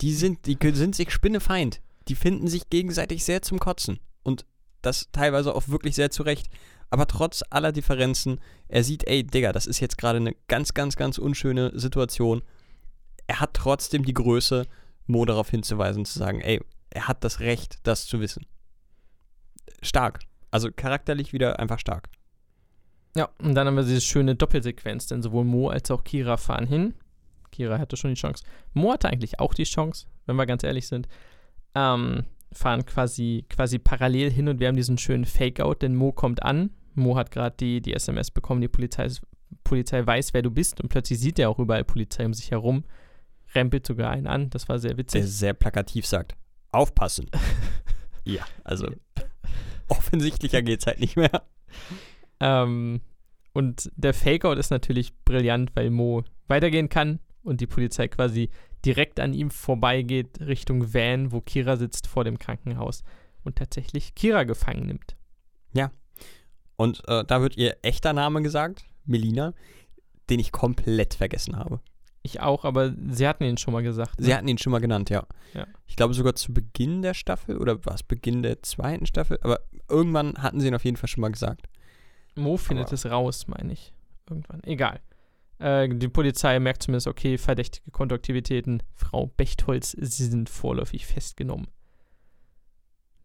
[0.00, 1.82] Die sind, die sind sich spinnefeind.
[2.08, 4.00] Die finden sich gegenseitig sehr zum Kotzen.
[4.22, 4.46] Und
[4.80, 6.48] das teilweise auch wirklich sehr zurecht.
[6.90, 10.96] Aber trotz aller Differenzen, er sieht, ey, Digga, das ist jetzt gerade eine ganz, ganz,
[10.96, 12.42] ganz unschöne Situation.
[13.28, 14.66] Er hat trotzdem die Größe,
[15.06, 16.60] Mo darauf hinzuweisen, zu sagen, ey,
[16.90, 18.44] er hat das Recht, das zu wissen.
[19.82, 20.20] Stark.
[20.50, 22.08] Also charakterlich wieder einfach stark.
[23.16, 26.66] Ja, und dann haben wir diese schöne Doppelsequenz, denn sowohl Mo als auch Kira fahren
[26.66, 26.94] hin.
[27.52, 28.44] Kira hatte schon die Chance.
[28.72, 31.08] Mo hatte eigentlich auch die Chance, wenn wir ganz ehrlich sind.
[31.74, 36.42] Ähm, fahren quasi, quasi parallel hin und wir haben diesen schönen Fake-Out, denn Mo kommt
[36.42, 39.08] an, Mo hat gerade die, die SMS bekommen, die Polizei,
[39.64, 42.84] Polizei weiß, wer du bist und plötzlich sieht er auch überall Polizei um sich herum,
[43.54, 45.22] rempelt sogar einen an, das war sehr witzig.
[45.22, 46.36] Der sehr plakativ sagt,
[46.72, 47.30] aufpassen.
[48.24, 48.88] ja, also
[49.88, 51.42] offensichtlicher geht es halt nicht mehr.
[52.40, 53.00] Ähm,
[53.52, 58.50] und der Fakeout ist natürlich brillant, weil Mo weitergehen kann und die Polizei quasi
[58.84, 63.02] direkt an ihm vorbeigeht Richtung Van, wo Kira sitzt vor dem Krankenhaus
[63.42, 65.16] und tatsächlich Kira gefangen nimmt.
[66.80, 69.52] Und äh, da wird ihr echter Name gesagt, Melina,
[70.30, 71.80] den ich komplett vergessen habe.
[72.22, 74.14] Ich auch, aber sie hatten ihn schon mal gesagt.
[74.16, 74.34] Sie ne?
[74.34, 75.26] hatten ihn schon mal genannt, ja.
[75.52, 75.66] Ja.
[75.86, 79.60] Ich glaube sogar zu Beginn der Staffel oder war es Beginn der zweiten Staffel, aber
[79.90, 81.68] irgendwann hatten sie ihn auf jeden Fall schon mal gesagt.
[82.34, 83.92] Mo findet Aber- es raus, meine ich.
[84.30, 84.62] Irgendwann.
[84.64, 85.00] Egal.
[85.58, 88.82] Äh, die Polizei merkt zumindest, okay, verdächtige Kontoaktivitäten.
[88.94, 91.66] Frau Bechtholz, sie sind vorläufig festgenommen.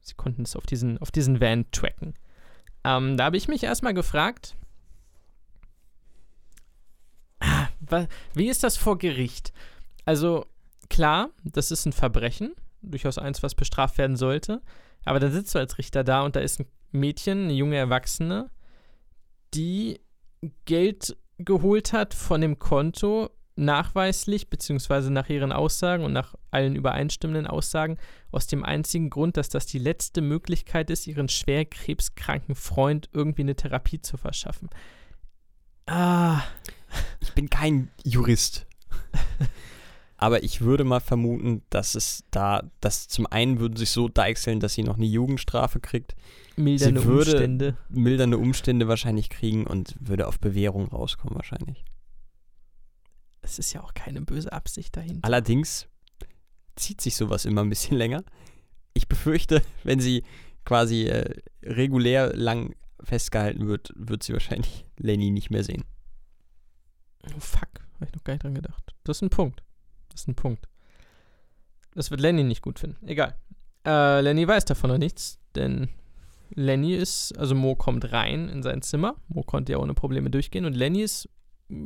[0.02, 2.16] Sie konnten es auf diesen, auf diesen Van tracken.
[2.86, 4.56] Ähm, da habe ich mich erstmal gefragt,
[7.40, 7.68] ah,
[8.36, 9.52] wie ist das vor Gericht?
[10.06, 10.46] Also,
[10.88, 14.62] klar, das ist ein Verbrechen, durchaus eins, was bestraft werden sollte.
[15.04, 18.52] Aber dann sitzt du als Richter da und da ist ein Mädchen, eine junge Erwachsene,
[19.56, 20.00] die
[20.66, 27.48] Geld geholt hat von dem Konto, nachweislich, beziehungsweise nach ihren Aussagen und nach allen übereinstimmenden
[27.48, 27.98] Aussagen,
[28.32, 33.44] aus dem einzigen Grund, dass das die letzte Möglichkeit ist, ihren schwer krebskranken Freund irgendwie
[33.44, 34.70] eine Therapie zu verschaffen.
[35.86, 36.42] Ah,
[37.22, 38.66] Ich bin kein Jurist.
[40.18, 44.62] Aber ich würde mal vermuten, dass es da, dass zum einen würden sich so deichseln,
[44.62, 46.16] dass sie noch eine Jugendstrafe kriegt,
[46.56, 47.78] mildernde würde- Umstände.
[47.90, 51.84] mildernde Umstände wahrscheinlich kriegen und würde auf Bewährung rauskommen wahrscheinlich.
[53.46, 55.24] Es ist ja auch keine böse Absicht dahinter.
[55.24, 55.88] Allerdings
[56.76, 58.24] zieht sich sowas immer ein bisschen länger.
[58.94, 60.24] Ich befürchte, wenn sie
[60.66, 65.84] quasi äh, regulär lang festgehalten wird, wird sie wahrscheinlich Lenny nicht mehr sehen.
[67.36, 68.96] Oh, fuck, habe ich noch gar nicht dran gedacht.
[69.04, 69.62] Das ist ein Punkt.
[70.10, 70.68] Das ist ein Punkt.
[71.94, 73.06] Das wird Lenny nicht gut finden.
[73.08, 73.36] Egal.
[73.86, 75.90] Äh, Lenny weiß davon noch nichts, denn
[76.50, 79.16] Lenny ist, also Mo kommt rein in sein Zimmer.
[79.28, 81.30] Mo konnte ja ohne Probleme durchgehen und Lenny ist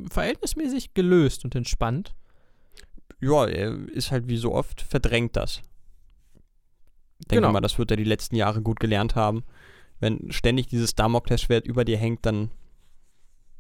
[0.09, 2.13] verhältnismäßig gelöst und entspannt.
[3.21, 5.61] Ja, er ist halt wie so oft, verdrängt das.
[7.29, 7.51] Denke Genau.
[7.51, 9.43] mal, das wird er die letzten Jahre gut gelernt haben.
[9.99, 12.51] Wenn ständig dieses Damoklesschwert über dir hängt, dann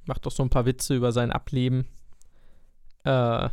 [0.05, 1.85] Macht doch so ein paar Witze über sein Ableben.
[3.03, 3.49] Äh,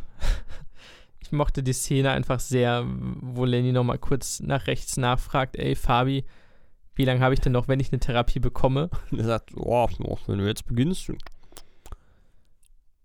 [1.19, 6.25] ich mochte die Szene einfach sehr, wo Lenny nochmal kurz nach rechts nachfragt, ey Fabi,
[6.95, 8.89] wie lange habe ich denn noch, wenn ich eine Therapie bekomme?
[9.15, 9.87] er sagt, oh,
[10.25, 11.11] wenn du jetzt beginnst,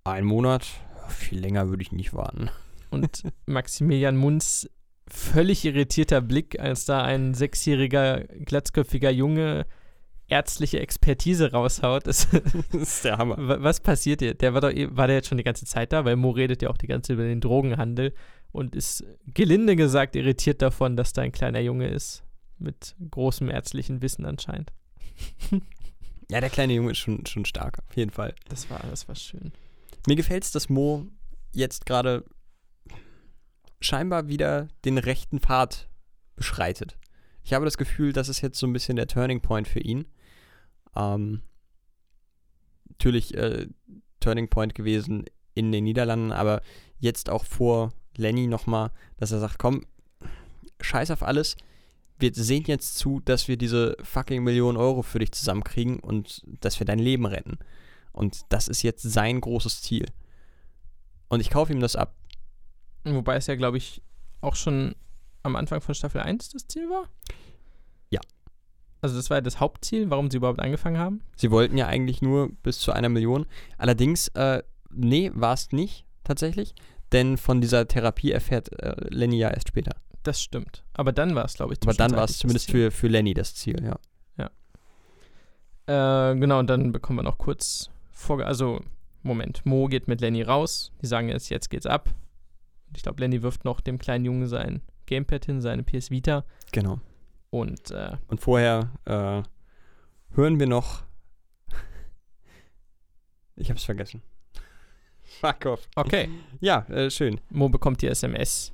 [0.05, 0.67] ein Monat,
[1.09, 2.51] viel länger würde ich nicht warten.
[2.91, 4.69] Und Maximilian Munz
[5.09, 9.67] völlig irritierter Blick, als da ein sechsjähriger, glatzköpfiger Junge
[10.29, 12.05] ärztliche Expertise raushaut.
[12.07, 12.29] Das,
[12.73, 13.37] ist der Hammer.
[13.39, 14.35] wa- was passiert hier?
[14.35, 16.63] Der war doch, eh- war der jetzt schon die ganze Zeit da, weil Mo redet
[16.63, 18.15] ja auch die ganze Zeit über den Drogenhandel
[18.51, 22.23] und ist gelinde gesagt irritiert davon, dass da ein kleiner Junge ist.
[22.59, 24.73] Mit großem ärztlichen Wissen anscheinend.
[26.31, 28.35] Ja, der kleine Junge ist schon, schon stark, auf jeden Fall.
[28.49, 29.53] Das war, das war schön.
[30.07, 31.07] Mir gefällt es, dass Mo
[31.53, 32.25] jetzt gerade
[33.81, 35.89] scheinbar wieder den rechten Pfad
[36.37, 36.99] beschreitet.
[37.45, 40.07] Ich habe das Gefühl, das ist jetzt so ein bisschen der Turning Point für ihn.
[40.97, 41.43] Ähm,
[42.89, 43.67] natürlich äh,
[44.21, 45.25] Turning Point gewesen
[45.55, 46.63] in den Niederlanden, aber
[46.99, 49.85] jetzt auch vor Lenny nochmal, dass er sagt, komm,
[50.81, 51.57] scheiß auf alles.
[52.19, 56.79] Wir sehen jetzt zu, dass wir diese fucking Millionen Euro für dich zusammenkriegen und dass
[56.79, 57.59] wir dein Leben retten.
[58.13, 60.07] Und das ist jetzt sein großes Ziel.
[61.29, 62.15] Und ich kaufe ihm das ab.
[63.05, 64.03] Wobei es ja, glaube ich,
[64.41, 64.95] auch schon
[65.43, 67.09] am Anfang von Staffel 1 das Ziel war?
[68.11, 68.21] Ja.
[69.01, 71.23] Also das war ja das Hauptziel, warum sie überhaupt angefangen haben?
[71.37, 73.47] Sie wollten ja eigentlich nur bis zu einer Million.
[73.79, 76.75] Allerdings, äh, nee, war es nicht tatsächlich.
[77.11, 79.97] Denn von dieser Therapie erfährt äh, Lenny ja erst später.
[80.23, 80.85] Das stimmt.
[80.95, 83.55] Aber dann war es, glaube ich, Aber dann war es zumindest für, für Lenny das
[83.55, 83.99] Ziel, ja.
[85.87, 88.47] Äh, genau, und dann bekommen wir noch kurz Vorge...
[88.47, 88.81] Also,
[89.23, 89.65] Moment.
[89.65, 90.93] Mo geht mit Lenny raus.
[91.01, 92.11] Die sagen jetzt, jetzt geht's ab.
[92.97, 96.45] Ich glaube, Lenny wirft noch dem kleinen Jungen sein Gamepad hin, seine PS Vita.
[96.73, 97.01] Genau.
[97.51, 99.43] Und äh, Und vorher äh,
[100.35, 101.03] hören wir noch.
[103.57, 104.23] Ich hab's vergessen.
[105.41, 105.89] Fuck off.
[105.95, 106.29] okay,
[106.61, 107.41] Ja, äh, schön.
[107.51, 108.73] Mo bekommt die SMS.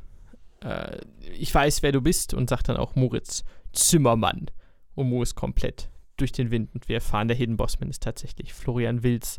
[0.60, 0.98] Äh,
[1.32, 4.46] ich weiß, wer du bist und sagt dann auch Moritz Zimmermann.
[4.94, 8.52] Und Mo ist komplett durch den Wind und wir erfahren, der Hidden Bossman ist tatsächlich
[8.52, 9.38] Florian Wilz.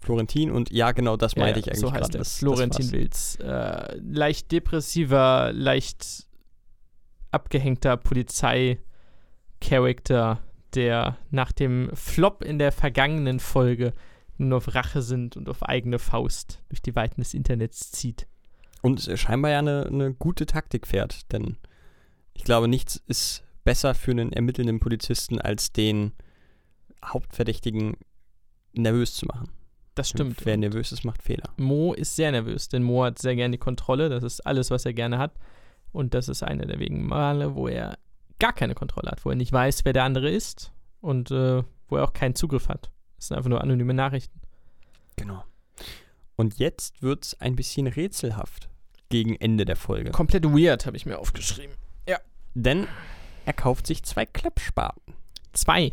[0.00, 2.18] Florentin und ja, genau das meinte ich eigentlich so heißt gerade.
[2.18, 2.92] Das- das Florentin war's.
[2.92, 3.38] Wilz.
[3.40, 6.26] Äh, leicht depressiver, leicht
[7.30, 10.40] abgehängter Polizei-Charakter,
[10.74, 13.94] der nach dem Flop in der vergangenen Folge
[14.36, 18.26] nur auf Rache sind und auf eigene Faust durch die Weiten des Internets zieht.
[18.82, 21.56] Und scheinbar ja eine, eine gute Taktik fährt, denn
[22.34, 26.12] ich glaube, nichts ist besser für einen ermittelnden Polizisten, als den
[27.04, 27.98] Hauptverdächtigen
[28.72, 29.50] nervös zu machen.
[29.94, 30.46] Das stimmt.
[30.46, 31.52] Wer nervös ist, macht Fehler.
[31.56, 34.08] Mo ist sehr nervös, denn Mo hat sehr gerne die Kontrolle.
[34.08, 35.34] Das ist alles, was er gerne hat.
[35.92, 37.98] Und das ist einer der wenigen Male, wo er
[38.38, 41.96] gar keine Kontrolle hat, wo er nicht weiß, wer der andere ist und äh, wo
[41.96, 42.90] er auch keinen Zugriff hat.
[43.16, 44.40] Das sind einfach nur anonyme Nachrichten.
[45.16, 45.42] Genau.
[46.36, 48.68] Und jetzt wird es ein bisschen rätselhaft
[49.08, 50.10] gegen Ende der Folge.
[50.10, 51.74] Komplett weird, habe ich mir aufgeschrieben.
[52.56, 52.88] Denn
[53.46, 55.14] er kauft sich zwei Klappspaten.
[55.52, 55.92] Zwei.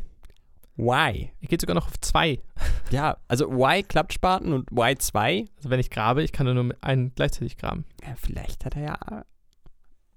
[0.75, 1.31] Why?
[1.39, 2.41] Er geht sogar noch auf zwei.
[2.89, 5.47] Ja, also Y Klappspaten und Y2.
[5.57, 7.85] Also wenn ich grabe, ich kann nur einen gleichzeitig graben.
[8.03, 9.25] Ja, vielleicht hat er ja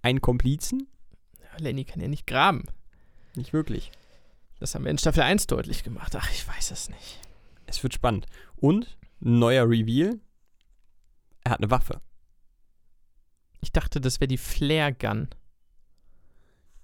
[0.01, 0.89] einen Komplizen.
[1.41, 2.65] Ja, Lenny kann ja nicht graben.
[3.35, 3.93] Nicht wirklich.
[4.59, 6.17] Das haben wir in Staffel 1 deutlich gemacht.
[6.17, 7.21] Ach, ich weiß es nicht.
[7.67, 8.25] Es wird spannend.
[8.57, 10.19] Und neuer Reveal.
[11.45, 12.01] Er hat eine Waffe.
[13.61, 15.29] Ich dachte, das wäre die Flare Gun.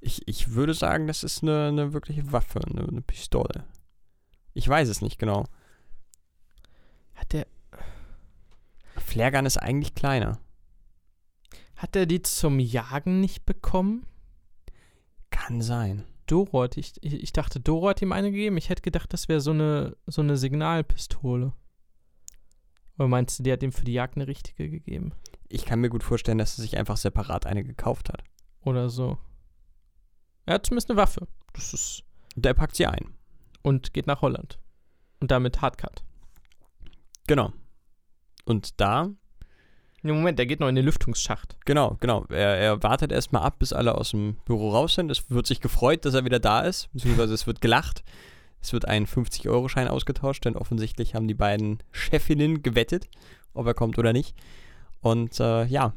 [0.05, 3.65] Ich, ich würde sagen, das ist eine, eine wirkliche Waffe, eine, eine Pistole.
[4.53, 5.45] Ich weiß es nicht genau.
[7.15, 7.47] Hat der,
[8.97, 10.41] Flaregun ist eigentlich kleiner.
[11.77, 14.05] hat der die zum Jagen nicht bekommen?
[15.31, 16.05] Kann sein.
[16.27, 18.57] Dorot, ich, ich, ich dachte, Doro hat ihm eine gegeben.
[18.57, 21.53] Ich hätte gedacht, das wäre so eine, so eine Signalpistole.
[22.99, 25.13] Oder meinst du, die hat ihm für die Jagd eine richtige gegeben?
[25.49, 28.23] Ich kann mir gut vorstellen, dass er sich einfach separat eine gekauft hat.
[28.65, 29.19] Oder so.
[30.47, 31.27] Er hat zumindest eine Waffe.
[31.53, 32.03] Das ist.
[32.37, 33.15] Und er packt sie ein.
[33.63, 34.59] Und geht nach Holland.
[35.21, 36.03] Und damit Hardcut.
[37.27, 37.53] Genau.
[38.45, 39.11] Und da,
[40.05, 41.57] Nee, Moment, der geht noch in den Lüftungsschacht.
[41.65, 42.25] genau, genau.
[42.29, 45.11] Er, er wartet erstmal ab, bis alle aus dem Büro raus sind.
[45.11, 48.03] Es wird sich gefreut, dass er wieder da ist, beziehungsweise es wird gelacht.
[48.61, 53.09] Es wird ein 50-Euro-Schein ausgetauscht, denn offensichtlich haben die beiden Chefinnen gewettet,
[53.55, 54.35] ob er kommt oder nicht.
[55.01, 55.95] Und äh, ja,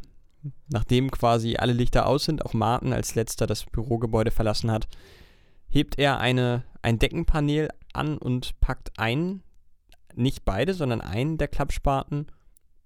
[0.68, 4.88] nachdem quasi alle Lichter aus sind, auch Martin als letzter das Bürogebäude verlassen hat,
[5.68, 9.44] hebt er eine, ein Deckenpanel an und packt einen,
[10.14, 12.28] nicht beide, sondern einen der Klappspaten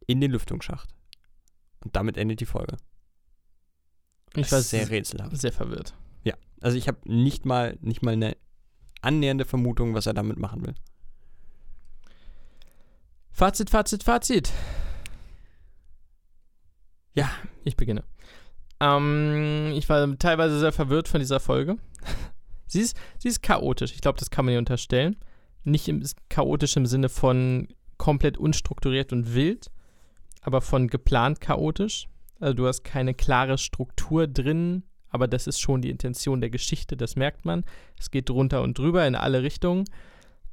[0.08, 0.90] in den Lüftungsschacht.
[1.84, 2.78] Und damit endet die Folge.
[4.36, 5.38] Ich Das war ist sehr rätselhaft.
[5.38, 5.94] sehr verwirrt.
[6.62, 8.36] Also ich habe nicht mal, nicht mal eine
[9.02, 10.76] annähernde Vermutung, was er damit machen will.
[13.32, 14.52] Fazit, Fazit, Fazit.
[17.16, 17.30] Ja.
[17.64, 18.04] Ich beginne.
[18.80, 21.78] Ähm, ich war teilweise sehr verwirrt von dieser Folge.
[22.68, 23.94] sie, ist, sie ist chaotisch.
[23.94, 25.18] Ich glaube, das kann man ihr unterstellen.
[25.64, 29.70] Nicht im, chaotisch im Sinne von komplett unstrukturiert und wild,
[30.42, 32.08] aber von geplant chaotisch.
[32.40, 36.96] Also du hast keine klare Struktur drin, aber das ist schon die Intention der Geschichte,
[36.96, 37.66] das merkt man.
[38.00, 39.84] Es geht drunter und drüber in alle Richtungen.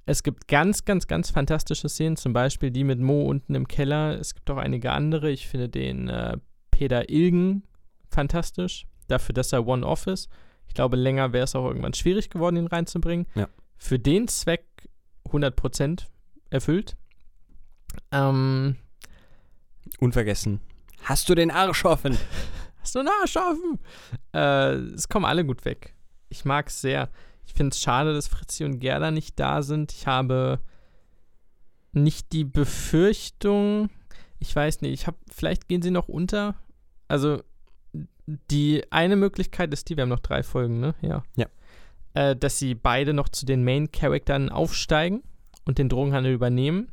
[0.08, 4.18] Es gibt ganz, ganz, ganz fantastische Szenen, zum Beispiel die mit Mo unten im Keller.
[4.18, 5.30] Es gibt auch einige andere.
[5.30, 6.38] Ich finde den äh,
[6.70, 7.64] Peter Ilgen
[8.08, 10.30] fantastisch, dafür, dass er One-Off ist.
[10.68, 13.26] Ich glaube, länger wäre es auch irgendwann schwierig geworden, ihn reinzubringen.
[13.34, 13.48] Ja.
[13.76, 14.64] Für den Zweck
[15.28, 16.06] 100%
[16.50, 16.96] erfüllt.
[18.12, 18.76] Ähm,
[19.98, 20.60] Unvergessen.
[21.02, 22.16] Hast du den Arsch offen?
[22.80, 23.80] Hast du einen Arsch offen?
[24.32, 25.94] Äh, es kommen alle gut weg.
[26.28, 27.10] Ich mag es sehr.
[27.46, 29.92] Ich finde es schade, dass Fritzi und Gerda nicht da sind.
[29.92, 30.60] Ich habe
[31.92, 33.88] nicht die Befürchtung,
[34.38, 36.54] ich weiß nicht, ich habe, vielleicht gehen sie noch unter.
[37.08, 37.42] Also,
[38.50, 40.94] die eine Möglichkeit ist die, wir haben noch drei Folgen, ne?
[41.00, 41.22] Ja.
[41.36, 41.46] Ja.
[42.14, 45.22] Äh, dass sie beide noch zu den Main-Charaktern aufsteigen
[45.64, 46.88] und den Drogenhandel übernehmen.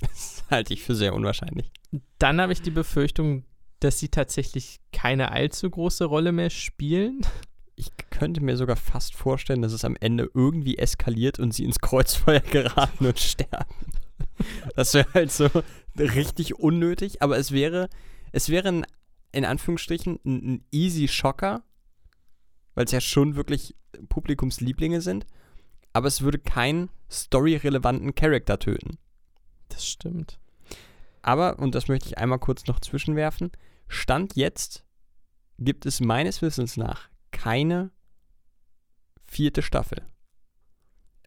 [0.00, 1.70] Das halte ich für sehr unwahrscheinlich.
[2.18, 3.44] Dann habe ich die Befürchtung,
[3.80, 7.20] dass sie tatsächlich keine allzu große Rolle mehr spielen.
[7.80, 11.80] Ich könnte mir sogar fast vorstellen, dass es am Ende irgendwie eskaliert und sie ins
[11.80, 13.74] Kreuzfeuer geraten und sterben.
[14.76, 15.48] Das wäre halt so
[15.96, 17.88] richtig unnötig, aber es wäre,
[18.32, 18.86] es wäre ein,
[19.32, 21.62] in Anführungsstrichen ein, ein easy Schocker,
[22.74, 23.74] weil es ja schon wirklich
[24.10, 25.24] Publikumslieblinge sind,
[25.94, 28.98] aber es würde keinen storyrelevanten Charakter töten.
[29.70, 30.38] Das stimmt.
[31.22, 33.52] Aber, und das möchte ich einmal kurz noch zwischenwerfen,
[33.88, 34.84] Stand jetzt
[35.58, 37.09] gibt es meines Wissens nach
[37.42, 37.90] keine
[39.24, 40.02] vierte Staffel.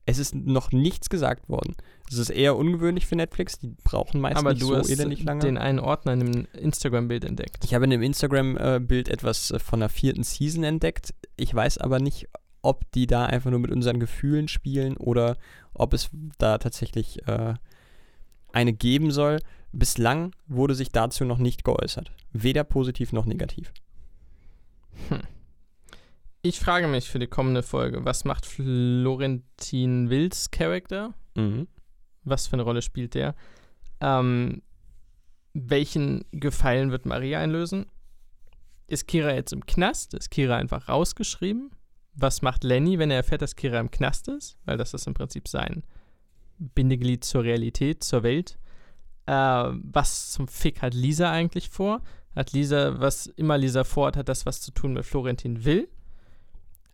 [0.06, 1.76] Es ist noch nichts gesagt worden.
[2.12, 5.24] Es ist eher ungewöhnlich für Netflix, die brauchen meist Aber nicht du so hast elendig
[5.24, 5.40] lange.
[5.40, 7.64] den einen Ordner in einem Instagram-Bild entdeckt.
[7.64, 11.14] ich habe in dem Instagram-Bild etwas äh, von der vierten Season entdeckt.
[11.38, 12.28] Ich weiß aber nicht,
[12.62, 15.38] ob die da einfach nur mit unseren Gefühlen spielen oder
[15.74, 17.54] ob es da tatsächlich äh,
[18.52, 19.40] eine geben soll.
[19.72, 22.12] Bislang wurde sich dazu noch nicht geäußert.
[22.34, 23.72] Weder positiv noch negativ.
[26.46, 31.14] Ich frage mich für die kommende Folge, was macht Florentin Wills Charakter?
[31.36, 31.70] Mhm.
[32.26, 33.34] Was für eine Rolle spielt der?
[34.02, 34.62] Ähm,
[35.54, 37.86] welchen Gefallen wird Maria einlösen?
[38.88, 40.16] Ist Kira jetzt im Knast?
[40.16, 41.72] Ist Kira einfach rausgeschrieben?
[42.14, 44.58] Was macht Lenny, wenn er erfährt, dass Kira im Knast ist?
[44.66, 45.84] Weil das ist im Prinzip sein
[46.58, 48.60] Bindeglied zur Realität, zur Welt.
[49.28, 52.02] Äh, was zum Fick hat Lisa eigentlich vor?
[52.36, 55.88] Hat Lisa, was immer Lisa vorhat, hat das was zu tun mit Florentin Will?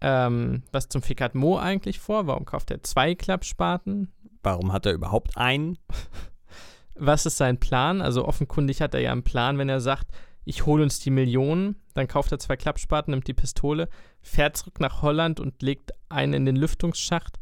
[0.02, 2.28] Ähm, was zum Fick hat Mo eigentlich vor?
[2.28, 4.11] Warum kauft er zwei Klappspaten?
[4.44, 5.78] Warum hat er überhaupt einen?
[7.02, 8.02] Was ist sein Plan?
[8.02, 10.08] Also offenkundig hat er ja einen Plan, wenn er sagt,
[10.44, 13.88] ich hole uns die Millionen, dann kauft er zwei Klappspaten, nimmt die Pistole,
[14.22, 17.40] fährt zurück nach Holland und legt einen in den Lüftungsschacht.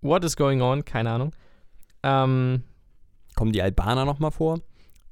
[0.00, 0.86] What is going on?
[0.86, 1.34] Keine Ahnung.
[2.02, 2.62] Ähm,
[3.34, 4.60] Kommen die Albaner nochmal vor?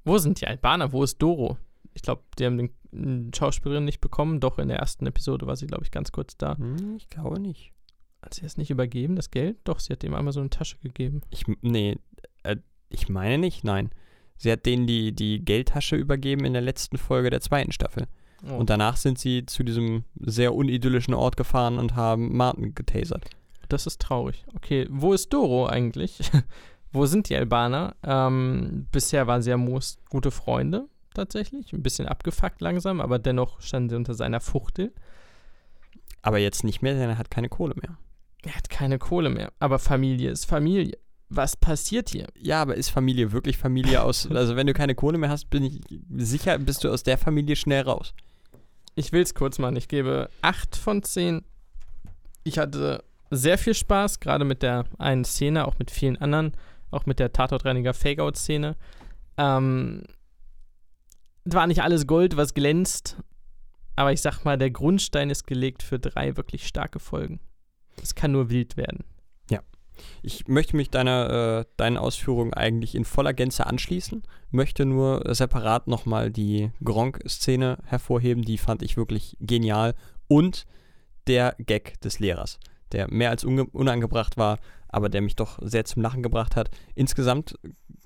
[0.04, 0.92] wo sind die Albaner?
[0.92, 1.56] Wo ist Doro?
[1.94, 2.70] Ich glaube, die haben den
[3.34, 4.40] Schauspielerin nicht bekommen.
[4.40, 6.56] Doch in der ersten Episode war sie, glaube ich, ganz kurz da.
[6.56, 7.72] Hm, ich glaube nicht.
[8.22, 9.58] Hat sie es nicht übergeben, das Geld?
[9.64, 11.20] Doch, sie hat ihm einmal so eine Tasche gegeben.
[11.30, 11.98] Ich, nee,
[12.42, 12.56] äh,
[12.88, 13.90] ich meine nicht, nein.
[14.36, 18.06] Sie hat denen die, die Geldtasche übergeben in der letzten Folge der zweiten Staffel.
[18.48, 18.54] Oh.
[18.54, 23.24] Und danach sind sie zu diesem sehr unidyllischen Ort gefahren und haben Martin getasert.
[23.68, 24.44] Das ist traurig.
[24.54, 26.18] Okay, wo ist Doro eigentlich?
[26.92, 27.96] wo sind die Albaner?
[28.02, 31.72] Ähm, bisher waren sie ja Moos gute Freunde, tatsächlich.
[31.72, 34.92] Ein bisschen abgefuckt langsam, aber dennoch standen sie unter seiner Fuchtel.
[36.22, 37.98] Aber jetzt nicht mehr, denn er hat keine Kohle mehr.
[38.42, 39.52] Er hat keine Kohle mehr.
[39.58, 40.98] Aber Familie ist Familie.
[41.28, 42.26] Was passiert hier?
[42.38, 44.28] Ja, aber ist Familie wirklich Familie aus?
[44.34, 45.80] Also, wenn du keine Kohle mehr hast, bin ich
[46.16, 48.14] sicher, bist du aus der Familie schnell raus.
[48.94, 49.76] Ich will es kurz machen.
[49.76, 51.42] Ich gebe 8 von 10.
[52.44, 56.52] Ich hatte sehr viel Spaß, gerade mit der einen Szene, auch mit vielen anderen,
[56.90, 58.76] auch mit der Tatortreiniger Fake-Out-Szene.
[59.36, 60.04] Ähm,
[61.44, 63.16] war nicht alles Gold, was glänzt,
[63.96, 67.40] aber ich sag mal, der Grundstein ist gelegt für drei wirklich starke Folgen.
[68.02, 69.04] Es kann nur wild werden.
[70.22, 75.86] Ich möchte mich deiner, äh, deinen Ausführungen eigentlich in voller Gänze anschließen, möchte nur separat
[75.86, 79.94] nochmal die Gronk-Szene hervorheben, die fand ich wirklich genial.
[80.28, 80.66] Und
[81.26, 82.58] der Gag des Lehrers,
[82.92, 84.58] der mehr als unangebracht war,
[84.88, 86.70] aber der mich doch sehr zum Lachen gebracht hat.
[86.94, 87.54] Insgesamt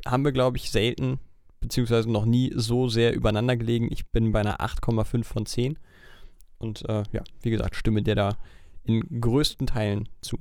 [0.07, 1.18] haben wir, glaube ich, selten,
[1.61, 3.89] beziehungsweise noch nie so sehr übereinander gelegen.
[3.91, 5.78] Ich bin bei einer 8,5 von 10.
[6.59, 8.37] Und äh, ja, wie gesagt, stimme dir da
[8.85, 10.39] in größten Teilen zu.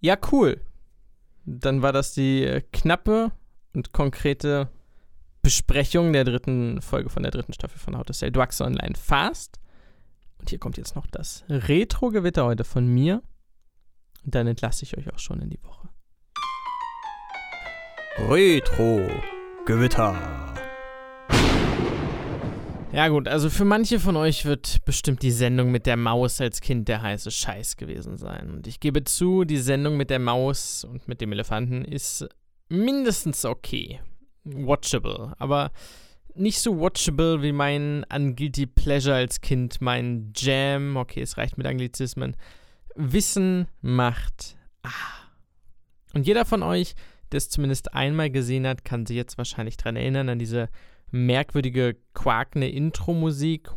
[0.00, 0.60] Ja, cool.
[1.44, 3.32] Dann war das die äh, knappe
[3.72, 4.68] und konkrete
[5.42, 9.58] Besprechung der dritten Folge von der dritten Staffel von How to Sell Drugs Online Fast.
[10.38, 13.22] Und hier kommt jetzt noch das Retro-Gewitter heute von mir.
[14.24, 15.87] Und dann entlasse ich euch auch schon in die Woche.
[18.26, 19.08] Retro
[19.64, 20.12] Gewitter.
[22.92, 26.60] Ja gut, also für manche von euch wird bestimmt die Sendung mit der Maus als
[26.60, 28.50] Kind der heiße Scheiß gewesen sein.
[28.50, 32.28] Und ich gebe zu, die Sendung mit der Maus und mit dem Elefanten ist
[32.68, 34.00] mindestens okay.
[34.42, 35.70] Watchable, aber
[36.34, 41.66] nicht so watchable wie mein Unguilty Pleasure als Kind, mein Jam, okay, es reicht mit
[41.66, 42.36] Anglizismen.
[42.96, 44.90] Wissen macht ah.
[46.14, 46.94] Und jeder von euch,
[47.30, 50.68] das zumindest einmal gesehen hat, kann sich jetzt wahrscheinlich daran erinnern, an diese
[51.10, 53.76] merkwürdige, quakende Intro-Musik.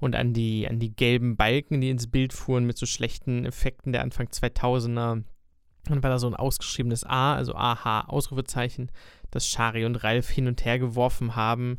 [0.00, 3.92] Und an die, an die gelben Balken, die ins Bild fuhren mit so schlechten Effekten
[3.92, 5.22] der Anfang 2000er.
[5.86, 8.90] Dann war da so ein ausgeschriebenes A, also aha, Ausrufezeichen,
[9.30, 11.78] das Shari und Ralf hin und her geworfen haben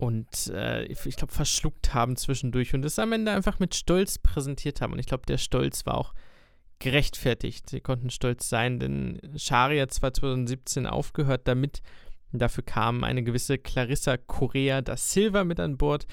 [0.00, 4.80] und äh, ich glaube verschluckt haben zwischendurch und das am Ende einfach mit Stolz präsentiert
[4.80, 4.94] haben.
[4.94, 6.14] Und ich glaube, der Stolz war auch
[6.80, 7.70] gerechtfertigt.
[7.70, 11.82] Sie konnten stolz sein, denn Shari hat zwar 2017 aufgehört damit.
[12.32, 16.06] Dafür kam eine gewisse Clarissa Correa da Silva mit an Bord.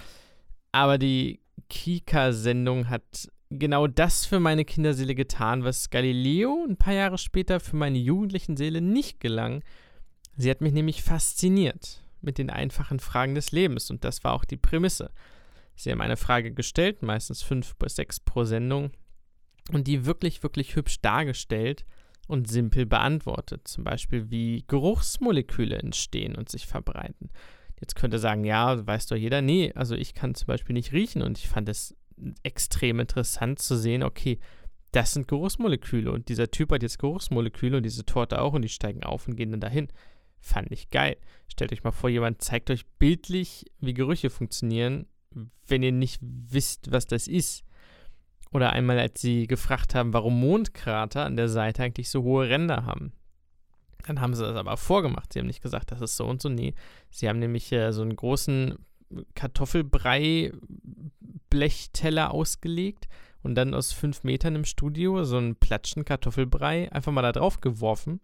[0.72, 7.18] Aber die Kika-Sendung hat genau das für meine Kinderseele getan, was Galileo ein paar Jahre
[7.18, 9.64] später für meine jugendlichen Seele nicht gelang.
[10.36, 14.46] Sie hat mich nämlich fasziniert mit den einfachen Fragen des Lebens und das war auch
[14.46, 15.12] die Prämisse.
[15.76, 18.92] Sie haben eine Frage gestellt, meistens fünf bis sechs pro Sendung,
[19.72, 21.86] und die wirklich, wirklich hübsch dargestellt
[22.28, 23.68] und simpel beantwortet.
[23.68, 27.30] Zum Beispiel, wie Geruchsmoleküle entstehen und sich verbreiten.
[27.80, 29.42] Jetzt könnte sagen, ja, weiß doch jeder.
[29.42, 31.96] Nee, also ich kann zum Beispiel nicht riechen und ich fand es
[32.44, 34.40] extrem interessant zu sehen, okay,
[34.92, 38.70] das sind Geruchsmoleküle und dieser Typ hat jetzt Geruchsmoleküle und diese Torte auch und die
[38.70, 39.90] steigen auf und gehen dann dahin.
[40.40, 41.18] Fand ich geil.
[41.48, 45.08] Stellt euch mal vor, jemand zeigt euch bildlich, wie Gerüche funktionieren,
[45.68, 47.64] wenn ihr nicht wisst, was das ist.
[48.52, 52.86] Oder einmal, als sie gefragt haben, warum Mondkrater an der Seite eigentlich so hohe Ränder
[52.86, 53.14] haben.
[54.06, 55.34] Dann haben sie das aber vorgemacht.
[55.34, 56.50] Sie haben nicht gesagt, das ist so und so.
[56.50, 56.74] Nee,
[57.10, 58.78] sie haben nämlich äh, so einen großen
[59.36, 63.08] Kartoffelbrei-Blechteller ausgelegt
[63.44, 67.62] und dann aus fünf Metern im Studio so einen Platschen Kartoffelbrei einfach mal da drauf
[67.62, 68.20] geworfen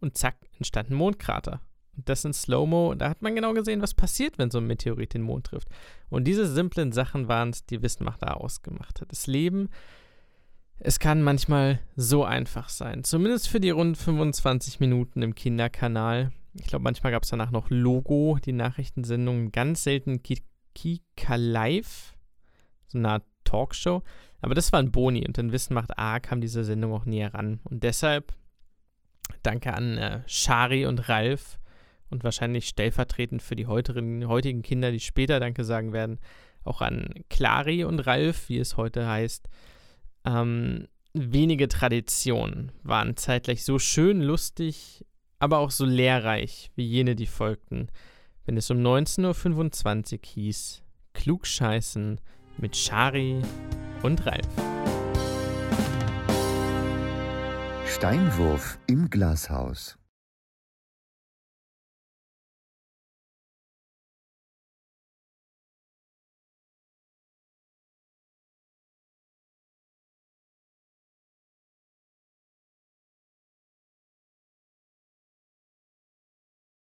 [0.00, 1.60] und zack, entstand ein Mondkrater.
[2.04, 5.22] Das in Slow-Mo, da hat man genau gesehen, was passiert, wenn so ein Meteorit den
[5.22, 5.68] Mond trifft.
[6.08, 9.10] Und diese simplen Sachen waren es, die Wissenmacht da ausgemacht hat.
[9.10, 9.68] Das Leben
[10.78, 13.04] Es kann manchmal so einfach sein.
[13.04, 16.32] Zumindest für die rund 25 Minuten im Kinderkanal.
[16.54, 19.52] Ich glaube, manchmal gab es danach noch Logo, die Nachrichtensendung.
[19.52, 22.16] Ganz selten Kika Live,
[22.86, 24.02] so eine Art Talkshow.
[24.40, 27.34] Aber das war ein Boni und in Wissen macht A kam diese Sendung auch näher
[27.34, 27.60] ran.
[27.64, 28.32] Und deshalb
[29.42, 31.59] danke an äh, Shari und Ralf
[32.10, 36.18] und wahrscheinlich stellvertretend für die heutigen, Kinder, die später Danke sagen werden,
[36.64, 39.48] auch an Clari und Ralf, wie es heute heißt.
[40.24, 45.04] Ähm, wenige Traditionen waren zeitgleich so schön, lustig,
[45.38, 47.88] aber auch so lehrreich wie jene, die folgten,
[48.44, 50.82] wenn es um 19.25 Uhr hieß
[51.14, 52.20] Klugscheißen
[52.58, 53.40] mit Shari
[54.02, 54.48] und Ralf.
[57.86, 59.99] Steinwurf im Glashaus.